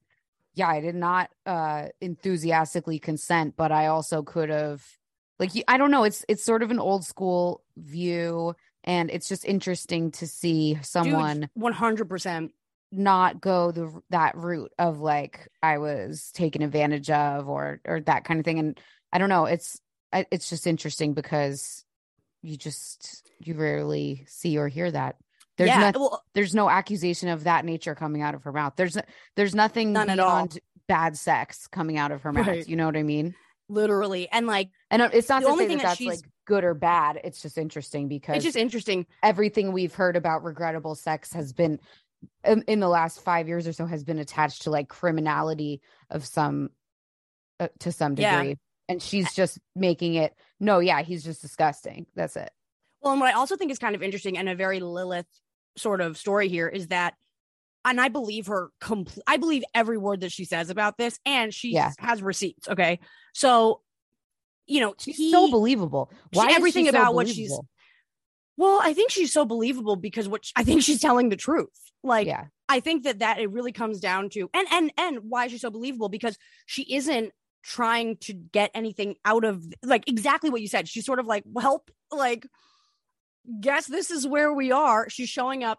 yeah, 0.54 0.68
I 0.68 0.80
did 0.80 0.94
not 0.94 1.30
uh 1.46 1.88
enthusiastically 2.00 2.98
consent, 2.98 3.54
but 3.56 3.72
I 3.72 3.86
also 3.86 4.22
could 4.22 4.50
have. 4.50 4.84
Like 5.38 5.50
I 5.66 5.78
don't 5.78 5.90
know. 5.90 6.04
It's 6.04 6.24
it's 6.28 6.44
sort 6.44 6.62
of 6.62 6.70
an 6.70 6.78
old 6.78 7.04
school 7.04 7.62
view, 7.76 8.54
and 8.84 9.10
it's 9.10 9.28
just 9.28 9.44
interesting 9.44 10.12
to 10.12 10.28
see 10.28 10.78
someone 10.82 11.50
one 11.54 11.72
hundred 11.72 12.08
percent. 12.08 12.52
Not 12.96 13.40
go 13.40 13.70
the 13.72 13.92
that 14.10 14.36
route 14.36 14.72
of 14.78 15.00
like 15.00 15.48
I 15.62 15.78
was 15.78 16.30
taken 16.32 16.62
advantage 16.62 17.10
of 17.10 17.48
or 17.48 17.80
or 17.84 18.00
that 18.02 18.24
kind 18.24 18.40
of 18.40 18.44
thing 18.44 18.58
and 18.58 18.80
I 19.12 19.18
don't 19.18 19.28
know 19.28 19.46
it's 19.46 19.80
it's 20.12 20.48
just 20.50 20.66
interesting 20.66 21.14
because 21.14 21.84
you 22.42 22.56
just 22.56 23.22
you 23.40 23.54
rarely 23.54 24.24
see 24.28 24.58
or 24.58 24.68
hear 24.68 24.90
that 24.90 25.16
there's 25.56 25.68
yeah, 25.68 25.90
no, 25.92 26.00
well, 26.00 26.22
there's 26.34 26.54
no 26.54 26.68
accusation 26.68 27.28
of 27.28 27.44
that 27.44 27.64
nature 27.64 27.94
coming 27.94 28.22
out 28.22 28.34
of 28.34 28.42
her 28.44 28.52
mouth 28.52 28.74
there's 28.76 28.96
there's 29.36 29.54
nothing 29.54 29.92
None 29.92 30.10
at 30.10 30.18
all. 30.18 30.28
beyond 30.30 30.58
bad 30.88 31.16
sex 31.16 31.66
coming 31.66 31.96
out 31.98 32.12
of 32.12 32.22
her 32.22 32.32
mouth 32.32 32.46
Right. 32.46 32.68
you 32.68 32.76
know 32.76 32.86
what 32.86 32.96
I 32.96 33.02
mean 33.02 33.34
literally, 33.68 34.28
and 34.30 34.46
like 34.46 34.68
and 34.90 35.00
uh, 35.00 35.08
it's 35.12 35.28
not 35.30 35.40
The 35.40 35.46
to 35.46 35.52
only 35.52 35.64
say 35.64 35.68
thing 35.68 35.76
that 35.78 35.82
that 35.84 35.88
that's 35.90 35.98
she's- 35.98 36.16
like 36.22 36.30
good 36.46 36.62
or 36.64 36.74
bad 36.74 37.18
it's 37.24 37.40
just 37.40 37.56
interesting 37.56 38.06
because 38.06 38.36
it's 38.36 38.44
just 38.44 38.56
interesting. 38.58 39.06
everything 39.22 39.72
we've 39.72 39.94
heard 39.94 40.14
about 40.14 40.44
regrettable 40.44 40.94
sex 40.94 41.32
has 41.32 41.54
been 41.54 41.80
in, 42.44 42.62
in 42.68 42.80
the 42.80 42.88
last 42.88 43.20
five 43.22 43.48
years 43.48 43.66
or 43.66 43.72
so 43.72 43.86
has 43.86 44.04
been 44.04 44.18
attached 44.18 44.62
to 44.62 44.70
like 44.70 44.88
criminality 44.88 45.80
of 46.10 46.24
some 46.26 46.70
uh, 47.60 47.68
to 47.80 47.92
some 47.92 48.14
Yeah. 48.16 48.38
degree 48.40 48.58
and 48.88 49.00
she's 49.02 49.32
just 49.34 49.58
making 49.74 50.14
it 50.14 50.34
no 50.60 50.78
yeah 50.80 51.02
he's 51.02 51.24
just 51.24 51.40
disgusting 51.42 52.06
that's 52.14 52.36
it 52.36 52.50
Well, 53.00 53.12
and 53.12 53.20
what 53.20 53.32
I 53.34 53.36
also 53.38 53.56
think 53.56 53.70
is 53.70 53.78
kind 53.78 53.94
of 53.94 54.02
interesting 54.02 54.36
and 54.38 54.48
a 54.48 54.54
very 54.54 54.80
Lilith 54.80 55.26
sort 55.76 56.00
of 56.00 56.16
story 56.18 56.48
here 56.48 56.68
is 56.68 56.88
that, 56.88 57.14
and 57.84 58.00
I 58.00 58.08
believe 58.08 58.46
her. 58.46 58.70
Compl- 58.80 59.18
I 59.26 59.36
believe 59.36 59.62
every 59.74 59.98
word 59.98 60.20
that 60.20 60.32
she 60.32 60.44
says 60.44 60.70
about 60.70 60.96
this, 60.96 61.18
and 61.26 61.52
she 61.52 61.72
Yeah. 61.72 61.92
has 61.98 62.22
receipts. 62.22 62.68
Okay, 62.68 63.00
so 63.34 63.80
you 64.66 64.80
know, 64.80 64.94
she's 64.98 65.16
he- 65.16 65.30
so 65.30 65.50
believable 65.50 66.10
why 66.32 66.48
she 66.48 66.54
everything 66.54 66.84
so 66.86 66.90
about 66.90 67.14
what 67.14 67.26
she's- 67.28 67.36
believable? 67.48 67.68
Well, 68.56 68.80
I 68.82 68.94
think 68.94 69.10
she's 69.10 69.32
so 69.32 69.44
believable 69.44 69.96
because 69.96 70.28
what 70.28 70.44
I 70.56 70.64
think 70.64 70.82
she's 70.82 71.00
telling 71.00 71.28
the 71.28 71.36
truth. 71.36 71.70
Like, 72.02 72.26
yeah 72.26 72.44
I 72.68 72.80
think 72.80 73.04
that 73.04 73.18
that 73.18 73.38
it 73.38 73.50
really 73.50 73.72
comes 73.72 74.00
down 74.00 74.30
to 74.30 74.48
and 74.54 74.66
and 74.70 74.92
and 74.96 75.18
why 75.28 75.48
she's 75.48 75.60
so 75.60 75.70
believable 75.70 76.08
because 76.08 76.38
she 76.66 76.94
isn't 76.94 77.32
trying 77.62 78.16
to 78.18 78.32
get 78.32 78.70
anything 78.74 79.16
out 79.24 79.44
of 79.44 79.64
like 79.82 80.08
exactly 80.08 80.50
what 80.50 80.60
you 80.60 80.68
said. 80.68 80.88
She's 80.88 81.06
sort 81.06 81.18
of 81.18 81.26
like, 81.26 81.44
well, 81.46 81.84
like, 82.10 82.46
guess 83.60 83.86
this 83.86 84.10
is 84.10 84.26
where 84.26 84.52
we 84.52 84.72
are. 84.72 85.08
She's 85.08 85.28
showing 85.28 85.64
up. 85.64 85.78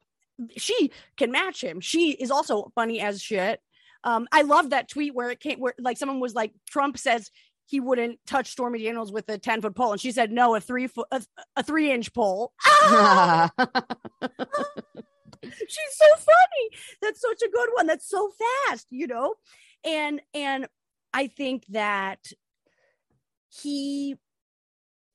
She 0.57 0.91
can 1.17 1.31
match 1.31 1.63
him. 1.63 1.79
She 1.79 2.11
is 2.11 2.29
also 2.29 2.71
funny 2.75 2.99
as 2.99 3.21
shit. 3.21 3.59
Um, 4.03 4.27
I 4.31 4.43
love 4.43 4.69
that 4.69 4.87
tweet 4.87 5.15
where 5.15 5.31
it 5.31 5.39
came 5.39 5.59
where 5.59 5.73
like 5.79 5.97
someone 5.97 6.19
was 6.19 6.35
like, 6.35 6.53
Trump 6.69 6.97
says 6.97 7.31
he 7.65 7.79
wouldn't 7.79 8.19
touch 8.25 8.51
Stormy 8.51 8.83
Daniels 8.83 9.11
with 9.11 9.27
a 9.29 9.37
10 9.37 9.61
foot 9.61 9.75
pole, 9.75 9.91
and 9.91 10.01
she 10.01 10.11
said 10.11 10.31
no, 10.31 10.55
a 10.55 10.61
three 10.61 10.87
foot 10.87 11.07
a, 11.11 11.21
a 11.55 11.63
three 11.63 11.91
inch 11.91 12.13
pole. 12.13 12.53
Ah! 12.63 13.51
she's 15.67 15.91
so 15.91 16.05
funny 16.17 16.81
that's 17.01 17.21
such 17.21 17.41
a 17.41 17.51
good 17.51 17.69
one 17.73 17.87
that's 17.87 18.09
so 18.09 18.31
fast 18.67 18.87
you 18.89 19.07
know 19.07 19.35
and 19.83 20.21
and 20.33 20.67
i 21.13 21.27
think 21.27 21.65
that 21.67 22.19
he 23.49 24.15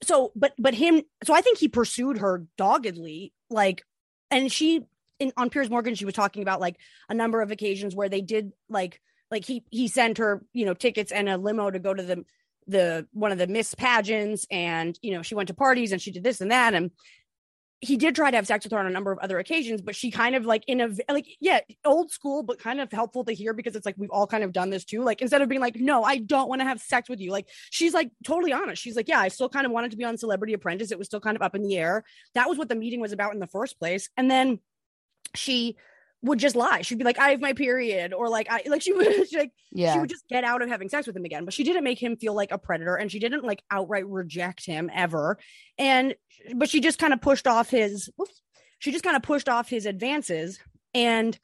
so 0.03 0.33
but 0.35 0.53
but 0.59 0.75
him 0.75 1.03
so 1.25 1.35
i 1.35 1.41
think 1.41 1.59
he 1.59 1.69
pursued 1.69 2.19
her 2.19 2.47
doggedly 2.57 3.33
like 3.51 3.85
and 4.31 4.51
she 4.53 4.83
in 5.19 5.33
on 5.37 5.51
piers 5.51 5.71
morgan 5.71 5.95
she 5.95 6.05
was 6.05 6.15
talking 6.15 6.43
about 6.43 6.61
like 6.61 6.77
a 7.09 7.15
number 7.15 7.43
of 7.43 7.51
occasions 7.51 7.95
where 7.95 8.09
they 8.09 8.21
did 8.21 8.53
like 8.69 9.01
like 9.31 9.45
he 9.45 9.65
he 9.71 9.89
sent 9.89 10.19
her 10.19 10.45
you 10.53 10.65
know 10.65 10.75
tickets 10.75 11.13
and 11.13 11.29
a 11.29 11.37
limo 11.37 11.71
to 11.71 11.79
go 11.79 11.93
to 11.93 12.03
the 12.03 12.25
the 12.67 13.07
one 13.13 13.33
of 13.33 13.39
the 13.39 13.47
miss 13.47 13.75
pageants 13.75 14.47
and 14.51 14.99
you 15.03 15.13
know 15.13 15.23
she 15.23 15.35
went 15.35 15.49
to 15.49 15.55
parties 15.55 15.93
and 15.93 16.01
she 16.01 16.11
did 16.11 16.23
this 16.23 16.41
and 16.41 16.51
that 16.51 16.75
and 16.75 16.91
he 17.83 17.97
did 17.97 18.15
try 18.15 18.31
to 18.31 18.37
have 18.37 18.47
sex 18.47 18.65
with 18.65 18.73
her 18.73 18.79
on 18.79 18.87
a 18.87 18.91
number 18.91 19.11
of 19.11 19.19
other 19.21 19.39
occasions, 19.39 19.81
but 19.81 19.97
she 19.97 20.11
kind 20.11 20.35
of 20.35 20.45
like 20.45 20.63
in 20.67 20.83
a 20.83 20.91
like 21.11 21.27
yeah, 21.41 21.61
old 21.85 22.11
school, 22.11 22.43
but 22.43 22.59
kind 22.59 22.79
of 22.79 22.93
helpful 22.93 23.25
to 23.25 23.33
hear 23.33 23.55
because 23.55 23.75
it's 23.75 23.87
like 23.87 23.95
we've 23.97 24.11
all 24.11 24.27
kind 24.27 24.45
of 24.45 24.53
done 24.53 24.69
this 24.69 24.85
too. 24.85 25.03
Like 25.03 25.23
instead 25.23 25.41
of 25.41 25.49
being 25.49 25.63
like, 25.63 25.77
no, 25.77 26.05
I 26.05 26.19
don't 26.19 26.49
want 26.49 26.61
to 26.61 26.67
have 26.67 26.79
sex 26.79 27.09
with 27.09 27.21
you, 27.21 27.33
like 27.33 27.49
she's 27.71 27.95
like 27.95 28.11
totally 28.25 28.53
honest. 28.53 28.83
She's 28.83 28.97
like, 28.97 29.09
yeah, 29.09 29.19
I 29.19 29.29
still 29.29 29.49
kind 29.49 29.65
of 29.65 29.73
wanted 29.73 29.93
to 29.93 29.97
be 29.97 30.05
on 30.05 30.19
Celebrity 30.19 30.53
Apprentice. 30.53 30.93
It 30.93 30.99
was 30.99 31.07
still 31.07 31.21
kind 31.21 31.37
of 31.37 31.43
up 31.43 31.55
in 31.55 31.63
the 31.63 31.79
air. 31.79 32.05
That 32.35 32.51
was 32.51 32.59
what 32.59 32.69
the 32.69 32.75
meeting 32.75 33.01
was 33.01 33.13
about 33.13 33.33
in 33.33 33.41
the 33.41 33.47
first 33.47 33.79
place. 33.79 34.11
And 34.15 34.31
then 34.31 34.59
she 35.35 35.77
would 36.23 36.39
just 36.39 36.57
lie. 36.57 36.83
She'd 36.83 36.99
be 36.99 37.05
like, 37.05 37.19
I 37.19 37.31
have 37.31 37.41
my 37.41 37.53
period, 37.55 38.13
or 38.13 38.29
like 38.29 38.47
I 38.51 38.63
like 38.67 38.83
she 38.83 38.93
would 38.93 39.29
she, 39.29 39.39
like 39.39 39.53
Yeah. 39.73 39.95
she 39.95 40.01
would 40.01 40.11
just 40.11 40.29
get 40.29 40.45
out 40.45 40.63
of 40.63 40.69
having 40.69 40.89
sex 40.89 41.07
with 41.07 41.17
him 41.17 41.25
again. 41.25 41.45
But 41.45 41.55
she 41.55 41.65
didn't 41.65 41.85
make 41.85 42.03
him 42.03 42.17
feel 42.17 42.35
like 42.35 42.53
a 42.53 42.59
predator 42.59 42.97
and 42.97 43.11
she 43.11 43.19
didn't 43.19 43.45
like 43.45 43.63
outright 43.71 44.07
reject 44.07 44.67
him 44.67 44.91
ever. 44.95 45.39
And 45.79 46.15
but 46.57 46.69
she 46.69 46.81
just 46.81 46.99
kind 46.99 47.13
of 47.13 47.21
pushed 47.21 47.47
off 47.47 47.71
his 47.71 48.11
she 48.79 48.93
just 48.93 49.05
kind 49.05 49.17
of 49.17 49.23
pushed 49.23 49.49
off 49.49 49.69
his 49.69 49.87
advances. 49.87 50.59
And 50.95 51.39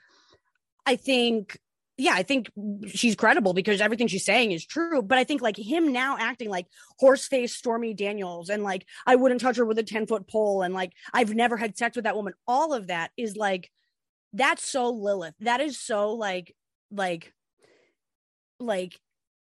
I 0.85 0.97
think 0.97 1.59
yeah, 1.99 2.13
I 2.13 2.23
think 2.25 2.51
she's 2.89 3.17
credible 3.17 3.55
because 3.55 3.81
everything 3.81 4.07
she's 4.07 4.27
saying 4.27 4.53
is 4.53 4.67
true. 4.67 5.01
But 5.01 5.17
I 5.17 5.25
think 5.25 5.41
like 5.41 5.57
him 5.57 5.93
now 5.93 6.19
acting 6.21 6.51
like 6.51 6.67
horse 6.99 7.27
face 7.27 7.55
Stormy 7.55 7.95
Daniels 7.95 8.51
and 8.51 8.63
like 8.63 8.85
I 9.07 9.17
wouldn't 9.17 9.41
touch 9.41 9.57
her 9.57 9.65
with 9.65 9.79
a 9.79 9.83
10 9.83 10.07
foot 10.07 10.29
pole 10.29 10.61
and 10.61 10.75
like 10.75 10.93
I've 11.15 11.35
never 11.35 11.57
had 11.57 11.79
sex 11.79 11.97
with 11.97 12.05
that 12.05 12.15
woman. 12.17 12.35
All 12.47 12.75
of 12.75 12.89
that 12.89 13.13
is 13.17 13.35
like 13.37 13.71
that's 14.37 14.65
so 14.65 14.91
Lilith. 14.91 15.35
That 15.41 15.61
is 15.61 15.81
so 15.81 16.13
like 16.13 16.55
like 16.91 17.33
like 18.59 18.99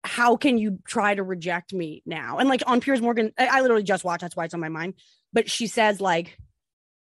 how 0.05 0.37
can 0.37 0.59
you 0.59 0.79
try 0.87 1.15
to 1.15 1.23
reject 1.23 1.73
me 1.73 2.03
now? 2.07 2.39
And 2.39 2.49
like 2.49 2.63
on 2.67 2.81
Piers 2.81 3.01
Morgan, 3.03 3.33
I, 3.39 3.47
I 3.47 3.61
literally 3.61 3.83
just 3.83 4.05
watched, 4.05 4.23
that's 4.23 4.37
why 4.37 4.45
it's 4.45 4.55
on 4.55 4.61
my 4.61 4.69
mind. 4.69 4.95
But 5.33 5.51
she 5.51 5.67
says 5.67 6.01
like 6.01 6.39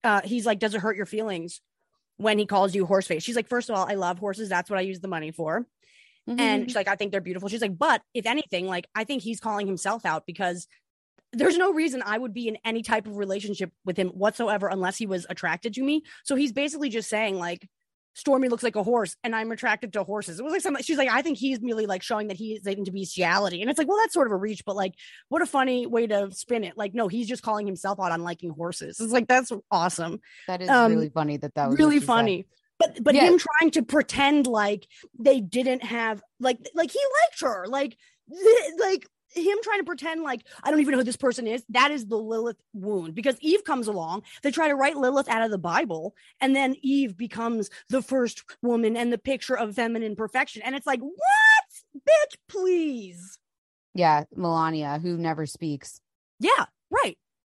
uh 0.04 0.22
he's 0.24 0.46
like, 0.46 0.60
Does 0.60 0.74
it 0.74 0.82
hurt 0.82 0.98
your 0.98 1.06
feelings 1.06 1.62
when 2.18 2.40
he 2.40 2.46
calls 2.46 2.76
you 2.76 2.86
horse 2.86 3.08
face? 3.08 3.24
She's 3.24 3.36
like, 3.36 3.48
First 3.48 3.70
of 3.70 3.76
all, 3.76 3.88
I 3.88 3.96
love 3.96 4.20
horses. 4.20 4.50
That's 4.50 4.70
what 4.70 4.80
I 4.80 4.84
use 4.84 5.00
the 5.00 5.08
money 5.08 5.32
for. 5.32 5.66
Mm-hmm. 6.30 6.40
And 6.40 6.64
she's 6.66 6.76
like, 6.76 6.90
I 6.90 6.96
think 6.96 7.12
they're 7.12 7.22
beautiful. 7.22 7.48
She's 7.48 7.62
like, 7.62 7.78
but 7.78 8.02
if 8.14 8.26
anything, 8.26 8.68
like 8.68 8.88
I 8.94 9.06
think 9.06 9.22
he's 9.22 9.40
calling 9.40 9.66
himself 9.66 10.06
out 10.06 10.26
because 10.26 10.68
there's 11.34 11.58
no 11.58 11.74
reason 11.74 12.02
I 12.06 12.18
would 12.18 12.34
be 12.34 12.48
in 12.48 12.58
any 12.64 12.82
type 12.84 13.08
of 13.08 13.18
relationship 13.18 13.72
with 13.86 13.98
him 13.98 14.10
whatsoever 14.10 14.68
unless 14.68 14.98
he 14.98 15.06
was 15.06 15.26
attracted 15.30 15.74
to 15.76 15.84
me. 15.84 16.04
So 16.24 16.36
he's 16.36 16.54
basically 16.54 16.90
just 16.90 17.10
saying 17.10 17.38
like 17.38 17.68
Stormy 18.14 18.48
looks 18.50 18.64
like 18.64 18.76
a 18.76 18.82
horse 18.82 19.16
and 19.24 19.36
I'm 19.36 19.52
attracted 19.52 19.94
to 19.94 20.04
horses. 20.04 20.40
It 20.40 20.44
was 20.44 20.52
like 20.52 20.62
something 20.62 20.82
she's 20.84 20.98
like, 20.98 21.10
I 21.10 21.22
think 21.22 21.38
he's 21.38 21.62
merely 21.62 21.86
like 21.86 22.02
showing 22.02 22.30
that 22.30 22.38
he 22.38 22.54
is 22.54 22.66
into 22.66 22.92
bestiality. 22.92 23.62
And 23.62 23.70
it's 23.70 23.78
like, 23.78 23.88
well, 23.88 23.98
that's 24.00 24.14
sort 24.14 24.26
of 24.26 24.34
a 24.34 24.38
reach, 24.38 24.64
but 24.66 24.76
like, 24.76 24.96
what 25.30 25.44
a 25.44 25.46
funny 25.46 25.86
way 25.86 26.08
to 26.08 26.32
spin 26.32 26.64
it. 26.64 26.76
Like, 26.76 26.96
no, 26.96 27.08
he's 27.08 27.28
just 27.28 27.44
calling 27.44 27.68
himself 27.68 28.00
out 28.00 28.12
on 28.12 28.24
liking 28.24 28.50
horses. 28.50 29.00
It's 29.00 29.14
like, 29.14 29.28
that's 29.28 29.52
awesome. 29.70 30.20
that 30.48 30.64
is 30.64 30.70
um, 30.70 30.94
really 30.94 31.10
funny 31.10 31.38
that 31.38 31.54
that 31.54 31.70
was 31.70 31.78
really 31.78 31.98
she 31.98 32.00
said. 32.00 32.08
funny. 32.08 32.48
But 32.80 33.04
but 33.04 33.14
Yeah. 33.14 33.26
him 33.26 33.38
trying 33.40 33.72
to 33.72 33.84
pretend 33.84 34.48
like 34.48 34.88
they 35.20 35.40
didn't 35.40 35.84
have 35.84 36.24
like 36.40 36.58
like 36.74 36.90
he 36.92 37.00
liked 37.24 37.42
her. 37.42 37.66
Like 37.68 37.98
like 38.80 39.08
him 39.30 39.58
trying 39.64 39.80
to 39.80 39.86
pretend 39.86 40.24
like 40.24 40.46
I 40.64 40.72
don't 40.72 40.80
even 40.80 40.92
know 40.92 41.00
who 41.00 41.04
this 41.04 41.18
person 41.18 41.48
is. 41.48 41.64
That 41.70 41.92
is 41.92 42.08
the 42.08 42.18
Lilith 42.18 42.58
wound 42.74 43.16
because 43.16 43.38
Eve 43.42 43.64
comes 43.64 43.88
along. 43.88 44.24
They 44.44 44.52
try 44.52 44.68
to 44.68 44.76
write 44.76 44.98
Lilith 44.98 45.30
out 45.30 45.42
of 45.42 45.52
the 45.52 45.58
Bible, 45.58 46.16
and 46.40 46.56
then 46.56 46.76
Eve 46.82 47.18
becomes 47.18 47.70
the 47.90 48.02
first 48.02 48.44
woman 48.62 48.96
and 48.96 49.12
the 49.12 49.18
picture 49.18 49.58
of 49.58 49.76
feminine 49.76 50.16
perfection. 50.16 50.62
And 50.64 50.76
it's 50.76 50.88
like, 50.88 51.02
what, 51.02 51.16
bitch, 51.96 52.38
please. 52.48 53.40
Yeah, 53.94 54.24
Melania, 54.36 55.00
who 55.02 55.18
never 55.18 55.46
speaks. 55.46 56.02
Yeah. 56.40 56.66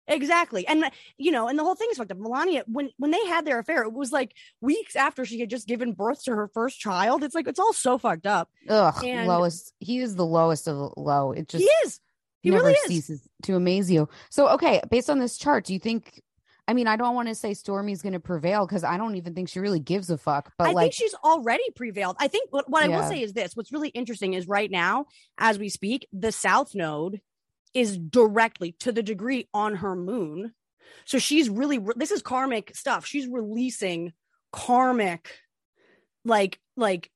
Exactly. 0.09 0.67
And 0.67 0.85
uh, 0.85 0.91
you 1.19 1.31
know, 1.31 1.49
and 1.49 1.59
the 1.59 1.63
whole 1.63 1.75
thing 1.75 1.89
is 1.91 1.99
fucked 1.99 2.11
up. 2.11 2.19
Melania, 2.19 2.65
when 2.67 2.91
when 2.97 3.11
they 3.11 3.25
had 3.27 3.45
their 3.45 3.59
affair, 3.59 3.83
it 3.83 3.93
was 3.93 4.11
like 4.11 4.35
weeks 4.61 4.97
after 4.97 5.25
she 5.25 5.39
had 5.39 5.51
just 5.51 5.69
given 5.69 5.93
birth 5.93 6.25
to 6.25 6.35
her 6.35 6.49
first 6.49 6.81
child. 6.81 7.23
It's 7.23 7.35
like 7.35 7.47
it's 7.47 7.59
all 7.59 7.73
so 7.73 7.99
fucked 7.99 8.27
up. 8.27 8.51
Ugh, 8.69 9.05
And- 9.05 9.29
lowest. 9.29 9.73
He 9.81 10.01
is 10.01 10.17
the 10.17 10.27
lowest 10.27 10.67
of 10.67 10.93
low. 10.97 11.33
It 11.33 11.49
just 11.49 11.63
he 11.63 11.71
is. 11.87 12.01
He 12.41 12.51
never 12.51 12.65
really 12.65 12.79
is. 12.79 12.87
ceases 12.87 13.29
to 13.43 13.57
amaze 13.57 13.91
you. 13.91 14.09
So, 14.31 14.49
okay, 14.51 14.81
based 14.91 15.11
on 15.11 15.19
this 15.19 15.37
chart, 15.37 15.65
do 15.65 15.73
you 15.73 15.79
think? 15.79 16.23
I 16.67 16.75
mean, 16.75 16.87
I 16.87 16.97
don't 16.97 17.15
want 17.15 17.29
to 17.29 17.35
say 17.35 17.55
Stormy's 17.55 18.03
going 18.03 18.13
to 18.13 18.21
prevail 18.21 18.67
because 18.67 18.85
I 18.85 18.99
don't 18.99 19.17
even 19.17 19.35
think 19.35 19.49
she 19.49 19.59
really 19.59 19.81
gives 19.81 20.11
a 20.11 20.19
fuck. 20.19 20.53
But 20.59 20.69
I 20.69 20.73
like, 20.73 20.85
think 20.85 20.95
she's 20.95 21.15
already 21.25 21.65
prevailed. 21.75 22.17
I 22.21 22.29
think 22.29 22.53
what, 22.53 22.69
what 22.69 22.85
I 22.85 22.89
will 22.89 23.09
say 23.09 23.23
is 23.23 23.33
this 23.33 23.57
what's 23.57 23.73
really 23.73 23.89
interesting 23.89 24.35
is 24.35 24.47
right 24.47 24.71
now, 24.71 25.07
as 25.39 25.59
we 25.59 25.71
speak, 25.71 26.07
the 26.13 26.31
South 26.31 26.75
Node 26.75 27.23
is 27.75 27.99
directly 27.99 28.73
to 28.81 28.93
the 28.93 29.03
degree 29.03 29.49
on 29.53 29.77
her 29.77 29.95
moon. 29.95 30.53
So 31.05 31.19
she's 31.19 31.49
really, 31.49 31.79
this 31.97 32.11
is 32.11 32.23
karmic 32.23 32.75
stuff. 32.75 33.07
She's 33.07 33.27
releasing 33.27 34.13
karmic, 34.53 35.31
like, 36.25 36.59
like 36.77 37.11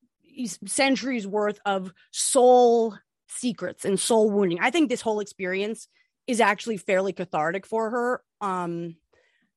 centuries 0.65 1.27
worth 1.27 1.59
of 1.65 1.93
soul 2.11 2.95
secrets 3.27 3.85
and 3.85 3.99
soul 3.99 4.29
wounding. 4.29 4.59
I 4.61 4.71
think 4.71 4.89
this 4.89 5.01
whole 5.01 5.19
experience 5.19 5.87
is 6.27 6.39
actually 6.39 6.77
fairly 6.77 7.13
cathartic 7.13 7.65
for 7.65 7.89
her. 7.89 8.21
Um, 8.41 8.95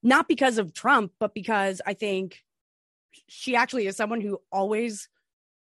not 0.02 0.28
because 0.28 0.58
of 0.58 0.72
Trump, 0.72 1.12
but 1.18 1.34
because 1.34 1.80
I 1.86 1.94
think 1.94 2.42
she 3.28 3.56
actually 3.56 3.86
is 3.86 3.96
someone 3.96 4.20
who 4.20 4.40
always 4.52 5.08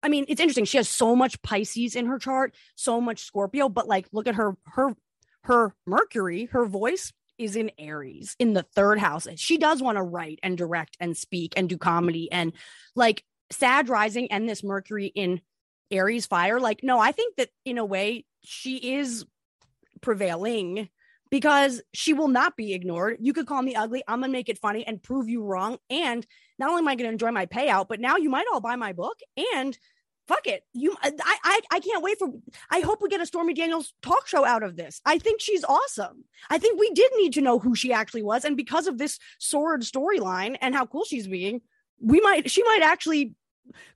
I 0.02 0.08
mean, 0.08 0.24
it's 0.28 0.40
interesting. 0.40 0.64
She 0.64 0.78
has 0.78 0.88
so 0.88 1.14
much 1.14 1.40
Pisces 1.42 1.94
in 1.94 2.06
her 2.06 2.18
chart, 2.18 2.54
so 2.74 3.00
much 3.00 3.20
Scorpio, 3.20 3.68
but 3.68 3.86
like 3.86 4.08
look 4.12 4.26
at 4.26 4.34
her 4.34 4.56
her 4.64 4.96
her 5.45 5.74
Mercury, 5.86 6.47
her 6.47 6.64
voice 6.64 7.12
is 7.38 7.57
in 7.57 7.70
Aries 7.78 8.36
in 8.38 8.53
the 8.53 8.62
third 8.74 8.99
house. 8.99 9.26
She 9.36 9.59
does 9.59 9.82
want 9.82 9.97
to 9.97 10.03
write 10.03 10.38
and 10.43 10.57
direct 10.57 10.97
and 11.01 11.16
speak 11.16 11.55
and 11.57 11.68
do 11.68 11.78
comedy 11.78 12.30
and 12.30 12.53
like 12.95 13.24
Sag 13.51 13.88
rising 13.88 14.30
and 14.32 14.49
this 14.49 14.64
Mercury 14.64 15.07
in 15.07 15.40
Aries 15.90 16.26
fire. 16.26 16.59
Like, 16.59 16.80
no, 16.82 16.99
I 16.99 17.12
think 17.12 17.36
that 17.36 17.51
in 17.64 17.78
a 17.78 17.84
way 17.84 18.24
she 18.43 18.95
is 18.95 19.26
prevailing 20.01 20.88
because 21.30 21.82
she 21.93 22.12
will 22.12 22.28
not 22.28 22.57
be 22.57 22.74
ignored. 22.74 23.16
You 23.20 23.32
could 23.32 23.47
call 23.47 23.62
me 23.62 23.74
ugly. 23.74 24.03
I'm 24.07 24.20
gonna 24.20 24.32
make 24.32 24.49
it 24.49 24.59
funny 24.59 24.86
and 24.86 25.03
prove 25.03 25.28
you 25.28 25.43
wrong. 25.43 25.78
And 25.90 26.26
not 26.59 26.70
only 26.70 26.80
am 26.80 26.88
I 26.88 26.95
gonna 26.95 27.11
enjoy 27.11 27.30
my 27.30 27.47
payout, 27.47 27.88
but 27.88 28.01
now 28.01 28.16
you 28.16 28.30
might 28.30 28.47
all 28.53 28.61
buy 28.61 28.76
my 28.76 28.93
book 28.93 29.18
and 29.55 29.76
fuck 30.28 30.46
it. 30.46 30.64
You 30.72 30.96
I 31.02 31.12
I 31.44 31.60
I 31.70 31.80
can't 31.80 32.02
wait 32.02 32.18
for 32.18 32.28
I 32.70 32.80
hope 32.80 33.00
we 33.02 33.08
get 33.08 33.20
a 33.20 33.26
Stormy 33.26 33.54
Daniels 33.54 33.92
talk 34.02 34.26
show 34.26 34.44
out 34.44 34.62
of 34.62 34.76
this. 34.76 35.00
I 35.04 35.18
think 35.18 35.40
she's 35.40 35.64
awesome. 35.64 36.24
I 36.50 36.58
think 36.58 36.78
we 36.78 36.90
did 36.92 37.10
need 37.16 37.32
to 37.34 37.40
know 37.40 37.58
who 37.58 37.74
she 37.74 37.92
actually 37.92 38.22
was. 38.22 38.44
And 38.44 38.56
because 38.56 38.86
of 38.86 38.98
this 38.98 39.18
sword 39.38 39.82
storyline 39.82 40.56
and 40.60 40.74
how 40.74 40.86
cool 40.86 41.04
she's 41.04 41.26
being, 41.26 41.60
we 42.00 42.20
might 42.20 42.50
she 42.50 42.62
might 42.64 42.82
actually 42.82 43.34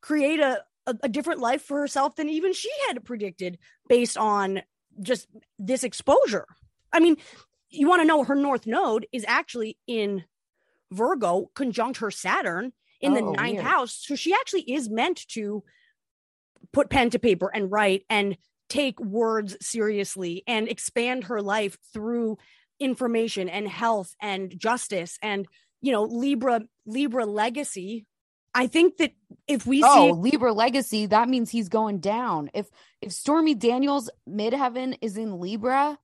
create 0.01 0.41
a, 0.41 0.62
a, 0.87 0.97
a 1.05 1.09
different 1.09 1.41
life 1.41 1.62
for 1.62 1.81
herself 1.81 2.16
than 2.16 2.29
even 2.29 2.53
she 2.53 2.70
had 2.87 3.05
predicted 3.05 3.59
based 3.89 4.16
on 4.16 4.62
just 5.03 5.27
this 5.59 5.85
exposure. 5.85 6.47
I 6.93 7.01
mean, 7.01 7.16
you 7.68 7.89
want 7.89 8.01
to 8.03 8.07
know 8.07 8.24
her 8.24 8.35
North 8.35 8.66
Node 8.66 9.07
is 9.12 9.24
actually 9.29 9.77
in 9.87 10.24
Virgo, 10.93 11.51
conjunct 11.55 11.99
her 11.99 12.11
Saturn 12.11 12.72
in 13.01 13.12
the 13.14 13.20
Oh, 13.22 13.33
ninth 13.33 13.55
weird. 13.57 13.66
house. 13.66 13.93
So 14.07 14.14
she 14.14 14.33
actually 14.33 14.62
is 14.62 14.89
meant 14.89 15.27
to 15.31 15.62
put 16.73 16.91
pen 16.91 17.11
to 17.11 17.19
paper 17.19 17.51
and 17.53 17.71
write 17.71 18.05
and 18.09 18.37
take 18.69 18.99
words 19.01 19.57
seriously 19.61 20.43
and 20.47 20.69
expand 20.69 21.25
her 21.25 21.41
life 21.41 21.79
through 21.93 22.39
information 22.79 23.49
and 23.49 23.67
health 23.69 24.14
and 24.21 24.53
justice 24.59 25.19
and 25.23 25.47
you 25.81 25.93
know 25.93 26.05
Libra 26.05 26.62
Libra 26.85 27.27
legacy. 27.27 28.07
I 28.55 28.69
think 28.69 28.97
that 28.99 29.12
if 29.47 29.67
we 29.67 29.83
oh, 29.85 29.95
see 29.95 30.12
Libra 30.12 30.53
legacy, 30.53 31.07
that 31.07 31.29
means 31.29 31.51
he's 31.51 31.69
going 31.69 32.01
down. 32.01 32.51
If 32.55 32.67
if 33.01 33.12
Stormy 33.12 33.55
Daniels 33.55 34.11
midheaven 34.29 34.97
is 35.03 35.17
in 35.17 35.39
Libra, 35.39 35.99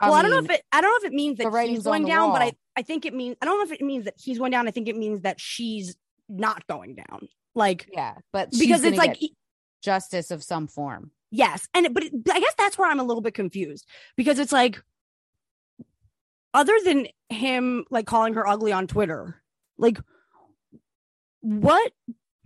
well, 0.00 0.12
I, 0.12 0.22
don't 0.22 0.30
know 0.30 0.38
if 0.38 0.50
it 0.50 0.62
I 0.70 0.80
don't 0.80 0.90
know 0.90 1.06
if 1.06 1.12
it 1.12 1.16
means 1.16 1.38
that 1.38 1.66
he's 1.66 1.82
going 1.82 2.04
down, 2.04 2.32
but 2.32 2.42
I. 2.42 2.52
I 2.76 2.82
think 2.82 3.06
it 3.06 3.14
means 3.14 3.36
I 3.40 3.44
don't 3.44 3.58
know 3.58 3.72
if 3.72 3.80
it 3.80 3.84
means 3.84 4.06
that 4.06 4.14
he's 4.16 4.38
going 4.38 4.50
down. 4.50 4.66
I 4.66 4.70
think 4.72 4.88
it 4.88 4.96
means 4.96 5.22
that 5.22 5.40
she's 5.40 5.96
not 6.28 6.66
going 6.66 6.96
down. 6.96 7.28
Like 7.54 7.88
yeah, 7.92 8.14
but 8.32 8.50
because 8.58 8.82
it's 8.84 8.98
like 8.98 9.18
justice 9.82 10.30
of 10.30 10.42
some 10.42 10.66
form. 10.66 11.10
Yes. 11.30 11.68
And 11.74 11.92
but 11.92 12.04
I 12.04 12.40
guess 12.40 12.54
that's 12.56 12.78
where 12.78 12.90
I'm 12.90 13.00
a 13.00 13.04
little 13.04 13.20
bit 13.20 13.34
confused 13.34 13.86
because 14.16 14.38
it's 14.38 14.52
like 14.52 14.82
other 16.52 16.74
than 16.84 17.08
him 17.28 17.84
like 17.90 18.06
calling 18.06 18.34
her 18.34 18.46
ugly 18.46 18.72
on 18.72 18.86
Twitter, 18.86 19.42
like 19.76 19.98
what 21.40 21.92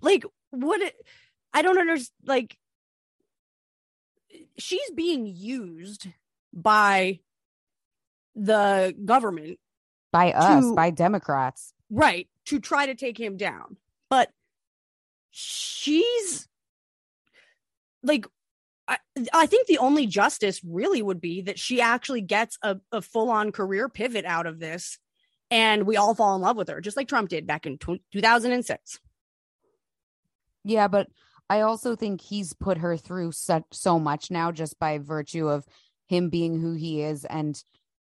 like 0.01 0.25
what 0.51 0.81
I 1.53 1.63
don't 1.63 1.79
understand 1.79 2.15
like 2.27 2.57
she's 4.59 4.91
being 4.95 5.27
used 5.27 6.09
by 6.53 7.21
the 8.35 8.95
government 9.05 9.59
by 10.13 10.33
us, 10.33 10.65
To- 10.65 10.75
by 10.75 10.91
Democrats. 10.91 11.75
right 11.91 12.29
to 12.47 12.59
try 12.59 12.87
to 12.87 12.95
take 12.95 13.19
him 13.19 13.37
down 13.37 13.77
she's 15.31 16.49
like 18.03 18.27
I, 18.87 18.99
I 19.35 19.47
think 19.47 19.67
the 19.67 19.79
only 19.79 20.07
justice 20.07 20.63
really 20.65 21.03
would 21.03 21.21
be 21.21 21.43
that 21.43 21.59
she 21.59 21.81
actually 21.81 22.23
gets 22.23 22.57
a, 22.63 22.79
a 22.91 23.03
full-on 23.03 23.53
career 23.53 23.89
pivot 23.89 24.25
out 24.25 24.47
of 24.47 24.59
this 24.59 24.99
and 25.51 25.87
we 25.87 25.97
all 25.97 26.15
fall 26.15 26.35
in 26.37 26.43
love 26.43 26.57
with 26.57 26.69
her, 26.69 26.81
just 26.81 26.97
like 26.97 27.09
Trump 27.09 27.29
did 27.29 27.47
back 27.47 27.67
in 27.67 27.79
tw 27.79 28.01
2006. 28.13 28.99
Yeah, 30.65 30.89
but 30.89 31.09
I 31.49 31.63
also 31.63 31.97
think 31.97 32.21
he's 32.21 32.53
put 32.53 32.79
her 32.79 32.97
through 32.97 33.33
such 33.33 33.65
so 33.73 33.99
much 33.99 34.31
now 34.31 34.53
just 34.53 34.79
by 34.79 34.99
virtue 34.99 35.49
of 35.49 35.67
him 36.09 36.29
being 36.29 36.61
who 36.61 36.75
he 36.75 37.03
is 37.03 37.25
and 37.25 37.63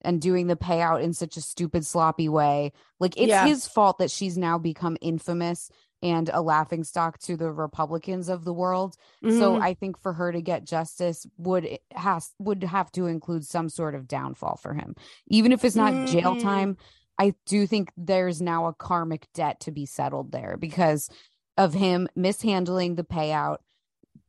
and 0.05 0.21
doing 0.21 0.49
the 0.49 0.57
payout 0.57 1.03
in 1.03 1.13
such 1.15 1.37
a 1.37 1.41
stupid 1.41 1.87
sloppy 1.87 2.29
way. 2.29 2.73
Like 2.99 3.17
it's 3.17 3.29
Yeah. 3.29 3.47
his 3.47 3.69
fault 3.69 3.99
that 3.99 4.11
she's 4.11 4.37
now 4.37 4.59
become 4.59 4.97
infamous 5.01 5.71
and 6.03 6.29
a 6.33 6.43
laughing 6.43 6.85
stock 6.85 7.19
to 7.21 7.37
the 7.37 7.51
Republicans 7.53 8.29
of 8.29 8.45
the 8.45 8.53
world. 8.53 8.97
So 9.29 9.57
Mhm. 9.57 9.63
I 9.63 9.75
think 9.75 9.99
for 10.01 10.13
her 10.15 10.33
to 10.33 10.43
get 10.43 10.65
justice 10.65 11.27
would 11.39 11.79
has 11.95 12.33
would 12.39 12.65
have 12.65 12.91
to 12.93 13.07
include 13.07 13.45
some 13.47 13.69
sort 13.69 13.95
of 13.95 14.09
downfall 14.09 14.57
for 14.57 14.75
him. 14.75 14.95
Even 15.29 15.53
if 15.53 15.65
it's 15.65 15.77
not 15.77 16.03
jail 16.05 16.35
Mhm. 16.35 16.41
time, 16.41 16.77
I 17.19 17.35
do 17.47 17.67
think 17.67 17.93
there's 17.97 18.43
now 18.43 18.67
a 18.67 18.75
karmic 18.75 19.29
debt 19.35 19.61
to 19.61 19.71
be 19.71 19.87
settled 19.87 20.33
there 20.33 20.57
because 20.59 21.09
of 21.57 21.75
him 21.75 22.09
mishandling 22.17 22.95
the 22.97 23.05
payout, 23.05 23.59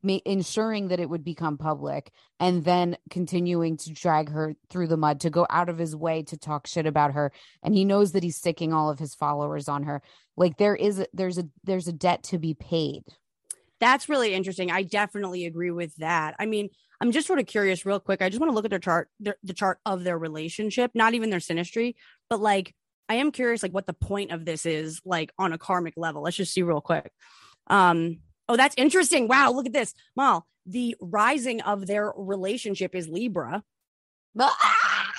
ma- 0.03 0.19
ensuring 0.25 0.89
that 0.89 0.99
it 0.99 1.09
would 1.09 1.23
become 1.23 1.57
public, 1.57 2.11
and 2.39 2.63
then 2.63 2.97
continuing 3.09 3.77
to 3.77 3.93
drag 3.93 4.29
her 4.29 4.55
through 4.69 4.87
the 4.87 4.97
mud 4.97 5.21
to 5.21 5.29
go 5.29 5.47
out 5.49 5.69
of 5.69 5.77
his 5.77 5.95
way 5.95 6.23
to 6.23 6.37
talk 6.37 6.67
shit 6.67 6.85
about 6.85 7.13
her. 7.13 7.31
And 7.63 7.73
he 7.73 7.85
knows 7.85 8.11
that 8.11 8.23
he's 8.23 8.35
sticking 8.35 8.73
all 8.73 8.89
of 8.89 8.99
his 8.99 9.15
followers 9.15 9.67
on 9.67 9.83
her. 9.83 10.01
Like 10.35 10.57
there 10.57 10.75
is 10.75 10.99
a, 10.99 11.07
there's 11.13 11.37
a 11.37 11.47
there's 11.63 11.87
a 11.87 11.93
debt 11.93 12.23
to 12.23 12.37
be 12.37 12.53
paid. 12.53 13.03
That's 13.79 14.09
really 14.09 14.33
interesting. 14.33 14.71
I 14.71 14.83
definitely 14.83 15.45
agree 15.45 15.71
with 15.71 15.95
that. 15.95 16.35
I 16.39 16.45
mean, 16.45 16.69
I'm 17.01 17.11
just 17.11 17.27
sort 17.27 17.39
of 17.39 17.47
curious, 17.47 17.85
real 17.85 17.99
quick. 17.99 18.21
I 18.21 18.29
just 18.29 18.39
want 18.39 18.51
to 18.51 18.55
look 18.55 18.65
at 18.65 18.69
their 18.69 18.79
chart, 18.79 19.09
their, 19.19 19.35
the 19.43 19.53
chart 19.53 19.79
of 19.85 20.03
their 20.03 20.17
relationship, 20.17 20.91
not 20.93 21.13
even 21.15 21.29
their 21.29 21.39
synastry 21.39 21.95
but 22.29 22.39
like, 22.39 22.73
I 23.09 23.15
am 23.15 23.31
curious, 23.31 23.61
like, 23.61 23.73
what 23.73 23.85
the 23.85 23.93
point 23.93 24.31
of 24.31 24.45
this 24.45 24.65
is, 24.65 25.01
like, 25.05 25.33
on 25.37 25.51
a 25.53 25.57
karmic 25.57 25.93
level. 25.97 26.23
Let's 26.23 26.37
just 26.37 26.53
see 26.53 26.63
real 26.63 26.81
quick. 26.81 27.11
Um, 27.67 28.19
oh, 28.49 28.57
that's 28.57 28.75
interesting. 28.77 29.27
Wow, 29.27 29.51
look 29.51 29.65
at 29.65 29.73
this, 29.73 29.93
Mal. 30.15 30.45
The 30.65 30.95
rising 31.01 31.61
of 31.61 31.87
their 31.87 32.11
relationship 32.15 32.95
is 32.95 33.09
Libra. 33.09 33.63
Ah! 34.39 35.13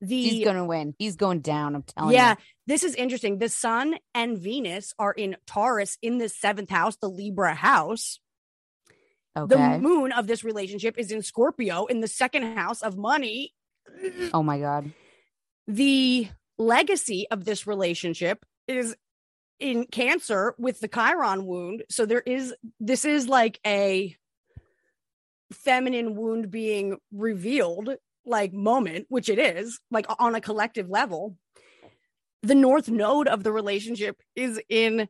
The 0.00 0.22
He's 0.22 0.44
gonna 0.44 0.66
win. 0.66 0.94
He's 0.98 1.16
going 1.16 1.40
down. 1.40 1.74
I'm 1.74 1.82
telling 1.82 2.14
yeah, 2.14 2.30
you. 2.30 2.36
Yeah. 2.38 2.44
This 2.66 2.84
is 2.84 2.94
interesting. 2.94 3.38
The 3.38 3.48
Sun 3.48 3.96
and 4.14 4.38
Venus 4.38 4.92
are 4.98 5.12
in 5.12 5.36
Taurus 5.46 5.96
in 6.02 6.18
the 6.18 6.28
seventh 6.28 6.68
house, 6.68 6.96
the 6.96 7.08
Libra 7.08 7.54
house. 7.54 8.20
Okay. 9.36 9.54
The 9.54 9.78
moon 9.78 10.12
of 10.12 10.26
this 10.26 10.44
relationship 10.44 10.96
is 10.98 11.10
in 11.10 11.22
Scorpio 11.22 11.86
in 11.86 12.00
the 12.00 12.08
second 12.08 12.56
house 12.56 12.82
of 12.82 12.96
money. 12.96 13.54
oh 14.34 14.42
my 14.42 14.58
god. 14.58 14.92
The 15.66 16.28
legacy 16.58 17.26
of 17.30 17.44
this 17.44 17.66
relationship 17.66 18.44
is 18.68 18.96
in 19.58 19.86
Cancer 19.86 20.54
with 20.58 20.80
the 20.80 20.88
Chiron 20.88 21.46
wound. 21.46 21.84
So 21.90 22.06
there 22.06 22.22
is, 22.24 22.54
this 22.80 23.04
is 23.04 23.28
like 23.28 23.58
a 23.66 24.16
feminine 25.52 26.16
wound 26.16 26.50
being 26.50 26.98
revealed, 27.12 27.90
like 28.24 28.52
moment, 28.52 29.06
which 29.08 29.28
it 29.28 29.38
is, 29.38 29.80
like 29.90 30.06
on 30.18 30.34
a 30.34 30.40
collective 30.40 30.88
level. 30.88 31.36
The 32.42 32.54
North 32.54 32.88
Node 32.88 33.28
of 33.28 33.42
the 33.42 33.52
relationship 33.52 34.20
is 34.34 34.60
in 34.68 35.08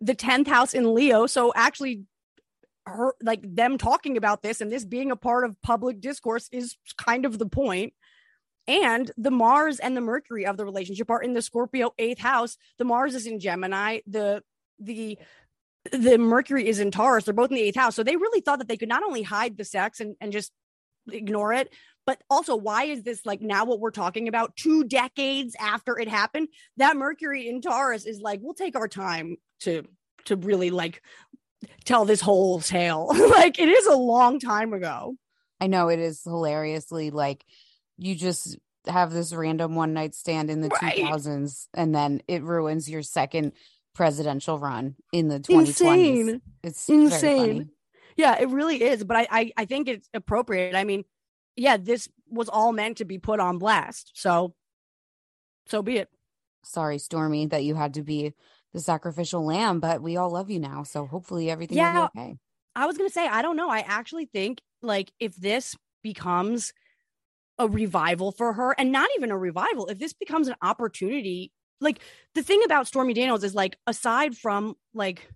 the 0.00 0.14
10th 0.14 0.46
house 0.46 0.74
in 0.74 0.94
Leo. 0.94 1.26
So 1.26 1.52
actually, 1.54 2.04
her 2.86 3.14
like 3.22 3.40
them 3.42 3.78
talking 3.78 4.16
about 4.16 4.42
this 4.42 4.60
and 4.60 4.72
this 4.72 4.84
being 4.84 5.10
a 5.10 5.16
part 5.16 5.44
of 5.44 5.60
public 5.62 6.00
discourse 6.00 6.48
is 6.50 6.76
kind 6.96 7.26
of 7.26 7.38
the 7.38 7.48
point. 7.48 7.92
And 8.70 9.10
the 9.16 9.32
Mars 9.32 9.80
and 9.80 9.96
the 9.96 10.00
Mercury 10.00 10.46
of 10.46 10.56
the 10.56 10.64
relationship 10.64 11.10
are 11.10 11.20
in 11.20 11.34
the 11.34 11.42
Scorpio 11.42 11.92
eighth 11.98 12.20
house. 12.20 12.56
The 12.78 12.84
Mars 12.84 13.16
is 13.16 13.26
in 13.26 13.40
Gemini. 13.40 13.98
The 14.06 14.44
the 14.78 15.18
the 15.90 16.18
Mercury 16.18 16.68
is 16.68 16.78
in 16.78 16.92
Taurus. 16.92 17.24
They're 17.24 17.34
both 17.34 17.50
in 17.50 17.56
the 17.56 17.62
eighth 17.62 17.76
house. 17.76 17.96
So 17.96 18.04
they 18.04 18.16
really 18.16 18.40
thought 18.40 18.60
that 18.60 18.68
they 18.68 18.76
could 18.76 18.88
not 18.88 19.02
only 19.02 19.22
hide 19.22 19.56
the 19.56 19.64
sex 19.64 19.98
and, 19.98 20.14
and 20.20 20.30
just 20.30 20.52
ignore 21.10 21.52
it, 21.52 21.72
but 22.06 22.22
also 22.30 22.54
why 22.54 22.84
is 22.84 23.02
this 23.02 23.26
like 23.26 23.40
now 23.40 23.64
what 23.64 23.80
we're 23.80 23.90
talking 23.90 24.28
about 24.28 24.54
two 24.54 24.84
decades 24.84 25.56
after 25.58 25.98
it 25.98 26.08
happened? 26.08 26.48
That 26.76 26.96
Mercury 26.96 27.48
in 27.48 27.60
Taurus 27.62 28.06
is 28.06 28.20
like, 28.20 28.38
we'll 28.40 28.54
take 28.54 28.76
our 28.76 28.88
time 28.88 29.36
to 29.60 29.84
to 30.26 30.36
really 30.36 30.70
like 30.70 31.02
tell 31.84 32.04
this 32.04 32.20
whole 32.20 32.60
tale. 32.60 33.08
like 33.30 33.58
it 33.58 33.68
is 33.68 33.86
a 33.86 33.96
long 33.96 34.38
time 34.38 34.72
ago. 34.72 35.16
I 35.60 35.66
know 35.66 35.88
it 35.88 35.98
is 35.98 36.22
hilariously 36.22 37.10
like 37.10 37.44
you 38.00 38.14
just 38.14 38.58
have 38.86 39.12
this 39.12 39.32
random 39.34 39.74
one 39.74 39.92
night 39.92 40.14
stand 40.14 40.50
in 40.50 40.62
the 40.62 40.70
Right. 40.82 40.96
2000s 40.96 41.68
and 41.74 41.94
then 41.94 42.22
it 42.26 42.42
ruins 42.42 42.88
your 42.88 43.02
second 43.02 43.52
presidential 43.94 44.58
run 44.58 44.96
in 45.12 45.28
the 45.28 45.38
2020s. 45.38 45.58
Insane. 45.60 46.42
It's 46.62 46.88
Insane. 46.88 47.70
Yeah, 48.16 48.38
it 48.40 48.48
really 48.48 48.82
is. 48.82 49.04
But 49.04 49.16
I, 49.18 49.26
I 49.30 49.52
I 49.58 49.64
think 49.66 49.88
it's 49.88 50.08
appropriate. 50.14 50.74
I 50.74 50.84
mean, 50.84 51.04
yeah, 51.56 51.76
this 51.76 52.08
was 52.28 52.48
all 52.48 52.72
meant 52.72 52.96
to 52.98 53.04
be 53.04 53.18
put 53.18 53.38
on 53.38 53.58
blast. 53.58 54.12
So 54.14 54.54
so 55.66 55.82
be 55.82 55.98
it. 55.98 56.08
Sorry, 56.64 56.98
Stormy, 56.98 57.46
that 57.46 57.64
you 57.64 57.74
had 57.74 57.94
to 57.94 58.02
be 58.02 58.32
the 58.72 58.80
sacrificial 58.80 59.44
lamb, 59.44 59.80
but 59.80 60.02
we 60.02 60.16
all 60.16 60.30
love 60.30 60.50
you 60.50 60.58
now. 60.60 60.82
So 60.84 61.06
hopefully 61.06 61.50
everything 61.50 61.76
will 61.76 61.84
Yeah. 61.84 62.08
be 62.14 62.20
okay. 62.20 62.36
I 62.76 62.86
was 62.86 62.96
gonna 62.96 63.10
say, 63.10 63.26
I 63.26 63.42
don't 63.42 63.56
know. 63.56 63.68
I 63.68 63.80
actually 63.80 64.26
think 64.26 64.60
like 64.82 65.12
if 65.20 65.36
this 65.36 65.76
becomes 66.02 66.72
a 67.60 67.68
revival 67.68 68.32
for 68.32 68.54
her, 68.54 68.72
and 68.78 68.90
not 68.90 69.08
even 69.16 69.30
a 69.30 69.38
revival, 69.38 69.86
if 69.86 69.98
this 70.00 70.14
becomes 70.14 70.48
an 70.48 70.56
opportunity, 70.62 71.52
like 71.80 72.00
the 72.34 72.42
thing 72.42 72.62
about 72.64 72.88
Stormy 72.88 73.14
Daniels 73.14 73.44
is 73.44 73.54
like, 73.54 73.76
aside 73.86 74.36
from 74.36 74.74
like 74.94 75.28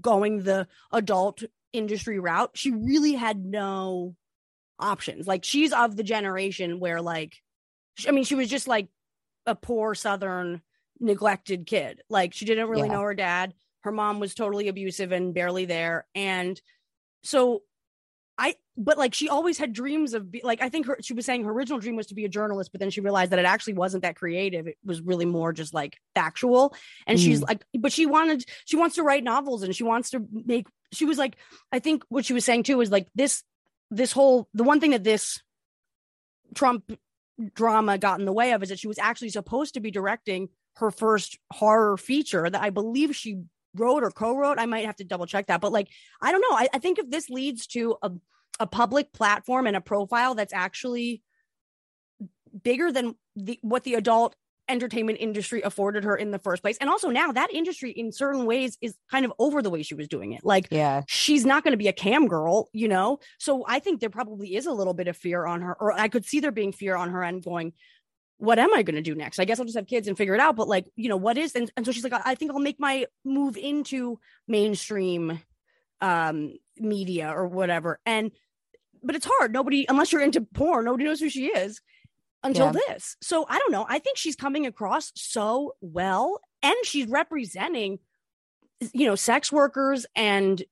going 0.00 0.44
the 0.44 0.68
adult 0.92 1.42
industry 1.72 2.18
route, 2.18 2.52
she 2.54 2.70
really 2.70 3.14
had 3.14 3.44
no 3.44 4.14
options. 4.78 5.26
Like 5.26 5.44
she's 5.44 5.72
of 5.72 5.96
the 5.96 6.02
generation 6.02 6.80
where 6.80 7.02
like 7.02 7.34
I 8.08 8.10
mean, 8.12 8.24
she 8.24 8.34
was 8.34 8.48
just 8.48 8.68
like 8.68 8.88
a 9.44 9.54
poor 9.54 9.94
southern 9.94 10.62
neglected 11.00 11.66
kid. 11.66 12.00
Like 12.08 12.32
she 12.32 12.44
didn't 12.44 12.68
really 12.68 12.88
Yeah. 12.88 12.94
know 12.94 13.02
her 13.02 13.14
dad. 13.14 13.54
Her 13.82 13.92
mom 13.92 14.20
was 14.20 14.34
totally 14.34 14.68
abusive 14.68 15.12
and 15.12 15.34
barely 15.34 15.64
there. 15.66 16.06
And 16.14 16.60
so 17.24 17.62
but 18.76 18.96
like 18.96 19.12
she 19.12 19.28
always 19.28 19.58
had 19.58 19.72
dreams 19.72 20.14
of 20.14 20.30
be, 20.30 20.40
like 20.42 20.62
I 20.62 20.68
think 20.68 20.86
her 20.86 20.96
she 21.02 21.12
was 21.12 21.26
saying 21.26 21.44
her 21.44 21.50
original 21.50 21.78
dream 21.78 21.96
was 21.96 22.06
to 22.06 22.14
be 22.14 22.24
a 22.24 22.28
journalist, 22.28 22.72
but 22.72 22.80
then 22.80 22.90
she 22.90 23.00
realized 23.00 23.32
that 23.32 23.38
it 23.38 23.44
actually 23.44 23.74
wasn't 23.74 24.02
that 24.02 24.16
creative. 24.16 24.66
It 24.66 24.78
was 24.84 25.00
really 25.00 25.26
more 25.26 25.52
just 25.52 25.74
like 25.74 25.98
factual. 26.14 26.74
And 27.06 27.20
she's 27.20 27.40
mm. 27.40 27.48
like, 27.48 27.64
but 27.78 27.92
she 27.92 28.06
wanted 28.06 28.44
she 28.64 28.76
wants 28.76 28.96
to 28.96 29.02
write 29.02 29.24
novels 29.24 29.62
and 29.62 29.76
she 29.76 29.84
wants 29.84 30.10
to 30.10 30.26
make 30.32 30.66
she 30.92 31.04
was 31.04 31.18
like, 31.18 31.36
I 31.70 31.80
think 31.80 32.02
what 32.08 32.24
she 32.24 32.32
was 32.32 32.44
saying 32.44 32.62
too 32.62 32.80
is 32.80 32.90
like 32.90 33.08
this 33.14 33.42
this 33.90 34.12
whole 34.12 34.48
the 34.54 34.64
one 34.64 34.80
thing 34.80 34.92
that 34.92 35.04
this 35.04 35.42
Trump 36.54 36.90
drama 37.54 37.98
got 37.98 38.20
in 38.20 38.26
the 38.26 38.32
way 38.32 38.52
of 38.52 38.62
is 38.62 38.70
that 38.70 38.78
she 38.78 38.88
was 38.88 38.98
actually 38.98 39.30
supposed 39.30 39.74
to 39.74 39.80
be 39.80 39.90
directing 39.90 40.48
her 40.76 40.90
first 40.90 41.38
horror 41.52 41.96
feature 41.98 42.48
that 42.48 42.62
I 42.62 42.70
believe 42.70 43.14
she 43.14 43.42
wrote 43.74 44.02
or 44.02 44.10
co-wrote. 44.10 44.58
I 44.58 44.66
might 44.66 44.86
have 44.86 44.96
to 44.96 45.04
double 45.04 45.26
check 45.26 45.46
that. 45.46 45.60
But 45.60 45.72
like, 45.72 45.88
I 46.20 46.32
don't 46.32 46.40
know. 46.40 46.56
I, 46.56 46.68
I 46.74 46.78
think 46.78 46.98
if 46.98 47.10
this 47.10 47.30
leads 47.30 47.66
to 47.68 47.96
a, 48.02 48.10
a 48.60 48.66
public 48.66 49.12
platform 49.12 49.66
and 49.66 49.76
a 49.76 49.80
profile 49.80 50.34
that's 50.34 50.52
actually 50.52 51.22
bigger 52.62 52.92
than 52.92 53.14
the 53.36 53.58
what 53.62 53.84
the 53.84 53.94
adult 53.94 54.36
entertainment 54.68 55.18
industry 55.20 55.60
afforded 55.62 56.04
her 56.04 56.16
in 56.16 56.30
the 56.30 56.38
first 56.38 56.62
place. 56.62 56.78
And 56.80 56.88
also 56.88 57.10
now 57.10 57.32
that 57.32 57.52
industry 57.52 57.90
in 57.90 58.12
certain 58.12 58.46
ways 58.46 58.78
is 58.80 58.94
kind 59.10 59.24
of 59.24 59.32
over 59.38 59.60
the 59.60 59.70
way 59.70 59.82
she 59.82 59.94
was 59.94 60.08
doing 60.08 60.32
it. 60.32 60.44
Like 60.44 60.68
Yeah. 60.70 61.02
she's 61.08 61.44
not 61.44 61.64
going 61.64 61.72
to 61.72 61.78
be 61.78 61.88
a 61.88 61.92
cam 61.92 62.28
girl, 62.28 62.68
you 62.72 62.88
know? 62.88 63.18
So 63.38 63.64
I 63.66 63.80
think 63.80 64.00
there 64.00 64.08
probably 64.08 64.54
is 64.54 64.66
a 64.66 64.72
little 64.72 64.94
bit 64.94 65.08
of 65.08 65.16
fear 65.16 65.44
on 65.46 65.62
her, 65.62 65.74
or 65.78 65.92
I 65.92 66.08
could 66.08 66.24
see 66.24 66.40
there 66.40 66.52
being 66.52 66.72
fear 66.72 66.94
on 66.96 67.10
her 67.10 67.24
end 67.24 67.44
going, 67.44 67.72
what 68.38 68.58
am 68.58 68.72
I 68.74 68.82
going 68.82 68.96
to 68.96 69.02
do 69.02 69.14
next? 69.14 69.38
I 69.38 69.44
guess 69.44 69.58
I'll 69.58 69.66
just 69.66 69.76
have 69.76 69.86
kids 69.86 70.08
and 70.08 70.16
figure 70.16 70.34
it 70.34 70.40
out. 70.40 70.56
But 70.56 70.68
like, 70.68 70.88
you 70.96 71.08
know, 71.08 71.16
what 71.16 71.36
is, 71.38 71.54
and, 71.54 71.70
and 71.76 71.84
so 71.84 71.92
she's 71.92 72.04
like, 72.04 72.12
I 72.12 72.22
I 72.24 72.34
think 72.34 72.50
I'll 72.52 72.58
make 72.58 72.80
my 72.80 73.06
move 73.24 73.56
into 73.56 74.18
mainstream 74.48 75.40
um 76.02 76.52
media 76.76 77.32
or 77.34 77.46
whatever. 77.46 78.00
And, 78.04 78.32
but 79.02 79.14
it's 79.14 79.26
hard. 79.28 79.52
Nobody, 79.52 79.86
unless 79.88 80.12
you're 80.12 80.20
into 80.20 80.40
porn, 80.42 80.84
nobody 80.84 81.04
knows 81.04 81.20
who 81.20 81.30
she 81.30 81.46
is 81.46 81.80
until 82.42 82.66
Yeah. 82.66 82.72
this. 82.88 83.16
So 83.22 83.46
I 83.48 83.58
don't 83.58 83.72
know. 83.72 83.86
I 83.88 83.98
think 83.98 84.18
she's 84.18 84.36
coming 84.36 84.66
across 84.66 85.12
so 85.14 85.74
well 85.80 86.40
and 86.62 86.74
she's 86.84 87.06
representing 87.06 87.98
you 88.92 89.06
know 89.06 89.14
sex 89.14 89.52
workers 89.52 90.06
and 90.16 90.62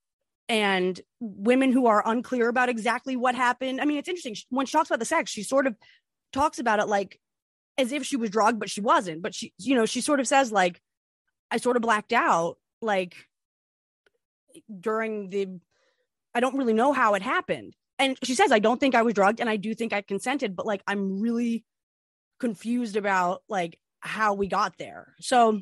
and 0.48 1.00
women 1.20 1.70
who 1.70 1.86
are 1.86 2.02
unclear 2.04 2.48
about 2.48 2.68
exactly 2.68 3.14
what 3.14 3.36
happened. 3.36 3.80
I 3.80 3.84
mean, 3.84 3.98
it's 3.98 4.08
interesting 4.08 4.34
when 4.48 4.66
she 4.66 4.72
talks 4.72 4.90
about 4.90 4.98
the 4.98 5.04
sex, 5.04 5.30
she 5.30 5.44
sort 5.44 5.68
of 5.68 5.76
talks 6.32 6.58
about 6.58 6.80
it 6.80 6.88
like 6.88 7.20
as 7.78 7.92
if 7.92 8.04
she 8.04 8.16
was 8.16 8.30
drugged, 8.30 8.58
but 8.58 8.68
she 8.68 8.80
wasn't. 8.80 9.22
But 9.22 9.32
she, 9.34 9.52
you 9.58 9.76
know, 9.76 9.86
she 9.86 10.00
sort 10.00 10.18
of 10.18 10.26
says 10.26 10.50
like, 10.50 10.80
I 11.52 11.58
sort 11.58 11.76
of 11.76 11.82
blacked 11.82 12.12
out, 12.12 12.56
like 12.82 13.14
during 14.80 15.30
the, 15.30 15.60
I 16.34 16.40
don't 16.40 16.56
really 16.56 16.72
know 16.72 16.92
how 16.92 17.14
it 17.14 17.22
happened. 17.22 17.74
And 17.98 18.16
she 18.22 18.34
says, 18.34 18.50
I 18.50 18.60
don't 18.60 18.80
think 18.80 18.94
I 18.94 19.02
was 19.02 19.14
drugged, 19.14 19.40
and 19.40 19.50
I 19.50 19.56
do 19.56 19.74
think 19.74 19.92
I 19.92 20.00
consented, 20.00 20.56
but 20.56 20.66
like 20.66 20.82
I'm 20.86 21.20
really 21.20 21.64
confused 22.38 22.96
about 22.96 23.42
like 23.48 23.78
how 24.00 24.34
we 24.34 24.48
got 24.48 24.78
there. 24.78 25.14
So, 25.20 25.60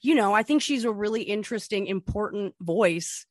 you 0.00 0.14
know, 0.14 0.32
I 0.32 0.42
think 0.42 0.62
she's 0.62 0.84
a 0.84 0.92
really 0.92 1.22
interesting, 1.22 1.86
important 1.86 2.54
voice 2.60 3.26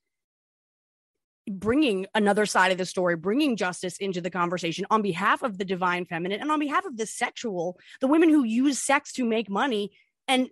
bringing 1.49 2.05
another 2.13 2.45
side 2.45 2.71
of 2.71 2.77
the 2.77 2.85
story, 2.85 3.15
bringing 3.15 3.55
justice 3.55 3.97
into 3.97 4.21
the 4.21 4.29
conversation 4.29 4.85
on 4.91 5.01
behalf 5.01 5.41
of 5.41 5.57
the 5.57 5.65
divine 5.65 6.05
feminine 6.05 6.39
and 6.39 6.51
on 6.51 6.59
behalf 6.59 6.85
of 6.85 6.95
the 6.95 7.07
sexual, 7.07 7.79
the 8.01 8.07
women 8.07 8.29
who 8.29 8.43
use 8.43 8.79
sex 8.79 9.11
to 9.13 9.25
make 9.25 9.49
money 9.49 9.91
and 10.29 10.49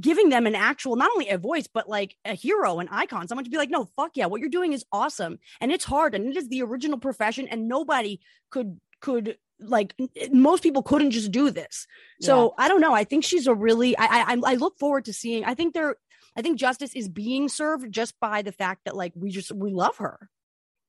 giving 0.00 0.28
them 0.28 0.46
an 0.46 0.54
actual, 0.54 0.94
not 0.94 1.10
only 1.10 1.28
a 1.30 1.38
voice, 1.38 1.66
but 1.66 1.88
like 1.88 2.16
a 2.24 2.34
hero, 2.34 2.78
an 2.78 2.88
icon, 2.90 3.26
someone 3.26 3.44
to 3.44 3.50
be 3.50 3.56
like, 3.56 3.70
no, 3.70 3.88
fuck 3.96 4.12
yeah, 4.14 4.26
what 4.26 4.40
you're 4.40 4.48
doing 4.48 4.72
is 4.72 4.84
awesome. 4.92 5.38
And 5.60 5.72
it's 5.72 5.84
hard 5.84 6.14
and 6.14 6.28
it 6.28 6.36
is 6.36 6.48
the 6.48 6.62
original 6.62 6.98
profession 6.98 7.48
and 7.48 7.66
nobody 7.66 8.20
could, 8.50 8.80
could 9.00 9.38
like 9.58 9.94
most 10.30 10.62
people 10.62 10.82
couldn't 10.82 11.12
just 11.12 11.32
do 11.32 11.50
this. 11.50 11.86
So 12.20 12.54
yeah. 12.58 12.64
I 12.64 12.68
don't 12.68 12.80
know. 12.80 12.92
I 12.92 13.04
think 13.04 13.24
she's 13.24 13.46
a 13.46 13.54
really, 13.54 13.96
I, 13.96 14.34
I, 14.34 14.38
I 14.44 14.54
look 14.54 14.78
forward 14.78 15.06
to 15.06 15.12
seeing, 15.12 15.44
I 15.44 15.54
think 15.54 15.74
there, 15.74 15.96
I 16.36 16.42
think 16.42 16.58
justice 16.58 16.94
is 16.94 17.08
being 17.08 17.48
served 17.48 17.90
just 17.90 18.18
by 18.20 18.42
the 18.42 18.52
fact 18.52 18.82
that 18.84 18.94
like 18.94 19.12
we 19.16 19.30
just 19.30 19.52
we 19.52 19.72
love 19.72 19.96
her. 19.96 20.28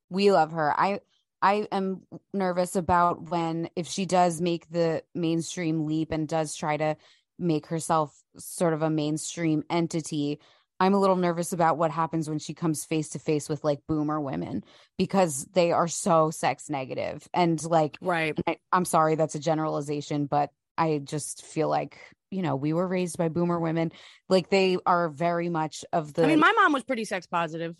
We 0.10 0.32
love 0.32 0.52
her. 0.52 0.78
I 0.78 1.00
I 1.42 1.68
am 1.72 2.02
nervous 2.34 2.76
about 2.76 3.30
when 3.30 3.70
if 3.76 3.88
she 3.88 4.06
does 4.06 4.42
make 4.42 4.70
the 4.70 5.04
mainstream 5.16 5.86
leap 5.86 6.12
and 6.12 6.28
does 6.28 6.56
try 6.56 6.76
to 6.78 6.98
make 7.40 7.68
herself 7.68 8.16
sort 8.38 8.74
of 8.74 8.82
a 8.82 8.90
mainstream 8.90 9.64
entity. 9.70 10.40
I'm 10.80 10.94
a 10.94 11.00
little 11.00 11.16
nervous 11.16 11.54
about 11.54 11.78
what 11.78 11.92
happens 11.92 12.30
when 12.30 12.40
she 12.40 12.54
comes 12.54 12.86
face 12.86 13.10
to 13.10 13.20
face 13.20 13.50
with 13.50 13.64
like 13.64 13.80
boomer 13.88 14.20
women 14.22 14.64
because 14.98 15.46
they 15.54 15.72
are 15.72 15.88
so 15.88 16.30
sex 16.30 16.70
negative 16.70 17.28
and 17.34 17.64
like 17.64 17.98
right. 18.02 18.38
I, 18.46 18.58
I'm 18.72 18.86
sorry 18.86 19.16
that's 19.16 19.36
a 19.36 19.40
generalization, 19.40 20.28
but 20.28 20.52
I 20.78 21.00
just 21.04 21.44
feel 21.44 21.68
like 21.68 21.98
you 22.30 22.42
know, 22.42 22.56
we 22.56 22.74
were 22.74 22.88
raised 22.88 23.18
by 23.18 23.30
boomer 23.30 23.60
women. 23.60 23.92
Like 24.30 24.50
they 24.50 24.78
are 24.86 25.10
very 25.10 25.50
much 25.50 25.86
of 25.94 26.14
the 26.14 26.24
I 26.24 26.28
mean, 26.28 26.40
my 26.40 26.52
mom 26.52 26.74
was 26.74 26.84
pretty 26.84 27.06
sex 27.06 27.26
positive. 27.26 27.76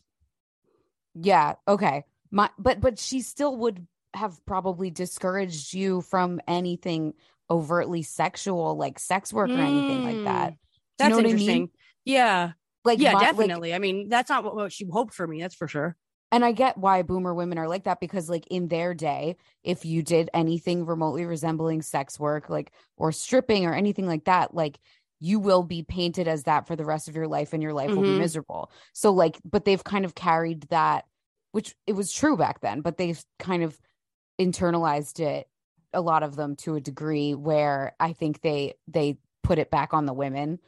Yeah, 1.16 1.56
okay. 1.68 2.04
My 2.32 2.50
but 2.58 2.80
but 2.82 3.00
she 3.00 3.22
still 3.22 3.56
would 3.58 3.86
have 4.14 4.44
probably 4.46 4.90
discouraged 4.90 5.74
you 5.74 6.02
from 6.02 6.42
anything 6.48 7.14
overtly 7.50 8.02
sexual 8.02 8.78
like 8.78 9.00
sex 9.00 9.32
work 9.32 9.50
or 9.50 9.54
anything 9.54 10.04
like 10.04 10.24
that. 10.26 10.54
Mm. 10.54 10.58
That's 10.98 11.10
you 11.10 11.22
know 11.22 11.30
interesting. 11.30 11.50
I 11.50 11.60
mean? 11.60 11.70
Yeah. 12.06 12.52
Like 12.84 13.00
yeah, 13.00 13.14
my, 13.14 13.20
definitely. 13.20 13.72
Like, 13.72 13.76
I 13.76 13.80
mean, 13.80 14.10
that's 14.10 14.30
not 14.30 14.44
what, 14.44 14.56
what 14.56 14.72
she 14.72 14.86
hoped 14.86 15.14
for 15.14 15.28
me. 15.28 15.42
That's 15.42 15.56
for 15.56 15.68
sure 15.68 15.98
and 16.32 16.44
I 16.44 16.52
get 16.52 16.78
why 16.78 17.02
boomer 17.04 17.34
women 17.34 17.58
are 17.58 17.68
like 17.68 17.86
that 17.86 18.00
because 18.00 18.30
like 18.30 18.48
in 18.48 18.68
their 18.68 18.94
day, 18.94 19.38
if 19.64 19.86
you 19.86 20.04
did 20.04 20.30
anything 20.34 20.86
remotely 20.86 21.26
resembling 21.26 21.82
sex 21.82 22.20
work, 22.20 22.50
like 22.50 22.72
or 22.98 23.12
stripping 23.12 23.66
or 23.66 23.74
anything 23.74 24.08
like 24.08 24.26
that, 24.26 24.54
like 24.54 24.78
you 25.20 25.40
will 25.40 25.64
be 25.64 25.84
painted 25.84 26.28
as 26.28 26.44
that 26.44 26.68
for 26.68 26.76
the 26.76 26.86
rest 26.86 27.08
of 27.08 27.16
your 27.16 27.28
life 27.28 27.54
and 27.54 27.64
your 27.64 27.74
life 27.74 27.88
mm-hmm. 27.88 27.96
will 27.96 28.04
be 28.04 28.10
mm-hmm. 28.10 28.20
miserable. 28.20 28.72
So 28.94 29.12
like 29.12 29.38
but 29.46 29.66
they've 29.66 29.84
kind 29.84 30.06
of 30.06 30.16
carried 30.16 30.64
that 30.70 31.06
which 31.54 31.76
it 31.88 31.94
was 31.94 32.12
true 32.12 32.36
back 32.36 32.60
then, 32.60 32.82
but 32.82 32.98
they've 32.98 33.24
kind 33.40 33.64
of 33.64 33.80
internalized 34.40 35.20
it 35.20 35.48
a 35.94 36.02
lot 36.02 36.24
of 36.24 36.36
them 36.36 36.56
to 36.58 36.76
a 36.76 36.82
degree 36.82 37.34
where 37.34 37.96
I 38.00 38.14
think 38.14 38.42
they 38.42 38.76
they 38.88 39.18
put 39.44 39.60
it 39.60 39.72
back 39.72 39.94
on 39.94 40.06
the 40.06 40.14
women 40.14 40.60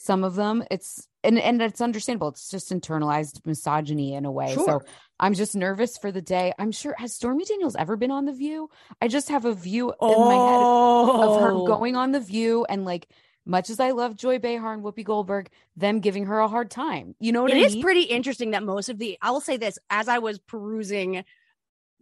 some 0.00 0.24
of 0.24 0.34
them 0.34 0.64
it's 0.70 1.06
and 1.22 1.38
and 1.38 1.60
it's 1.60 1.82
understandable 1.82 2.28
it's 2.28 2.50
just 2.50 2.72
internalized 2.72 3.44
misogyny 3.44 4.14
in 4.14 4.24
a 4.24 4.32
way 4.32 4.54
sure. 4.54 4.64
so 4.64 4.82
i'm 5.18 5.34
just 5.34 5.54
nervous 5.54 5.98
for 5.98 6.10
the 6.10 6.22
day 6.22 6.54
i'm 6.58 6.72
sure 6.72 6.94
has 6.96 7.14
stormy 7.14 7.44
daniels 7.44 7.76
ever 7.76 7.96
been 7.96 8.10
on 8.10 8.24
the 8.24 8.32
view 8.32 8.70
i 9.02 9.08
just 9.08 9.28
have 9.28 9.44
a 9.44 9.52
view 9.52 9.92
oh. 10.00 10.12
in 10.12 10.28
my 10.28 11.24
head 11.24 11.28
of 11.28 11.40
her 11.42 11.52
oh. 11.52 11.66
going 11.66 11.96
on 11.96 12.12
the 12.12 12.20
view 12.20 12.64
and 12.68 12.86
like 12.86 13.08
much 13.46 13.70
as 13.70 13.80
I 13.80 13.92
love 13.92 14.16
Joy 14.16 14.38
Behar 14.38 14.74
and 14.74 14.84
Whoopi 14.84 15.02
Goldberg, 15.02 15.48
them 15.74 16.00
giving 16.00 16.26
her 16.26 16.38
a 16.38 16.46
hard 16.46 16.70
time. 16.70 17.16
You 17.18 17.32
know 17.32 17.42
what 17.42 17.50
it 17.50 17.56
I 17.56 17.60
is 17.60 17.74
mean? 17.74 17.82
pretty 17.82 18.02
interesting 18.02 18.50
that 18.50 18.62
most 18.62 18.90
of 18.90 18.98
the 18.98 19.18
I 19.22 19.30
will 19.30 19.40
say 19.40 19.56
this 19.56 19.78
as 19.88 20.08
I 20.08 20.18
was 20.18 20.38
perusing 20.38 21.24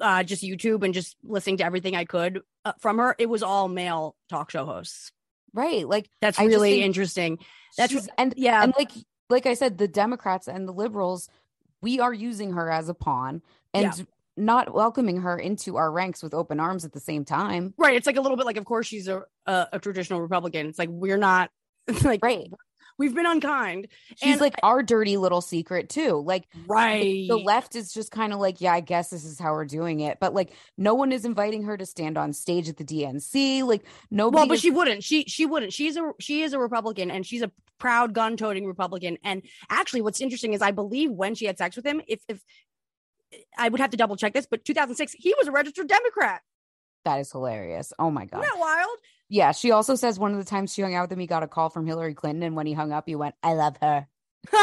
uh 0.01 0.23
just 0.23 0.43
YouTube 0.43 0.85
and 0.85 0.95
just 0.95 1.17
listening 1.23 1.59
to 1.59 1.65
everything 1.65 1.97
I 1.97 2.05
could 2.05 2.43
uh, 2.65 2.73
from 2.79 2.99
her, 2.99 3.15
it 3.19 3.27
was 3.27 3.43
all 3.43 3.69
male 3.69 4.17
talk 4.29 4.51
show 4.51 4.65
hosts. 4.65 5.13
Right. 5.55 5.89
Like 5.89 6.09
that's 6.21 6.39
really 6.39 6.83
interesting. 6.83 7.39
That's 7.77 8.09
and 8.19 8.35
yeah, 8.37 8.63
and 8.63 8.75
like 8.79 8.91
like 9.31 9.47
I 9.47 9.55
said, 9.55 9.79
the 9.79 9.89
Democrats 9.89 10.49
and 10.49 10.69
the 10.69 10.73
liberals, 10.73 11.29
we 11.81 12.01
are 12.01 12.13
using 12.13 12.53
her 12.53 12.71
as 12.71 12.89
a 12.89 12.95
pawn 12.95 13.43
and 13.73 13.97
yeah. 13.97 14.05
not 14.37 14.75
welcoming 14.75 15.23
her 15.23 15.39
into 15.39 15.77
our 15.77 15.91
ranks 15.91 16.23
with 16.23 16.35
open 16.35 16.61
arms 16.61 16.85
at 16.85 16.93
the 16.93 17.01
same 17.01 17.25
time. 17.25 17.75
Right. 17.77 17.97
It's 17.97 18.07
like 18.07 18.17
a 18.17 18.21
little 18.21 18.37
bit 18.37 18.47
like, 18.47 18.57
of 18.57 18.65
course, 18.65 18.87
she's 18.87 19.09
a 19.09 19.23
a, 19.47 19.67
a 19.75 19.79
traditional 19.79 20.21
Republican. 20.21 20.67
It's 20.67 20.79
like 20.79 20.91
we're 20.91 21.19
not 21.19 21.51
like 22.05 22.23
right 22.23 22.51
we've 22.99 23.15
been 23.15 23.27
unkind. 23.27 23.89
She's 24.17 24.33
and 24.33 24.41
like 24.41 24.55
our 24.63 24.83
dirty 24.83 25.17
little 25.17 25.41
secret 25.41 25.89
too. 25.89 26.23
Like 26.25 26.47
right. 26.67 27.27
The 27.29 27.37
left 27.39 27.77
is 27.77 27.93
just 27.93 28.11
kind 28.11 28.33
of 28.33 28.41
like, 28.41 28.61
yeah, 28.61 28.73
I 28.73 28.81
guess 28.81 29.11
this 29.11 29.25
is 29.25 29.39
how 29.39 29.53
we're 29.53 29.65
doing 29.65 30.01
it. 30.01 30.19
But 30.21 30.35
like 30.35 30.53
no 30.77 30.95
one 30.95 31.13
is 31.13 31.25
inviting 31.25 31.63
her 31.63 31.77
to 31.77 31.87
stand 31.87 32.19
on 32.19 32.33
stage 32.33 32.69
at 32.69 32.77
the 32.77 32.85
DNC. 32.85 33.63
Like 33.63 33.85
nobody 34.11 34.41
Well, 34.41 34.49
but 34.49 34.55
is- 34.55 34.61
she 34.61 34.71
wouldn't. 34.71 35.05
She 35.05 35.25
she 35.25 35.47
wouldn't. 35.47 35.73
She's 35.73 35.97
a 35.97 36.13
she 36.19 36.43
is 36.43 36.53
a 36.53 36.59
Republican 36.59 37.11
and 37.11 37.25
she's 37.25 37.43
a 37.43 37.51
proud 37.79 38.13
gun-toting 38.13 38.67
Republican. 38.67 39.19
And 39.23 39.43
actually 39.71 40.03
what's 40.03 40.21
interesting 40.21 40.53
is 40.53 40.61
I 40.63 40.73
believe 40.73 41.11
when 41.11 41.35
she 41.35 41.47
had 41.47 41.57
sex 41.59 41.77
with 41.77 41.87
him, 41.87 42.03
if 42.09 42.21
if 42.29 42.43
I 43.57 43.69
would 43.69 43.81
have 43.81 43.91
to 43.91 43.97
double 43.97 44.17
check 44.17 44.33
this, 44.33 44.47
but 44.51 44.65
2006, 44.65 45.13
he 45.13 45.35
was 45.39 45.49
a 45.49 45.53
registered 45.53 45.87
Democrat. 45.87 46.43
That 47.05 47.21
is 47.21 47.31
hilarious. 47.31 47.93
Oh 47.99 48.11
my 48.11 48.25
God. 48.25 48.43
Isn't 48.43 48.55
that 48.55 48.61
wild? 48.61 48.99
Yeah, 49.29 49.53
she 49.53 49.71
also 49.73 49.95
says 49.95 50.19
one 50.19 50.33
of 50.33 50.39
the 50.39 50.45
times 50.45 50.73
she 50.73 50.83
hung 50.83 50.95
out 50.95 51.03
with 51.03 51.13
him, 51.13 51.19
he 51.19 51.27
got 51.27 51.43
a 51.43 51.49
call 51.49 51.69
from 51.69 51.87
Hillary 51.87 52.15
Clinton, 52.15 52.43
and 52.43 52.57
when 52.57 52.67
he 52.67 52.73
hung 52.73 52.93
up, 52.93 53.05
he 53.07 53.15
went, 53.15 53.35
"I 53.43 53.53
love 53.53 53.77
her." 53.83 54.07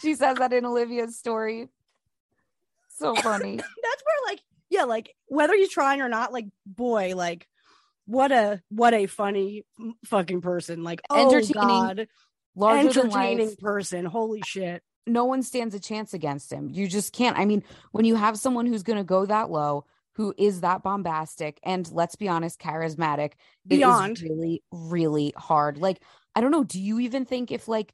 she 0.00 0.14
says 0.14 0.38
that 0.38 0.52
in 0.52 0.64
Olivia's 0.64 1.16
story. 1.16 1.68
So 2.98 3.14
funny. 3.22 3.56
That's 3.56 4.02
where, 4.04 4.32
like, 4.32 4.40
yeah, 4.70 4.84
like 4.84 5.14
whether 5.26 5.54
he's 5.54 5.70
trying 5.70 6.00
or 6.00 6.08
not, 6.08 6.32
like, 6.32 6.46
boy, 6.66 7.14
like, 7.14 7.46
what 8.06 8.32
a 8.32 8.60
what 8.70 8.94
a 8.94 9.06
funny 9.06 9.64
fucking 10.06 10.40
person. 10.40 10.82
Like, 10.82 11.00
oh 11.08 11.26
entertaining, 11.26 11.62
God, 11.68 12.08
entertaining 12.60 13.56
person. 13.56 14.04
Holy 14.04 14.42
shit. 14.44 14.82
No 15.06 15.24
one 15.24 15.42
stands 15.42 15.74
a 15.74 15.80
chance 15.80 16.14
against 16.14 16.52
him. 16.52 16.68
You 16.68 16.86
just 16.86 17.12
can't. 17.12 17.36
I 17.38 17.44
mean, 17.44 17.64
when 17.90 18.04
you 18.04 18.14
have 18.14 18.38
someone 18.38 18.66
who's 18.66 18.84
going 18.84 18.98
to 18.98 19.04
go 19.04 19.26
that 19.26 19.50
low, 19.50 19.84
who 20.14 20.34
is 20.36 20.60
that 20.60 20.82
bombastic 20.82 21.58
and 21.62 21.90
let's 21.90 22.16
be 22.16 22.28
honest, 22.28 22.60
charismatic. 22.60 23.32
Beyond 23.66 24.20
really, 24.20 24.62
really 24.70 25.32
hard. 25.36 25.78
Like, 25.78 26.02
I 26.34 26.40
don't 26.40 26.50
know. 26.50 26.64
Do 26.64 26.80
you 26.80 27.00
even 27.00 27.24
think 27.24 27.50
if 27.50 27.68
like 27.68 27.92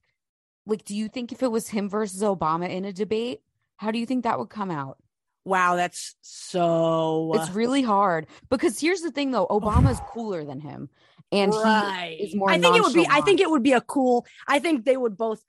like 0.66 0.84
do 0.84 0.94
you 0.94 1.08
think 1.08 1.32
if 1.32 1.42
it 1.42 1.50
was 1.50 1.68
him 1.68 1.88
versus 1.88 2.22
Obama 2.22 2.68
in 2.68 2.84
a 2.84 2.92
debate, 2.92 3.40
how 3.76 3.90
do 3.90 3.98
you 3.98 4.06
think 4.06 4.24
that 4.24 4.38
would 4.38 4.50
come 4.50 4.70
out? 4.70 4.98
Wow, 5.44 5.76
that's 5.76 6.14
so 6.20 7.32
It's 7.34 7.50
really 7.50 7.82
hard. 7.82 8.26
Because 8.50 8.78
here's 8.78 9.00
the 9.00 9.10
thing 9.10 9.30
though, 9.30 9.46
Obama's 9.50 10.00
cooler 10.10 10.44
than 10.44 10.60
him. 10.60 10.90
And 11.30 11.52
right. 11.52 12.16
he 12.18 12.26
is 12.26 12.34
more 12.34 12.50
I 12.50 12.58
think 12.58 12.76
it 12.76 12.82
would 12.82 12.94
be 12.94 13.06
I 13.08 13.20
think 13.20 13.40
it 13.40 13.50
would 13.50 13.62
be 13.62 13.72
a 13.72 13.80
cool 13.80 14.26
I 14.46 14.58
think 14.58 14.84
they 14.84 14.96
would 14.96 15.16
both 15.16 15.42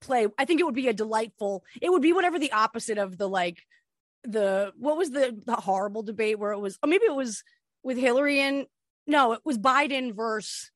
play 0.00 0.26
I 0.38 0.44
think 0.44 0.60
it 0.60 0.64
would 0.64 0.74
be 0.74 0.88
a 0.88 0.92
delightful 0.92 1.64
it 1.80 1.90
would 1.90 2.02
be 2.02 2.12
whatever 2.12 2.38
the 2.38 2.52
opposite 2.52 2.98
of 2.98 3.16
the 3.16 3.28
like 3.28 3.58
the 4.26 4.72
what 4.78 4.96
was 4.96 5.10
the 5.10 5.40
the 5.46 5.56
horrible 5.56 6.02
debate 6.02 6.38
where 6.38 6.52
it 6.52 6.58
was 6.58 6.78
or 6.82 6.88
maybe 6.88 7.04
it 7.04 7.14
was 7.14 7.42
with 7.82 7.96
Hillary 7.96 8.40
and 8.40 8.66
no, 9.06 9.32
it 9.32 9.40
was 9.44 9.58
Biden 9.58 10.14
versus 10.14 10.70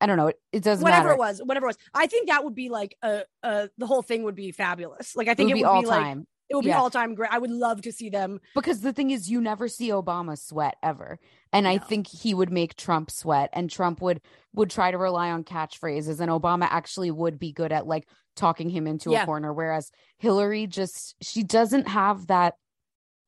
I 0.00 0.06
don't 0.06 0.16
know. 0.16 0.28
It, 0.28 0.40
it 0.52 0.62
doesn't 0.62 0.82
whatever 0.82 1.08
matter. 1.08 1.14
it 1.14 1.18
was, 1.18 1.40
whatever 1.44 1.66
it 1.66 1.70
was. 1.70 1.78
I 1.92 2.06
think 2.06 2.28
that 2.28 2.44
would 2.44 2.54
be 2.54 2.68
like 2.68 2.96
a, 3.02 3.22
a 3.42 3.68
the 3.78 3.86
whole 3.86 4.02
thing 4.02 4.22
would 4.22 4.36
be 4.36 4.52
fabulous. 4.52 5.16
Like 5.16 5.28
I 5.28 5.34
think 5.34 5.50
it 5.50 5.54
would, 5.54 5.60
it 5.60 5.66
would 5.66 5.80
be, 5.80 5.86
be 5.86 5.90
all 5.90 5.98
time. 5.98 6.18
Like, 6.18 6.26
it 6.50 6.54
would 6.54 6.64
be 6.64 6.72
all 6.72 6.88
time 6.88 7.14
great. 7.14 7.30
I 7.32 7.38
would 7.38 7.50
love 7.50 7.82
to 7.82 7.92
see 7.92 8.08
them 8.08 8.40
because 8.54 8.80
the 8.80 8.92
thing 8.92 9.10
is, 9.10 9.30
you 9.30 9.40
never 9.40 9.68
see 9.68 9.90
Obama 9.90 10.38
sweat 10.38 10.76
ever, 10.82 11.18
and 11.52 11.64
no. 11.64 11.70
I 11.70 11.78
think 11.78 12.06
he 12.06 12.32
would 12.32 12.50
make 12.50 12.74
Trump 12.74 13.10
sweat, 13.10 13.50
and 13.52 13.68
Trump 13.68 14.00
would 14.00 14.22
would 14.54 14.70
try 14.70 14.90
to 14.90 14.96
rely 14.96 15.30
on 15.30 15.44
catchphrases, 15.44 16.20
and 16.20 16.30
Obama 16.30 16.66
actually 16.70 17.10
would 17.10 17.38
be 17.38 17.52
good 17.52 17.72
at 17.72 17.86
like 17.86 18.08
talking 18.38 18.70
him 18.70 18.86
into 18.86 19.10
yeah. 19.10 19.22
a 19.22 19.26
corner, 19.26 19.52
whereas 19.52 19.90
Hillary 20.18 20.66
just 20.66 21.16
she 21.20 21.42
doesn't 21.42 21.88
have 21.88 22.28
that 22.28 22.54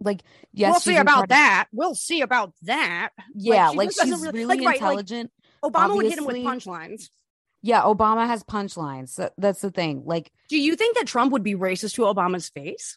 like 0.02 0.22
yes 0.52 0.72
we'll 0.72 0.80
see 0.80 0.96
about 0.96 1.28
that. 1.28 1.68
We'll 1.72 1.94
see 1.94 2.22
about 2.22 2.54
that. 2.62 3.10
Yeah 3.34 3.68
like, 3.68 3.76
like 3.76 3.90
she's 3.92 4.20
really, 4.20 4.38
really 4.38 4.64
like, 4.64 4.76
intelligent 4.76 5.30
right, 5.62 5.74
like, 5.74 5.90
obama 5.90 5.96
would 5.96 6.06
hit 6.06 6.18
him 6.18 6.24
with 6.24 6.36
punchlines. 6.36 7.10
Yeah 7.62 7.82
obama 7.82 8.26
has 8.26 8.42
punchlines. 8.42 9.30
That's 9.36 9.60
the 9.60 9.70
thing. 9.70 10.04
Like 10.06 10.32
do 10.48 10.58
you 10.58 10.76
think 10.76 10.96
that 10.96 11.06
trump 11.06 11.32
would 11.32 11.42
be 11.42 11.54
racist 11.54 11.94
to 11.96 12.02
obama's 12.02 12.48
face? 12.48 12.96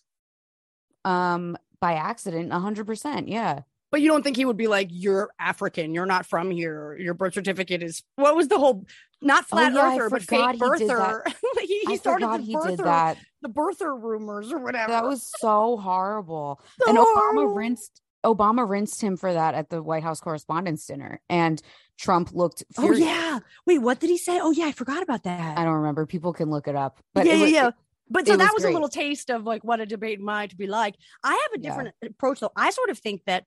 um 1.05 1.57
by 1.81 1.95
accident 1.95 2.49
100% 2.49 3.25
yeah 3.27 3.59
but 3.93 4.01
you 4.01 4.09
don't 4.09 4.23
think 4.23 4.35
he 4.35 4.43
would 4.43 4.57
be 4.57 4.67
like 4.67 4.89
you're 4.91 5.29
african 5.39 5.93
you're 5.93 6.07
not 6.07 6.25
from 6.25 6.49
here 6.49 6.97
your 6.99 7.13
birth 7.13 7.35
certificate 7.35 7.83
is 7.83 8.01
what 8.15 8.35
was 8.35 8.47
the 8.47 8.57
whole 8.57 8.83
not 9.21 9.43
oh, 9.43 9.55
flat 9.55 9.71
oh, 9.71 9.75
yeah, 9.75 9.95
earther 9.95 10.09
but 10.09 10.23
fake 10.23 10.59
birther 10.59 11.21
he, 11.61 11.79
he 11.87 11.95
started 11.95 12.27
the 12.27 12.37
he 12.39 12.55
birther, 12.55 13.15
the 13.43 13.49
birther 13.49 14.01
rumors 14.01 14.51
or 14.51 14.57
whatever 14.57 14.91
that 14.91 15.03
was 15.05 15.31
so 15.39 15.77
horrible 15.77 16.59
so 16.81 16.89
and 16.89 16.97
obama 16.97 17.13
horrible. 17.13 17.53
rinsed 17.53 18.01
Obama 18.25 18.67
rinsed 18.67 19.01
him 19.01 19.17
for 19.17 19.33
that 19.33 19.53
at 19.53 19.69
the 19.69 19.83
White 19.83 20.01
House 20.01 20.21
Correspondents' 20.21 20.85
Dinner, 20.85 21.19
and 21.29 21.61
Trump 21.97 22.31
looked. 22.31 22.63
Oh 22.77 22.93
yeah. 22.93 23.39
Wait, 23.65 23.79
what 23.79 23.99
did 23.99 24.09
he 24.09 24.17
say? 24.17 24.39
Oh 24.41 24.51
yeah, 24.51 24.63
I 24.67 24.71
forgot 24.71 25.03
about 25.03 25.23
that. 25.23 25.57
I 25.57 25.65
don't 25.65 25.73
remember. 25.73 26.05
People 26.05 26.31
can 26.31 26.49
look 26.49 26.69
it 26.69 26.75
up. 26.77 27.01
But 27.13 27.25
yeah, 27.25 27.33
yeah, 27.33 27.41
was- 27.41 27.51
yeah. 27.51 27.71
But 28.09 28.27
so 28.27 28.35
it 28.35 28.37
that 28.37 28.53
was 28.53 28.63
was 28.63 28.69
a 28.69 28.73
little 28.73 28.87
taste 28.87 29.29
of 29.29 29.43
like 29.43 29.65
what 29.65 29.81
a 29.81 29.85
debate 29.85 30.21
might 30.21 30.55
be 30.57 30.67
like. 30.67 30.95
I 31.21 31.31
have 31.31 31.59
a 31.59 31.61
Yeah. 31.61 31.69
different 31.69 31.95
approach 32.01 32.39
though. 32.39 32.51
I 32.55 32.69
sort 32.69 32.89
of 32.89 32.97
think 32.97 33.23
that 33.25 33.43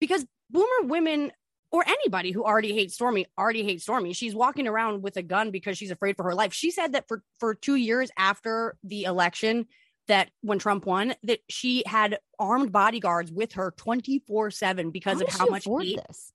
because 0.00 0.26
boomer 0.50 0.66
women 0.84 1.32
or 1.72 1.84
anybody 1.86 2.32
who 2.32 2.44
already 2.44 2.72
hates 2.72 2.94
Stormy 2.94 3.26
already 3.38 3.62
hates 3.62 3.84
Stormy. 3.84 4.12
She's 4.12 4.34
walking 4.34 4.66
around 4.66 5.02
with 5.02 5.16
a 5.16 5.22
gun 5.22 5.50
because 5.52 5.78
she's 5.78 5.90
afraid 5.92 6.16
for 6.16 6.24
her 6.24 6.34
life. 6.34 6.52
She 6.52 6.70
said 6.70 6.92
that 6.92 7.06
for 7.06 7.22
for 7.38 7.54
2 7.54 7.76
years 7.76 8.10
after 8.16 8.76
the 8.82 9.04
election 9.04 9.66
that 10.08 10.30
when 10.40 10.58
Trump 10.58 10.86
won 10.86 11.14
that 11.22 11.38
she 11.48 11.84
had 11.86 12.18
armed 12.38 12.72
bodyguards 12.72 13.30
with 13.30 13.52
her 13.52 13.70
24/7 13.76 14.90
because 14.90 15.18
How 15.20 15.26
of 15.26 15.32
how 15.32 15.46
much 15.46 15.64
hate- 15.64 16.00
this? 16.08 16.32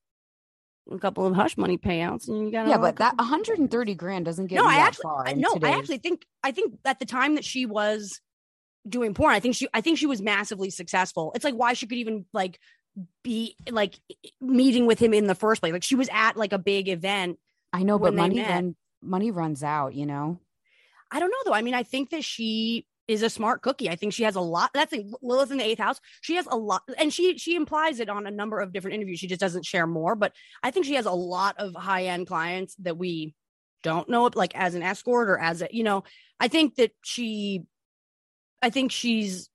a 0.90 0.98
couple 1.00 1.26
of 1.26 1.34
hush 1.34 1.56
money 1.56 1.76
payouts 1.76 2.28
and 2.28 2.46
you 2.46 2.52
got 2.52 2.68
Yeah, 2.68 2.78
but 2.78 2.96
that 2.96 3.16
130 3.18 3.94
grand 3.96 4.24
doesn't 4.24 4.46
get 4.46 4.54
no, 4.56 4.64
I 4.66 4.76
actually, 4.76 5.02
far. 5.02 5.26
I- 5.26 5.32
in 5.32 5.40
no, 5.40 5.58
I 5.60 5.70
actually 5.70 5.98
think, 5.98 6.24
I 6.44 6.52
think 6.52 6.78
at 6.84 7.00
the 7.00 7.04
time 7.04 7.34
that 7.34 7.44
she 7.44 7.66
was 7.66 8.20
doing 8.88 9.12
porn, 9.12 9.34
I 9.34 9.40
think 9.40 9.56
she, 9.56 9.66
I 9.74 9.80
think 9.80 9.98
she 9.98 10.06
was 10.06 10.22
massively 10.22 10.70
successful. 10.70 11.32
It's 11.34 11.44
like 11.44 11.54
why 11.56 11.72
she 11.72 11.88
could 11.88 11.98
even 11.98 12.24
like 12.32 12.60
be 13.22 13.56
like 13.70 13.98
meeting 14.40 14.86
with 14.86 14.98
him 14.98 15.14
in 15.14 15.26
the 15.26 15.34
first 15.34 15.60
place. 15.60 15.72
Like 15.72 15.82
she 15.82 15.94
was 15.94 16.08
at 16.12 16.36
like 16.36 16.52
a 16.52 16.58
big 16.58 16.88
event. 16.88 17.38
I 17.72 17.82
know, 17.82 17.98
but 17.98 18.14
money 18.14 18.36
met. 18.36 18.50
run, 18.50 18.76
money 19.02 19.30
runs 19.30 19.62
out. 19.62 19.94
You 19.94 20.06
know. 20.06 20.40
I 21.10 21.20
don't 21.20 21.30
know 21.30 21.36
though. 21.44 21.54
I 21.54 21.62
mean, 21.62 21.74
I 21.74 21.82
think 21.82 22.10
that 22.10 22.24
she 22.24 22.86
is 23.08 23.22
a 23.22 23.30
smart 23.30 23.62
cookie. 23.62 23.88
I 23.88 23.94
think 23.94 24.12
she 24.12 24.24
has 24.24 24.34
a 24.34 24.40
lot. 24.40 24.70
That's 24.74 24.92
like 24.92 25.06
Lilith 25.22 25.52
in 25.52 25.58
the 25.58 25.64
eighth 25.64 25.78
house. 25.78 26.00
She 26.20 26.34
has 26.34 26.46
a 26.50 26.56
lot, 26.56 26.82
and 26.98 27.12
she 27.12 27.38
she 27.38 27.54
implies 27.54 28.00
it 28.00 28.08
on 28.08 28.26
a 28.26 28.30
number 28.30 28.60
of 28.60 28.72
different 28.72 28.96
interviews. 28.96 29.20
She 29.20 29.28
just 29.28 29.40
doesn't 29.40 29.64
share 29.64 29.86
more, 29.86 30.16
but 30.16 30.32
I 30.62 30.70
think 30.70 30.86
she 30.86 30.94
has 30.94 31.06
a 31.06 31.12
lot 31.12 31.56
of 31.58 31.74
high 31.74 32.06
end 32.06 32.26
clients 32.26 32.74
that 32.76 32.96
we 32.96 33.34
don't 33.82 34.08
know, 34.08 34.28
like 34.34 34.56
as 34.56 34.74
an 34.74 34.82
escort 34.82 35.30
or 35.30 35.38
as 35.38 35.62
a, 35.62 35.68
you 35.70 35.84
know. 35.84 36.02
I 36.40 36.48
think 36.48 36.74
that 36.76 36.90
she, 37.04 37.62
I 38.60 38.70
think 38.70 38.90
she's, 38.90 39.48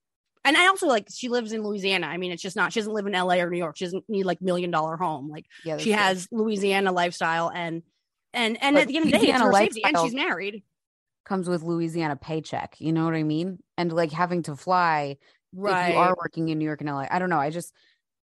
and 0.45 0.57
I 0.57 0.67
also 0.67 0.87
like 0.87 1.07
she 1.13 1.29
lives 1.29 1.51
in 1.53 1.63
Louisiana. 1.63 2.07
I 2.07 2.17
mean, 2.17 2.31
it's 2.31 2.41
just 2.41 2.55
not. 2.55 2.73
She 2.73 2.79
doesn't 2.79 2.93
live 2.93 3.05
in 3.07 3.15
L.A. 3.15 3.41
or 3.41 3.49
New 3.49 3.57
York. 3.57 3.77
She 3.77 3.85
doesn't 3.85 4.05
need 4.09 4.25
like 4.25 4.41
million 4.41 4.71
dollar 4.71 4.97
home. 4.97 5.29
Like 5.29 5.45
Yeah, 5.63 5.77
she 5.77 5.91
true. 5.91 5.99
has 5.99 6.27
Louisiana 6.31 6.91
lifestyle 6.91 7.51
and. 7.53 7.83
And 8.33 8.57
and 8.63 8.75
But 8.75 8.83
at 8.83 8.87
the 8.87 8.95
end 8.95 9.05
of 9.07 9.11
the 9.11 9.17
day, 9.19 9.31
it's 9.33 9.41
her 9.41 9.51
safety, 9.53 9.83
and 9.83 9.97
she's 9.99 10.13
married. 10.15 10.63
comes 11.25 11.49
with 11.49 11.63
Louisiana 11.63 12.15
paycheck. 12.15 12.79
You 12.79 12.93
know 12.93 13.03
what 13.03 13.13
I 13.13 13.23
mean? 13.23 13.59
And 13.77 13.91
like 13.91 14.13
having 14.13 14.43
to 14.43 14.55
fly 14.55 15.17
if 15.53 15.89
you 15.89 15.97
are 15.97 16.15
working 16.17 16.47
in 16.47 16.57
New 16.57 16.63
York 16.63 16.79
and 16.79 16.89
LA. 16.89 17.07
I 17.11 17.19
don't 17.19 17.29
know. 17.29 17.39
I 17.39 17.49
just 17.49 17.73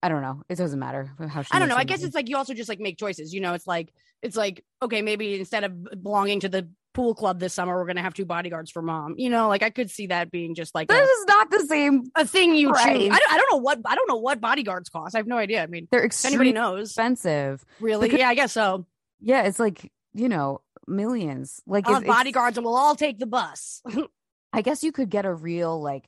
I 0.03 0.09
don't 0.09 0.21
know. 0.21 0.43
It 0.47 0.59
doesn't 0.59 0.77
matter 0.77 1.11
how 1.27 1.41
she 1.41 1.49
I 1.51 1.57
don't 1.57 1.69
know. 1.69 1.75
I 1.75 1.85
guess 1.85 2.01
money. 2.01 2.07
it's 2.07 2.15
like 2.15 2.29
you 2.29 2.37
also 2.37 2.53
just 2.53 2.69
like 2.69 2.79
make 2.79 2.99
choices. 2.99 3.33
You 3.33 3.41
know, 3.41 3.53
it's 3.53 3.65
like 3.65 3.91
it's 4.21 4.37
like 4.37 4.63
okay, 4.83 5.01
maybe 5.01 5.39
instead 5.39 5.63
of 5.63 6.03
belonging 6.03 6.41
to 6.41 6.49
the 6.49 6.69
pool 6.95 7.13
club 7.13 7.39
this 7.39 7.53
summer, 7.53 7.75
we're 7.75 7.85
gonna 7.85 8.01
have 8.01 8.15
two 8.15 8.25
bodyguards 8.25 8.71
for 8.71 8.81
mom. 8.81 9.13
You 9.17 9.29
know, 9.29 9.47
like 9.47 9.61
I 9.61 9.69
could 9.69 9.91
see 9.91 10.07
that 10.07 10.31
being 10.31 10.55
just 10.55 10.73
like 10.73 10.87
this 10.87 10.97
a, 10.97 11.03
is 11.03 11.25
not 11.27 11.51
the 11.51 11.59
same. 11.67 12.03
a 12.15 12.25
thing 12.25 12.55
you 12.55 12.69
choose. 12.69 12.77
I 12.83 12.89
don't, 13.19 13.31
I 13.31 13.37
don't 13.37 13.51
know 13.51 13.57
what 13.57 13.79
I 13.85 13.93
don't 13.95 14.07
know 14.07 14.15
what 14.15 14.41
bodyguards 14.41 14.89
cost. 14.89 15.13
I 15.13 15.19
have 15.19 15.27
no 15.27 15.37
idea. 15.37 15.61
I 15.61 15.67
mean, 15.67 15.87
They're 15.91 16.03
extremely 16.05 16.51
knows, 16.53 16.89
expensive. 16.89 17.63
really, 17.79 18.07
because- 18.07 18.19
yeah, 18.19 18.29
I 18.29 18.33
guess 18.35 18.51
so. 18.51 18.85
Yeah, 19.19 19.43
it's 19.43 19.59
like 19.59 19.91
you 20.13 20.29
know 20.29 20.61
millions. 20.87 21.61
Like 21.67 21.87
it's- 21.87 22.03
bodyguards, 22.03 22.57
and 22.57 22.65
we'll 22.65 22.75
all 22.75 22.95
take 22.95 23.19
the 23.19 23.27
bus. 23.27 23.83
I 24.53 24.61
guess 24.61 24.83
you 24.83 24.91
could 24.91 25.09
get 25.09 25.25
a 25.25 25.33
real 25.33 25.81
like 25.81 26.07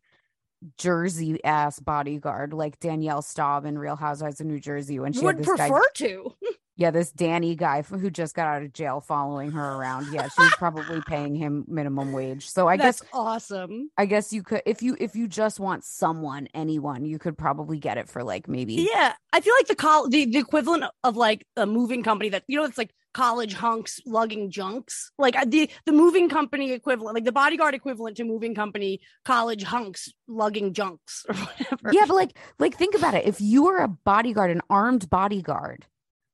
Jersey 0.78 1.44
ass 1.44 1.80
bodyguard 1.80 2.54
like 2.54 2.80
Danielle 2.80 3.22
Staub 3.22 3.66
in 3.66 3.78
Real 3.78 3.96
Housewives 3.96 4.40
of 4.42 4.48
New 4.48 4.60
Jersey 4.60 5.00
when 5.00 5.14
she 5.14 5.20
Would 5.20 5.36
had 5.36 5.46
this 5.46 5.56
guy 5.58 5.70
prefer 5.70 5.84
to. 5.96 6.34
Yeah, 6.78 6.92
this 6.92 7.12
Danny 7.12 7.56
guy 7.56 7.82
who 7.82 8.12
just 8.12 8.36
got 8.36 8.48
out 8.48 8.62
of 8.62 8.72
jail 8.72 9.02
following 9.02 9.52
her 9.52 9.74
around. 9.74 10.14
Yeah, 10.14 10.28
she's 10.30 10.56
probably 10.58 11.02
paying 11.02 11.36
him 11.36 11.66
minimum 11.68 12.12
wage. 12.12 12.48
So 12.48 12.68
I 12.68 12.78
That's 12.78 13.02
guess 13.02 13.10
awesome. 13.14 13.90
I 13.98 14.06
guess 14.06 14.32
you 14.32 14.44
could 14.44 14.62
if 14.66 14.84
you 14.84 14.96
if 15.00 15.16
you 15.16 15.28
just 15.28 15.60
want 15.60 15.84
someone, 15.84 16.48
anyone, 16.54 17.04
you 17.04 17.18
could 17.18 17.36
probably 17.36 17.80
get 17.80 17.98
it 17.98 18.08
for 18.08 18.24
like 18.24 18.48
maybe 18.48 18.88
Yeah, 18.94 19.14
I 19.34 19.42
feel 19.42 19.56
like 19.58 19.68
the 19.68 19.76
col 19.76 20.08
the, 20.08 20.26
the 20.26 20.38
equivalent 20.38 20.86
of 21.04 21.18
like 21.18 21.48
a 21.58 21.66
moving 21.66 22.04
company 22.04 22.30
that 22.30 22.44
you 22.48 22.58
know 22.58 22.64
it's 22.64 22.78
like 22.78 22.92
college 23.18 23.56
hunks 23.56 24.00
lugging 24.06 24.52
junks. 24.52 25.12
Like 25.18 25.36
uh, 25.36 25.46
the 25.48 25.72
the 25.88 25.92
moving 25.92 26.30
company 26.30 26.72
equivalent, 26.72 27.16
like 27.16 27.24
the 27.24 27.32
bodyguard 27.32 27.74
equivalent 27.74 28.18
to 28.18 28.24
moving 28.24 28.54
company 28.54 29.02
college 29.26 29.64
hunks 29.64 30.14
lugging 30.28 30.74
junks 30.74 31.26
or 31.28 31.36
whatever. 31.36 31.92
Yeah, 31.92 32.06
but 32.08 32.14
like 32.14 32.38
like 32.60 32.78
think 32.78 32.94
about 32.94 33.16
it. 33.16 33.26
If 33.26 33.42
you 33.42 33.64
were 33.64 33.78
a 33.78 33.88
bodyguard, 33.88 34.52
an 34.52 34.62
armed 34.70 35.10
bodyguard, 35.10 35.88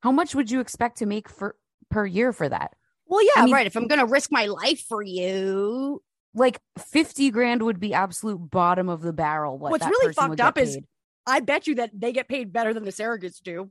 how 0.03 0.11
much 0.11 0.35
would 0.35 0.51
you 0.51 0.59
expect 0.59 0.97
to 0.97 1.05
make 1.05 1.29
for 1.29 1.55
per 1.89 2.05
year 2.05 2.33
for 2.33 2.49
that? 2.49 2.73
Well, 3.07 3.23
yeah, 3.23 3.31
I 3.37 3.45
mean- 3.45 3.53
right. 3.53 3.65
If 3.67 3.77
I'm 3.77 3.87
gonna 3.87 4.05
risk 4.05 4.31
my 4.31 4.47
life 4.47 4.81
for 4.81 5.01
you, 5.01 6.03
Like 6.35 6.59
50 6.79 7.29
grand 7.29 7.61
would 7.61 7.79
be 7.79 7.93
absolute 7.93 8.49
bottom 8.49 8.89
of 8.89 9.01
the 9.01 9.13
barrel. 9.13 9.57
What 9.59 9.69
What's 9.71 9.85
really 9.85 10.13
fucked 10.13 10.41
up 10.41 10.57
is- 10.57 10.79
I 11.27 11.39
bet 11.41 11.67
you 11.67 11.75
that 11.75 11.91
they 11.93 12.11
get 12.11 12.27
paid 12.27 12.51
better 12.51 12.73
than 12.73 12.83
the 12.83 12.91
surrogates 12.91 13.39
do. 13.41 13.69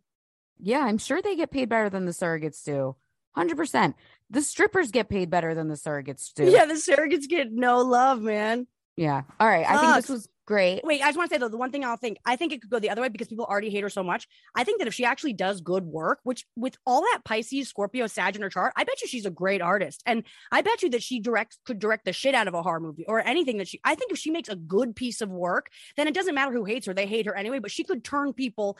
Yeah, 0.59 0.79
I'm 0.87 0.97
sure 0.99 1.21
they 1.21 1.35
get 1.37 1.51
paid 1.51 1.69
better 1.69 1.91
than 1.91 2.07
the 2.07 2.13
surrogates 2.13 2.63
do. 2.63 2.95
100%. 3.37 3.95
The 4.31 4.43
strippers 4.43 4.91
get 4.93 5.09
paid 5.09 5.29
better 5.29 5.55
than 5.57 5.67
the 5.69 5.75
surrogates 5.75 6.33
do. 6.33 6.45
Yeah, 6.45 6.65
the 6.67 6.75
surrogates 6.75 7.29
get 7.29 7.51
no 7.53 7.81
love, 7.83 8.21
man. 8.23 8.69
Yeah. 8.97 9.23
All 9.41 9.49
right. 9.49 9.69
I 9.69 9.79
think 9.81 9.97
this 9.97 10.09
was 10.09 10.29
great. 10.47 10.81
Wait, 10.85 11.03
I 11.03 11.07
just 11.07 11.17
want 11.17 11.31
to 11.31 11.35
say 11.35 11.39
though, 11.39 11.49
the 11.49 11.57
one 11.57 11.71
thing 11.71 11.85
I'll 11.85 11.97
think, 11.97 12.19
I 12.25 12.37
think 12.37 12.53
it 12.53 12.61
could 12.61 12.71
go 12.71 12.79
the 12.79 12.91
other 12.91 13.03
way 13.03 13.09
because 13.09 13.29
people 13.29 13.45
already 13.45 13.71
hate 13.71 13.83
her 13.83 13.89
so 13.89 14.03
much. 14.03 14.27
I 14.55 14.65
think 14.65 14.79
that 14.79 14.89
if 14.89 14.95
she 14.95 15.05
actually 15.05 15.33
does 15.33 15.61
good 15.61 15.85
work, 15.85 16.21
which 16.23 16.45
with 16.57 16.77
all 16.87 17.03
that 17.03 17.21
Pisces, 17.25 17.69
Scorpio, 17.69 18.07
Sag 18.07 18.37
in 18.37 18.43
her 18.43 18.49
chart, 18.49 18.73
I 18.77 18.85
bet 18.85 19.01
you 19.03 19.09
she's 19.09 19.27
a 19.27 19.31
great 19.31 19.63
artist, 19.63 20.03
and 20.07 20.25
I 20.51 20.63
bet 20.63 20.83
you 20.83 20.91
that 20.91 21.03
she 21.03 21.21
directs 21.21 21.59
could 21.65 21.79
direct 21.79 22.05
the 22.05 22.13
shit 22.13 22.35
out 22.35 22.49
of 22.49 22.55
a 22.55 22.63
horror 22.63 22.81
movie 22.81 23.05
or 23.07 23.25
anything 23.27 23.59
that 23.59 23.69
she. 23.69 23.81
I 23.85 23.95
think 23.95 24.13
if 24.13 24.19
she 24.19 24.31
makes 24.31 24.49
a 24.49 24.57
good 24.57 24.97
piece 24.97 25.21
of 25.21 25.31
work, 25.31 25.71
then 25.97 26.09
it 26.09 26.15
doesn't 26.15 26.35
matter 26.35 26.53
who 26.53 26.65
hates 26.65 26.87
her; 26.87 26.95
they 26.95 27.07
hate 27.07 27.27
her 27.27 27.37
anyway. 27.37 27.59
But 27.59 27.71
she 27.71 27.85
could 27.85 28.05
turn 28.05 28.33
people 28.33 28.79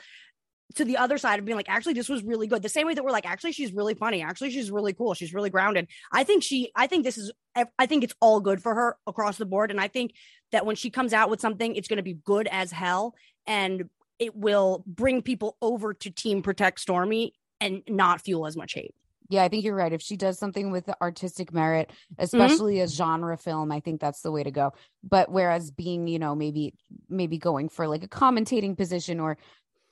to 0.75 0.85
the 0.85 0.97
other 0.97 1.17
side 1.17 1.39
of 1.39 1.45
being 1.45 1.55
like, 1.55 1.69
actually, 1.69 1.93
this 1.93 2.09
was 2.09 2.23
really 2.23 2.47
good. 2.47 2.61
The 2.61 2.69
same 2.69 2.87
way 2.87 2.93
that 2.93 3.03
we're 3.03 3.11
like, 3.11 3.27
actually, 3.27 3.51
she's 3.51 3.73
really 3.73 3.93
funny. 3.93 4.21
Actually, 4.21 4.51
she's 4.51 4.71
really 4.71 4.93
cool. 4.93 5.13
She's 5.13 5.33
really 5.33 5.49
grounded. 5.49 5.87
I 6.11 6.23
think 6.23 6.43
she, 6.43 6.71
I 6.75 6.87
think 6.87 7.03
this 7.03 7.17
is, 7.17 7.31
I 7.55 7.85
think 7.85 8.03
it's 8.03 8.15
all 8.19 8.39
good 8.39 8.61
for 8.61 8.73
her 8.73 8.97
across 9.05 9.37
the 9.37 9.45
board. 9.45 9.69
And 9.69 9.79
I 9.79 9.87
think 9.87 10.13
that 10.51 10.65
when 10.65 10.75
she 10.75 10.89
comes 10.89 11.13
out 11.13 11.29
with 11.29 11.41
something, 11.41 11.75
it's 11.75 11.87
going 11.87 11.97
to 11.97 12.03
be 12.03 12.13
good 12.13 12.47
as 12.51 12.71
hell. 12.71 13.13
And 13.45 13.89
it 14.19 14.35
will 14.35 14.83
bring 14.87 15.21
people 15.21 15.57
over 15.61 15.93
to 15.93 16.09
Team 16.09 16.41
Protect 16.41 16.79
Stormy 16.79 17.33
and 17.61 17.83
not 17.87 18.21
fuel 18.21 18.47
as 18.47 18.57
much 18.57 18.73
hate. 18.73 18.95
Yeah, 19.29 19.43
I 19.43 19.47
think 19.47 19.63
you're 19.63 19.75
right. 19.75 19.93
If 19.93 20.01
she 20.01 20.17
does 20.17 20.37
something 20.37 20.69
with 20.69 20.89
artistic 21.01 21.53
merit, 21.53 21.89
mm-hmm. 21.89 22.23
especially 22.23 22.81
a 22.81 22.87
genre 22.87 23.37
film, 23.37 23.71
I 23.71 23.79
think 23.79 24.01
that's 24.01 24.21
the 24.21 24.31
way 24.31 24.43
to 24.43 24.51
go. 24.51 24.73
But 25.03 25.31
whereas 25.31 25.71
being, 25.71 26.07
you 26.07 26.19
know, 26.19 26.35
maybe 26.35 26.75
maybe 27.09 27.37
going 27.37 27.69
for 27.69 27.87
like 27.87 28.03
a 28.03 28.07
commentating 28.07 28.77
position 28.77 29.19
or 29.19 29.37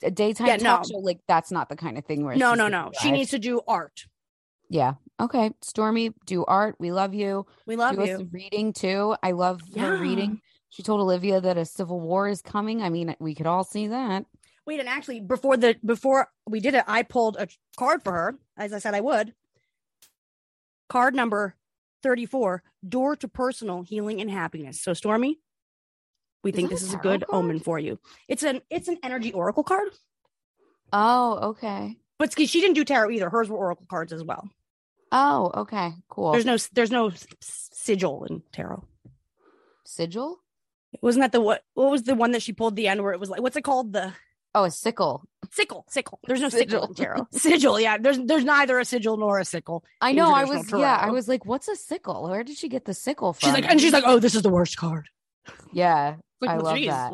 a 0.03 0.11
daytime 0.11 0.47
Yeah, 0.47 0.57
talk 0.57 0.81
no. 0.81 0.89
show, 0.89 0.99
like 0.99 1.19
that's 1.27 1.51
not 1.51 1.69
the 1.69 1.75
kind 1.75 1.97
of 1.97 2.05
thing 2.05 2.23
where 2.23 2.35
No, 2.35 2.53
no, 2.53 2.67
no. 2.67 2.91
She 3.01 3.11
needs 3.11 3.31
to 3.31 3.39
do 3.39 3.61
art. 3.67 4.05
Yeah. 4.69 4.93
Okay. 5.19 5.51
Stormy, 5.61 6.11
do 6.25 6.45
art. 6.45 6.75
We 6.79 6.91
love 6.91 7.13
you. 7.13 7.45
We 7.67 7.75
love 7.75 7.97
do 7.97 8.05
you. 8.05 8.29
reading 8.31 8.73
too. 8.73 9.15
I 9.21 9.31
love 9.31 9.61
her 9.77 9.97
reading. 9.97 10.41
She 10.69 10.83
told 10.83 11.01
Olivia 11.01 11.41
that 11.41 11.57
a 11.57 11.65
civil 11.65 11.99
war 11.99 12.29
is 12.29 12.41
coming. 12.41 12.81
I 12.81 12.89
mean, 12.89 13.13
we 13.19 13.35
could 13.35 13.47
all 13.47 13.65
see 13.65 13.87
that. 13.87 14.25
Wait, 14.65 14.79
and 14.79 14.87
actually, 14.87 15.19
before 15.19 15.57
the 15.57 15.75
before 15.83 16.29
we 16.47 16.61
did 16.61 16.75
it, 16.75 16.85
I 16.87 17.03
pulled 17.03 17.35
a 17.35 17.47
card 17.77 18.03
for 18.03 18.13
her, 18.13 18.39
as 18.57 18.71
I 18.71 18.79
said 18.79 18.93
I 18.93 19.01
would. 19.01 19.33
Card 20.87 21.15
number 21.15 21.55
thirty-four: 22.03 22.63
Door 22.87 23.15
to 23.17 23.27
personal 23.27 23.81
healing 23.81 24.21
and 24.21 24.31
happiness. 24.31 24.81
So, 24.81 24.93
Stormy, 24.93 25.39
we 26.43 26.51
Is 26.51 26.55
think 26.55 26.69
this 26.69 26.81
is 26.81 26.93
a 26.93 26.97
good 26.97 27.25
card? 27.27 27.33
omen 27.43 27.59
for 27.59 27.77
you. 27.79 27.99
It's 28.27 28.43
an 28.43 28.61
it's 28.69 28.87
an 28.87 28.97
energy 29.03 29.31
oracle 29.33 29.63
card, 29.63 29.89
Oh, 30.93 31.49
okay. 31.51 31.97
but 32.17 32.37
she 32.37 32.59
didn't 32.61 32.75
do 32.75 32.83
tarot 32.85 33.11
either. 33.11 33.29
Hers 33.29 33.49
were 33.49 33.57
oracle 33.57 33.85
cards 33.89 34.11
as 34.13 34.23
well. 34.23 34.49
Oh, 35.11 35.51
okay. 35.61 35.91
Cool. 36.09 36.31
There's 36.31 36.45
no 36.45 36.57
there's 36.73 36.91
no 36.91 37.11
sigil 37.41 38.25
in 38.25 38.41
tarot. 38.51 38.83
sigil. 39.85 40.39
Wasn't 41.01 41.21
that 41.23 41.31
the 41.31 41.41
what? 41.41 41.63
What 41.73 41.91
was 41.91 42.03
the 42.03 42.15
one 42.15 42.31
that 42.31 42.41
she 42.41 42.53
pulled 42.53 42.75
the 42.75 42.87
end 42.87 43.01
where 43.01 43.13
it 43.13 43.19
was 43.19 43.29
like 43.29 43.41
what's 43.41 43.55
it 43.55 43.63
called 43.63 43.93
the 43.93 44.13
Oh, 44.53 44.65
a 44.65 44.71
sickle. 44.71 45.23
sickle 45.51 45.85
sickle? 45.87 46.19
There's 46.27 46.41
no 46.41 46.47
in 46.47 46.51
Sigil. 46.51 46.93
tarot. 46.93 47.27
sigil, 47.31 47.79
yeah. 47.79 47.97
There's 47.97 48.19
there's 48.19 48.43
neither 48.43 48.79
a 48.79 48.83
sigil 48.85 49.15
nor 49.15 49.39
a 49.39 49.45
sickle. 49.45 49.85
I 50.01 50.11
know. 50.11 50.33
I 50.33 50.43
was. 50.43 50.69
Yeah. 50.71 50.93
I 51.01 51.09
was 51.11 51.29
like, 51.29 51.45
"What's 51.45 51.69
a 51.69 51.75
sickle? 51.77 52.29
Where 52.29 52.43
did 52.43 52.57
she 52.57 52.67
get 52.67 52.83
the 52.83 52.93
sickle 52.93 53.31
from?" 53.31 53.47
She's 53.47 53.53
like, 53.53 53.69
and 53.71 53.79
she's 53.79 53.93
like, 53.93 54.03
oh, 54.05 54.19
this 54.19 54.35
is 54.35 54.41
the 54.41 54.49
worst 54.49 54.75
card. 54.75 55.07
"Yeah, 55.71 56.17
Like, 56.41 56.49
I 56.51 56.55
well, 56.57 56.65
love 56.65 56.77
geez, 56.77 56.87
that." 56.87 57.13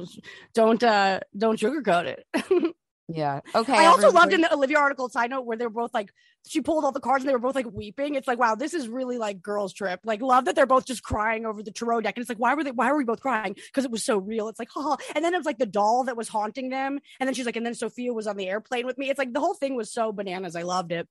Don't 0.53 0.83
uh 0.83 1.19
don't 1.37 1.59
sugarcoat 1.59 2.05
it. 2.05 2.75
Yeah. 3.09 3.39
Okay. 3.55 3.73
I 3.73 3.85
also 3.85 4.11
loved 4.11 4.33
in 4.33 4.41
the 4.41 4.53
Olivia 4.53 4.79
article 4.79 5.07
side 5.07 5.29
note 5.29 5.45
where 5.45 5.55
they 5.55 5.65
were 5.65 5.69
both 5.69 5.93
like 5.93 6.09
she 6.45 6.59
pulled 6.59 6.83
all 6.83 6.91
the 6.91 6.99
cards 6.99 7.23
and 7.23 7.29
they 7.29 7.33
were 7.33 7.39
both 7.39 7.55
like 7.55 7.71
weeping. 7.71 8.15
It's 8.15 8.27
like 8.27 8.37
wow, 8.37 8.55
this 8.55 8.73
is 8.73 8.89
really 8.89 9.17
like 9.17 9.41
girls 9.41 9.73
trip. 9.73 10.01
Like 10.03 10.21
love 10.21 10.45
that 10.45 10.55
they're 10.55 10.65
both 10.65 10.85
just 10.85 11.03
crying 11.03 11.45
over 11.45 11.63
the 11.63 11.71
tarot 11.71 12.01
deck 12.01 12.17
and 12.17 12.21
it's 12.21 12.29
like 12.29 12.37
why 12.37 12.53
were 12.53 12.65
they 12.65 12.71
why 12.71 12.91
were 12.91 12.97
we 12.97 13.05
both 13.05 13.21
crying? 13.21 13.53
Because 13.53 13.85
it 13.85 13.91
was 13.91 14.03
so 14.03 14.17
real. 14.17 14.49
It's 14.49 14.59
like 14.59 14.67
oh, 14.75 14.97
and 15.15 15.23
then 15.23 15.33
it 15.33 15.37
was 15.37 15.45
like 15.45 15.57
the 15.57 15.65
doll 15.65 16.03
that 16.03 16.17
was 16.17 16.27
haunting 16.27 16.67
them 16.69 16.99
and 17.21 17.27
then 17.27 17.33
she's 17.33 17.45
like 17.45 17.55
and 17.55 17.65
then 17.65 17.75
Sophia 17.75 18.11
was 18.11 18.27
on 18.27 18.35
the 18.35 18.49
airplane 18.49 18.85
with 18.85 18.97
me. 18.97 19.09
It's 19.09 19.19
like 19.19 19.31
the 19.31 19.39
whole 19.39 19.55
thing 19.55 19.77
was 19.77 19.89
so 19.89 20.11
bananas. 20.11 20.57
I 20.57 20.63
loved 20.63 20.91
it. 20.91 21.07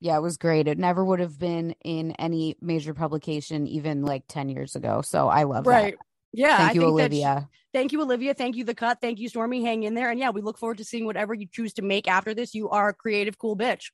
Yeah, 0.00 0.16
it 0.18 0.22
was 0.22 0.36
great. 0.36 0.68
It 0.68 0.78
never 0.78 1.02
would 1.02 1.18
have 1.20 1.38
been 1.38 1.74
in 1.82 2.12
any 2.12 2.56
major 2.60 2.94
publication 2.94 3.66
even 3.66 4.02
like 4.02 4.24
10 4.28 4.48
years 4.48 4.76
ago. 4.76 5.00
So 5.02 5.28
I 5.28 5.44
love 5.44 5.66
Right. 5.66 5.96
that. 5.98 6.04
Yeah. 6.32 6.56
Thank 6.58 6.70
I 6.70 6.72
you, 6.74 6.84
Olivia. 6.84 7.48
Thank 7.72 7.92
you, 7.92 8.00
Olivia. 8.02 8.34
Thank 8.34 8.56
you, 8.56 8.64
The 8.64 8.74
Cut. 8.74 8.98
Thank 9.00 9.18
you, 9.18 9.28
Stormy. 9.28 9.62
Hang 9.62 9.82
in 9.82 9.94
there. 9.94 10.10
And 10.10 10.18
yeah, 10.18 10.30
we 10.30 10.40
look 10.40 10.58
forward 10.58 10.78
to 10.78 10.84
seeing 10.84 11.04
whatever 11.06 11.34
you 11.34 11.46
choose 11.50 11.74
to 11.74 11.82
make 11.82 12.08
after 12.08 12.34
this. 12.34 12.54
You 12.54 12.68
are 12.70 12.88
a 12.88 12.94
creative, 12.94 13.38
cool 13.38 13.56
bitch. 13.56 13.90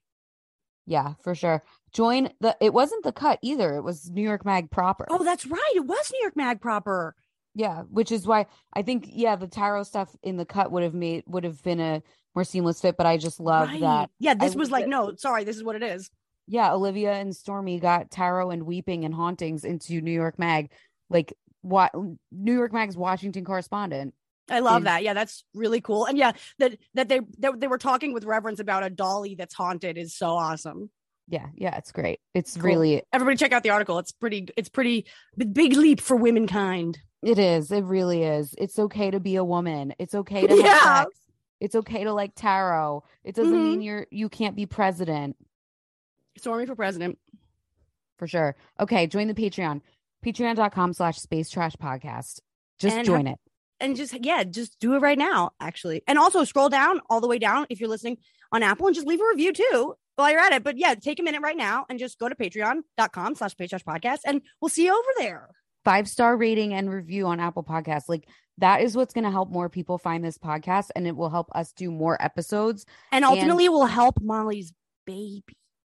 Yeah, 0.87 1.15
for 1.23 1.35
sure. 1.35 1.63
Join 1.93 2.31
the 2.41 2.57
it 2.61 2.73
wasn't 2.73 3.05
the 3.05 3.13
cut 3.13 3.39
either. 3.43 3.77
It 3.77 3.83
was 3.83 4.11
New 4.11 4.23
York 4.23 4.45
Mag 4.45 4.71
proper. 4.71 5.07
Oh, 5.09 5.25
that's 5.25 5.47
right. 5.47 5.73
It 5.75 5.87
was 5.87 6.11
New 6.13 6.21
York 6.21 6.37
Mag 6.37 6.61
proper. 6.61 7.15
Yeah, 7.55 7.83
which 7.83 8.13
is 8.13 8.27
why 8.27 8.47
I 8.73 8.83
think 8.83 9.07
yeah, 9.09 9.37
the 9.37 9.47
tarot 9.47 9.85
stuff 9.85 10.15
in 10.23 10.37
the 10.37 10.45
cut 10.45 10.73
would 10.73 10.83
have 10.83 10.95
made 10.95 11.25
would 11.27 11.45
have 11.45 11.63
been 11.63 11.81
a 11.81 12.03
more 12.35 12.45
seamless 12.45 12.81
fit, 12.81 12.97
but 12.97 13.07
I 13.07 13.17
just 13.17 13.41
love 13.41 13.69
Right. 13.69 13.81
that. 13.81 14.11
Yeah, 14.19 14.35
this 14.35 14.55
I 14.55 14.59
was 14.59 14.71
like, 14.71 14.89
no, 14.89 15.15
sorry, 15.17 15.45
this 15.45 15.57
is 15.57 15.63
what 15.65 15.77
it 15.77 15.83
is. 15.83 16.11
Yeah, 16.47 16.75
Olivia 16.75 17.13
and 17.15 17.35
Stormy 17.35 17.79
got 17.81 18.11
tarot 18.11 18.51
and 18.51 18.65
weeping 18.65 19.05
and 19.05 19.15
hauntings 19.15 19.65
into 19.65 20.01
New 20.01 20.11
York 20.13 20.39
Mag. 20.39 20.71
Like 21.09 21.33
what 21.65 21.93
New 22.31 22.53
York 22.53 22.73
Mag's 22.73 22.97
Washington 22.97 23.45
correspondent. 23.45 24.15
I 24.51 24.61
love 24.61 24.83
is- 24.83 24.85
that. 24.85 25.03
Yeah, 25.03 25.15
that's 25.15 25.43
really 25.55 25.81
cool. 25.81 26.05
And 26.05 26.19
yeah, 26.19 26.33
that 26.59 26.77
that 26.93 27.09
they 27.09 27.21
that 27.39 27.59
they 27.59 27.67
were 27.67 27.79
talking 27.79 28.13
with 28.13 28.25
reverence 28.25 28.61
about 28.61 28.85
a 28.85 28.91
dolly 28.91 29.35
that's 29.35 29.55
haunted 29.55 29.97
is 29.97 30.15
so 30.15 30.29
awesome. 30.29 30.91
Yeah, 31.27 31.47
yeah, 31.55 31.77
it's 31.79 31.91
great. 31.91 32.21
It's 32.35 32.55
Cool. 32.55 32.65
really 32.65 33.03
Everybody 33.11 33.39
check 33.39 33.53
out 33.53 33.63
the 33.63 33.71
article. 33.71 33.99
It's 33.99 34.13
pretty 34.13 34.49
it's 34.59 34.69
pretty 34.69 35.07
big 35.37 35.73
leap 35.75 36.03
for 36.03 36.17
womankind. 36.17 36.99
It 37.23 37.39
is. 37.39 37.73
It 37.73 37.85
really 37.85 38.23
is. 38.23 38.55
It's 38.59 38.79
okay 38.79 39.11
to 39.11 39.21
be 39.21 39.37
a 39.37 39.45
woman. 39.45 39.95
It's 39.99 40.15
okay 40.15 40.43
to 40.47 40.55
have 40.55 40.65
Yeah. 40.65 41.03
sex. 41.05 41.11
It's 41.61 41.75
okay 41.77 42.05
to 42.05 42.13
like 42.13 42.33
tarot. 42.37 43.05
It 43.25 43.35
doesn't 43.35 43.55
Mhm. 43.55 43.63
mean 43.65 43.81
you're 43.81 44.07
you 44.11 44.29
can't 44.29 44.55
be 44.57 44.67
president 44.67 45.37
Stormy 46.37 46.67
for 46.67 46.75
president. 46.75 47.19
for 48.19 48.27
sure. 48.27 48.55
Okay, 48.79 49.07
join 49.07 49.27
the 49.29 49.35
Patreon. 49.35 49.81
Patreon.com 50.25 50.93
slash 50.93 51.19
space 51.19 51.51
trash 51.51 51.75
podcast. 51.75 52.41
Just 52.79 52.97
And 52.97 53.07
join 53.07 53.27
it. 53.27 53.39
And 53.81 53.97
just 53.97 54.15
yeah, 54.25 54.45
just 54.45 54.79
do 54.81 54.95
it 54.95 55.01
right 55.01 55.19
now, 55.19 55.51
actually. 55.61 56.03
And 56.07 56.19
also 56.19 56.45
scroll 56.45 56.69
down 56.69 57.01
all 57.11 57.21
the 57.21 57.29
way 57.29 57.39
down 57.39 57.67
if 57.71 57.81
you're 57.81 57.89
listening 57.89 58.19
on 58.53 58.63
Apple 58.63 58.87
and 58.87 58.95
just 58.95 59.07
leave 59.07 59.21
a 59.21 59.29
review 59.29 59.53
too 59.53 59.95
while 60.17 60.31
you're 60.31 60.41
at 60.41 60.53
it. 60.53 60.65
But 60.65 60.79
yeah, 60.79 60.95
take 60.95 61.21
a 61.21 61.23
minute 61.23 61.43
right 61.43 61.57
now 61.57 61.85
and 61.89 61.99
just 61.99 62.19
go 62.19 62.29
to 62.29 62.35
patreon.com 62.35 63.35
slash 63.35 63.57
page 63.57 63.71
podcast 63.71 64.21
and 64.25 64.43
we'll 64.61 64.69
see 64.69 64.85
you 64.85 64.93
over 64.93 65.09
there. 65.19 65.51
Five 65.85 66.09
star 66.09 66.37
rating 66.37 66.73
and 66.73 66.91
review 66.91 67.27
on 67.27 67.41
Apple 67.41 67.65
Podcasts. 67.65 68.09
Like 68.09 68.27
that 68.59 68.81
is 68.81 68.97
what's 68.97 69.13
going 69.13 69.25
to 69.25 69.31
help 69.31 69.51
more 69.51 69.69
people 69.69 69.99
find 69.99 70.25
this 70.25 70.39
podcast 70.39 70.89
and 70.97 71.07
it 71.07 71.17
will 71.17 71.31
help 71.31 71.51
us 71.55 71.73
do 71.73 71.91
more 71.91 72.21
episodes. 72.23 72.87
And 73.13 73.25
ultimately 73.25 73.67
it 73.67 73.73
will 73.73 73.87
help 73.87 74.21
Molly's 74.23 74.73
baby. 75.05 75.43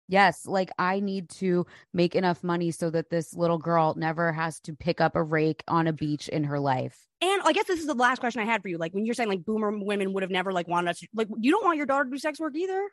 Yes, 0.09 0.47
like 0.47 0.71
I 0.79 1.01
need 1.01 1.29
to 1.29 1.67
make 1.93 2.15
enough 2.15 2.43
money 2.43 2.71
so 2.71 2.89
that 2.89 3.11
this 3.11 3.35
little 3.35 3.59
girl 3.59 3.93
never 3.95 4.33
has 4.33 4.59
to 4.61 4.73
pick 4.73 4.99
up 4.99 5.15
a 5.15 5.21
rake 5.21 5.63
on 5.67 5.85
a 5.85 5.93
beach 5.93 6.27
in 6.27 6.45
her 6.45 6.59
life. 6.59 6.97
And 7.21 7.43
I 7.45 7.53
guess 7.53 7.65
this 7.65 7.79
is 7.79 7.85
the 7.85 7.93
last 7.93 8.17
question 8.17 8.41
I 8.41 8.45
had 8.45 8.63
for 8.63 8.69
you. 8.69 8.79
Like 8.79 8.91
when 8.95 9.05
you're 9.05 9.13
saying 9.13 9.29
like 9.29 9.45
boomer 9.45 9.71
women 9.71 10.13
would 10.13 10.23
have 10.23 10.31
never 10.31 10.51
like 10.51 10.67
wanted 10.67 10.89
us 10.89 10.99
to, 11.01 11.07
like 11.13 11.27
you 11.37 11.51
don't 11.51 11.63
want 11.63 11.77
your 11.77 11.85
daughter 11.85 12.05
to 12.05 12.09
do 12.09 12.17
sex 12.17 12.39
work 12.39 12.55
either. 12.55 12.89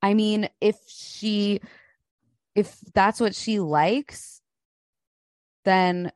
I 0.00 0.14
mean, 0.14 0.48
if 0.60 0.76
she 0.86 1.60
if 2.54 2.78
that's 2.94 3.20
what 3.20 3.34
she 3.34 3.58
likes, 3.58 4.40
then 5.64 6.12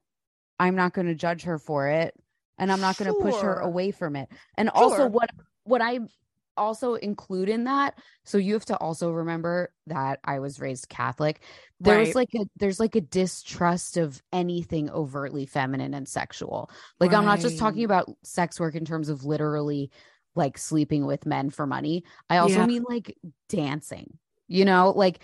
I'm 0.61 0.77
not 0.77 0.93
going 0.93 1.09
to 1.09 1.15
judge 1.17 1.43
her 1.43 1.59
for 1.59 1.89
it 1.89 2.15
and 2.57 2.71
I'm 2.71 2.81
not 2.81 2.97
going 2.99 3.13
to 3.13 3.21
push 3.21 3.35
her 3.43 3.59
away 3.59 3.91
from 3.91 4.15
it. 4.15 4.29
And 4.57 4.71
also 4.71 5.09
what 5.09 5.31
what 5.65 5.83
I 5.83 5.99
also 6.57 6.95
include 6.95 7.49
in 7.49 7.65
that, 7.65 7.99
so 8.25 8.39
you 8.39 8.55
have 8.55 8.65
to 8.67 8.77
also 8.79 9.11
remember 9.11 9.73
that 9.87 10.21
I 10.25 10.39
was 10.39 10.61
raised 10.61 10.89
Catholic. 10.89 11.43
There's 11.81 12.15
Right. 12.15 12.15
like 12.15 12.35
a 12.35 12.47
there's 12.57 12.81
like 12.81 12.97
a 12.97 13.01
distrust 13.01 13.97
of 13.97 14.23
anything 14.33 14.91
overtly 14.91 15.47
feminine 15.47 15.95
and 15.95 16.09
sexual. 16.09 16.71
Like 17.01 17.13
I'm 17.13 17.25
not 17.25 17.41
just 17.41 17.59
talking 17.59 17.85
about 17.85 18.11
sex 18.23 18.59
work 18.61 18.75
in 18.75 18.85
terms 18.85 19.09
of 19.09 19.25
literally 19.25 19.91
like 20.35 20.59
sleeping 20.59 21.07
with 21.07 21.27
men 21.27 21.51
for 21.51 21.67
money. 21.67 22.05
I 22.29 22.39
also 22.39 22.61
Yeah. 22.61 22.67
mean 22.67 22.85
like 22.89 23.17
dancing, 23.49 24.19
you 24.49 24.65
know, 24.65 24.91
like 24.97 25.21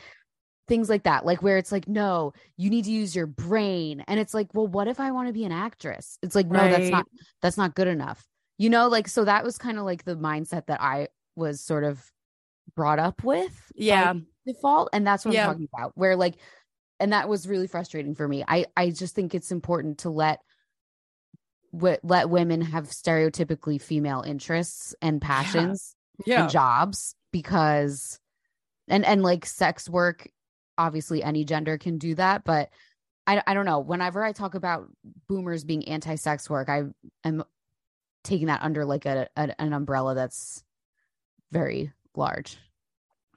things 0.69 0.89
like 0.89 1.03
that, 1.05 1.27
like 1.27 1.43
where 1.43 1.59
it's 1.59 1.73
like, 1.73 1.89
no, 1.89 2.33
you 2.57 2.71
need 2.71 2.85
to 2.85 2.93
use 2.93 3.17
your 3.17 3.27
brain. 3.27 4.05
And 4.07 4.21
it's 4.21 4.35
like, 4.35 4.49
well, 4.55 4.69
what 4.69 4.87
if 4.89 5.01
I 5.01 5.11
want 5.11 5.27
to 5.29 5.33
be 5.33 5.45
an 5.45 5.53
actress? 5.53 6.19
It's 6.23 6.35
like, 6.37 6.47
no, 6.47 6.69
that's 6.69 6.91
not, 6.91 7.07
that's 7.43 7.57
not 7.57 7.75
good 7.75 7.89
enough. 7.89 8.25
You 8.59 8.71
know, 8.71 8.89
like, 8.89 9.09
so 9.09 9.25
that 9.25 9.43
was 9.43 9.59
kind 9.59 9.79
of 9.79 9.85
like 9.85 10.05
the 10.05 10.17
mindset 10.17 10.67
that 10.67 10.81
I 10.81 11.09
was 11.37 11.61
sort 11.65 11.85
of 11.85 12.03
brought 12.75 12.99
up 12.99 13.23
with. 13.25 13.53
Yeah. 13.75 14.15
Default. 14.47 14.91
And 14.93 15.07
that's 15.07 15.25
what 15.25 15.35
Yeah. 15.35 15.47
I'm 15.49 15.53
talking 15.55 15.69
about, 15.75 15.93
where 15.97 16.17
like, 16.17 16.37
and 16.99 17.13
that 17.13 17.29
was 17.29 17.49
really 17.49 17.67
frustrating 17.67 18.15
for 18.15 18.27
me. 18.29 18.45
I, 18.47 18.67
I 18.77 18.91
just 18.91 19.15
think 19.15 19.35
it's 19.35 19.51
important 19.53 19.99
to 19.99 20.11
let, 20.11 20.41
w- 21.73 21.97
let 22.03 22.29
women 22.31 22.61
have 22.61 22.89
stereotypically 22.89 23.81
female 23.81 24.23
interests 24.27 24.95
and 25.01 25.21
passions 25.21 25.95
Yeah. 26.27 26.43
and 26.43 26.51
jobs 26.51 27.15
because 27.33 28.19
and 28.89 29.05
and 29.07 29.23
like 29.23 29.47
sex 29.47 29.89
work 29.89 30.29
obviously 30.77 31.23
any 31.23 31.45
gender 31.45 31.79
can 31.79 31.97
do 31.99 32.17
that 32.17 32.43
but 32.45 32.71
i 33.27 33.41
i 33.47 33.55
don't 33.55 33.67
know 33.67 33.79
whenever 33.79 34.25
i 34.25 34.33
talk 34.33 34.57
about 34.57 34.89
boomers 35.29 35.63
being 35.63 35.87
anti-sex 35.87 36.51
work 36.51 36.69
i 36.69 36.83
am 37.25 37.45
taking 38.25 38.49
that 38.49 38.63
under 38.63 38.85
like 38.85 39.07
a, 39.07 39.29
a 39.37 39.61
an 39.61 39.73
umbrella 39.73 40.17
that's 40.17 40.65
very 41.53 41.93
large 42.15 42.59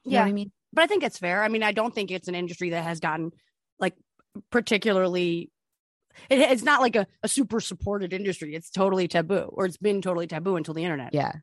you 0.03 0.11
Yeah. 0.13 0.21
what 0.21 0.29
i 0.29 0.33
mean 0.33 0.51
But 0.73 0.83
I 0.83 0.87
think 0.87 1.03
it's 1.03 1.19
fair. 1.19 1.43
I 1.43 1.49
mean, 1.49 1.61
I 1.61 1.71
don't 1.71 1.93
think 1.93 2.09
it's 2.09 2.27
an 2.27 2.33
industry 2.35 2.71
that 2.71 2.83
has 2.83 2.99
gotten 2.99 3.31
like 3.79 3.93
particularly 4.49 5.51
it, 6.29 6.39
it's 6.39 6.63
not 6.63 6.81
like 6.81 6.95
a, 6.95 7.05
a 7.23 7.27
super 7.27 7.59
supported 7.59 8.13
industry. 8.13 8.55
It's 8.55 8.69
totally 8.71 9.07
taboo 9.07 9.49
or 9.53 9.65
it's 9.65 9.77
been 9.77 10.01
totally 10.01 10.27
taboo 10.27 10.55
until 10.55 10.73
the 10.73 10.83
internet. 10.83 11.13
yeah 11.13 11.33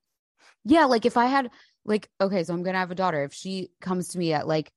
yeah 0.64 0.84
like 0.84 1.06
if 1.06 1.16
i 1.16 1.26
had 1.26 1.50
like 1.84 2.08
okay 2.20 2.44
so 2.44 2.52
i'm 2.52 2.62
gonna 2.62 2.78
have 2.78 2.90
a 2.90 2.94
daughter 2.94 3.24
if 3.24 3.32
she 3.32 3.70
comes 3.80 4.08
to 4.08 4.18
me 4.18 4.32
at 4.34 4.46
like 4.46 4.70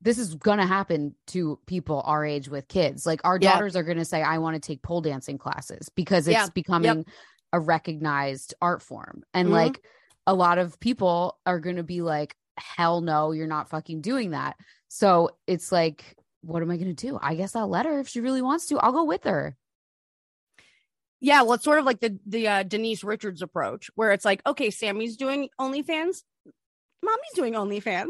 this 0.00 0.16
is 0.18 0.34
gonna 0.34 0.66
happen 0.66 1.14
to 1.26 1.58
people 1.66 2.00
our 2.06 2.24
age 2.24 2.48
with 2.48 2.66
kids 2.68 3.04
like 3.04 3.20
our 3.24 3.38
Yeah. 3.40 3.52
daughters 3.52 3.76
are 3.76 3.82
gonna 3.82 4.04
say 4.04 4.22
i 4.22 4.38
want 4.38 4.54
to 4.54 4.60
take 4.60 4.82
pole 4.82 5.00
dancing 5.02 5.36
classes 5.36 5.90
because 5.94 6.26
it's 6.26 6.34
Yeah. 6.34 6.48
becoming 6.54 7.04
a 7.52 7.60
recognized 7.60 8.54
art 8.62 8.80
form 8.82 9.22
and 9.34 9.48
Mhm. 9.48 9.52
like 9.52 9.84
a 10.26 10.34
lot 10.34 10.58
of 10.58 10.78
people 10.80 11.38
are 11.46 11.60
gonna 11.60 11.82
be 11.82 12.02
like 12.02 12.36
hell 12.56 13.00
no 13.00 13.32
you're 13.32 13.46
not 13.46 13.70
fucking 13.70 14.00
doing 14.00 14.30
that 14.30 14.56
so 14.88 15.30
it's 15.46 15.72
like 15.72 16.16
what 16.42 16.62
am 16.62 16.70
i 16.70 16.76
gonna 16.76 16.92
do 16.92 17.18
i 17.22 17.34
guess 17.34 17.56
i'll 17.56 17.68
let 17.68 17.86
her 17.86 17.98
if 18.00 18.08
she 18.08 18.20
really 18.20 18.42
wants 18.42 18.66
to 18.66 18.78
i'll 18.78 18.92
go 18.92 19.04
with 19.04 19.24
her 19.24 19.56
Yeah, 21.20 21.42
well, 21.42 21.54
it's 21.54 21.64
sort 21.64 21.78
of 21.78 21.84
like 21.84 22.00
the 22.00 22.18
the 22.26 22.48
uh, 22.48 22.62
Denise 22.62 23.04
Richards 23.04 23.42
approach, 23.42 23.90
where 23.94 24.12
it's 24.12 24.24
like, 24.24 24.40
okay, 24.46 24.70
Sammy's 24.70 25.16
doing 25.16 25.50
OnlyFans, 25.60 26.22
mommy's 27.02 27.34
doing 27.34 27.52
OnlyFans. 27.54 28.08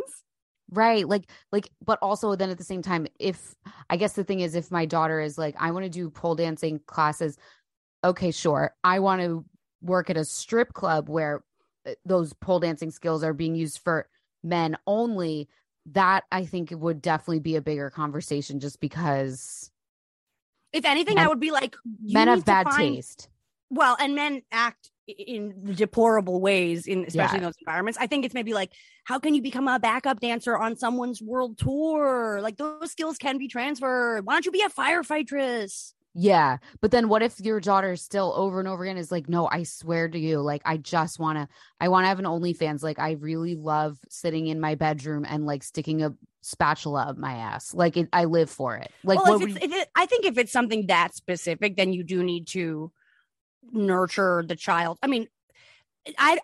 Right. 0.71 1.07
Like, 1.09 1.29
like, 1.51 1.69
but 1.85 1.99
also 2.01 2.37
then 2.37 2.51
at 2.51 2.59
the 2.59 2.65
same 2.65 2.83
time, 2.83 3.09
if 3.19 3.57
I 3.89 3.97
guess 3.97 4.13
the 4.13 4.23
thing 4.23 4.41
is, 4.41 4.55
if 4.55 4.71
my 4.71 4.87
daughter 4.87 5.21
is 5.21 5.37
like, 5.37 5.57
I 5.59 5.73
want 5.73 5.85
to 5.85 5.91
do 5.91 6.09
pole 6.11 6.37
dancing 6.37 6.81
classes, 6.87 7.37
okay, 8.05 8.31
sure. 8.31 8.75
I 8.85 9.01
want 9.01 9.21
to 9.23 9.45
work 9.83 10.11
at 10.11 10.17
a 10.17 10.25
strip 10.25 10.73
club 10.73 11.09
where 11.09 11.43
Eh, 11.87 11.95
those 12.05 12.33
pole 12.35 12.61
dancing 12.61 12.91
skills 12.91 13.23
are 13.25 13.33
being 13.33 13.55
used 13.55 13.79
for 13.79 14.09
men 14.43 14.77
only. 14.87 15.49
That 15.87 16.25
I 16.31 16.45
think 16.45 16.73
would 16.73 17.01
definitely 17.01 17.41
be 17.41 17.57
a 17.57 17.63
bigger 17.63 17.91
conversation 17.91 18.61
just 18.61 18.81
because 18.81 19.71
If 20.73 20.85
anything, 20.85 21.17
Men- 21.17 21.25
I 21.25 21.29
would 21.29 21.41
be 21.41 21.51
like, 21.51 21.75
men 22.01 22.29
have 22.29 22.45
bad 22.45 22.67
find- 22.69 22.95
taste. 22.97 23.29
Well, 23.71 23.97
and 23.99 24.15
men 24.15 24.43
act 24.53 24.91
in 25.07 25.75
deplorable 25.75 26.41
ways 26.41 26.87
in 26.87 27.05
especially 27.07 27.39
in 27.39 27.45
those 27.45 27.57
environments. 27.61 27.99
I 27.99 28.07
think 28.07 28.25
it's 28.25 28.35
maybe 28.35 28.53
like, 28.55 28.73
how 29.05 29.19
can 29.19 29.35
you 29.35 29.43
become 29.43 29.67
a 29.69 29.79
backup 29.81 30.21
dancer 30.21 30.57
on 30.57 30.77
someone's 30.77 31.21
world 31.23 31.59
tour? 31.59 32.41
Like 32.43 32.57
those 32.57 32.91
skills 32.93 33.17
can 33.19 33.39
be 33.39 33.49
transferred. 33.49 34.27
Why 34.27 34.35
don't 34.35 34.47
you 34.47 34.53
be 34.53 34.63
a 34.63 34.69
firefightress? 34.69 35.95
Yeah. 36.13 36.59
But 36.81 36.91
then 36.91 37.09
what 37.09 37.23
if 37.23 37.39
your 37.41 37.61
daughter 37.61 37.95
still 37.95 38.33
over 38.37 38.59
and 38.59 38.69
over 38.69 38.83
again 38.83 38.97
is 38.97 39.13
like, 39.13 39.29
no, 39.29 39.49
I 39.49 39.63
swear 39.63 40.09
to 40.09 40.19
you, 40.19 40.41
like, 40.41 40.63
I 40.65 40.77
just 40.77 41.21
want 41.21 41.39
to, 41.39 41.49
I 41.81 41.89
want 41.89 42.05
to 42.05 42.09
have 42.09 42.19
an 42.19 42.25
OnlyFans. 42.25 42.83
Like, 42.83 42.99
I 42.99 43.13
really 43.13 43.55
love 43.55 43.99
sitting 44.09 44.49
in 44.49 44.61
my 44.61 44.75
bedroom 44.75 45.25
and 45.29 45.47
like 45.47 45.63
sticking 45.63 46.03
a 46.03 46.15
spatula 46.41 47.07
up 47.11 47.17
my 47.17 47.35
ass. 47.35 47.73
Like, 47.75 47.97
it, 47.97 48.09
I 48.13 48.25
live 48.25 48.51
for 48.51 48.77
it. 48.77 48.91
Like, 49.05 49.25
well, 49.25 49.39
what 49.39 49.49
if 49.49 49.57
it's, 49.57 49.65
if 49.67 49.73
it, 49.73 49.89
I 49.95 50.07
think 50.07 50.25
if 50.25 50.37
it's 50.37 50.53
something 50.53 50.89
that 50.89 51.15
specific, 51.15 51.77
then 51.77 51.93
you 51.93 52.03
do 52.03 52.25
need 52.25 52.49
to 52.49 52.91
nurture 53.71 54.43
the 54.45 54.57
child. 54.57 54.99
I 55.03 55.07
mean, 55.07 55.29
I 56.19 56.39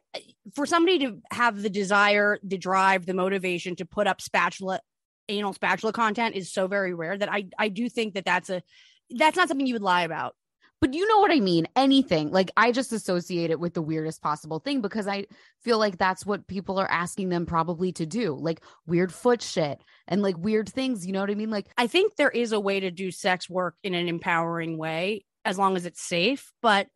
for 0.54 0.66
somebody 0.66 0.98
to 1.00 1.18
have 1.30 1.60
the 1.60 1.70
desire, 1.70 2.38
the 2.42 2.58
drive, 2.58 3.06
the 3.06 3.14
motivation 3.14 3.74
to 3.76 3.86
put 3.86 4.06
up 4.06 4.20
spatula 4.20 4.80
anal 5.28 5.54
spatula 5.54 5.92
content 5.92 6.36
is 6.36 6.52
so 6.52 6.68
very 6.68 6.94
rare 6.94 7.16
that 7.16 7.32
I 7.32 7.48
I 7.58 7.68
do 7.68 7.88
think 7.88 8.14
that 8.14 8.26
that's 8.26 8.50
a 8.50 8.62
that's 9.10 9.36
not 9.36 9.48
something 9.48 9.66
you 9.66 9.74
would 9.74 9.82
lie 9.82 10.02
about. 10.02 10.34
But 10.80 10.92
you 10.92 11.08
know 11.08 11.20
what 11.20 11.30
I 11.30 11.40
mean? 11.40 11.66
Anything. 11.74 12.30
Like 12.30 12.50
I 12.56 12.70
just 12.70 12.92
associate 12.92 13.50
it 13.50 13.58
with 13.58 13.72
the 13.72 13.80
weirdest 13.80 14.20
possible 14.20 14.58
thing 14.58 14.82
because 14.82 15.08
I 15.08 15.26
feel 15.62 15.78
like 15.78 15.96
that's 15.96 16.26
what 16.26 16.46
people 16.46 16.78
are 16.78 16.90
asking 16.90 17.30
them 17.30 17.46
probably 17.46 17.92
to 17.92 18.04
do. 18.04 18.34
Like 18.34 18.60
weird 18.86 19.12
foot 19.12 19.40
shit 19.40 19.80
and 20.06 20.20
like 20.20 20.36
weird 20.36 20.68
things, 20.68 21.06
you 21.06 21.12
know 21.12 21.20
what 21.20 21.30
I 21.30 21.34
mean? 21.34 21.50
Like 21.50 21.68
I 21.78 21.86
think 21.86 22.16
there 22.16 22.30
is 22.30 22.52
a 22.52 22.60
way 22.60 22.80
to 22.80 22.90
do 22.90 23.10
sex 23.10 23.48
work 23.48 23.74
in 23.82 23.94
an 23.94 24.08
empowering 24.08 24.76
way 24.76 25.24
as 25.46 25.58
long 25.58 25.76
as 25.76 25.86
it's 25.86 26.02
safe, 26.02 26.52
but 26.60 26.88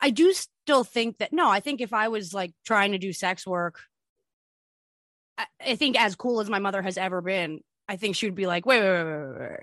I 0.00 0.10
do 0.10 0.32
still 0.32 0.82
think 0.82 1.18
that 1.18 1.32
no, 1.32 1.50
I 1.50 1.60
think 1.60 1.80
if 1.80 1.92
I 1.92 2.08
was 2.08 2.32
like 2.32 2.52
trying 2.64 2.92
to 2.92 2.98
do 2.98 3.12
sex 3.12 3.46
work 3.46 3.78
I, 5.60 5.76
think 5.76 6.00
as 6.00 6.14
cool 6.14 6.40
as 6.40 6.50
my 6.50 6.58
mother 6.58 6.82
has 6.82 6.98
ever 6.98 7.20
been, 7.20 7.60
I 7.88 7.96
think 7.96 8.16
she 8.16 8.26
would 8.26 8.34
be 8.34 8.46
like, 8.46 8.64
wait, 8.64 8.80
wait, 8.80 9.04
wait, 9.04 9.04
wait, 9.04 9.40
wait, 9.40 9.58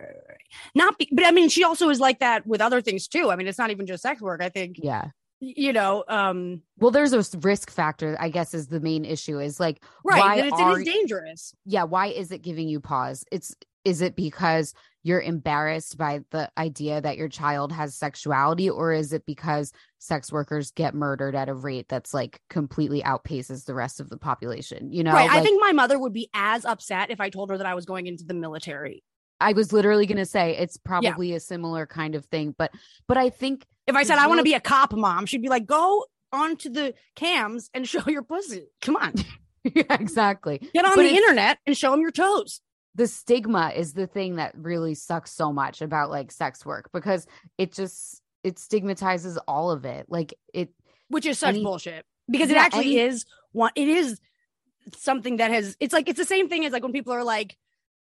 not, 0.75 0.97
be, 0.97 1.09
but 1.11 1.25
I 1.25 1.31
mean, 1.31 1.49
she 1.49 1.63
also 1.63 1.89
is 1.89 1.99
like 1.99 2.19
that 2.19 2.45
with 2.45 2.61
other 2.61 2.81
things 2.81 3.07
too. 3.07 3.31
I 3.31 3.35
mean, 3.35 3.47
it's 3.47 3.57
not 3.57 3.71
even 3.71 3.85
just 3.87 4.03
sex 4.03 4.21
work. 4.21 4.41
I 4.41 4.49
think, 4.49 4.77
yeah. 4.81 5.09
you 5.39 5.73
know, 5.73 6.03
um, 6.07 6.61
Well, 6.77 6.91
there's 6.91 7.13
a 7.13 7.39
risk 7.39 7.71
factor, 7.71 8.17
I 8.19 8.29
guess 8.29 8.53
is 8.53 8.67
the 8.67 8.79
main 8.79 9.05
issue 9.05 9.39
is 9.39 9.59
like 9.59 9.83
right. 10.03 10.19
why 10.19 10.35
it's, 10.35 10.59
are 10.59 10.79
it 10.79 10.87
is 10.87 10.93
dangerous. 10.93 11.53
yeah, 11.65 11.83
why 11.83 12.07
is 12.07 12.31
it 12.31 12.41
giving 12.41 12.67
you 12.67 12.79
pause? 12.79 13.23
It's 13.31 13.55
is 13.85 14.01
it 14.01 14.15
because 14.15 14.73
you're 15.03 15.21
embarrassed 15.21 15.97
by 15.97 16.19
the 16.31 16.49
idea 16.57 16.99
that 17.01 17.17
your 17.17 17.29
child 17.29 17.71
has 17.71 17.95
sexuality 17.95 18.69
or 18.69 18.91
is 18.91 19.13
it 19.13 19.25
because 19.25 19.71
sex 19.97 20.31
workers 20.31 20.71
get 20.71 20.93
murdered 20.93 21.35
at 21.35 21.49
a 21.49 21.53
rate 21.53 21.87
that's 21.87 22.13
like 22.13 22.41
completely 22.49 23.01
outpaces 23.01 23.65
the 23.65 23.73
rest 23.73 23.99
of 23.99 24.09
the 24.09 24.17
population 24.17 24.91
you 24.91 25.03
know 25.03 25.13
right. 25.13 25.29
I 25.29 25.41
think 25.41 25.61
my 25.61 25.71
mother 25.71 25.97
would 25.97 26.13
be 26.13 26.29
as 26.33 26.65
upset 26.65 27.11
if 27.11 27.19
I 27.21 27.29
told 27.29 27.49
her 27.49 27.57
that 27.57 27.65
I 27.67 27.75
was 27.75 27.85
going 27.85 28.07
into 28.07 28.23
the 28.25 28.33
military. 28.33 29.03
i 29.39 29.53
was 29.53 29.71
literally 29.71 30.05
going 30.05 30.17
to 30.17 30.25
say 30.25 30.57
it's 30.57 30.77
probably 30.77 31.33
a 31.33 31.39
similar 31.39 31.85
kind 31.85 32.15
of 32.15 32.25
thing 32.25 32.53
but 32.57 32.71
but 33.07 33.17
i 33.17 33.29
think 33.29 33.65
If 33.87 33.95
I 33.95 34.03
said 34.03 34.17
I 34.19 34.27
want 34.27 34.39
to 34.39 34.43
be 34.43 34.53
a 34.53 34.59
cop 34.59 34.93
mom, 34.93 35.25
she'd 35.25 35.41
be 35.41 35.49
like, 35.49 35.65
go 35.65 36.05
onto 36.31 36.69
the 36.69 36.93
cams 37.15 37.69
and 37.73 37.87
show 37.93 38.03
your 38.07 38.21
pussy. 38.23 38.67
Come 38.81 38.97
on, 38.97 39.13
yeah, 39.63 39.83
exactly 39.89 40.59
get 40.73 40.85
on 40.85 40.95
But 40.95 41.03
the 41.03 41.15
internet 41.15 41.57
and 41.65 41.75
show 41.75 41.91
them 41.91 42.01
your 42.01 42.11
toes. 42.11 42.61
The 42.95 43.07
stigma 43.07 43.71
is 43.75 43.93
the 43.93 44.07
thing 44.07 44.35
that 44.37 44.53
really 44.57 44.95
sucks 44.95 45.31
so 45.31 45.53
much 45.53 45.81
about 45.81 46.09
like 46.09 46.31
sex 46.31 46.65
work 46.65 46.89
because 46.93 47.27
it 47.57 47.73
just 47.73 48.21
it 48.43 48.57
stigmatizes 48.59 49.37
all 49.47 49.71
of 49.71 49.85
it. 49.85 50.07
Like 50.09 50.33
it 50.53 50.69
which 51.09 51.25
is 51.25 51.39
such 51.39 51.49
Any- 51.55 51.63
bullshit 51.63 52.05
because 52.29 52.49
it 52.49 52.57
actually 52.57 52.99
any- 52.99 53.09
is 53.09 53.25
one 53.51 53.71
it 53.75 53.87
is 53.87 54.19
something 54.95 55.37
that 55.37 55.51
has 55.51 55.75
it's 55.79 55.93
like 55.93 56.09
it's 56.09 56.19
the 56.19 56.25
same 56.25 56.49
thing 56.49 56.65
as 56.65 56.73
like 56.73 56.83
when 56.83 56.91
people 56.93 57.13
are 57.13 57.23
like 57.23 57.57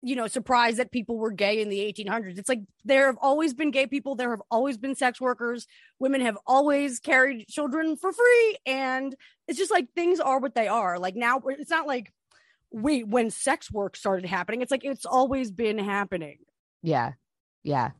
you 0.03 0.16
know 0.16 0.27
surprised 0.27 0.79
that 0.79 0.91
people 0.93 1.18
were 1.18 1.31
gay 1.31 1.61
in 1.61 1.68
the 1.68 1.79
1800s 1.79 2.39
it's 2.39 2.49
like 2.49 2.61
there 2.85 3.07
have 3.07 3.18
always 3.21 3.53
been 3.55 3.71
gay 3.71 3.87
people 3.87 4.14
there 4.14 4.31
have 4.31 4.43
always 4.51 4.79
been 4.79 4.95
sex 4.95 5.21
workers 5.21 5.66
women 5.99 6.21
have 6.21 6.39
always 6.47 7.01
carried 7.01 7.47
children 7.49 7.97
for 7.97 8.12
free 8.12 8.57
and 8.66 9.14
it's 9.51 9.59
just 9.59 9.73
like 9.73 9.89
things 9.97 10.21
are 10.21 10.39
what 10.39 10.55
they 10.55 10.68
are. 10.68 10.99
Like 11.01 11.16
now 11.16 11.43
it's 11.47 11.71
not 11.71 11.87
like 11.87 12.12
wait 12.73 13.07
when 13.09 13.31
sex 13.31 13.71
work 13.71 13.97
started 13.97 14.25
happening 14.27 14.62
it's 14.62 14.71
like 14.71 14.85
it's 14.85 15.05
always 15.07 15.51
been 15.51 15.79
happening 15.79 16.39
Yeah. 16.83 17.12
Yeah. 17.62 17.91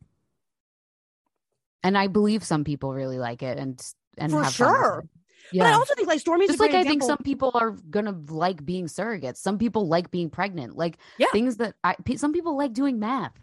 And 1.83 1.97
I 1.97 2.07
believe 2.07 2.43
some 2.43 2.63
people 2.63 2.93
really 2.93 3.19
like 3.19 3.43
it 3.43 3.57
and 3.57 3.81
and 4.17 4.31
For 4.31 4.43
sure. 4.45 5.03
it. 5.53 5.57
but 5.59 5.67
i 5.67 5.73
also 5.73 5.93
think 5.95 6.07
like 6.07 6.19
stormy's 6.19 6.49
Just 6.49 6.59
like 6.59 6.73
I 6.73 6.83
think 6.83 7.03
some 7.03 7.17
people 7.19 7.51
are 7.55 7.71
gonna 7.89 8.15
like 8.29 8.63
being 8.65 8.85
surrogates. 8.87 9.37
Some 9.37 9.57
people 9.57 9.87
like 9.87 10.11
being 10.11 10.29
pregnant. 10.29 10.75
Like 10.77 10.97
Yeah. 11.17 11.27
things 11.31 11.57
that 11.57 11.75
I 11.83 11.95
some 12.15 12.33
people 12.33 12.55
like 12.57 12.73
doing 12.73 12.99
math. 12.99 13.33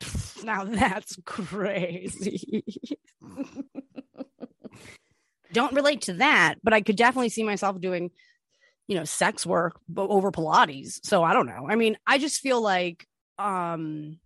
Now 0.44 0.64
that's 0.64 1.16
crazy. 1.24 2.64
Don't 5.52 5.72
relate 5.74 6.02
to 6.02 6.12
that, 6.14 6.56
but 6.62 6.74
I 6.74 6.80
could 6.82 6.96
definitely 6.96 7.30
see 7.30 7.42
myself 7.42 7.80
doing, 7.80 8.10
you 8.88 8.96
know, 8.96 9.04
sex 9.04 9.46
work 9.46 9.78
but 9.88 10.08
over 10.08 10.32
Pilates. 10.32 10.98
So 11.04 11.22
I 11.22 11.34
don't 11.34 11.46
know. 11.46 11.66
I 11.68 11.76
mean, 11.76 11.96
I 12.06 12.18
just 12.18 12.40
feel 12.40 12.60
like, 12.60 13.06
um, 13.38 14.18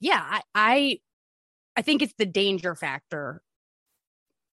yeah, 0.00 0.20
I, 0.22 0.42
I, 0.54 0.98
I 1.76 1.82
think 1.82 2.02
it's 2.02 2.14
the 2.18 2.26
danger 2.26 2.74
factor, 2.74 3.40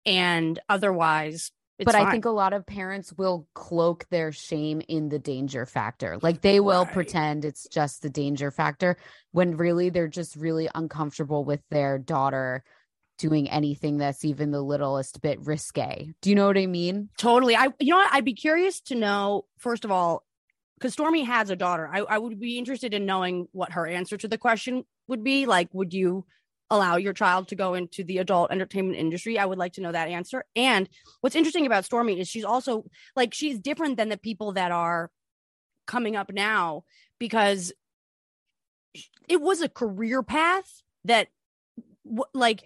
and 0.05 0.59
otherwise, 0.69 1.51
it's 1.79 1.85
but 1.85 1.95
I 1.95 2.09
think 2.11 2.25
a 2.25 2.29
lot 2.29 2.53
of 2.53 2.65
parents 2.65 3.11
will 3.17 3.47
cloak 3.53 4.05
their 4.09 4.31
shame 4.31 4.81
in 4.87 5.09
the 5.09 5.19
danger 5.19 5.65
factor. 5.65 6.17
Like 6.21 6.41
they 6.41 6.59
will 6.59 6.85
Right. 6.85 6.93
pretend 6.93 7.43
it's 7.43 7.67
just 7.67 8.01
the 8.01 8.09
danger 8.09 8.51
factor 8.51 8.95
when 9.31 9.57
really 9.57 9.89
they're 9.89 10.07
just 10.07 10.35
really 10.35 10.69
uncomfortable 10.73 11.43
with 11.43 11.61
their 11.71 11.97
daughter 11.97 12.63
doing 13.17 13.49
anything 13.49 13.97
that's 13.97 14.25
even 14.25 14.51
the 14.51 14.61
littlest 14.61 15.21
bit 15.21 15.39
risque. 15.45 16.09
Do 16.21 16.29
you 16.29 16.35
know 16.35 16.47
what 16.47 16.57
I 16.57 16.65
mean? 16.65 17.09
Totally. 17.17 17.55
I 17.55 17.69
you 17.79 17.91
know 17.91 17.97
what? 17.97 18.13
I'd 18.13 18.25
be 18.25 18.33
curious 18.33 18.81
to 18.81 18.95
know, 18.95 19.45
first 19.57 19.85
of 19.85 19.91
all, 19.91 20.23
because 20.77 20.93
Stormy 20.93 21.23
has 21.23 21.49
a 21.49 21.55
daughter. 21.55 21.89
I, 21.91 21.99
I 21.99 22.17
would 22.17 22.39
be 22.39 22.57
interested 22.57 22.93
in 22.93 23.05
knowing 23.05 23.47
what 23.51 23.73
her 23.73 23.87
answer 23.87 24.17
to 24.17 24.27
the 24.27 24.37
question 24.37 24.83
would 25.07 25.23
be. 25.23 25.45
Like, 25.45 25.69
would 25.73 25.93
you 25.93 26.25
allow 26.69 26.97
your 26.97 27.13
child 27.13 27.47
to 27.47 27.55
go 27.55 27.75
into 27.75 28.03
the 28.03 28.17
adult 28.17 28.51
entertainment 28.51 28.97
industry? 28.97 29.39
I 29.39 29.45
would 29.45 29.57
like 29.57 29.73
to 29.73 29.81
know 29.81 29.91
that 29.91 30.09
answer. 30.09 30.45
And 30.55 30.89
what's 31.21 31.35
interesting 31.35 31.65
about 31.65 31.85
Stormy 31.85 32.19
is 32.19 32.27
she's 32.27 32.43
also 32.43 32.85
like 33.15 33.33
she's 33.33 33.59
different 33.59 33.97
than 33.97 34.09
the 34.09 34.17
people 34.17 34.53
that 34.53 34.71
are 34.71 35.11
coming 35.85 36.15
up 36.15 36.33
now 36.33 36.83
because 37.19 37.71
it 39.29 39.41
was 39.41 39.61
a 39.61 39.69
career 39.69 40.23
path 40.23 40.81
that 41.05 41.27
like 42.33 42.63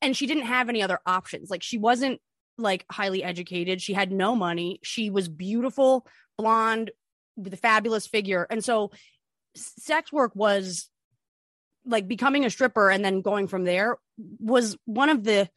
and 0.00 0.16
she 0.16 0.26
didn't 0.26 0.44
have 0.44 0.68
any 0.68 0.82
other 0.82 1.00
options. 1.06 1.50
Like 1.50 1.62
she 1.62 1.78
wasn't 1.78 2.20
like 2.58 2.84
highly 2.90 3.22
educated. 3.22 3.80
She 3.80 3.92
had 3.92 4.12
no 4.12 4.36
money. 4.36 4.80
She 4.82 5.10
was 5.10 5.28
beautiful 5.28 6.06
blonde 6.36 6.90
with 7.36 7.52
a 7.54 7.56
fabulous 7.56 8.06
figure. 8.06 8.46
And 8.50 8.64
so 8.64 8.90
sex 9.54 10.12
work 10.12 10.32
was 10.34 10.88
like 11.86 12.06
becoming 12.06 12.44
a 12.44 12.50
stripper 12.50 12.90
and 12.90 13.04
then 13.04 13.22
going 13.22 13.48
from 13.48 13.64
there 13.64 13.96
was 14.38 14.76
one 14.84 15.08
of 15.08 15.24
the 15.24 15.48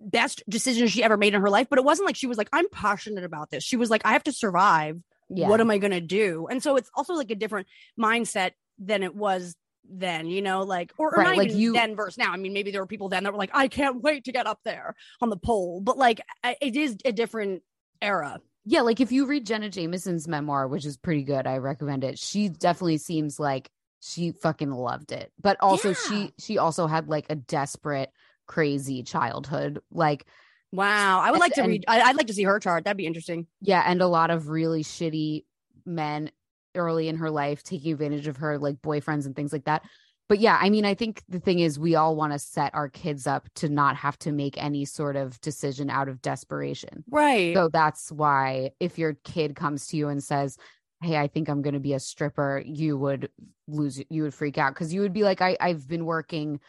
best 0.00 0.42
decisions 0.48 0.90
she 0.90 1.02
ever 1.04 1.16
made 1.16 1.34
in 1.34 1.40
her 1.40 1.50
life. 1.50 1.68
But 1.68 1.78
it 1.78 1.84
wasn't 1.84 2.06
like 2.06 2.16
she 2.16 2.26
was 2.26 2.38
like 2.38 2.48
i'm 2.52 2.68
passionate 2.70 3.24
about 3.24 3.50
this. 3.50 3.64
She 3.64 3.76
was 3.76 3.90
like 3.90 4.02
i 4.04 4.12
have 4.12 4.24
to 4.24 4.32
survive. 4.32 5.00
Yeah. 5.30 5.48
what 5.48 5.60
am 5.60 5.70
I 5.70 5.76
going 5.76 5.90
to 5.90 6.00
do? 6.00 6.46
And 6.50 6.62
so 6.62 6.76
it's 6.76 6.90
also 6.94 7.12
like 7.12 7.30
a 7.30 7.34
different 7.34 7.66
mindset 8.00 8.52
than 8.78 9.02
it 9.02 9.14
was 9.14 9.54
then, 9.84 10.26
you 10.26 10.42
know, 10.42 10.62
like, 10.62 10.92
or, 10.98 11.14
or 11.14 11.18
Right, 11.18 11.26
not 11.28 11.36
like 11.36 11.52
you- 11.52 11.72
then 11.72 11.96
versus 11.96 12.18
now. 12.18 12.32
I 12.32 12.36
mean, 12.36 12.52
maybe 12.52 12.70
there 12.70 12.80
were 12.82 12.86
people 12.86 13.08
then 13.08 13.24
that 13.24 13.32
were 13.32 13.38
like, 13.38 13.50
I 13.54 13.68
can't 13.68 14.02
wait 14.02 14.24
to 14.24 14.32
get 14.32 14.46
up 14.46 14.60
there 14.64 14.94
on 15.20 15.30
the 15.30 15.36
pole, 15.36 15.80
but 15.80 15.96
like, 15.98 16.20
it 16.60 16.76
is 16.76 16.96
a 17.04 17.12
different 17.12 17.62
era. 18.02 18.40
Yeah, 18.64 18.82
like 18.82 19.00
if 19.00 19.12
you 19.12 19.24
read 19.26 19.46
Jenna 19.46 19.70
Jameson's 19.70 20.28
memoir, 20.28 20.68
which 20.68 20.84
is 20.84 20.96
pretty 20.98 21.22
good, 21.22 21.46
I 21.46 21.56
recommend 21.56 22.04
it. 22.04 22.18
She 22.18 22.48
definitely 22.50 22.98
seems 22.98 23.40
like 23.40 23.70
she 24.00 24.30
fucking 24.32 24.70
loved 24.70 25.10
it. 25.10 25.32
But 25.40 25.56
also 25.60 25.88
Yeah. 25.90 25.94
she 26.08 26.32
she 26.38 26.58
also 26.58 26.86
had 26.86 27.08
like 27.08 27.26
a 27.30 27.34
desperate, 27.34 28.10
crazy 28.46 29.02
childhood. 29.02 29.80
Like 29.90 30.26
Wow. 30.70 31.20
I 31.20 31.30
would 31.30 31.40
like 31.40 31.54
to 31.54 31.62
and- 31.62 31.70
read, 31.70 31.84
I, 31.88 32.02
I'd 32.02 32.16
like 32.16 32.26
to 32.26 32.34
see 32.34 32.42
her 32.44 32.58
chart. 32.60 32.84
That'd 32.84 32.98
be 32.98 33.06
interesting. 33.06 33.46
yeah, 33.62 33.82
and 33.86 34.02
a 34.02 34.06
lot 34.06 34.30
of 34.30 34.48
really 34.48 34.84
shitty 34.84 35.44
men 35.86 36.30
early 36.78 37.08
in 37.08 37.16
her 37.16 37.30
life 37.30 37.62
taking 37.62 37.92
advantage 37.92 38.26
of 38.26 38.38
her 38.38 38.58
like 38.58 38.76
boyfriends 38.76 39.26
and 39.26 39.36
things 39.36 39.52
like 39.52 39.64
that. 39.64 39.82
But 40.28 40.40
yeah, 40.40 40.58
I 40.60 40.68
mean, 40.68 40.84
I 40.84 40.94
think 40.94 41.22
the 41.28 41.40
thing 41.40 41.60
is 41.60 41.78
we 41.78 41.94
all 41.94 42.14
want 42.14 42.34
to 42.34 42.38
set 42.38 42.74
our 42.74 42.88
kids 42.88 43.26
up 43.26 43.48
to 43.56 43.68
not 43.68 43.96
have 43.96 44.18
to 44.20 44.32
make 44.32 44.62
any 44.62 44.84
sort 44.84 45.16
of 45.16 45.40
decision 45.40 45.88
out 45.88 46.08
of 46.08 46.20
desperation. 46.20 47.02
Right. 47.10 47.54
So 47.54 47.70
that's 47.70 48.12
why 48.12 48.72
if 48.78 48.98
your 48.98 49.14
kid 49.24 49.56
comes 49.56 49.86
to 49.88 49.96
you 49.96 50.08
and 50.08 50.22
says, 50.22 50.58
Hey, 51.00 51.16
I 51.16 51.28
think 51.28 51.48
I'm 51.48 51.62
going 51.62 51.74
to 51.74 51.80
be 51.80 51.94
a 51.94 52.00
stripper, 52.00 52.62
you 52.64 52.98
would 52.98 53.30
lose, 53.68 54.02
you 54.10 54.24
would 54.24 54.34
freak 54.34 54.58
out 54.58 54.74
because 54.74 54.92
you 54.92 55.00
would 55.00 55.12
be 55.12 55.22
like, 55.22 55.40
I, 55.40 55.56
I've 55.60 55.88
been 55.88 56.04
working 56.04 56.60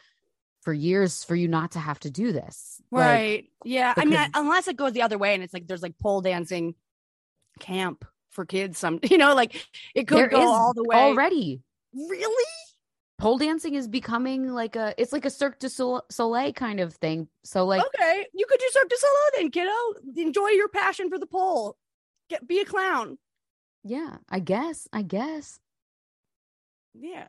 for 0.61 0.71
years 0.71 1.23
for 1.23 1.35
you 1.35 1.47
not 1.47 1.71
to 1.71 1.79
have 1.79 1.99
to 2.01 2.11
do 2.11 2.31
this. 2.31 2.81
Like, 2.91 3.05
right. 3.05 3.45
yeah. 3.65 3.93
I 3.97 4.05
mean, 4.05 4.19
unless 4.35 4.67
it 4.67 4.77
goes 4.77 4.93
the 4.93 5.01
other 5.01 5.17
way 5.17 5.33
and 5.33 5.43
it's 5.43 5.53
like, 5.53 5.67
there's 5.67 5.81
like 5.81 5.97
pole 5.97 6.21
dancing 6.21 6.75
camp 7.59 8.05
for 8.29 8.45
kids. 8.45 8.77
Some, 8.77 8.99
you 9.09 9.17
know, 9.17 9.35
like 9.35 9.67
it 9.95 10.07
could 10.07 10.17
there 10.17 10.27
go 10.27 10.51
all 10.51 10.73
the 10.73 10.83
way. 10.83 10.95
already. 10.95 11.61
Really? 11.93 12.45
Pole 13.17 13.37
dancing 13.37 13.75
is 13.75 13.87
becoming 13.87 14.53
like 14.53 14.77
a, 14.77 14.93
it's 14.97 15.11
like 15.11 15.25
a 15.25 15.29
Cirque 15.29 15.59
du 15.59 15.67
Sol- 15.67 16.05
Soleil 16.09 16.53
kind 16.53 16.79
of 16.79 16.93
thing. 16.93 17.27
So, 17.43 17.65
like, 17.65 17.83
okay, 17.85 18.25
you 18.33 18.45
could 18.45 18.59
do 18.59 18.69
Cirque 18.71 18.89
du 18.89 18.95
Soleil 18.97 19.31
then, 19.35 19.51
kiddo. 19.51 20.21
Enjoy 20.21 20.47
your 20.49 20.69
passion 20.69 21.09
for 21.09 21.17
the 21.19 21.27
pole. 21.27 21.75
Get 22.29 22.47
be 22.47 22.59
a 22.61 22.65
clown. 22.65 23.17
yeah, 23.83 24.17
I 24.29 24.39
guess, 24.39 24.87
I 24.93 25.01
guess. 25.01 25.59
Yeah. 26.93 27.27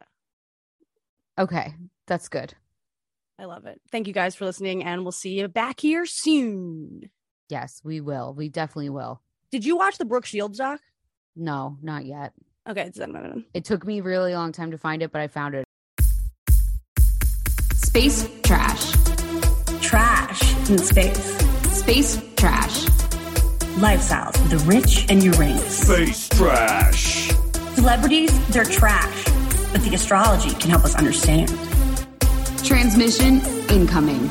Okay, 1.38 1.74
that's 2.06 2.28
good. 2.28 2.54
I 3.38 3.46
love 3.46 3.64
it. 3.66 3.80
Thank 3.90 4.06
you 4.06 4.12
guys 4.12 4.34
for 4.34 4.44
listening, 4.44 4.84
and 4.84 5.02
we'll 5.02 5.12
see 5.12 5.38
you 5.40 5.48
back 5.48 5.80
here 5.80 6.04
soon. 6.06 7.10
Yes, 7.48 7.80
we 7.82 8.00
will. 8.00 8.34
We 8.34 8.48
definitely 8.48 8.90
will. 8.90 9.22
Did 9.50 9.64
you 9.64 9.76
watch 9.76 9.98
the 9.98 10.04
Brooke 10.04 10.26
Shields 10.26 10.58
doc? 10.58 10.80
No, 11.40 11.78
not 11.80 12.04
yet. 12.04 12.34
Okay, 12.68 12.82
it's 12.82 12.98
then. 12.98 13.46
It 13.54 13.64
took 13.64 13.86
me 13.86 14.02
really 14.02 14.34
long 14.34 14.52
time 14.52 14.72
to 14.72 14.78
find 14.78 15.02
it, 15.02 15.10
but 15.10 15.22
I 15.22 15.28
found 15.28 15.54
it. 15.54 15.64
Space 17.76 18.28
trash. 18.42 18.92
Trash 19.80 20.68
in 20.68 20.76
space. 20.76 21.38
Space 21.72 22.22
trash. 22.36 22.84
Lifestyles 23.80 24.38
of 24.38 24.50
the 24.50 24.58
rich 24.66 25.06
and 25.08 25.24
Uranus. 25.24 25.78
Space 25.78 26.28
trash. 26.28 27.30
Celebrities, 27.74 28.48
they're 28.48 28.64
trash, 28.64 29.24
but 29.72 29.80
the 29.80 29.94
astrology 29.94 30.50
can 30.56 30.68
help 30.68 30.84
us 30.84 30.94
understand. 30.94 31.48
Transmission 32.62 33.40
incoming. 33.70 34.30